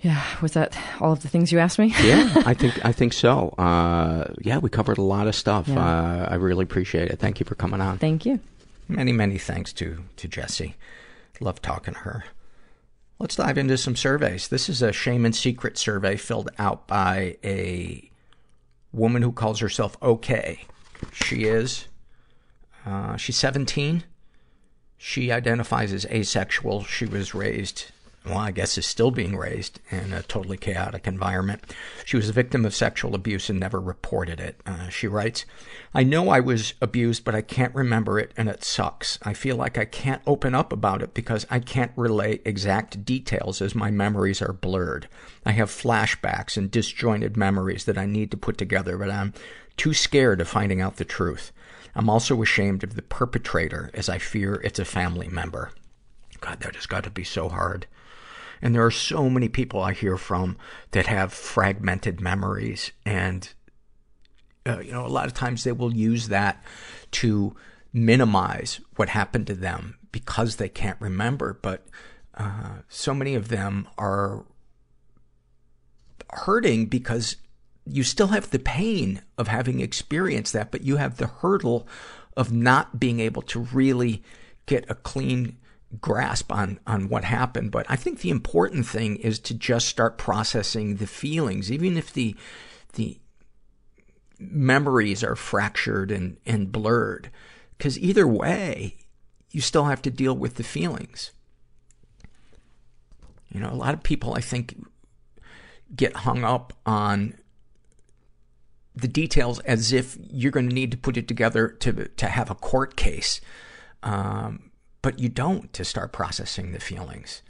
yeah, 0.00 0.22
was 0.40 0.52
that 0.52 0.78
all 1.00 1.12
of 1.12 1.22
the 1.22 1.28
things 1.28 1.52
you 1.52 1.58
asked 1.58 1.78
me? 1.78 1.94
yeah, 2.02 2.32
I 2.46 2.54
think 2.54 2.84
I 2.84 2.92
think 2.92 3.12
so. 3.12 3.54
Uh, 3.58 4.32
yeah, 4.40 4.58
we 4.58 4.70
covered 4.70 4.98
a 4.98 5.02
lot 5.02 5.26
of 5.26 5.34
stuff. 5.34 5.68
Yeah. 5.68 5.78
Uh, 5.78 6.28
I 6.30 6.34
really 6.36 6.62
appreciate 6.62 7.10
it. 7.10 7.18
Thank 7.18 7.40
you 7.40 7.44
for 7.44 7.54
coming 7.54 7.80
on. 7.80 7.98
Thank 7.98 8.24
you. 8.24 8.40
Many, 8.88 9.12
many 9.12 9.38
thanks 9.38 9.72
to, 9.74 10.02
to 10.16 10.28
Jessi. 10.28 10.74
Love 11.40 11.62
talking 11.62 11.94
to 11.94 12.00
her. 12.00 12.24
Let's 13.20 13.36
dive 13.36 13.58
into 13.58 13.76
some 13.76 13.96
surveys. 13.96 14.48
This 14.48 14.70
is 14.70 14.80
a 14.80 14.92
shame 14.92 15.26
and 15.26 15.36
secret 15.36 15.76
survey 15.76 16.16
filled 16.16 16.48
out 16.58 16.86
by 16.88 17.36
a 17.44 18.10
woman 18.94 19.20
who 19.20 19.30
calls 19.30 19.60
herself 19.60 19.94
okay. 20.00 20.64
She 21.12 21.44
is, 21.44 21.86
uh, 22.86 23.18
she's 23.18 23.36
17. 23.36 24.04
She 24.96 25.30
identifies 25.30 25.92
as 25.92 26.06
asexual. 26.06 26.84
She 26.84 27.04
was 27.04 27.34
raised, 27.34 27.92
well, 28.26 28.36
I 28.36 28.50
guess 28.50 28.76
is 28.76 28.84
still 28.84 29.10
being 29.10 29.34
raised 29.34 29.80
in 29.90 30.12
a 30.12 30.22
totally 30.22 30.58
chaotic 30.58 31.06
environment. 31.06 31.62
She 32.04 32.16
was 32.16 32.28
a 32.28 32.34
victim 32.34 32.66
of 32.66 32.74
sexual 32.74 33.14
abuse 33.14 33.48
and 33.48 33.58
never 33.58 33.80
reported 33.80 34.38
it. 34.38 34.60
Uh, 34.66 34.90
she 34.90 35.06
writes, 35.06 35.46
I 35.94 36.02
know 36.02 36.28
I 36.28 36.40
was 36.40 36.74
abused, 36.82 37.24
but 37.24 37.34
I 37.34 37.40
can't 37.40 37.74
remember 37.74 38.18
it 38.18 38.32
and 38.36 38.48
it 38.48 38.62
sucks. 38.62 39.18
I 39.22 39.32
feel 39.32 39.56
like 39.56 39.78
I 39.78 39.86
can't 39.86 40.20
open 40.26 40.54
up 40.54 40.70
about 40.70 41.00
it 41.00 41.14
because 41.14 41.46
I 41.50 41.60
can't 41.60 41.92
relay 41.96 42.40
exact 42.44 43.06
details 43.06 43.62
as 43.62 43.74
my 43.74 43.90
memories 43.90 44.42
are 44.42 44.52
blurred. 44.52 45.08
I 45.46 45.52
have 45.52 45.70
flashbacks 45.70 46.58
and 46.58 46.70
disjointed 46.70 47.38
memories 47.38 47.86
that 47.86 47.96
I 47.96 48.04
need 48.04 48.30
to 48.32 48.36
put 48.36 48.58
together, 48.58 48.98
but 48.98 49.10
I'm 49.10 49.32
too 49.78 49.94
scared 49.94 50.42
of 50.42 50.48
finding 50.48 50.82
out 50.82 50.96
the 50.96 51.06
truth. 51.06 51.52
I'm 51.94 52.10
also 52.10 52.40
ashamed 52.42 52.84
of 52.84 52.96
the 52.96 53.02
perpetrator 53.02 53.90
as 53.94 54.10
I 54.10 54.18
fear 54.18 54.56
it's 54.56 54.78
a 54.78 54.84
family 54.84 55.28
member. 55.28 55.72
God, 56.40 56.60
that 56.60 56.76
has 56.76 56.86
got 56.86 57.04
to 57.04 57.10
be 57.10 57.24
so 57.24 57.48
hard. 57.48 57.86
And 58.62 58.74
there 58.74 58.84
are 58.84 58.90
so 58.90 59.30
many 59.30 59.48
people 59.48 59.80
I 59.80 59.92
hear 59.92 60.16
from 60.16 60.56
that 60.90 61.06
have 61.06 61.32
fragmented 61.32 62.20
memories 62.20 62.92
and, 63.04 63.52
uh, 64.66 64.80
you 64.80 64.92
know, 64.92 65.06
a 65.06 65.08
lot 65.08 65.26
of 65.26 65.34
times 65.34 65.64
they 65.64 65.72
will 65.72 65.94
use 65.94 66.28
that 66.28 66.62
to 67.12 67.56
minimize 67.92 68.80
what 68.96 69.08
happened 69.08 69.46
to 69.48 69.54
them 69.54 69.96
because 70.12 70.56
they 70.56 70.68
can't 70.68 71.00
remember. 71.00 71.58
But, 71.60 71.86
uh, 72.34 72.78
so 72.88 73.14
many 73.14 73.34
of 73.34 73.48
them 73.48 73.88
are 73.98 74.44
hurting 76.32 76.86
because 76.86 77.36
you 77.86 78.02
still 78.02 78.28
have 78.28 78.50
the 78.50 78.58
pain 78.58 79.22
of 79.38 79.48
having 79.48 79.80
experienced 79.80 80.52
that, 80.52 80.70
but 80.70 80.82
you 80.82 80.96
have 80.96 81.16
the 81.16 81.26
hurdle 81.26 81.88
of 82.36 82.52
not 82.52 83.00
being 83.00 83.20
able 83.20 83.42
to 83.42 83.60
really 83.72 84.22
get 84.66 84.88
a 84.88 84.94
clean 84.94 85.56
grasp 86.00 86.52
on, 86.52 86.78
on 86.86 87.08
what 87.08 87.24
happened. 87.24 87.72
But 87.72 87.86
I 87.88 87.96
think 87.96 88.20
the 88.20 88.30
important 88.30 88.86
thing 88.86 89.16
is 89.16 89.38
to 89.40 89.54
just 89.54 89.88
start 89.88 90.18
processing 90.18 90.96
the 90.96 91.06
feelings, 91.06 91.72
even 91.72 91.96
if 91.96 92.12
the, 92.12 92.36
the 92.94 93.18
memories 94.38 95.24
are 95.24 95.36
fractured 95.36 96.10
and, 96.10 96.36
and 96.46 96.70
blurred. 96.70 97.30
Cause 97.78 97.98
either 97.98 98.26
way, 98.26 98.96
you 99.50 99.60
still 99.60 99.84
have 99.86 100.02
to 100.02 100.10
deal 100.10 100.36
with 100.36 100.56
the 100.56 100.62
feelings. 100.62 101.32
You 103.48 103.60
know, 103.60 103.70
a 103.70 103.74
lot 103.74 103.94
of 103.94 104.02
people, 104.02 104.34
I 104.34 104.40
think, 104.40 104.76
get 105.94 106.14
hung 106.14 106.44
up 106.44 106.72
on 106.86 107.34
the 108.94 109.08
details 109.08 109.58
as 109.60 109.92
if 109.92 110.16
you're 110.30 110.52
going 110.52 110.68
to 110.68 110.74
need 110.74 110.92
to 110.92 110.96
put 110.96 111.16
it 111.16 111.26
together 111.26 111.68
to, 111.68 112.06
to 112.08 112.26
have 112.26 112.50
a 112.50 112.54
court 112.54 112.96
case. 112.96 113.40
Um, 114.02 114.69
but 115.02 115.18
you 115.18 115.28
don't 115.28 115.72
to 115.72 115.84
start 115.84 116.12
processing 116.12 116.72
the 116.72 116.80
feelings. 116.80 117.42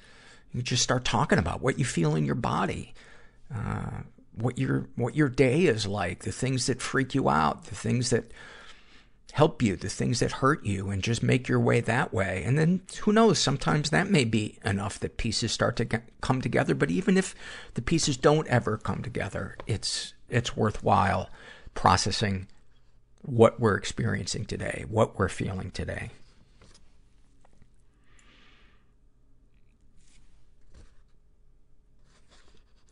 You 0.52 0.62
just 0.62 0.82
start 0.82 1.04
talking 1.04 1.38
about 1.38 1.60
what 1.60 1.78
you 1.78 1.84
feel 1.84 2.14
in 2.14 2.24
your 2.24 2.34
body, 2.34 2.94
uh, 3.54 4.02
what 4.34 4.58
your, 4.58 4.88
what 4.96 5.14
your 5.14 5.28
day 5.28 5.62
is 5.66 5.86
like, 5.86 6.24
the 6.24 6.32
things 6.32 6.66
that 6.66 6.82
freak 6.82 7.14
you 7.14 7.28
out, 7.28 7.64
the 7.66 7.74
things 7.74 8.10
that 8.10 8.32
help 9.32 9.62
you, 9.62 9.76
the 9.76 9.88
things 9.88 10.20
that 10.20 10.32
hurt 10.32 10.64
you, 10.64 10.90
and 10.90 11.02
just 11.02 11.22
make 11.22 11.48
your 11.48 11.60
way 11.60 11.80
that 11.80 12.12
way. 12.12 12.42
And 12.44 12.58
then 12.58 12.82
who 13.02 13.12
knows, 13.12 13.38
sometimes 13.38 13.90
that 13.90 14.10
may 14.10 14.24
be 14.24 14.58
enough 14.64 14.98
that 15.00 15.18
pieces 15.18 15.52
start 15.52 15.76
to 15.76 15.84
get, 15.84 16.02
come 16.20 16.40
together. 16.40 16.74
But 16.74 16.90
even 16.90 17.16
if 17.16 17.34
the 17.74 17.82
pieces 17.82 18.16
don't 18.16 18.48
ever 18.48 18.76
come 18.76 19.02
together, 19.02 19.56
it's, 19.66 20.14
it's 20.28 20.56
worthwhile 20.56 21.30
processing 21.74 22.48
what 23.22 23.60
we're 23.60 23.76
experiencing 23.76 24.46
today, 24.46 24.84
what 24.88 25.18
we're 25.18 25.28
feeling 25.28 25.70
today. 25.70 26.10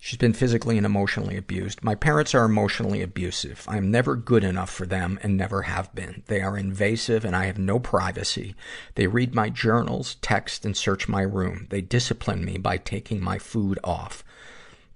She's 0.09 0.17
been 0.17 0.33
physically 0.33 0.79
and 0.79 0.87
emotionally 0.87 1.37
abused. 1.37 1.85
My 1.85 1.95
parents 1.95 2.35
are 2.35 2.47
emotionally 2.47 3.03
abusive. 3.03 3.67
I'm 3.69 3.91
never 3.91 4.17
good 4.17 4.43
enough 4.43 4.71
for 4.71 4.87
them 4.87 5.19
and 5.23 5.37
never 5.37 5.61
have 5.65 5.95
been. 5.95 6.23
They 6.29 6.41
are 6.41 6.57
invasive 6.57 7.27
and 7.27 7.37
I 7.37 7.45
have 7.45 7.59
no 7.59 7.79
privacy. 7.79 8.55
They 8.95 9.07
read 9.07 9.35
my 9.35 9.51
journals, 9.51 10.15
text, 10.23 10.65
and 10.65 10.75
search 10.75 11.09
my 11.09 11.21
room. 11.21 11.67
They 11.69 11.83
discipline 11.83 12.43
me 12.43 12.57
by 12.57 12.79
taking 12.79 13.23
my 13.23 13.39
food 13.39 13.79
off. 13.85 14.25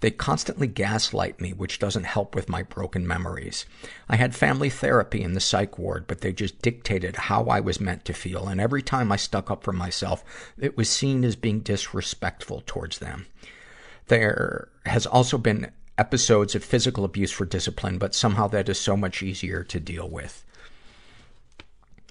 They 0.00 0.10
constantly 0.10 0.66
gaslight 0.66 1.42
me, 1.42 1.52
which 1.52 1.78
doesn't 1.78 2.04
help 2.04 2.34
with 2.34 2.48
my 2.48 2.62
broken 2.62 3.06
memories. 3.06 3.66
I 4.08 4.16
had 4.16 4.34
family 4.34 4.70
therapy 4.70 5.22
in 5.22 5.34
the 5.34 5.40
psych 5.40 5.78
ward, 5.78 6.06
but 6.06 6.22
they 6.22 6.32
just 6.32 6.62
dictated 6.62 7.16
how 7.16 7.44
I 7.44 7.60
was 7.60 7.82
meant 7.82 8.06
to 8.06 8.14
feel, 8.14 8.48
and 8.48 8.62
every 8.62 8.80
time 8.80 9.12
I 9.12 9.16
stuck 9.16 9.50
up 9.50 9.62
for 9.62 9.74
myself, 9.74 10.24
it 10.58 10.78
was 10.78 10.88
seen 10.88 11.22
as 11.22 11.36
being 11.36 11.60
disrespectful 11.60 12.62
towards 12.64 12.98
them. 12.98 13.26
There 14.12 14.68
has 14.84 15.06
also 15.06 15.38
been 15.38 15.72
episodes 15.96 16.54
of 16.54 16.62
physical 16.62 17.06
abuse 17.06 17.30
for 17.30 17.46
discipline, 17.46 17.96
but 17.96 18.14
somehow 18.14 18.46
that 18.48 18.68
is 18.68 18.78
so 18.78 18.94
much 18.94 19.22
easier 19.22 19.64
to 19.64 19.80
deal 19.80 20.06
with. 20.06 20.44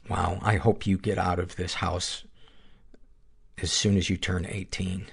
Wow, 0.10 0.40
I 0.42 0.56
hope 0.56 0.88
you 0.88 0.98
get 0.98 1.20
out 1.20 1.38
of 1.38 1.58
this 1.58 1.76
house 1.76 2.24
as 3.62 3.72
soon 3.72 3.98
as 3.98 4.10
you 4.10 4.18
turn 4.18 4.48
18. 4.50 5.12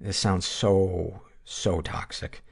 This 0.00 0.16
sounds 0.16 0.46
so, 0.46 1.22
so 1.44 1.80
toxic. 1.80 2.42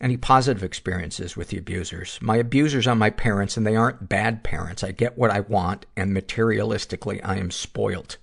Any 0.00 0.16
positive 0.16 0.64
experiences 0.64 1.36
with 1.36 1.50
the 1.50 1.58
abusers? 1.58 2.18
My 2.20 2.34
abusers 2.34 2.88
are 2.88 2.96
my 2.96 3.10
parents, 3.10 3.56
and 3.56 3.64
they 3.64 3.76
aren't 3.76 4.08
bad 4.08 4.42
parents. 4.42 4.82
I 4.82 4.90
get 4.90 5.16
what 5.16 5.30
I 5.30 5.38
want, 5.38 5.86
and 5.96 6.12
materialistically, 6.16 7.20
I 7.22 7.36
am 7.36 7.52
spoilt. 7.52 8.16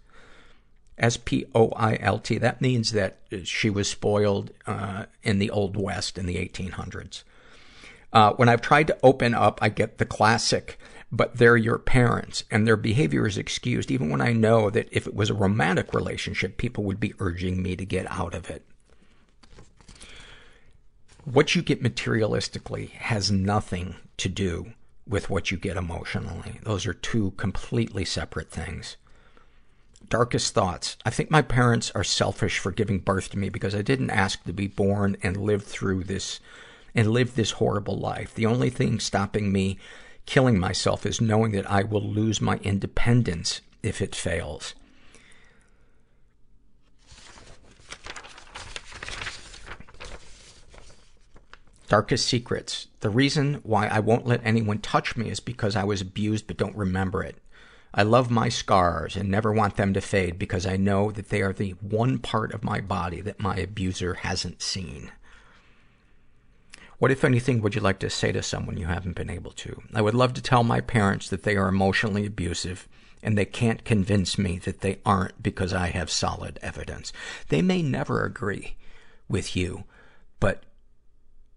S-P-O-I-L-T. 0.98 2.38
That 2.38 2.62
means 2.62 2.92
that 2.92 3.20
she 3.44 3.70
was 3.70 3.90
spoiled, 3.90 4.52
uh, 4.66 5.06
in 5.24 5.40
the 5.40 5.52
Old 5.52 5.78
West 5.78 6.18
in 6.18 6.26
the 6.26 6.36
1800s. 6.36 7.24
Uh, 8.12 8.34
when 8.34 8.50
I've 8.50 8.62
tried 8.62 8.88
to 8.88 8.98
open 9.04 9.34
up, 9.34 9.60
I 9.62 9.70
get 9.70 9.98
the 9.98 10.06
classic, 10.06 10.80
but 11.12 11.38
they're 11.38 11.58
your 11.58 11.78
parents, 11.78 12.44
and 12.50 12.66
their 12.66 12.78
behavior 12.78 13.28
is 13.28 13.38
excused, 13.38 13.92
even 13.92 14.10
when 14.10 14.22
I 14.22 14.34
know 14.34 14.70
that 14.70 14.88
if 14.92 15.08
it 15.08 15.14
was 15.14 15.30
a 15.30 15.36
romantic 15.36 15.94
relationship, 15.94 16.58
people 16.58 16.84
would 16.86 17.00
be 17.00 17.14
urging 17.20 17.62
me 17.62 17.76
to 17.76 17.86
get 17.86 18.10
out 18.12 18.34
of 18.34 18.50
it. 18.50 18.64
What 21.26 21.56
you 21.56 21.62
get 21.62 21.84
materialistically 21.84 22.92
has 22.92 23.30
nothing 23.30 23.96
to 24.18 24.30
do 24.30 24.74
with 25.06 25.30
what 25.30 25.52
you 25.52 25.58
get 25.58 25.78
emotionally. 25.78 26.60
Those 26.64 26.86
are 26.86 26.94
two 26.94 27.32
completely 27.32 28.06
separate 28.06 28.50
things 28.50 28.98
darkest 30.10 30.54
thoughts. 30.54 30.98
I 31.06 31.10
think 31.10 31.30
my 31.30 31.42
parents 31.42 31.92
are 31.96 32.04
selfish 32.04 32.60
for 32.60 32.72
giving 32.72 33.00
birth 33.00 33.30
to 33.32 33.38
me 33.38 33.50
because 33.50 33.76
I 33.76 33.82
didn't 33.82 34.10
ask 34.10 34.44
to 34.44 34.54
be 34.54 34.68
born 34.68 35.18
and 35.24 35.38
live 35.38 35.64
through 35.64 36.06
this 36.06 36.40
and 36.96 37.12
live 37.12 37.36
this 37.36 37.52
horrible 37.52 37.98
life. 37.98 38.34
The 38.34 38.46
only 38.46 38.70
thing 38.70 39.00
stopping 39.00 39.52
me 39.52 39.78
killing 40.26 40.60
myself 40.60 41.06
is 41.06 41.22
knowing 41.22 41.52
that 41.54 41.70
I 41.70 41.84
will 41.84 42.02
lose 42.02 42.42
my 42.42 42.58
independence 42.58 43.62
if 43.84 44.02
it 44.02 44.16
fails. 44.16 44.76
Darkest 51.88 52.28
secrets. 52.28 52.88
The 53.00 53.10
reason 53.10 53.62
why 53.64 53.88
I 53.88 54.00
won't 54.00 54.28
let 54.28 54.42
anyone 54.44 54.80
touch 54.80 55.16
me 55.16 55.30
is 55.30 55.40
because 55.40 55.78
I 55.78 55.86
was 55.86 56.02
abused 56.02 56.46
but 56.46 56.58
don't 56.58 56.76
remember 56.76 57.24
it. 57.24 57.38
I 57.98 58.04
love 58.04 58.30
my 58.30 58.48
scars 58.48 59.16
and 59.16 59.28
never 59.28 59.52
want 59.52 59.76
them 59.76 59.96
to 59.96 60.02
fade 60.02 60.38
because 60.38 60.68
I 60.68 60.78
know 60.78 61.10
that 61.12 61.30
they 61.30 61.42
are 61.42 61.52
the 61.52 61.72
one 61.72 62.20
part 62.20 62.54
of 62.54 62.64
my 62.64 62.80
body 62.80 63.22
that 63.22 63.40
my 63.40 63.56
abuser 63.56 64.14
hasn't 64.14 64.62
seen. 64.62 65.12
What, 67.00 67.10
if 67.10 67.24
anything, 67.24 67.60
would 67.62 67.74
you 67.74 67.82
like 67.82 67.98
to 68.00 68.10
say 68.12 68.32
to 68.32 68.44
someone 68.44 68.78
you 68.78 68.86
haven't 68.86 69.16
been 69.16 69.32
able 69.32 69.52
to? 69.54 69.82
I 69.96 70.04
would 70.04 70.14
love 70.14 70.34
to 70.34 70.44
tell 70.44 70.64
my 70.64 70.80
parents 70.80 71.28
that 71.30 71.42
they 71.42 71.58
are 71.58 71.68
emotionally 71.68 72.28
abusive 72.28 72.88
and 73.24 73.36
they 73.36 73.46
can't 73.46 73.84
convince 73.84 74.38
me 74.38 74.60
that 74.60 74.82
they 74.82 75.00
aren't 75.04 75.42
because 75.42 75.74
I 75.74 75.88
have 75.88 76.12
solid 76.12 76.60
evidence. 76.62 77.12
They 77.50 77.64
may 77.64 77.82
never 77.82 78.24
agree 78.24 78.78
with 79.28 79.56
you, 79.56 79.86
but 80.40 80.64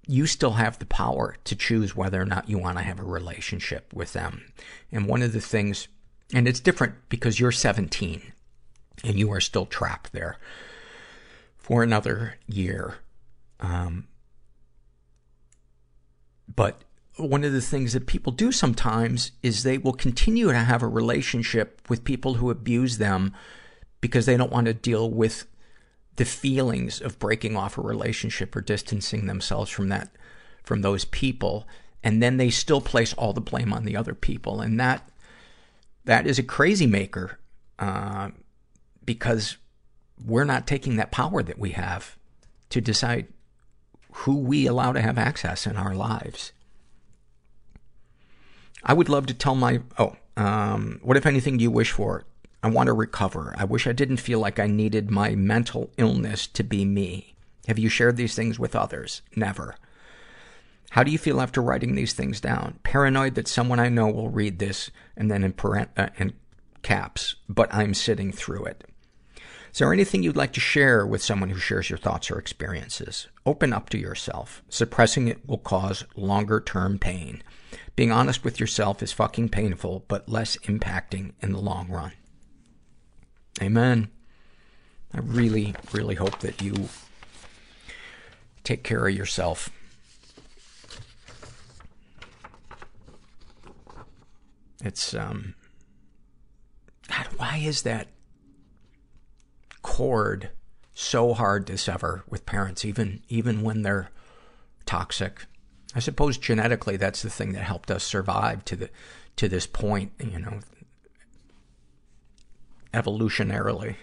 you 0.06 0.26
still 0.26 0.52
have 0.52 0.78
the 0.78 0.86
power 0.86 1.36
to 1.44 1.54
choose 1.54 1.94
whether 1.94 2.20
or 2.20 2.26
not 2.26 2.48
you 2.48 2.56
want 2.56 2.78
to 2.78 2.84
have 2.84 2.98
a 2.98 3.04
relationship 3.04 3.92
with 3.92 4.14
them. 4.14 4.52
And 4.90 5.06
one 5.06 5.20
of 5.20 5.34
the 5.34 5.40
things 5.40 5.86
and 6.35 6.47
it's 6.47 6.61
different 6.61 6.94
because 7.09 7.40
you're 7.40 7.52
17 7.52 8.32
and 9.05 9.19
you 9.19 9.32
are 9.32 9.40
still 9.40 9.66
trapped 9.66 10.12
there 10.12 10.36
for 11.57 11.82
another 11.82 12.35
year. 12.47 12.97
Um, 13.59 14.07
but 16.55 16.82
one 17.16 17.44
of 17.44 17.52
the 17.52 17.61
things 17.61 17.93
that 17.93 18.07
people 18.07 18.32
do 18.32 18.51
sometimes 18.52 19.32
is 19.43 19.62
they 19.62 19.78
will 19.78 19.93
continue 19.93 20.48
to 20.48 20.59
have 20.59 20.82
a 20.82 20.89
relationship 20.89 21.81
with 21.89 22.05
people 22.05 22.35
who 22.35 22.51
abuse 22.51 22.98
them 22.98 23.35
because 24.01 24.27
they 24.27 24.36
don't 24.36 24.52
want 24.52 24.66
to 24.66 24.74
deal 24.74 25.11
with 25.11 25.47
the 26.16 26.24
feelings 26.24 27.01
of 27.01 27.19
breaking 27.19 27.57
off 27.57 27.78
a 27.78 27.82
relationship 27.82 28.55
or 28.55 28.61
distancing 28.61 29.27
themselves 29.27 29.70
from 29.70 29.89
that, 29.89 30.11
from 30.62 30.82
those 30.82 31.05
people. 31.05 31.66
And 32.02 32.23
then 32.23 32.36
they 32.36 32.51
still 32.51 32.81
place 32.81 33.12
all 33.15 33.32
the 33.32 33.40
blame 33.40 33.73
on 33.73 33.85
the 33.85 33.97
other 33.97 34.15
people. 34.15 34.61
And 34.61 34.81
that 34.81 35.09
that 36.05 36.27
is 36.27 36.39
a 36.39 36.43
crazy 36.43 36.86
maker, 36.86 37.39
uh, 37.78 38.31
because 39.05 39.56
we're 40.24 40.44
not 40.44 40.66
taking 40.66 40.97
that 40.97 41.10
power 41.10 41.43
that 41.43 41.59
we 41.59 41.70
have 41.70 42.16
to 42.70 42.81
decide 42.81 43.28
who 44.12 44.36
we 44.36 44.66
allow 44.66 44.93
to 44.93 45.01
have 45.01 45.18
access 45.18 45.66
in 45.66 45.77
our 45.77 45.94
lives. 45.94 46.52
I 48.82 48.94
would 48.94 49.09
love 49.09 49.27
to 49.27 49.35
tell 49.35 49.55
my, 49.55 49.81
oh, 49.98 50.16
um, 50.36 51.01
what 51.02 51.16
if 51.16 51.27
anything 51.27 51.59
do 51.59 51.62
you 51.62 51.70
wish 51.70 51.90
for? 51.90 52.24
I 52.62 52.68
want 52.68 52.89
to 52.89 52.93
recover. 52.93 53.55
I 53.56 53.64
wish 53.64 53.86
I 53.86 53.93
didn't 53.93 54.18
feel 54.18 54.39
like 54.39 54.59
I 54.59 54.66
needed 54.66 55.10
my 55.10 55.35
mental 55.35 55.90
illness 55.97 56.47
to 56.48 56.62
be 56.62 56.85
me. 56.85 57.35
Have 57.66 57.78
you 57.78 57.89
shared 57.89 58.16
these 58.16 58.35
things 58.35 58.59
with 58.59 58.77
others? 58.77 59.22
Never. 59.36 59.77
How 60.90 61.05
do 61.05 61.10
you 61.10 61.18
feel 61.18 61.40
after 61.40 61.62
writing 61.62 61.94
these 61.94 62.12
things 62.12 62.40
down? 62.40 62.78
Paranoid 62.82 63.35
that 63.36 63.48
someone 63.48 63.78
I 63.78 63.89
know 63.89 64.09
will 64.09 64.28
read 64.28 64.59
this 64.59 64.90
and 65.20 65.30
then 65.30 65.44
in, 65.44 65.52
parent, 65.52 65.90
uh, 65.98 66.09
in 66.16 66.32
caps, 66.82 67.36
but 67.47 67.72
I'm 67.74 67.92
sitting 67.92 68.32
through 68.32 68.64
it. 68.64 68.84
Is 69.70 69.78
there 69.78 69.92
anything 69.92 70.22
you'd 70.22 70.34
like 70.34 70.55
to 70.55 70.60
share 70.60 71.06
with 71.06 71.22
someone 71.22 71.51
who 71.51 71.59
shares 71.59 71.90
your 71.90 71.98
thoughts 71.98 72.30
or 72.30 72.38
experiences? 72.38 73.28
Open 73.44 73.74
up 73.74 73.90
to 73.90 73.98
yourself. 73.98 74.62
Suppressing 74.70 75.28
it 75.28 75.47
will 75.47 75.59
cause 75.59 76.05
longer 76.16 76.59
term 76.59 76.98
pain. 76.98 77.42
Being 77.97 78.10
honest 78.10 78.42
with 78.42 78.59
yourself 78.59 79.02
is 79.02 79.12
fucking 79.12 79.51
painful, 79.51 80.06
but 80.09 80.28
less 80.28 80.56
impacting 80.56 81.34
in 81.42 81.52
the 81.52 81.60
long 81.60 81.88
run. 81.88 82.12
Amen. 83.60 84.09
I 85.12 85.18
really, 85.18 85.74
really 85.92 86.14
hope 86.14 86.40
that 86.40 86.62
you 86.62 86.88
take 88.64 88.82
care 88.82 89.06
of 89.06 89.14
yourself 89.14 89.68
It's, 94.85 95.15
um, 95.15 95.55
God, 97.09 97.27
why 97.36 97.59
is 97.59 97.82
that 97.82 98.09
cord 99.82 100.51
so 100.94 101.35
hard 101.35 101.66
to 101.66 101.77
sever 101.77 102.24
with 102.28 102.47
parents, 102.47 102.85
even, 102.85 103.23
even 103.28 103.62
when 103.62 103.82
they're 103.82 104.11
toxic? 104.86 105.44
I 105.94 105.98
suppose 106.01 106.39
genetically 106.39 106.97
that's 106.97 107.23
the 107.23 107.31
thing 107.31 107.52
that 107.52 107.62
helped 107.62 107.90
us 107.90 108.05
survive 108.05 108.65
to 108.66 108.77
the, 108.77 108.90
to 109.36 109.48
this 109.48 109.66
point, 109.66 110.12
you 110.20 110.39
know, 110.39 110.61
evolutionarily. 112.94 113.97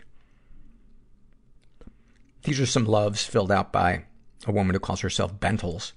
These 2.43 2.59
are 2.59 2.65
some 2.65 2.85
loves 2.85 3.25
filled 3.25 3.51
out 3.51 3.71
by 3.71 4.05
a 4.45 4.51
woman 4.51 4.73
who 4.73 4.79
calls 4.79 5.01
herself 5.01 5.39
Bentles. 5.39 5.93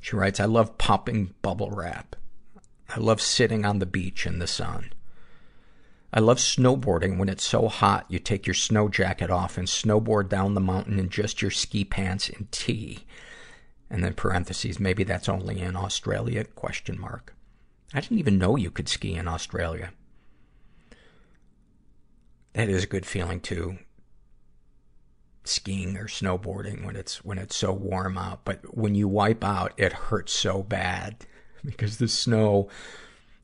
She 0.00 0.16
writes, 0.16 0.40
I 0.40 0.44
love 0.44 0.78
popping 0.78 1.34
bubble 1.42 1.70
wrap. 1.70 2.16
I 2.92 2.98
love 2.98 3.20
sitting 3.20 3.64
on 3.64 3.78
the 3.78 3.86
beach 3.86 4.26
in 4.26 4.40
the 4.40 4.48
sun. 4.48 4.92
I 6.12 6.18
love 6.18 6.38
snowboarding 6.38 7.18
when 7.18 7.28
it's 7.28 7.46
so 7.46 7.68
hot 7.68 8.04
you 8.08 8.18
take 8.18 8.48
your 8.48 8.54
snow 8.54 8.88
jacket 8.88 9.30
off 9.30 9.56
and 9.56 9.68
snowboard 9.68 10.28
down 10.28 10.54
the 10.54 10.60
mountain 10.60 10.98
in 10.98 11.08
just 11.08 11.40
your 11.40 11.52
ski 11.52 11.84
pants 11.84 12.28
and 12.28 12.50
tee. 12.50 13.06
And 13.88 14.02
then 14.02 14.14
parentheses, 14.14 14.80
maybe 14.80 15.04
that's 15.04 15.28
only 15.28 15.60
in 15.60 15.76
Australia, 15.76 16.44
question 16.44 17.00
mark. 17.00 17.36
I 17.94 18.00
didn't 18.00 18.18
even 18.18 18.38
know 18.38 18.56
you 18.56 18.72
could 18.72 18.88
ski 18.88 19.14
in 19.14 19.28
Australia. 19.28 19.92
That 22.54 22.68
is 22.68 22.82
a 22.82 22.88
good 22.88 23.06
feeling 23.06 23.40
too. 23.40 23.78
Skiing 25.44 25.96
or 25.96 26.06
snowboarding 26.06 26.84
when 26.84 26.96
it's, 26.96 27.24
when 27.24 27.38
it's 27.38 27.56
so 27.56 27.72
warm 27.72 28.18
out. 28.18 28.44
But 28.44 28.76
when 28.76 28.96
you 28.96 29.06
wipe 29.06 29.44
out, 29.44 29.74
it 29.76 29.92
hurts 29.92 30.32
so 30.32 30.64
bad 30.64 31.24
because 31.64 31.98
the 31.98 32.08
snow 32.08 32.68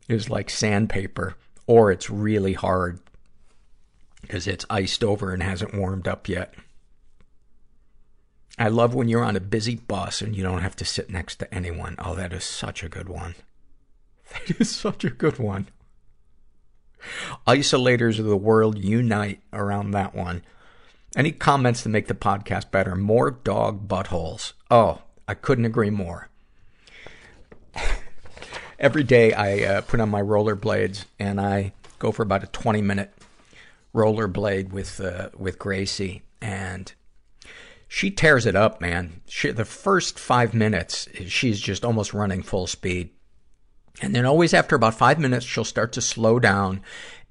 is 0.09 0.31
like 0.31 0.51
sandpaper 0.51 1.35
or 1.67 1.91
it's 1.91 2.11
really 2.11 2.53
hard 2.53 3.01
because 4.23 4.47
it's 4.47 4.67
iced 4.71 5.05
over 5.05 5.33
and 5.33 5.43
hasn't 5.43 5.75
warmed 5.75 6.09
up 6.09 6.29
yet. 6.29 6.55
I 8.59 8.69
love 8.69 8.95
when 8.95 9.09
you're 9.09 9.25
on 9.25 9.37
a 9.37 9.41
busy 9.41 9.77
bus 9.77 10.23
and 10.23 10.35
you 10.35 10.43
don't 10.43 10.63
have 10.63 10.77
to 10.77 10.85
sit 10.85 11.11
next 11.11 11.37
to 11.37 11.55
anyone. 11.55 11.97
Oh, 11.99 12.15
that 12.15 12.33
is 12.33 12.45
such 12.45 12.83
a 12.83 12.89
good 12.89 13.09
one. 13.09 13.35
That 14.33 14.61
is 14.61 14.75
such 14.75 15.05
a 15.05 15.11
good 15.11 15.39
one. 15.39 15.69
Isolators 17.47 18.19
of 18.19 18.25
the 18.25 18.37
world 18.37 18.77
unite 18.77 19.41
around 19.53 19.93
that 19.93 20.17
one. 20.17 20.43
Any 21.15 21.31
comments 21.31 21.85
to 21.85 21.89
make 21.89 22.09
the 22.09 22.15
podcast 22.15 22.73
better? 22.73 22.97
More 22.97 23.31
dog 23.31 23.87
buttholes. 23.87 24.55
Oh, 24.69 25.03
I 25.29 25.35
couldn't 25.35 25.65
agree 25.65 25.91
more. 25.91 26.29
Every 28.79 29.05
day 29.05 29.33
I 29.33 29.63
uh, 29.63 29.81
put 29.81 30.01
on 30.01 30.11
my 30.11 30.21
rollerblades 30.21 31.07
and 31.19 31.41
I 31.41 31.73
go 31.99 32.13
for 32.13 32.23
about 32.23 32.45
a 32.45 32.49
20 32.49 32.83
minute 32.83 33.13
rollerblade 33.95 34.71
with, 34.71 35.01
uh, 35.01 35.31
with 35.37 35.59
Gracie 35.59 36.23
and 36.43 36.93
she 37.89 38.11
tears 38.11 38.45
it 38.45 38.55
up, 38.55 38.81
man. 38.81 39.23
She, 39.27 39.51
the 39.51 39.65
first 39.65 40.19
five 40.19 40.53
minutes, 40.53 41.09
she's 41.27 41.61
just 41.61 41.85
almost 41.85 42.13
running 42.13 42.43
full 42.43 42.67
speed. 42.67 43.11
And 44.03 44.15
then 44.15 44.27
always 44.27 44.53
after 44.53 44.77
about 44.77 44.95
five 44.95 45.19
minutes, 45.19 45.47
she'll 45.47 45.65
start 45.65 45.93
to 45.93 46.03
slow 46.03 46.39
down 46.39 46.83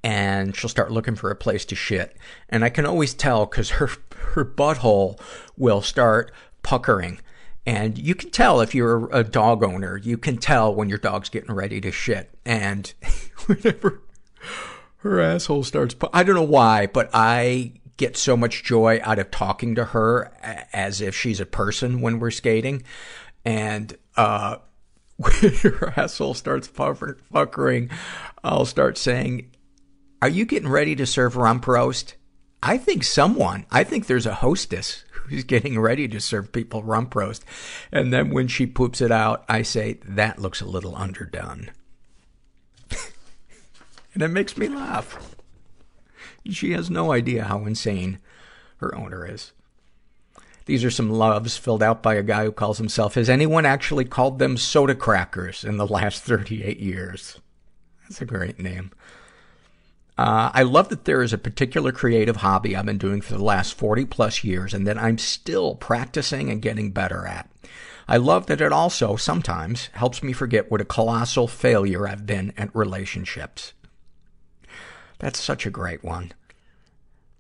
and 0.04 0.56
she'll 0.56 0.70
start 0.70 0.92
looking 0.92 1.16
for 1.16 1.30
a 1.30 1.36
place 1.36 1.66
to 1.66 1.76
shit. 1.76 2.18
And 2.50 2.64
I 2.64 2.70
can 2.70 2.86
always 2.86 3.14
tell 3.14 3.46
because 3.46 3.72
her, 3.72 3.90
her 4.34 4.46
butthole 4.46 5.20
will 5.58 5.82
start 5.82 6.32
puckering. 6.64 7.20
And 7.66 7.98
you 7.98 8.14
can 8.14 8.30
tell 8.30 8.62
if 8.62 8.76
you're 8.76 9.10
a 9.12 9.24
dog 9.24 9.64
owner, 9.64 9.98
you 9.98 10.18
can 10.18 10.38
tell 10.38 10.74
when 10.74 10.90
your 10.90 11.00
dog's 11.00 11.30
getting 11.30 11.54
ready 11.54 11.82
to 11.82 11.92
shit. 11.92 12.30
And 12.46 12.94
whenever 13.48 14.02
her 14.98 15.20
asshole 15.20 15.64
starts, 15.64 15.96
I 16.14 16.24
don't 16.24 16.36
know 16.36 16.44
why, 16.44 16.88
but 16.88 17.10
I 17.14 17.74
get 17.98 18.18
so 18.18 18.38
much 18.38 18.64
joy 18.64 19.00
out 19.04 19.20
of 19.20 19.32
talking 19.32 19.76
to 19.76 19.86
her 19.86 20.32
as 20.74 21.02
if 21.02 21.16
she's 21.16 21.40
a 21.40 21.46
person 21.46 22.02
when 22.02 22.20
we're 22.20 22.32
skating. 22.32 22.84
And, 23.44 23.98
uh, 24.16 24.58
when 25.18 25.32
her 25.34 25.94
asshole 25.96 26.34
starts 26.34 26.68
puckering, 26.68 27.90
I'll 28.44 28.66
start 28.66 28.98
saying, 28.98 29.50
are 30.22 30.30
you 30.30 30.46
getting 30.46 30.70
ready 30.70 30.96
to 30.98 31.06
serve 31.06 31.38
rump 31.38 31.68
roast? 31.68 32.16
I 32.62 32.78
think 32.78 33.04
someone, 33.04 33.66
I 33.72 33.84
think 33.84 34.08
there's 34.08 34.26
a 34.26 34.34
hostess 34.34 35.06
who's 35.28 35.44
getting 35.44 35.80
ready 35.80 36.08
to 36.08 36.20
serve 36.20 36.52
people 36.52 36.84
rump 36.84 37.16
roast. 37.16 37.44
And 37.92 38.14
then 38.14 38.30
when 38.30 38.48
she 38.48 38.66
poops 38.66 39.02
it 39.02 39.12
out, 39.12 39.44
I 39.48 39.62
say, 39.62 40.00
that 40.06 40.40
looks 40.40 40.62
a 40.62 40.66
little 40.66 40.96
underdone. 40.96 41.72
and 44.14 44.24
it 44.24 44.30
makes 44.30 44.58
me 44.58 44.68
laugh. 44.68 45.36
She 46.50 46.72
has 46.72 46.90
no 46.90 47.12
idea 47.12 47.46
how 47.46 47.66
insane 47.66 48.20
her 48.78 48.96
owner 48.96 49.26
is. 49.26 49.52
These 50.66 50.84
are 50.84 50.92
some 50.92 51.12
loves 51.12 51.58
filled 51.58 51.84
out 51.84 52.02
by 52.02 52.16
a 52.16 52.24
guy 52.24 52.44
who 52.46 52.52
calls 52.52 52.80
himself, 52.80 53.16
has 53.16 53.30
anyone 53.30 53.66
actually 53.66 54.06
called 54.06 54.40
them 54.40 54.58
soda 54.58 54.96
crackers 54.96 55.64
in 55.64 55.78
the 55.78 55.88
last 55.88 56.24
38 56.24 56.80
years? 56.80 57.40
That's 58.04 58.22
a 58.22 58.26
great 58.26 58.60
name. 58.60 58.92
Uh, 60.18 60.50
I 60.54 60.64
love 60.64 60.90
that 60.90 61.06
there 61.06 61.22
is 61.22 61.34
a 61.34 61.38
particular 61.38 61.92
creative 61.92 62.38
hobby 62.38 62.76
I've 62.76 62.86
been 62.86 62.98
doing 62.98 63.22
for 63.22 63.34
the 63.34 63.44
last 63.44 63.74
40 63.74 64.06
plus 64.06 64.44
years 64.44 64.74
and 64.74 64.88
that 64.88 64.98
I'm 64.98 65.18
still 65.18 65.76
practicing 65.76 66.50
and 66.50 66.62
getting 66.62 66.92
better 66.92 67.28
at. 67.28 67.50
I 68.08 68.18
love 68.18 68.46
that 68.46 68.62
it 68.62 68.72
also 68.72 69.16
sometimes 69.16 69.88
helps 69.94 70.24
me 70.24 70.32
forget 70.32 70.72
what 70.72 70.80
a 70.80 70.86
colossal 70.86 71.48
failure 71.48 72.08
I've 72.08 72.26
been 72.26 72.54
at 72.56 72.74
relationships. 72.74 73.74
That's 75.20 75.40
such 75.40 75.66
a 75.66 75.72
great 75.72 76.04
one. 76.04 76.32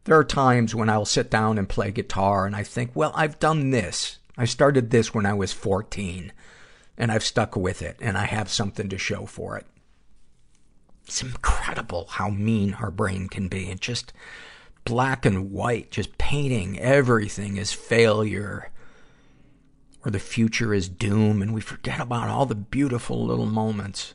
There 0.05 0.17
are 0.17 0.23
times 0.23 0.75
when 0.75 0.89
I'll 0.89 1.05
sit 1.05 1.29
down 1.31 1.57
and 1.57 1.69
play 1.69 1.91
guitar 1.91 2.45
and 2.45 2.55
I 2.55 2.63
think, 2.63 2.91
well, 2.93 3.11
I've 3.15 3.39
done 3.39 3.69
this. 3.69 4.19
I 4.37 4.45
started 4.45 4.89
this 4.89 5.13
when 5.13 5.25
I 5.25 5.33
was 5.33 5.53
14 5.53 6.33
and 6.97 7.11
I've 7.11 7.23
stuck 7.23 7.55
with 7.55 7.81
it 7.81 7.97
and 8.01 8.17
I 8.17 8.25
have 8.25 8.49
something 8.49 8.89
to 8.89 8.97
show 8.97 9.25
for 9.25 9.57
it. 9.57 9.65
It's 11.05 11.21
incredible 11.21 12.07
how 12.09 12.29
mean 12.29 12.73
our 12.75 12.91
brain 12.91 13.29
can 13.29 13.47
be 13.47 13.69
and 13.69 13.79
just 13.79 14.11
black 14.85 15.25
and 15.25 15.51
white, 15.51 15.91
just 15.91 16.17
painting 16.17 16.79
everything 16.79 17.59
as 17.59 17.71
failure 17.73 18.71
or 20.05 20.11
the 20.11 20.19
future 20.19 20.73
is 20.73 20.87
doom 20.87 21.41
and 21.41 21.53
we 21.53 21.61
forget 21.61 21.99
about 21.99 22.29
all 22.29 22.45
the 22.45 22.55
beautiful 22.55 23.25
little 23.25 23.47
moments. 23.47 24.13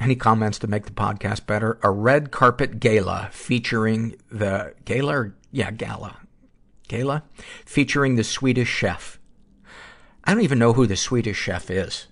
Any 0.00 0.16
comments 0.16 0.58
to 0.60 0.66
make 0.66 0.86
the 0.86 0.92
podcast 0.92 1.46
better? 1.46 1.78
A 1.82 1.90
red 1.90 2.30
carpet 2.30 2.80
gala 2.80 3.28
featuring 3.32 4.16
the 4.30 4.74
gala, 4.84 5.12
or, 5.12 5.36
yeah, 5.50 5.70
gala, 5.70 6.18
gala, 6.86 7.24
featuring 7.64 8.16
the 8.16 8.24
Swedish 8.24 8.68
chef. 8.68 9.18
I 10.24 10.34
don't 10.34 10.44
even 10.44 10.58
know 10.58 10.72
who 10.72 10.86
the 10.86 10.96
Swedish 10.96 11.38
chef 11.38 11.70
is, 11.70 12.06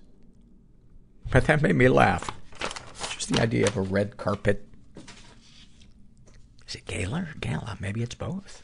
but 1.30 1.46
that 1.46 1.62
made 1.62 1.76
me 1.76 1.88
laugh. 1.88 2.30
The 3.28 3.42
idea 3.42 3.66
of 3.66 3.76
a 3.76 3.80
red 3.80 4.16
carpet. 4.16 4.68
Is 6.68 6.76
it 6.76 6.86
gala 6.86 7.22
or 7.22 7.34
gala? 7.40 7.76
Maybe 7.80 8.02
it's 8.02 8.14
both. 8.14 8.62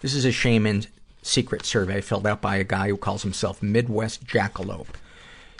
This 0.00 0.14
is 0.14 0.24
a 0.24 0.30
shame 0.30 0.66
and 0.66 0.86
secret 1.22 1.66
survey 1.66 2.00
filled 2.00 2.26
out 2.26 2.40
by 2.40 2.56
a 2.56 2.64
guy 2.64 2.88
who 2.88 2.96
calls 2.96 3.22
himself 3.22 3.62
Midwest 3.62 4.24
Jackalope. 4.26 4.94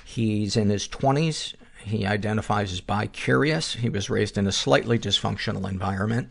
He's 0.04 0.56
in 0.56 0.70
his 0.70 0.86
20s. 0.86 1.54
He 1.82 2.06
identifies 2.06 2.72
as 2.72 2.80
bi-curious. 2.80 3.74
He 3.74 3.88
was 3.88 4.08
raised 4.08 4.38
in 4.38 4.46
a 4.46 4.52
slightly 4.52 5.00
dysfunctional 5.00 5.68
environment. 5.68 6.30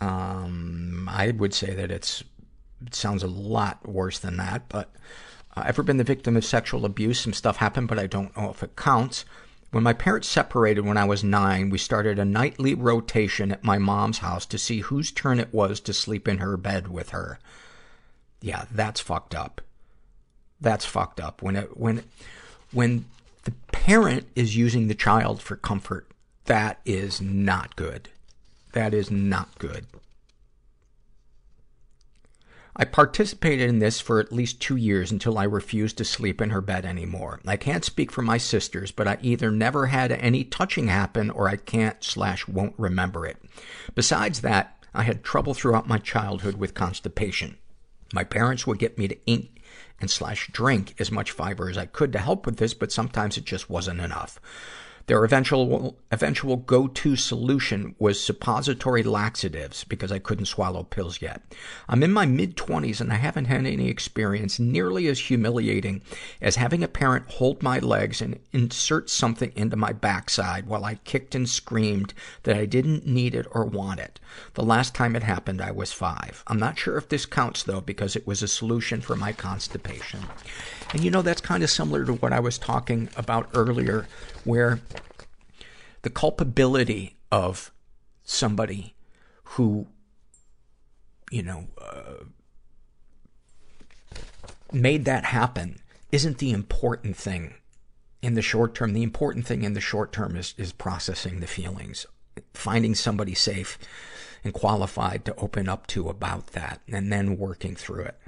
Um, 0.00 1.08
I 1.10 1.30
would 1.30 1.54
say 1.54 1.74
that 1.74 1.92
it's, 1.92 2.24
it 2.84 2.94
sounds 2.94 3.22
a 3.22 3.28
lot 3.28 3.88
worse 3.88 4.18
than 4.18 4.36
that, 4.38 4.68
but 4.68 4.92
Uh, 5.56 5.62
ever 5.66 5.82
been 5.82 5.96
the 5.96 6.04
victim 6.04 6.36
of 6.36 6.44
sexual 6.44 6.84
abuse? 6.84 7.20
Some 7.20 7.32
stuff 7.32 7.56
happened, 7.56 7.88
but 7.88 7.98
I 7.98 8.06
don't 8.06 8.36
know 8.36 8.50
if 8.50 8.62
it 8.62 8.76
counts. 8.76 9.24
When 9.70 9.82
my 9.82 9.92
parents 9.92 10.28
separated 10.28 10.84
when 10.84 10.96
I 10.96 11.04
was 11.04 11.24
nine, 11.24 11.70
we 11.70 11.78
started 11.78 12.18
a 12.18 12.24
nightly 12.24 12.74
rotation 12.74 13.50
at 13.50 13.64
my 13.64 13.78
mom's 13.78 14.18
house 14.18 14.46
to 14.46 14.58
see 14.58 14.80
whose 14.80 15.10
turn 15.10 15.40
it 15.40 15.52
was 15.52 15.80
to 15.80 15.92
sleep 15.92 16.28
in 16.28 16.38
her 16.38 16.56
bed 16.56 16.88
with 16.88 17.10
her. 17.10 17.38
Yeah, 18.40 18.66
that's 18.70 19.00
fucked 19.00 19.34
up. 19.34 19.60
That's 20.60 20.84
fucked 20.84 21.20
up. 21.20 21.42
When 21.42 21.56
it, 21.56 21.76
when, 21.76 22.04
when 22.72 23.06
the 23.44 23.52
parent 23.72 24.26
is 24.34 24.56
using 24.56 24.88
the 24.88 24.94
child 24.94 25.42
for 25.42 25.56
comfort, 25.56 26.06
that 26.44 26.80
is 26.84 27.20
not 27.20 27.76
good. 27.76 28.08
That 28.72 28.94
is 28.94 29.10
not 29.10 29.58
good. 29.58 29.86
I 32.78 32.84
participated 32.84 33.70
in 33.70 33.78
this 33.78 34.00
for 34.00 34.20
at 34.20 34.32
least 34.32 34.60
two 34.60 34.76
years 34.76 35.10
until 35.10 35.38
I 35.38 35.44
refused 35.44 35.96
to 35.96 36.04
sleep 36.04 36.42
in 36.42 36.50
her 36.50 36.60
bed 36.60 36.84
anymore. 36.84 37.40
I 37.46 37.56
can't 37.56 37.84
speak 37.84 38.12
for 38.12 38.20
my 38.20 38.36
sisters, 38.36 38.90
but 38.90 39.08
I 39.08 39.16
either 39.22 39.50
never 39.50 39.86
had 39.86 40.12
any 40.12 40.44
touching 40.44 40.88
happen 40.88 41.30
or 41.30 41.48
I 41.48 41.56
can't 41.56 42.04
slash 42.04 42.46
won't 42.46 42.74
remember 42.76 43.24
it. 43.24 43.38
Besides 43.94 44.42
that, 44.42 44.76
I 44.94 45.04
had 45.04 45.24
trouble 45.24 45.54
throughout 45.54 45.88
my 45.88 45.98
childhood 45.98 46.56
with 46.56 46.74
constipation. 46.74 47.56
My 48.12 48.24
parents 48.24 48.66
would 48.66 48.78
get 48.78 48.98
me 48.98 49.08
to 49.08 49.18
eat 49.24 49.56
and 49.98 50.10
slash 50.10 50.48
drink 50.52 50.94
as 50.98 51.10
much 51.10 51.30
fiber 51.30 51.70
as 51.70 51.78
I 51.78 51.86
could 51.86 52.12
to 52.12 52.18
help 52.18 52.44
with 52.44 52.58
this, 52.58 52.74
but 52.74 52.92
sometimes 52.92 53.38
it 53.38 53.46
just 53.46 53.70
wasn't 53.70 54.00
enough. 54.00 54.38
Their 55.06 55.24
eventual, 55.24 55.96
eventual 56.10 56.56
go-to 56.56 57.14
solution 57.14 57.94
was 57.98 58.22
suppository 58.22 59.04
laxatives 59.04 59.84
because 59.84 60.10
I 60.10 60.18
couldn't 60.18 60.46
swallow 60.46 60.82
pills 60.82 61.22
yet. 61.22 61.42
I'm 61.88 62.02
in 62.02 62.12
my 62.12 62.26
mid-twenties 62.26 63.00
and 63.00 63.12
I 63.12 63.16
haven't 63.16 63.44
had 63.44 63.66
any 63.66 63.88
experience 63.88 64.58
nearly 64.58 65.06
as 65.06 65.20
humiliating 65.20 66.02
as 66.40 66.56
having 66.56 66.82
a 66.82 66.88
parent 66.88 67.30
hold 67.30 67.62
my 67.62 67.78
legs 67.78 68.20
and 68.20 68.40
insert 68.52 69.08
something 69.08 69.52
into 69.54 69.76
my 69.76 69.92
backside 69.92 70.66
while 70.66 70.84
I 70.84 70.96
kicked 70.96 71.36
and 71.36 71.48
screamed 71.48 72.12
that 72.42 72.56
I 72.56 72.66
didn't 72.66 73.06
need 73.06 73.36
it 73.36 73.46
or 73.52 73.64
want 73.64 74.00
it. 74.00 74.18
The 74.54 74.64
last 74.64 74.92
time 74.92 75.14
it 75.14 75.22
happened, 75.22 75.60
I 75.60 75.70
was 75.70 75.92
five. 75.92 76.42
I'm 76.48 76.58
not 76.58 76.78
sure 76.78 76.96
if 76.96 77.08
this 77.08 77.26
counts 77.26 77.62
though 77.62 77.80
because 77.80 78.16
it 78.16 78.26
was 78.26 78.42
a 78.42 78.48
solution 78.48 79.00
for 79.00 79.14
my 79.14 79.32
constipation. 79.32 80.20
And 80.92 81.04
you 81.04 81.12
know, 81.12 81.22
that's 81.22 81.40
kind 81.40 81.62
of 81.62 81.70
similar 81.70 82.04
to 82.04 82.14
what 82.14 82.32
I 82.32 82.40
was 82.40 82.58
talking 82.58 83.08
about 83.16 83.48
earlier, 83.54 84.06
where 84.46 84.80
the 86.02 86.10
culpability 86.10 87.16
of 87.30 87.72
somebody 88.22 88.94
who, 89.44 89.86
you 91.30 91.42
know, 91.42 91.66
uh, 91.80 92.24
made 94.72 95.04
that 95.04 95.24
happen 95.26 95.80
isn't 96.12 96.38
the 96.38 96.52
important 96.52 97.16
thing 97.16 97.54
in 98.22 98.34
the 98.34 98.42
short 98.42 98.74
term. 98.74 98.92
The 98.92 99.02
important 99.02 99.46
thing 99.46 99.62
in 99.62 99.74
the 99.74 99.80
short 99.80 100.12
term 100.12 100.36
is, 100.36 100.54
is 100.56 100.72
processing 100.72 101.40
the 101.40 101.46
feelings, 101.46 102.06
finding 102.54 102.94
somebody 102.94 103.34
safe 103.34 103.78
and 104.44 104.54
qualified 104.54 105.24
to 105.24 105.34
open 105.36 105.68
up 105.68 105.86
to 105.88 106.08
about 106.08 106.48
that, 106.48 106.80
and 106.88 107.12
then 107.12 107.36
working 107.36 107.74
through 107.74 108.04
it. 108.04 108.18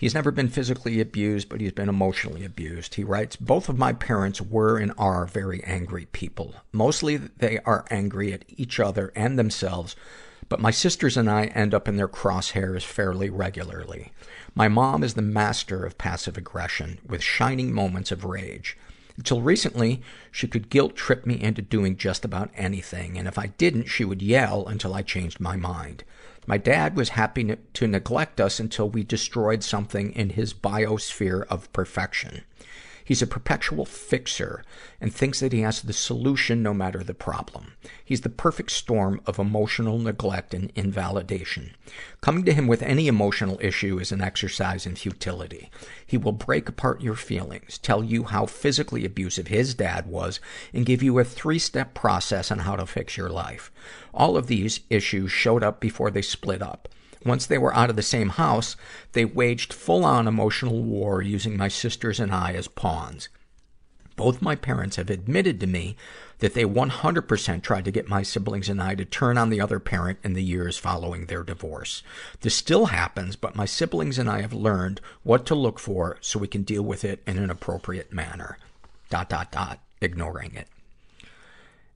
He's 0.00 0.14
never 0.14 0.30
been 0.30 0.48
physically 0.48 0.98
abused, 0.98 1.50
but 1.50 1.60
he's 1.60 1.72
been 1.72 1.90
emotionally 1.90 2.42
abused. 2.42 2.94
He 2.94 3.04
writes, 3.04 3.36
both 3.36 3.68
of 3.68 3.76
my 3.76 3.92
parents 3.92 4.40
were 4.40 4.78
and 4.78 4.94
are 4.96 5.26
very 5.26 5.62
angry 5.64 6.06
people. 6.06 6.54
Mostly 6.72 7.18
they 7.18 7.58
are 7.66 7.84
angry 7.90 8.32
at 8.32 8.46
each 8.48 8.80
other 8.80 9.12
and 9.14 9.38
themselves, 9.38 9.96
but 10.48 10.58
my 10.58 10.70
sisters 10.70 11.18
and 11.18 11.28
I 11.28 11.48
end 11.48 11.74
up 11.74 11.86
in 11.86 11.96
their 11.96 12.08
crosshairs 12.08 12.82
fairly 12.82 13.28
regularly. 13.28 14.10
My 14.54 14.68
mom 14.68 15.04
is 15.04 15.12
the 15.12 15.20
master 15.20 15.84
of 15.84 15.98
passive 15.98 16.38
aggression, 16.38 16.98
with 17.06 17.22
shining 17.22 17.70
moments 17.70 18.10
of 18.10 18.24
rage. 18.24 18.78
Until 19.18 19.42
recently, 19.42 20.00
she 20.32 20.48
could 20.48 20.70
guilt 20.70 20.96
trip 20.96 21.26
me 21.26 21.38
into 21.38 21.60
doing 21.60 21.98
just 21.98 22.24
about 22.24 22.50
anything, 22.54 23.18
and 23.18 23.28
if 23.28 23.38
I 23.38 23.48
didn't, 23.48 23.84
she 23.84 24.06
would 24.06 24.22
yell 24.22 24.66
until 24.66 24.94
I 24.94 25.02
changed 25.02 25.40
my 25.40 25.56
mind. 25.56 26.04
My 26.50 26.58
dad 26.58 26.96
was 26.96 27.10
happy 27.10 27.54
to 27.74 27.86
neglect 27.86 28.40
us 28.40 28.58
until 28.58 28.90
we 28.90 29.04
destroyed 29.04 29.62
something 29.62 30.10
in 30.10 30.30
his 30.30 30.52
biosphere 30.52 31.44
of 31.46 31.72
perfection. 31.72 32.42
He's 33.04 33.22
a 33.22 33.26
perpetual 33.26 33.84
fixer 33.84 34.64
and 35.00 35.12
thinks 35.12 35.40
that 35.40 35.52
he 35.52 35.60
has 35.60 35.82
the 35.82 35.92
solution 35.92 36.62
no 36.62 36.74
matter 36.74 37.02
the 37.02 37.14
problem. 37.14 37.74
He's 38.04 38.20
the 38.20 38.28
perfect 38.28 38.70
storm 38.70 39.20
of 39.26 39.38
emotional 39.38 39.98
neglect 39.98 40.54
and 40.54 40.72
invalidation. 40.74 41.74
Coming 42.20 42.44
to 42.44 42.52
him 42.52 42.66
with 42.66 42.82
any 42.82 43.08
emotional 43.08 43.58
issue 43.60 43.98
is 43.98 44.12
an 44.12 44.20
exercise 44.20 44.86
in 44.86 44.96
futility. 44.96 45.70
He 46.06 46.16
will 46.16 46.32
break 46.32 46.68
apart 46.68 47.00
your 47.00 47.16
feelings, 47.16 47.78
tell 47.78 48.04
you 48.04 48.24
how 48.24 48.46
physically 48.46 49.04
abusive 49.04 49.48
his 49.48 49.74
dad 49.74 50.06
was, 50.06 50.40
and 50.72 50.86
give 50.86 51.02
you 51.02 51.18
a 51.18 51.24
three-step 51.24 51.94
process 51.94 52.50
on 52.50 52.60
how 52.60 52.76
to 52.76 52.86
fix 52.86 53.16
your 53.16 53.30
life. 53.30 53.70
All 54.12 54.36
of 54.36 54.46
these 54.46 54.80
issues 54.90 55.32
showed 55.32 55.62
up 55.62 55.80
before 55.80 56.10
they 56.10 56.22
split 56.22 56.62
up. 56.62 56.88
Once 57.24 57.46
they 57.46 57.58
were 57.58 57.74
out 57.74 57.90
of 57.90 57.96
the 57.96 58.02
same 58.02 58.30
house, 58.30 58.76
they 59.12 59.24
waged 59.24 59.72
full-on 59.72 60.26
emotional 60.26 60.82
war 60.82 61.20
using 61.20 61.56
my 61.56 61.68
sisters 61.68 62.18
and 62.18 62.32
I 62.32 62.52
as 62.52 62.68
pawns. 62.68 63.28
Both 64.16 64.42
my 64.42 64.54
parents 64.54 64.96
have 64.96 65.08
admitted 65.08 65.60
to 65.60 65.66
me 65.66 65.96
that 66.40 66.54
they 66.54 66.64
100% 66.64 67.62
tried 67.62 67.84
to 67.84 67.90
get 67.90 68.08
my 68.08 68.22
siblings 68.22 68.68
and 68.68 68.82
I 68.82 68.94
to 68.94 69.04
turn 69.04 69.38
on 69.38 69.50
the 69.50 69.60
other 69.60 69.78
parent 69.78 70.18
in 70.22 70.34
the 70.34 70.42
years 70.42 70.76
following 70.76 71.26
their 71.26 71.42
divorce. 71.42 72.02
This 72.40 72.54
still 72.54 72.86
happens, 72.86 73.36
but 73.36 73.56
my 73.56 73.64
siblings 73.64 74.18
and 74.18 74.28
I 74.28 74.40
have 74.40 74.52
learned 74.52 75.00
what 75.22 75.46
to 75.46 75.54
look 75.54 75.78
for 75.78 76.18
so 76.20 76.38
we 76.38 76.48
can 76.48 76.62
deal 76.62 76.82
with 76.82 77.04
it 77.04 77.22
in 77.26 77.38
an 77.38 77.50
appropriate 77.50 78.12
manner. 78.12 78.58
Dot, 79.08 79.28
dot, 79.28 79.52
dot. 79.52 79.80
Ignoring 80.00 80.54
it. 80.54 80.68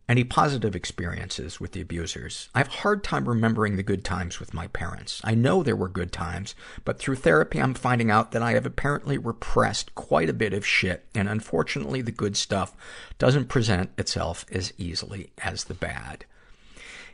Any 0.07 0.23
positive 0.23 0.77
experiences 0.77 1.61
with 1.61 1.73
the 1.73 1.81
abusers? 1.81 2.51
I 2.55 2.59
have 2.59 2.69
a 2.69 2.73
hard 2.73 3.03
time 3.03 3.27
remembering 3.27 3.77
the 3.77 3.83
good 3.83 4.05
times 4.05 4.39
with 4.39 4.53
my 4.53 4.67
parents. 4.67 5.23
I 5.25 5.35
know 5.35 5.63
there 5.63 5.75
were 5.75 5.89
good 5.89 6.13
times, 6.13 6.55
but 6.85 6.99
through 6.99 7.17
therapy 7.17 7.59
I'm 7.59 7.73
finding 7.73 8.11
out 8.11 8.33
that 8.33 8.43
I 8.43 8.53
have 8.53 8.67
apparently 8.67 9.17
repressed 9.17 9.95
quite 9.95 10.29
a 10.29 10.35
bit 10.35 10.53
of 10.53 10.67
shit, 10.67 11.07
and 11.15 11.27
unfortunately 11.27 12.03
the 12.03 12.13
good 12.13 12.37
stuff 12.37 12.75
doesn't 13.19 13.49
present 13.49 13.93
itself 13.97 14.45
as 14.53 14.75
easily 14.77 15.31
as 15.43 15.65
the 15.65 15.75
bad. 15.75 16.27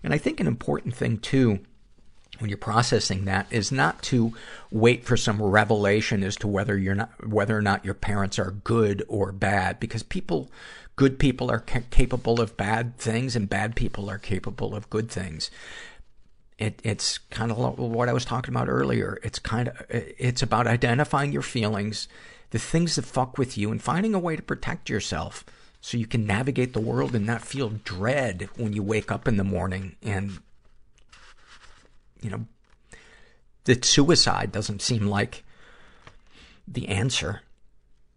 And 0.03 0.13
I 0.13 0.19
think 0.19 0.41
an 0.41 0.49
important 0.49 0.97
thing 0.97 1.19
too, 1.19 1.61
when 2.41 2.49
you're 2.49 2.59
processing 2.59 3.25
that 3.27 3.47
is 3.53 3.71
not 3.71 4.03
to 4.05 4.33
wait 4.73 5.05
for 5.05 5.17
some 5.17 5.41
revelation 5.41 6.25
as 6.25 6.35
to 6.37 6.49
whether 6.49 6.77
you're 6.77 6.95
not, 6.97 7.29
whether 7.29 7.57
or 7.57 7.63
not 7.63 7.85
your 7.85 7.95
parents 7.95 8.37
are 8.39 8.51
good 8.51 9.05
or 9.07 9.31
bad, 9.31 9.79
because 9.79 10.03
people, 10.03 10.51
good 11.01 11.19
people 11.19 11.51
are 11.51 11.61
ca- 11.61 11.81
capable 11.91 12.43
of 12.43 12.59
bad 12.59 12.99
things 12.99 13.35
and 13.35 13.49
bad 13.49 13.75
people 13.75 14.11
are 14.11 14.19
capable 14.19 14.77
of 14.77 14.91
good 14.91 15.11
things. 15.11 15.51
It, 16.59 16.79
it's 16.85 17.17
kind 17.31 17.51
of 17.51 17.57
what 17.79 18.11
I 18.11 18.13
was 18.13 18.27
talking 18.27 18.53
about 18.55 18.69
earlier. 18.69 19.19
It's 19.23 19.39
kind 19.39 19.69
of, 19.69 19.77
it's 19.89 20.43
about 20.43 20.67
identifying 20.67 21.33
your 21.33 21.41
feelings, 21.41 22.07
the 22.51 22.59
things 22.59 22.97
that 22.97 23.07
fuck 23.07 23.39
with 23.39 23.57
you 23.57 23.71
and 23.71 23.83
finding 23.83 24.15
a 24.15 24.19
way 24.19 24.37
to 24.37 24.43
protect 24.43 24.91
yourself 24.91 25.43
so 25.81 25.97
you 25.97 26.07
can 26.07 26.27
navigate 26.27 26.75
the 26.75 26.81
world 26.83 27.15
and 27.15 27.25
not 27.25 27.41
feel 27.41 27.71
dread 27.83 28.51
when 28.59 28.75
you 28.75 28.83
wake 28.83 29.11
up 29.11 29.27
in 29.27 29.39
the 29.39 29.43
morning 29.43 29.97
and 30.03 30.41
you 32.21 32.29
know, 32.29 32.45
that 33.65 33.87
suicide 33.87 34.53
doesn't 34.53 34.83
seem 34.83 35.07
like 35.07 35.45
the 36.69 36.89
answer. 36.89 37.41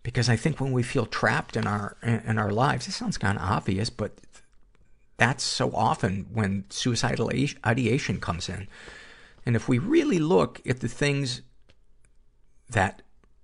Because 0.04 0.30
I 0.30 0.36
think 0.36 0.60
when 0.60 0.74
we 0.74 0.84
feel 0.84 1.06
trapped 1.06 1.56
in 1.56 1.66
our, 1.66 1.96
in 2.04 2.38
our 2.38 2.52
lives, 2.52 2.88
it 2.88 2.92
sounds 2.92 3.18
kind 3.18 3.38
of 3.38 3.44
obvious, 3.50 3.90
but 3.90 4.12
that's 5.18 5.44
so 5.44 5.72
often 5.72 6.28
when 6.34 6.66
suicidal 6.70 7.32
ideation 7.66 8.20
comes 8.20 8.50
in. 8.50 8.68
And 9.46 9.56
if 9.56 9.70
we 9.70 9.80
really 9.80 10.20
look 10.20 10.62
at 10.68 10.82
the 10.82 10.88
things 10.88 11.42
that 12.70 13.02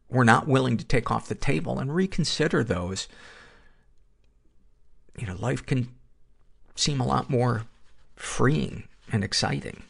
we're 0.09 0.23
not 0.23 0.47
willing 0.47 0.77
to 0.77 0.85
take 0.85 1.11
off 1.11 1.29
the 1.29 1.35
table 1.35 1.79
and 1.79 1.95
reconsider 1.95 2.63
those, 2.63 3.07
you 5.17 5.27
know, 5.27 5.35
life 5.35 5.65
can 5.65 5.87
seem 6.75 6.99
a 6.99 7.05
lot 7.05 7.29
more 7.29 7.63
freeing 8.15 8.87
and 9.11 9.23
exciting. 9.23 9.83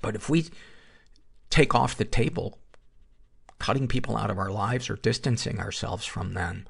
But 0.00 0.14
if 0.14 0.30
we 0.30 0.46
take 1.50 1.74
off 1.74 1.96
the 1.96 2.04
table, 2.04 2.58
cutting 3.58 3.88
people 3.88 4.16
out 4.16 4.30
of 4.30 4.38
our 4.38 4.50
lives 4.50 4.88
or 4.88 4.96
distancing 4.96 5.60
ourselves 5.60 6.04
from 6.04 6.34
them, 6.34 6.66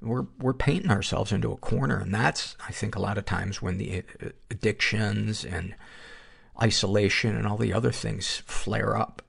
we're, 0.00 0.26
we're 0.38 0.52
painting 0.52 0.90
ourselves 0.90 1.32
into 1.32 1.52
a 1.52 1.56
corner. 1.56 1.98
And 1.98 2.14
that's, 2.14 2.56
I 2.66 2.72
think, 2.72 2.96
a 2.96 3.00
lot 3.00 3.18
of 3.18 3.24
times 3.24 3.62
when 3.62 3.78
the 3.78 4.02
uh, 4.22 4.28
addictions 4.50 5.44
and 5.44 5.74
isolation 6.62 7.36
and 7.36 7.46
all 7.46 7.56
the 7.56 7.72
other 7.72 7.92
things 7.92 8.42
flare 8.46 8.96
up. 8.96 9.22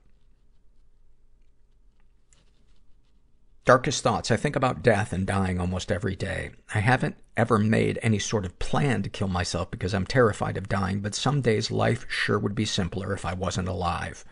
Darkest 3.64 4.04
thoughts. 4.04 4.30
I 4.30 4.36
think 4.36 4.54
about 4.54 4.82
death 4.82 5.12
and 5.12 5.26
dying 5.26 5.58
almost 5.58 5.90
every 5.90 6.14
day. 6.14 6.50
I 6.72 6.78
haven't 6.78 7.16
ever 7.36 7.58
made 7.58 7.98
any 8.00 8.20
sort 8.20 8.44
of 8.44 8.58
plan 8.60 9.02
to 9.02 9.10
kill 9.10 9.26
myself 9.26 9.72
because 9.72 9.92
I'm 9.92 10.06
terrified 10.06 10.56
of 10.56 10.68
dying, 10.68 11.00
but 11.00 11.16
some 11.16 11.40
days 11.40 11.72
life 11.72 12.06
sure 12.08 12.38
would 12.38 12.54
be 12.54 12.64
simpler 12.64 13.12
if 13.12 13.24
I 13.24 13.34
wasn't 13.34 13.66
alive. 13.66 14.24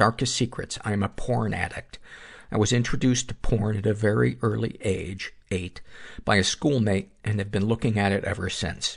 Darkest 0.00 0.34
secrets. 0.34 0.78
I 0.82 0.94
am 0.94 1.02
a 1.02 1.10
porn 1.10 1.52
addict. 1.52 1.98
I 2.50 2.56
was 2.56 2.72
introduced 2.72 3.28
to 3.28 3.34
porn 3.34 3.76
at 3.76 3.84
a 3.84 3.92
very 3.92 4.38
early 4.40 4.78
age, 4.80 5.34
eight, 5.50 5.82
by 6.24 6.36
a 6.36 6.42
schoolmate 6.42 7.10
and 7.22 7.38
have 7.38 7.50
been 7.50 7.66
looking 7.66 7.98
at 7.98 8.10
it 8.10 8.24
ever 8.24 8.48
since. 8.48 8.96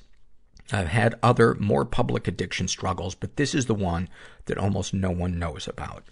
I've 0.71 0.87
had 0.87 1.19
other, 1.21 1.55
more 1.55 1.83
public 1.83 2.25
addiction 2.29 2.69
struggles, 2.69 3.15
but 3.15 3.35
this 3.35 3.53
is 3.53 3.65
the 3.65 3.75
one 3.75 4.07
that 4.45 4.57
almost 4.57 4.93
no 4.93 5.11
one 5.11 5.37
knows 5.37 5.67
about 5.67 6.05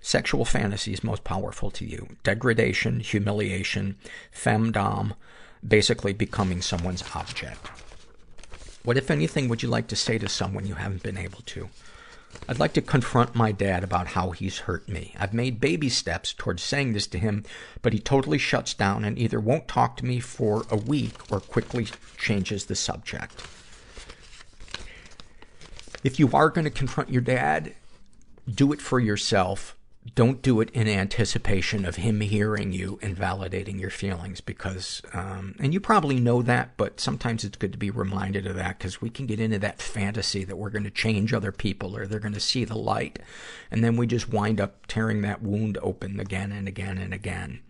sexual 0.00 0.44
fantasies 0.44 1.04
most 1.04 1.22
powerful 1.22 1.70
to 1.70 1.84
you. 1.84 2.08
Degradation, 2.24 2.98
humiliation, 2.98 3.96
femdom, 4.34 5.12
basically 5.64 6.12
becoming 6.12 6.62
someone's 6.62 7.04
object. 7.14 7.68
What, 8.82 8.96
if 8.96 9.08
anything, 9.08 9.48
would 9.48 9.62
you 9.62 9.68
like 9.68 9.86
to 9.86 9.94
say 9.94 10.18
to 10.18 10.28
someone 10.28 10.66
you 10.66 10.74
haven't 10.74 11.04
been 11.04 11.18
able 11.18 11.42
to? 11.46 11.68
I'd 12.48 12.58
like 12.58 12.72
to 12.72 12.82
confront 12.82 13.34
my 13.34 13.52
dad 13.52 13.84
about 13.84 14.08
how 14.08 14.30
he's 14.30 14.60
hurt 14.60 14.88
me. 14.88 15.14
I've 15.18 15.32
made 15.32 15.60
baby 15.60 15.88
steps 15.88 16.32
towards 16.32 16.62
saying 16.62 16.92
this 16.92 17.06
to 17.08 17.18
him, 17.18 17.44
but 17.82 17.92
he 17.92 17.98
totally 17.98 18.38
shuts 18.38 18.74
down 18.74 19.04
and 19.04 19.18
either 19.18 19.38
won't 19.38 19.68
talk 19.68 19.96
to 19.98 20.04
me 20.04 20.20
for 20.20 20.64
a 20.70 20.76
week 20.76 21.14
or 21.30 21.40
quickly 21.40 21.86
changes 22.18 22.66
the 22.66 22.74
subject. 22.74 23.40
If 26.02 26.18
you 26.18 26.30
are 26.32 26.50
going 26.50 26.64
to 26.64 26.70
confront 26.70 27.10
your 27.10 27.22
dad, 27.22 27.74
do 28.52 28.72
it 28.72 28.80
for 28.80 28.98
yourself 28.98 29.76
don't 30.14 30.40
do 30.40 30.60
it 30.60 30.70
in 30.70 30.88
anticipation 30.88 31.84
of 31.84 31.96
him 31.96 32.20
hearing 32.20 32.72
you 32.72 32.98
and 33.02 33.16
validating 33.16 33.78
your 33.78 33.90
feelings 33.90 34.40
because, 34.40 35.02
um, 35.12 35.54
and 35.60 35.74
you 35.74 35.80
probably 35.80 36.18
know 36.18 36.40
that, 36.40 36.74
but 36.78 36.98
sometimes 36.98 37.44
it's 37.44 37.58
good 37.58 37.72
to 37.72 37.78
be 37.78 37.90
reminded 37.90 38.46
of 38.46 38.56
that 38.56 38.78
because 38.78 39.02
we 39.02 39.10
can 39.10 39.26
get 39.26 39.38
into 39.38 39.58
that 39.58 39.82
fantasy 39.82 40.42
that 40.42 40.56
we're 40.56 40.70
going 40.70 40.84
to 40.84 40.90
change 40.90 41.34
other 41.34 41.52
people 41.52 41.96
or 41.96 42.06
they're 42.06 42.18
going 42.18 42.32
to 42.32 42.40
see 42.40 42.64
the 42.64 42.78
light. 42.78 43.18
And 43.70 43.84
then 43.84 43.96
we 43.96 44.06
just 44.06 44.30
wind 44.30 44.58
up 44.58 44.86
tearing 44.86 45.20
that 45.22 45.42
wound 45.42 45.76
open 45.82 46.18
again 46.18 46.50
and 46.50 46.66
again 46.66 46.96
and 46.96 47.12
again. 47.12 47.60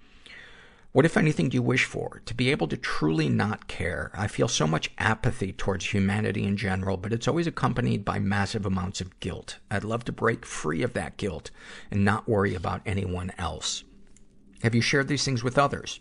What, 0.93 1.05
if 1.05 1.17
anything, 1.17 1.49
do 1.49 1.55
you 1.55 1.63
wish 1.63 1.85
for? 1.85 2.21
To 2.27 2.35
be 2.35 2.51
able 2.51 2.67
to 2.67 2.77
truly 2.77 3.29
not 3.29 3.69
care. 3.69 4.11
I 4.13 4.27
feel 4.27 4.49
so 4.49 4.67
much 4.67 4.91
apathy 4.99 5.53
towards 5.53 5.93
humanity 5.93 6.43
in 6.43 6.57
general, 6.57 6.97
but 6.97 7.13
it's 7.13 7.29
always 7.29 7.47
accompanied 7.47 8.05
by 8.05 8.19
massive 8.19 8.67
amounts 8.67 9.01
of 9.01 9.21
guilt. 9.21 9.59
I'd 9.71 9.85
love 9.85 10.05
to 10.07 10.13
break 10.13 10.45
free 10.45 10.83
of 10.83 10.95
that 10.95 11.17
guilt 11.17 11.53
and 11.93 12.05
not 12.05 12.29
worry 12.29 12.57
about 12.57 12.83
anyone 12.85 13.31
else. 13.39 13.85
Have 14.63 14.75
you 14.75 14.81
shared 14.81 15.07
these 15.07 15.25
things 15.25 15.45
with 15.45 15.59
others? 15.59 16.01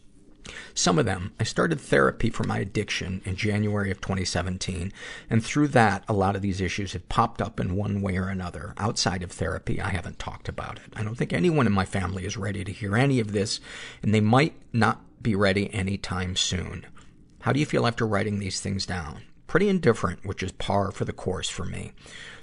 Some 0.73 0.99
of 0.99 1.05
them. 1.05 1.33
I 1.39 1.43
started 1.43 1.79
therapy 1.79 2.29
for 2.29 2.43
my 2.43 2.59
addiction 2.59 3.21
in 3.25 3.35
January 3.35 3.91
of 3.91 4.01
2017, 4.01 4.91
and 5.29 5.43
through 5.43 5.69
that, 5.69 6.03
a 6.07 6.13
lot 6.13 6.35
of 6.35 6.41
these 6.41 6.61
issues 6.61 6.93
have 6.93 7.09
popped 7.09 7.41
up 7.41 7.59
in 7.59 7.75
one 7.75 8.01
way 8.01 8.17
or 8.17 8.27
another. 8.27 8.73
Outside 8.77 9.23
of 9.23 9.31
therapy, 9.31 9.81
I 9.81 9.89
haven't 9.89 10.19
talked 10.19 10.49
about 10.49 10.77
it. 10.77 10.93
I 10.95 11.03
don't 11.03 11.15
think 11.15 11.33
anyone 11.33 11.67
in 11.67 11.73
my 11.73 11.85
family 11.85 12.25
is 12.25 12.37
ready 12.37 12.63
to 12.63 12.71
hear 12.71 12.95
any 12.95 13.19
of 13.19 13.31
this, 13.31 13.59
and 14.01 14.13
they 14.13 14.21
might 14.21 14.53
not 14.73 15.01
be 15.21 15.35
ready 15.35 15.73
anytime 15.73 16.35
soon. 16.35 16.85
How 17.41 17.53
do 17.53 17.59
you 17.59 17.65
feel 17.65 17.87
after 17.87 18.05
writing 18.05 18.39
these 18.39 18.59
things 18.59 18.85
down? 18.85 19.23
Pretty 19.47 19.69
indifferent, 19.69 20.25
which 20.25 20.43
is 20.43 20.51
par 20.53 20.91
for 20.91 21.05
the 21.05 21.13
course 21.13 21.49
for 21.49 21.65
me. 21.65 21.93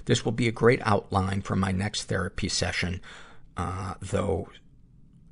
This 0.05 0.25
will 0.25 0.31
be 0.31 0.47
a 0.47 0.51
great 0.51 0.81
outline 0.83 1.41
for 1.41 1.55
my 1.55 1.71
next 1.71 2.03
therapy 2.03 2.49
session, 2.49 3.01
uh, 3.55 3.95
though, 4.01 4.49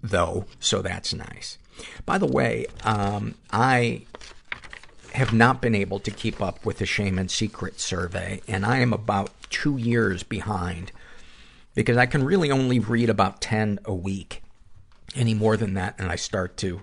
though, 0.01 0.45
so 0.59 0.81
that's 0.81 1.13
nice. 1.13 1.57
By 2.05 2.17
the 2.17 2.27
way, 2.27 2.65
um, 2.83 3.35
I 3.51 4.03
have 5.13 5.33
not 5.33 5.61
been 5.61 5.75
able 5.75 5.99
to 5.99 6.11
keep 6.11 6.41
up 6.41 6.65
with 6.65 6.77
the 6.79 6.85
Shame 6.85 7.17
and 7.17 7.31
Secret 7.31 7.79
survey, 7.79 8.41
and 8.47 8.65
I 8.65 8.79
am 8.79 8.93
about 8.93 9.31
two 9.49 9.77
years 9.77 10.23
behind 10.23 10.91
because 11.73 11.97
I 11.97 12.05
can 12.05 12.23
really 12.23 12.51
only 12.51 12.79
read 12.79 13.09
about 13.09 13.41
10 13.41 13.79
a 13.85 13.93
week. 13.93 14.41
Any 15.15 15.33
more 15.33 15.55
than 15.55 15.75
that, 15.75 15.95
and 15.97 16.11
I 16.11 16.17
start 16.17 16.57
to 16.57 16.81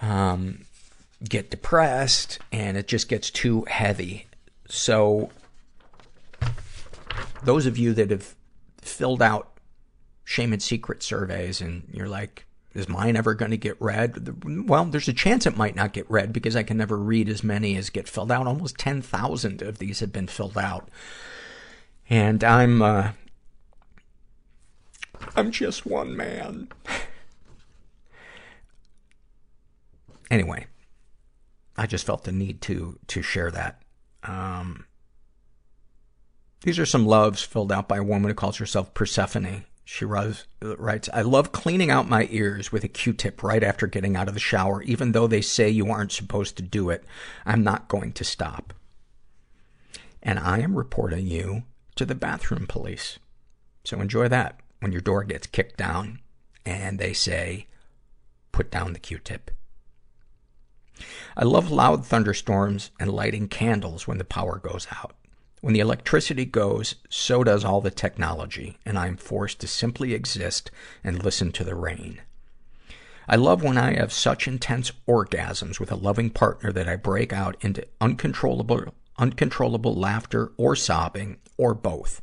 um, 0.00 0.64
get 1.22 1.50
depressed, 1.50 2.40
and 2.50 2.76
it 2.76 2.88
just 2.88 3.08
gets 3.08 3.30
too 3.30 3.64
heavy. 3.68 4.26
So, 4.68 5.30
those 7.44 7.66
of 7.66 7.78
you 7.78 7.94
that 7.94 8.10
have 8.10 8.34
filled 8.80 9.22
out 9.22 9.56
shame 10.24 10.52
and 10.52 10.60
secret 10.60 11.04
surveys, 11.04 11.60
and 11.60 11.88
you're 11.92 12.08
like, 12.08 12.44
is 12.74 12.88
mine 12.88 13.16
ever 13.16 13.34
going 13.34 13.50
to 13.50 13.56
get 13.56 13.80
read? 13.80 14.68
Well, 14.68 14.86
there's 14.86 15.08
a 15.08 15.12
chance 15.12 15.46
it 15.46 15.56
might 15.56 15.76
not 15.76 15.92
get 15.92 16.10
read 16.10 16.32
because 16.32 16.56
I 16.56 16.62
can 16.62 16.76
never 16.76 16.96
read 16.96 17.28
as 17.28 17.44
many 17.44 17.76
as 17.76 17.90
get 17.90 18.08
filled 18.08 18.32
out. 18.32 18.46
Almost 18.46 18.78
10,000 18.78 19.62
of 19.62 19.78
these 19.78 20.00
have 20.00 20.12
been 20.12 20.26
filled 20.26 20.56
out. 20.56 20.88
And 22.08 22.42
I'm, 22.42 22.80
uh, 22.80 23.12
I'm 25.36 25.50
just 25.50 25.86
one 25.86 26.16
man. 26.16 26.68
anyway, 30.30 30.66
I 31.76 31.86
just 31.86 32.06
felt 32.06 32.24
the 32.24 32.32
need 32.32 32.60
to, 32.62 32.98
to 33.08 33.22
share 33.22 33.50
that. 33.50 33.82
Um, 34.22 34.86
these 36.62 36.78
are 36.78 36.86
some 36.86 37.06
loves 37.06 37.42
filled 37.42 37.72
out 37.72 37.88
by 37.88 37.98
a 37.98 38.04
woman 38.04 38.30
who 38.30 38.34
calls 38.34 38.56
herself 38.56 38.94
Persephone. 38.94 39.64
She 39.84 40.04
writes, 40.04 40.46
I 41.12 41.22
love 41.22 41.52
cleaning 41.52 41.90
out 41.90 42.08
my 42.08 42.28
ears 42.30 42.70
with 42.70 42.84
a 42.84 42.88
Q-tip 42.88 43.42
right 43.42 43.62
after 43.62 43.86
getting 43.86 44.16
out 44.16 44.28
of 44.28 44.34
the 44.34 44.40
shower. 44.40 44.82
Even 44.82 45.12
though 45.12 45.26
they 45.26 45.42
say 45.42 45.68
you 45.68 45.90
aren't 45.90 46.12
supposed 46.12 46.56
to 46.56 46.62
do 46.62 46.88
it, 46.88 47.04
I'm 47.44 47.64
not 47.64 47.88
going 47.88 48.12
to 48.12 48.24
stop. 48.24 48.72
And 50.22 50.38
I 50.38 50.60
am 50.60 50.76
reporting 50.76 51.26
you 51.26 51.64
to 51.96 52.04
the 52.04 52.14
bathroom 52.14 52.66
police. 52.66 53.18
So 53.84 54.00
enjoy 54.00 54.28
that 54.28 54.60
when 54.78 54.92
your 54.92 55.00
door 55.00 55.24
gets 55.24 55.48
kicked 55.48 55.76
down 55.76 56.20
and 56.64 56.98
they 56.98 57.12
say, 57.12 57.66
put 58.52 58.70
down 58.70 58.92
the 58.92 59.00
Q-tip. 59.00 59.50
I 61.36 61.42
love 61.42 61.72
loud 61.72 62.06
thunderstorms 62.06 62.92
and 63.00 63.10
lighting 63.10 63.48
candles 63.48 64.06
when 64.06 64.18
the 64.18 64.24
power 64.24 64.58
goes 64.58 64.86
out. 64.92 65.16
When 65.62 65.74
the 65.74 65.80
electricity 65.80 66.44
goes, 66.44 66.96
so 67.08 67.44
does 67.44 67.64
all 67.64 67.80
the 67.80 67.92
technology, 67.92 68.78
and 68.84 68.98
I 68.98 69.06
am 69.06 69.16
forced 69.16 69.60
to 69.60 69.68
simply 69.68 70.12
exist 70.12 70.72
and 71.04 71.22
listen 71.22 71.52
to 71.52 71.62
the 71.62 71.76
rain. 71.76 72.20
I 73.28 73.36
love 73.36 73.62
when 73.62 73.78
I 73.78 73.94
have 73.94 74.12
such 74.12 74.48
intense 74.48 74.90
orgasms 75.06 75.78
with 75.78 75.92
a 75.92 75.96
loving 75.96 76.30
partner 76.30 76.72
that 76.72 76.88
I 76.88 76.96
break 76.96 77.32
out 77.32 77.56
into 77.60 77.86
uncontrollable, 78.00 78.92
uncontrollable 79.18 79.94
laughter 79.94 80.50
or 80.56 80.74
sobbing 80.74 81.38
or 81.56 81.74
both. 81.74 82.20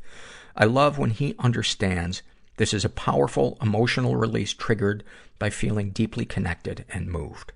I 0.54 0.66
love 0.66 0.98
when 0.98 1.12
he 1.12 1.36
understands 1.40 2.22
this 2.58 2.74
is 2.74 2.84
a 2.84 2.90
powerful 2.90 3.58
emotional 3.62 4.18
release 4.18 4.52
triggered 4.52 5.02
by 5.40 5.50
feeling 5.50 5.92
deeply 5.92 6.26
connected 6.26 6.84
and 6.90 7.08
moved. 7.08 7.54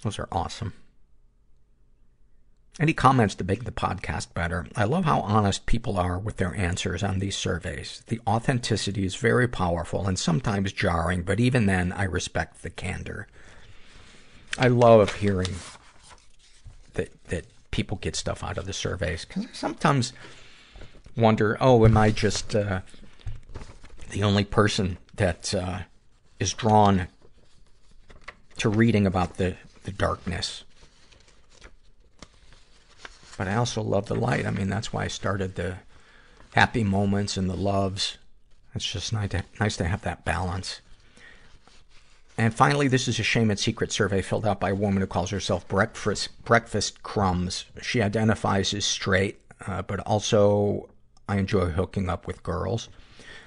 Those 0.00 0.18
are 0.18 0.28
awesome. 0.32 0.72
Any 2.78 2.92
comments 2.92 3.34
to 3.36 3.44
make 3.44 3.64
the 3.64 3.72
podcast 3.72 4.34
better? 4.34 4.66
I 4.76 4.84
love 4.84 5.06
how 5.06 5.20
honest 5.20 5.64
people 5.64 5.98
are 5.98 6.18
with 6.18 6.36
their 6.36 6.54
answers 6.54 7.02
on 7.02 7.20
these 7.20 7.36
surveys. 7.36 8.02
The 8.08 8.20
authenticity 8.26 9.06
is 9.06 9.16
very 9.16 9.48
powerful 9.48 10.06
and 10.06 10.18
sometimes 10.18 10.72
jarring, 10.72 11.22
but 11.22 11.40
even 11.40 11.64
then, 11.64 11.90
I 11.92 12.04
respect 12.04 12.62
the 12.62 12.68
candor. 12.68 13.28
I 14.58 14.68
love 14.68 15.14
hearing 15.16 15.54
that, 16.94 17.08
that 17.28 17.46
people 17.70 17.96
get 17.96 18.14
stuff 18.14 18.44
out 18.44 18.58
of 18.58 18.66
the 18.66 18.74
surveys, 18.74 19.24
because 19.24 19.44
I 19.44 19.52
sometimes 19.54 20.12
wonder, 21.16 21.56
oh, 21.62 21.86
am 21.86 21.96
I 21.96 22.10
just, 22.10 22.54
uh, 22.54 22.82
the 24.10 24.22
only 24.22 24.44
person 24.44 24.98
that, 25.14 25.54
uh, 25.54 25.80
is 26.38 26.52
drawn 26.52 27.08
to 28.58 28.68
reading 28.68 29.06
about 29.06 29.38
the, 29.38 29.56
the 29.84 29.92
darkness 29.92 30.64
but 33.36 33.48
I 33.48 33.56
also 33.56 33.82
love 33.82 34.06
the 34.06 34.14
light. 34.14 34.46
I 34.46 34.50
mean, 34.50 34.68
that's 34.68 34.92
why 34.92 35.04
I 35.04 35.08
started 35.08 35.54
the 35.54 35.76
happy 36.54 36.84
moments 36.84 37.36
and 37.36 37.50
the 37.50 37.56
loves. 37.56 38.18
It's 38.74 38.90
just 38.90 39.12
nice 39.12 39.30
to, 39.30 39.44
nice 39.60 39.76
to 39.76 39.84
have 39.84 40.02
that 40.02 40.24
balance. 40.24 40.80
And 42.38 42.54
finally, 42.54 42.88
this 42.88 43.08
is 43.08 43.18
a 43.18 43.22
shame 43.22 43.50
and 43.50 43.58
secret 43.58 43.92
survey 43.92 44.20
filled 44.20 44.46
out 44.46 44.60
by 44.60 44.70
a 44.70 44.74
woman 44.74 45.00
who 45.00 45.06
calls 45.06 45.30
herself 45.30 45.66
Breakfast, 45.68 46.28
Breakfast 46.44 47.02
Crumbs. 47.02 47.64
She 47.80 48.02
identifies 48.02 48.74
as 48.74 48.84
straight, 48.84 49.40
uh, 49.66 49.82
but 49.82 50.00
also 50.00 50.90
I 51.28 51.38
enjoy 51.38 51.66
hooking 51.70 52.10
up 52.10 52.26
with 52.26 52.42
girls. 52.42 52.88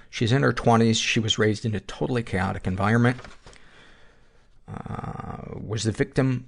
She's 0.09 0.31
in 0.31 0.41
her 0.41 0.53
20s. 0.53 1.01
She 1.01 1.19
was 1.19 1.37
raised 1.37 1.65
in 1.65 1.75
a 1.75 1.79
totally 1.79 2.23
chaotic 2.23 2.65
environment. 2.65 3.17
Uh, 4.67 5.37
was 5.55 5.83
the 5.83 5.91
victim 5.91 6.45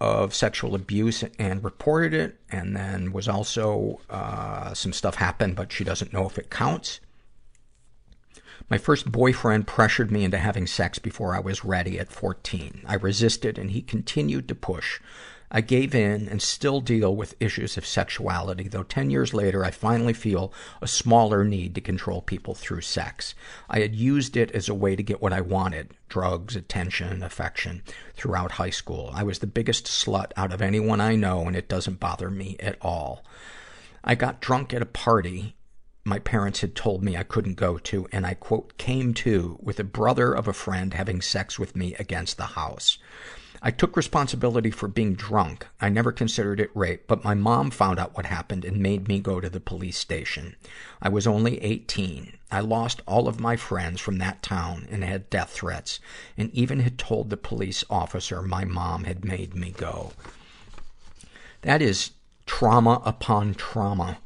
of 0.00 0.34
sexual 0.34 0.74
abuse 0.74 1.24
and 1.38 1.64
reported 1.64 2.14
it, 2.14 2.40
and 2.50 2.76
then 2.76 3.12
was 3.12 3.28
also, 3.28 4.00
uh, 4.08 4.72
some 4.74 4.92
stuff 4.92 5.16
happened, 5.16 5.56
but 5.56 5.72
she 5.72 5.84
doesn't 5.84 6.12
know 6.12 6.26
if 6.26 6.38
it 6.38 6.50
counts. 6.50 7.00
My 8.70 8.78
first 8.78 9.10
boyfriend 9.10 9.66
pressured 9.66 10.10
me 10.10 10.24
into 10.24 10.38
having 10.38 10.66
sex 10.66 10.98
before 10.98 11.34
I 11.34 11.40
was 11.40 11.64
ready 11.64 11.98
at 11.98 12.12
14. 12.12 12.82
I 12.86 12.94
resisted, 12.94 13.58
and 13.58 13.70
he 13.70 13.82
continued 13.82 14.46
to 14.48 14.54
push. 14.54 15.00
I 15.50 15.60
gave 15.62 15.94
in 15.94 16.28
and 16.28 16.42
still 16.42 16.80
deal 16.80 17.16
with 17.16 17.34
issues 17.40 17.76
of 17.76 17.86
sexuality, 17.86 18.68
though 18.68 18.82
10 18.82 19.10
years 19.10 19.32
later 19.32 19.64
I 19.64 19.70
finally 19.70 20.12
feel 20.12 20.52
a 20.82 20.86
smaller 20.86 21.44
need 21.44 21.74
to 21.74 21.80
control 21.80 22.20
people 22.20 22.54
through 22.54 22.82
sex. 22.82 23.34
I 23.68 23.80
had 23.80 23.94
used 23.94 24.36
it 24.36 24.50
as 24.52 24.68
a 24.68 24.74
way 24.74 24.94
to 24.94 25.02
get 25.02 25.22
what 25.22 25.32
I 25.32 25.40
wanted 25.40 25.94
drugs, 26.08 26.54
attention, 26.56 27.22
affection 27.22 27.82
throughout 28.14 28.52
high 28.52 28.70
school. 28.70 29.10
I 29.14 29.22
was 29.22 29.38
the 29.38 29.46
biggest 29.46 29.86
slut 29.86 30.32
out 30.36 30.52
of 30.52 30.60
anyone 30.60 31.00
I 31.00 31.16
know, 31.16 31.46
and 31.46 31.56
it 31.56 31.68
doesn't 31.68 32.00
bother 32.00 32.30
me 32.30 32.56
at 32.60 32.76
all. 32.82 33.24
I 34.04 34.14
got 34.14 34.40
drunk 34.40 34.74
at 34.74 34.82
a 34.82 34.86
party 34.86 35.54
my 36.08 36.18
parents 36.18 36.62
had 36.62 36.74
told 36.74 37.04
me 37.04 37.16
I 37.16 37.22
couldn't 37.22 37.54
go 37.54 37.76
to, 37.76 38.08
and 38.10 38.26
I, 38.26 38.32
quote, 38.32 38.78
came 38.78 39.12
to 39.14 39.58
with 39.60 39.78
a 39.78 39.84
brother 39.84 40.32
of 40.32 40.48
a 40.48 40.54
friend 40.54 40.94
having 40.94 41.20
sex 41.20 41.58
with 41.58 41.76
me 41.76 41.94
against 41.96 42.38
the 42.38 42.46
house. 42.46 42.96
I 43.60 43.70
took 43.72 43.96
responsibility 43.96 44.70
for 44.70 44.86
being 44.86 45.14
drunk. 45.14 45.66
I 45.80 45.88
never 45.88 46.12
considered 46.12 46.60
it 46.60 46.70
rape, 46.74 47.06
but 47.08 47.24
my 47.24 47.34
mom 47.34 47.70
found 47.70 47.98
out 47.98 48.16
what 48.16 48.26
happened 48.26 48.64
and 48.64 48.78
made 48.78 49.08
me 49.08 49.18
go 49.18 49.40
to 49.40 49.50
the 49.50 49.60
police 49.60 49.98
station. 49.98 50.54
I 51.02 51.08
was 51.08 51.26
only 51.26 51.60
18. 51.62 52.34
I 52.50 52.60
lost 52.60 53.02
all 53.06 53.26
of 53.26 53.40
my 53.40 53.56
friends 53.56 54.00
from 54.00 54.18
that 54.18 54.42
town 54.42 54.86
and 54.90 55.02
had 55.02 55.28
death 55.28 55.50
threats, 55.50 55.98
and 56.36 56.52
even 56.54 56.80
had 56.80 56.98
told 56.98 57.30
the 57.30 57.36
police 57.36 57.84
officer 57.90 58.42
my 58.42 58.64
mom 58.64 59.04
had 59.04 59.24
made 59.24 59.54
me 59.54 59.72
go. 59.76 60.12
That 61.62 61.82
is 61.82 62.12
trauma 62.46 63.02
upon 63.04 63.54
trauma, 63.54 64.18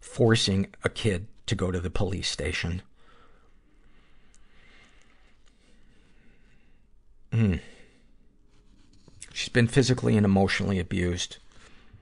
forcing 0.00 0.68
a 0.82 0.88
kid 0.88 1.26
to 1.46 1.54
go 1.54 1.70
to 1.70 1.80
the 1.80 1.90
police 1.90 2.28
station. 2.28 2.80
Mm. 7.32 7.60
She's 9.32 9.48
been 9.48 9.68
physically 9.68 10.16
and 10.16 10.26
emotionally 10.26 10.78
abused. 10.78 11.38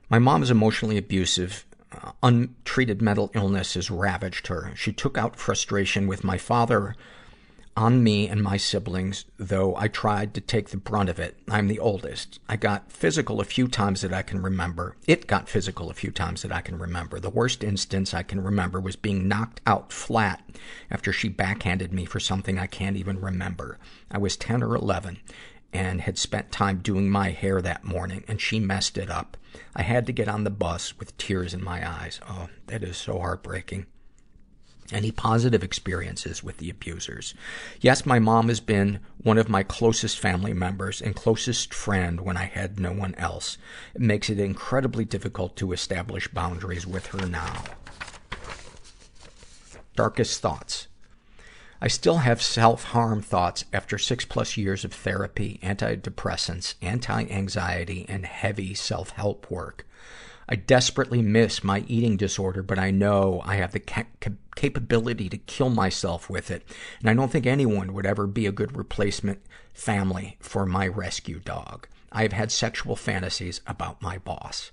My 0.09 0.19
mom 0.19 0.43
is 0.43 0.51
emotionally 0.51 0.99
abusive. 0.99 1.65
Uh, 1.93 2.13
untreated 2.23 3.01
mental 3.01 3.31
illness 3.35 3.75
has 3.75 3.91
ravaged 3.91 4.49
her. 4.49 4.73
She 4.77 4.93
took 4.93 5.17
out 5.17 5.37
frustration 5.37 6.07
with 6.07 6.25
my 6.25 6.39
father 6.39 6.95
on 7.77 8.03
me 8.03 8.29
and 8.29 8.43
my 8.43 8.57
siblings, 8.57 9.25
though 9.39 9.75
I 9.77 9.89
tried 9.89 10.35
to 10.35 10.41
take 10.41 10.69
the 10.69 10.77
brunt 10.77 11.09
of 11.09 11.19
it. 11.19 11.37
I'm 11.49 11.69
the 11.69 11.79
oldest. 11.79 12.41
I 12.49 12.57
got 12.57 12.93
physical 12.93 13.41
a 13.41 13.45
few 13.45 13.69
times 13.69 14.03
that 14.03 14.13
I 14.13 14.23
can 14.23 14.43
remember. 14.43 14.97
It 15.07 15.27
got 15.27 15.49
physical 15.49 15.89
a 15.89 15.95
few 15.95 16.11
times 16.11 16.43
that 16.43 16.53
I 16.53 16.61
can 16.61 16.79
remember. 16.79 17.21
The 17.21 17.31
worst 17.31 17.63
instance 17.65 18.13
I 18.13 18.23
can 18.23 18.43
remember 18.43 18.81
was 18.81 18.97
being 18.97 19.29
knocked 19.29 19.61
out 19.67 19.93
flat 19.93 20.43
after 20.91 21.13
she 21.13 21.29
backhanded 21.29 21.93
me 21.93 22.05
for 22.05 22.21
something 22.21 22.59
I 22.59 22.67
can't 22.67 22.97
even 22.97 23.21
remember. 23.21 23.79
I 24.11 24.19
was 24.19 24.37
10 24.37 24.63
or 24.63 24.75
11 24.75 25.19
and 25.73 26.01
had 26.01 26.19
spent 26.19 26.53
time 26.53 26.79
doing 26.79 27.09
my 27.09 27.31
hair 27.31 27.61
that 27.63 27.85
morning, 27.85 28.25
and 28.27 28.41
she 28.41 28.59
messed 28.59 28.99
it 28.99 29.11
up. 29.11 29.37
I 29.75 29.83
had 29.83 30.07
to 30.07 30.13
get 30.13 30.29
on 30.29 30.45
the 30.45 30.51
bus 30.51 30.99
with 30.99 31.17
tears 31.17 31.55
in 31.55 31.63
my 31.63 31.89
eyes. 31.89 32.21
Oh, 32.29 32.49
that 32.67 32.83
is 32.83 32.97
so 32.97 33.19
heartbreaking. 33.19 33.87
Any 34.93 35.13
positive 35.13 35.63
experiences 35.63 36.43
with 36.43 36.57
the 36.57 36.69
abusers? 36.69 37.35
Yes, 37.81 38.05
my 38.05 38.19
mom 38.19 38.49
has 38.49 38.59
been 38.59 38.99
one 39.23 39.39
of 39.39 39.49
my 39.49 39.63
closest 39.63 40.19
family 40.19 40.53
members 40.53 41.01
and 41.01 41.15
closest 41.15 41.73
friend 41.73 42.21
when 42.21 42.37
I 42.37 42.47
had 42.47 42.81
no 42.81 42.93
one 42.93 43.15
else. 43.15 43.57
It 43.95 44.01
makes 44.01 44.29
it 44.29 44.41
incredibly 44.41 45.05
difficult 45.05 45.55
to 45.57 45.73
establish 45.73 46.27
boundaries 46.27 46.89
with 46.89 47.07
her 47.09 47.27
now. 47.27 47.63
Darkest 49.95 50.41
thoughts. 50.41 50.89
I 51.83 51.89
still 51.89 52.19
have 52.19 52.43
self-harm 52.43 53.23
thoughts 53.23 53.65
after 53.73 53.97
six 53.97 54.27
plus 54.27 54.57
years 54.57 54.85
of 54.85 54.93
therapy, 54.93 55.59
antidepressants, 55.63 56.75
anti-anxiety, 56.83 58.05
and 58.09 58.27
heavy 58.27 58.75
self-help 58.75 59.51
work. 59.51 59.87
I 60.47 60.57
desperately 60.57 61.23
miss 61.23 61.65
my 61.65 61.85
eating 61.87 62.17
disorder, 62.17 62.63
but 62.63 62.79
I 62.79 62.91
know 62.91 63.41
I 63.45 63.55
have 63.57 63.73
the 63.73 63.81
ca- 63.81 64.05
capability 64.57 65.29
to 65.29 65.39
kill 65.39 65.71
myself 65.71 66.29
with 66.29 66.51
it. 66.51 66.65
And 67.01 67.09
I 67.09 67.15
don't 67.15 67.31
think 67.31 67.47
anyone 67.47 67.95
would 67.95 68.05
ever 68.05 68.27
be 68.27 68.47
a 68.47 68.53
good 68.53 68.77
replacement 68.77 69.41
family 69.73 70.37
for 70.41 70.67
my 70.67 70.89
rescue 70.89 71.39
dog. 71.39 71.87
I 72.13 72.23
have 72.23 72.33
had 72.33 72.51
sexual 72.51 72.97
fantasies 72.97 73.61
about 73.67 74.03
my 74.03 74.19
boss. 74.19 74.73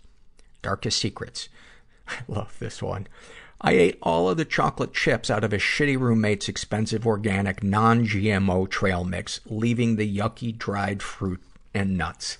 Darkest 0.64 1.00
secrets. 1.00 1.48
I 2.08 2.16
love 2.28 2.58
this 2.60 2.82
one. 2.82 3.08
I 3.60 3.72
ate 3.72 3.98
all 4.04 4.30
of 4.30 4.38
the 4.38 4.46
chocolate 4.46 4.94
chips 4.94 5.32
out 5.32 5.44
of 5.44 5.52
a 5.52 5.58
shitty 5.58 6.00
roommate's 6.00 6.48
expensive 6.48 7.08
organic 7.08 7.64
non-GMO 7.64 8.70
trail 8.70 9.04
mix, 9.04 9.40
leaving 9.46 9.96
the 9.96 10.18
yucky 10.18 10.56
dried 10.56 11.02
fruit 11.02 11.42
and 11.74 11.98
nuts. 11.98 12.38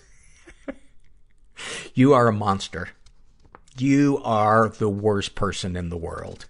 you 1.96 2.14
are 2.14 2.28
a 2.28 2.34
monster. 2.34 2.90
You 3.80 4.22
are 4.24 4.70
the 4.70 4.90
worst 4.90 5.34
person 5.34 5.76
in 5.76 5.90
the 5.90 5.98
world. 5.98 6.46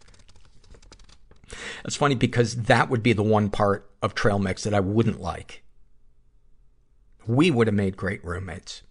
It's 1.85 1.95
funny 1.95 2.15
because 2.15 2.63
that 2.63 2.89
would 2.89 3.03
be 3.03 3.13
the 3.13 3.23
one 3.23 3.49
part 3.49 3.89
of 4.01 4.13
trail 4.13 4.39
mix 4.39 4.63
that 4.63 4.73
I 4.73 4.81
wouldn't 4.81 5.21
like. 5.21 5.63
We 7.25 7.51
would 7.51 7.67
have 7.67 7.73
made 7.73 7.95
great 7.95 8.23
roommates. 8.23 8.81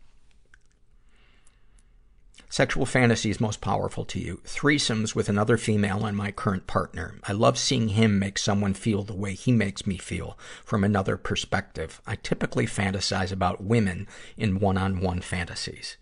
Sexual 2.48 2.86
fantasies 2.86 3.40
most 3.40 3.60
powerful 3.60 4.04
to 4.04 4.20
you. 4.20 4.40
Threesomes 4.44 5.14
with 5.14 5.28
another 5.28 5.56
female 5.56 6.06
and 6.06 6.16
my 6.16 6.30
current 6.30 6.66
partner. 6.66 7.16
I 7.24 7.32
love 7.32 7.58
seeing 7.58 7.88
him 7.88 8.18
make 8.18 8.38
someone 8.38 8.72
feel 8.72 9.02
the 9.02 9.16
way 9.16 9.34
he 9.34 9.50
makes 9.50 9.86
me 9.86 9.98
feel 9.98 10.38
from 10.64 10.84
another 10.84 11.16
perspective. 11.16 12.00
I 12.06 12.14
typically 12.16 12.66
fantasize 12.66 13.32
about 13.32 13.64
women 13.64 14.06
in 14.36 14.60
one-on-one 14.60 15.22
fantasies. 15.22 15.96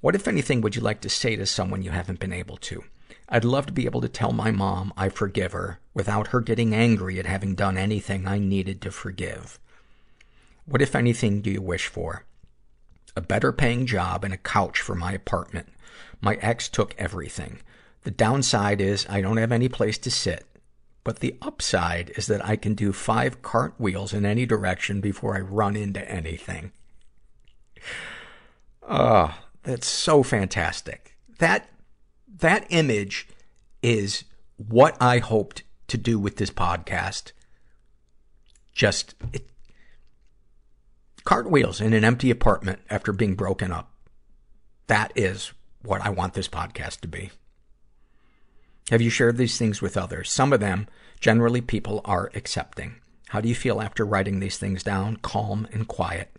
What, 0.00 0.14
if 0.14 0.26
anything, 0.26 0.60
would 0.62 0.76
you 0.76 0.82
like 0.82 1.02
to 1.02 1.08
say 1.08 1.36
to 1.36 1.46
someone 1.46 1.82
you 1.82 1.90
haven't 1.90 2.20
been 2.20 2.32
able 2.32 2.56
to? 2.58 2.84
I'd 3.28 3.44
love 3.44 3.66
to 3.66 3.72
be 3.72 3.86
able 3.86 4.00
to 4.00 4.08
tell 4.08 4.32
my 4.32 4.50
mom 4.50 4.92
I 4.96 5.08
forgive 5.08 5.52
her 5.52 5.80
without 5.94 6.28
her 6.28 6.40
getting 6.40 6.74
angry 6.74 7.18
at 7.18 7.26
having 7.26 7.54
done 7.54 7.76
anything 7.76 8.26
I 8.26 8.38
needed 8.38 8.80
to 8.82 8.90
forgive. 8.90 9.58
What, 10.64 10.82
if 10.82 10.94
anything, 10.96 11.42
do 11.42 11.50
you 11.50 11.60
wish 11.60 11.86
for? 11.86 12.24
A 13.16 13.20
better 13.20 13.50
paying 13.52 13.86
job 13.86 14.22
and 14.22 14.32
a 14.32 14.38
couch 14.38 14.80
for 14.80 14.94
my 14.94 15.12
apartment. 15.12 15.68
My 16.20 16.36
ex 16.36 16.68
took 16.68 16.94
everything. 16.98 17.60
The 18.04 18.10
downside 18.10 18.80
is 18.80 19.06
I 19.08 19.20
don't 19.20 19.38
have 19.38 19.50
any 19.50 19.68
place 19.68 19.98
to 19.98 20.10
sit. 20.10 20.44
But 21.02 21.20
the 21.20 21.36
upside 21.40 22.10
is 22.16 22.26
that 22.26 22.44
I 22.44 22.56
can 22.56 22.74
do 22.74 22.92
five 22.92 23.40
cartwheels 23.40 24.12
in 24.12 24.26
any 24.26 24.44
direction 24.44 25.00
before 25.00 25.36
I 25.36 25.40
run 25.40 25.76
into 25.76 26.08
anything. 26.10 26.72
Ah, 28.82 29.44
that's 29.62 29.86
so 29.86 30.22
fantastic. 30.24 31.16
That, 31.38 31.68
that 32.40 32.66
image 32.70 33.28
is 33.82 34.24
what 34.56 34.96
I 35.00 35.18
hoped 35.18 35.62
to 35.88 35.96
do 35.96 36.18
with 36.18 36.36
this 36.36 36.50
podcast. 36.50 37.30
Just, 38.72 39.14
it, 39.32 39.48
cartwheels 41.26 41.80
in 41.80 41.92
an 41.92 42.04
empty 42.04 42.30
apartment 42.30 42.78
after 42.88 43.12
being 43.12 43.34
broken 43.34 43.72
up. 43.72 43.92
That 44.86 45.12
is 45.16 45.52
what 45.82 46.00
I 46.00 46.08
want 46.08 46.34
this 46.34 46.48
podcast 46.48 47.00
to 47.00 47.08
be. 47.08 47.32
Have 48.90 49.02
you 49.02 49.10
shared 49.10 49.36
these 49.36 49.58
things 49.58 49.82
with 49.82 49.96
others? 49.96 50.30
Some 50.30 50.52
of 50.52 50.60
them, 50.60 50.86
generally 51.20 51.60
people 51.60 52.00
are 52.04 52.30
accepting. 52.36 53.00
How 53.30 53.40
do 53.40 53.48
you 53.48 53.56
feel 53.56 53.82
after 53.82 54.06
writing 54.06 54.38
these 54.38 54.56
things 54.56 54.84
down? 54.84 55.16
Calm 55.16 55.66
and 55.72 55.88
quiet. 55.88 56.30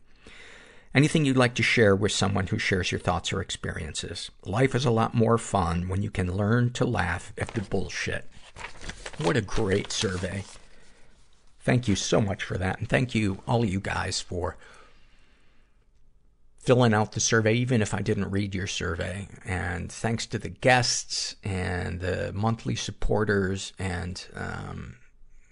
Anything 0.95 1.25
you'd 1.25 1.35
like 1.35 1.55
to 1.55 1.63
share 1.63 1.93
with 1.93 2.13
someone 2.13 2.47
who 2.47 2.57
shares 2.57 2.89
your 2.89 2.99
thoughts 2.99 3.33
or 3.33 3.41
experiences? 3.41 4.31
Life 4.45 4.73
is 4.73 4.85
a 4.85 4.91
lot 4.91 5.13
more 5.13 5.37
fun 5.37 5.89
when 5.89 6.01
you 6.01 6.09
can 6.09 6.33
learn 6.33 6.71
to 6.71 6.85
laugh 6.85 7.33
at 7.37 7.49
the 7.49 7.61
bullshit. 7.61 8.29
What 9.21 9.35
a 9.35 9.41
great 9.41 9.91
survey. 9.91 10.45
Thank 11.59 11.89
you 11.89 11.97
so 11.97 12.21
much 12.21 12.41
for 12.41 12.57
that. 12.57 12.79
And 12.79 12.87
thank 12.87 13.13
you, 13.13 13.43
all 13.45 13.65
you 13.65 13.81
guys, 13.81 14.21
for 14.21 14.55
filling 16.67 16.93
out 16.93 17.13
the 17.13 17.19
survey, 17.21 17.53
even 17.53 17.81
if 17.81 17.93
I 17.93 18.01
didn't 18.01 18.29
read 18.29 18.53
your 18.53 18.67
survey. 18.67 19.29
And 19.45 19.89
thanks 19.89 20.25
to 20.25 20.37
the 20.37 20.49
guests 20.49 21.37
and 21.41 22.01
the 22.01 22.33
monthly 22.33 22.75
supporters. 22.75 23.71
And 23.79 24.21
um, 24.35 24.97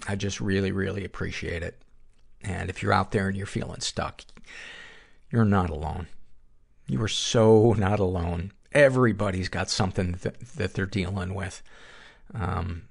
I 0.09 0.17
just 0.17 0.41
really, 0.41 0.73
really 0.73 1.05
appreciate 1.05 1.63
it. 1.63 1.81
And 2.41 2.69
if 2.69 2.83
you're 2.83 2.91
out 2.91 3.11
there 3.11 3.29
and 3.29 3.37
you're 3.37 3.45
feeling 3.45 3.79
stuck, 3.79 4.23
you're 5.31 5.45
not 5.45 5.69
alone. 5.69 6.07
You 6.85 7.01
are 7.01 7.07
so 7.07 7.71
not 7.77 8.01
alone. 8.01 8.51
Everybody's 8.73 9.47
got 9.47 9.69
something 9.69 10.17
that, 10.21 10.37
that 10.57 10.73
they're 10.73 10.85
dealing 10.85 11.33
with. 11.33 11.63
Um, 12.33 12.89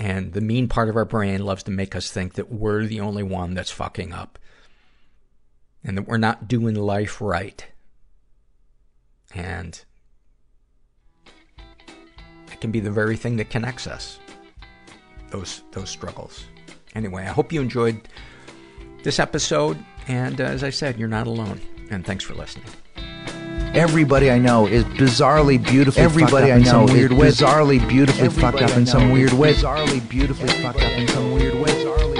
and 0.00 0.32
the 0.32 0.40
mean 0.40 0.66
part 0.66 0.88
of 0.88 0.96
our 0.96 1.04
brain 1.04 1.44
loves 1.44 1.62
to 1.62 1.70
make 1.70 1.94
us 1.94 2.10
think 2.10 2.34
that 2.34 2.50
we're 2.50 2.86
the 2.86 2.98
only 2.98 3.22
one 3.22 3.54
that's 3.54 3.70
fucking 3.70 4.12
up. 4.12 4.36
And 5.84 5.96
that 5.96 6.08
we're 6.08 6.18
not 6.18 6.48
doing 6.48 6.74
life 6.74 7.20
right. 7.20 7.64
And 9.34 9.82
it 12.50 12.60
can 12.60 12.70
be 12.70 12.80
the 12.80 12.90
very 12.90 13.16
thing 13.16 13.36
that 13.36 13.50
connects 13.50 13.86
us. 13.86 14.18
Those, 15.30 15.62
those 15.72 15.90
struggles. 15.90 16.44
Anyway, 16.94 17.22
I 17.22 17.28
hope 17.28 17.52
you 17.52 17.60
enjoyed 17.60 18.08
this 19.02 19.18
episode. 19.18 19.78
And 20.08 20.40
uh, 20.40 20.44
as 20.44 20.64
I 20.64 20.70
said, 20.70 20.98
you're 20.98 21.08
not 21.08 21.26
alone. 21.26 21.60
And 21.90 22.04
thanks 22.04 22.24
for 22.24 22.34
listening. 22.34 22.66
Everybody 23.74 24.30
I 24.30 24.38
know 24.38 24.66
is 24.66 24.84
bizarrely 24.84 25.62
beautifully 25.62 26.02
Everybody 26.02 26.32
fucked 26.32 26.44
up 26.44 26.50
I 26.50 26.56
in 26.56 26.62
know 26.62 26.86
some 26.86 26.86
weird 26.86 27.12
is 27.12 27.40
bizarrely 27.40 27.88
beautifully 27.88 28.28
fucked 28.30 28.62
up 28.62 28.76
in 28.76 28.86
some 28.86 29.12
weird 29.12 29.32
way. 29.34 29.52
Bizarrely 29.52 30.08
beautifully 30.08 30.48
fucked 30.48 30.82
up 30.82 30.92
in 30.92 31.06
some 31.08 31.32
weird 31.32 31.54
way. 31.54 32.17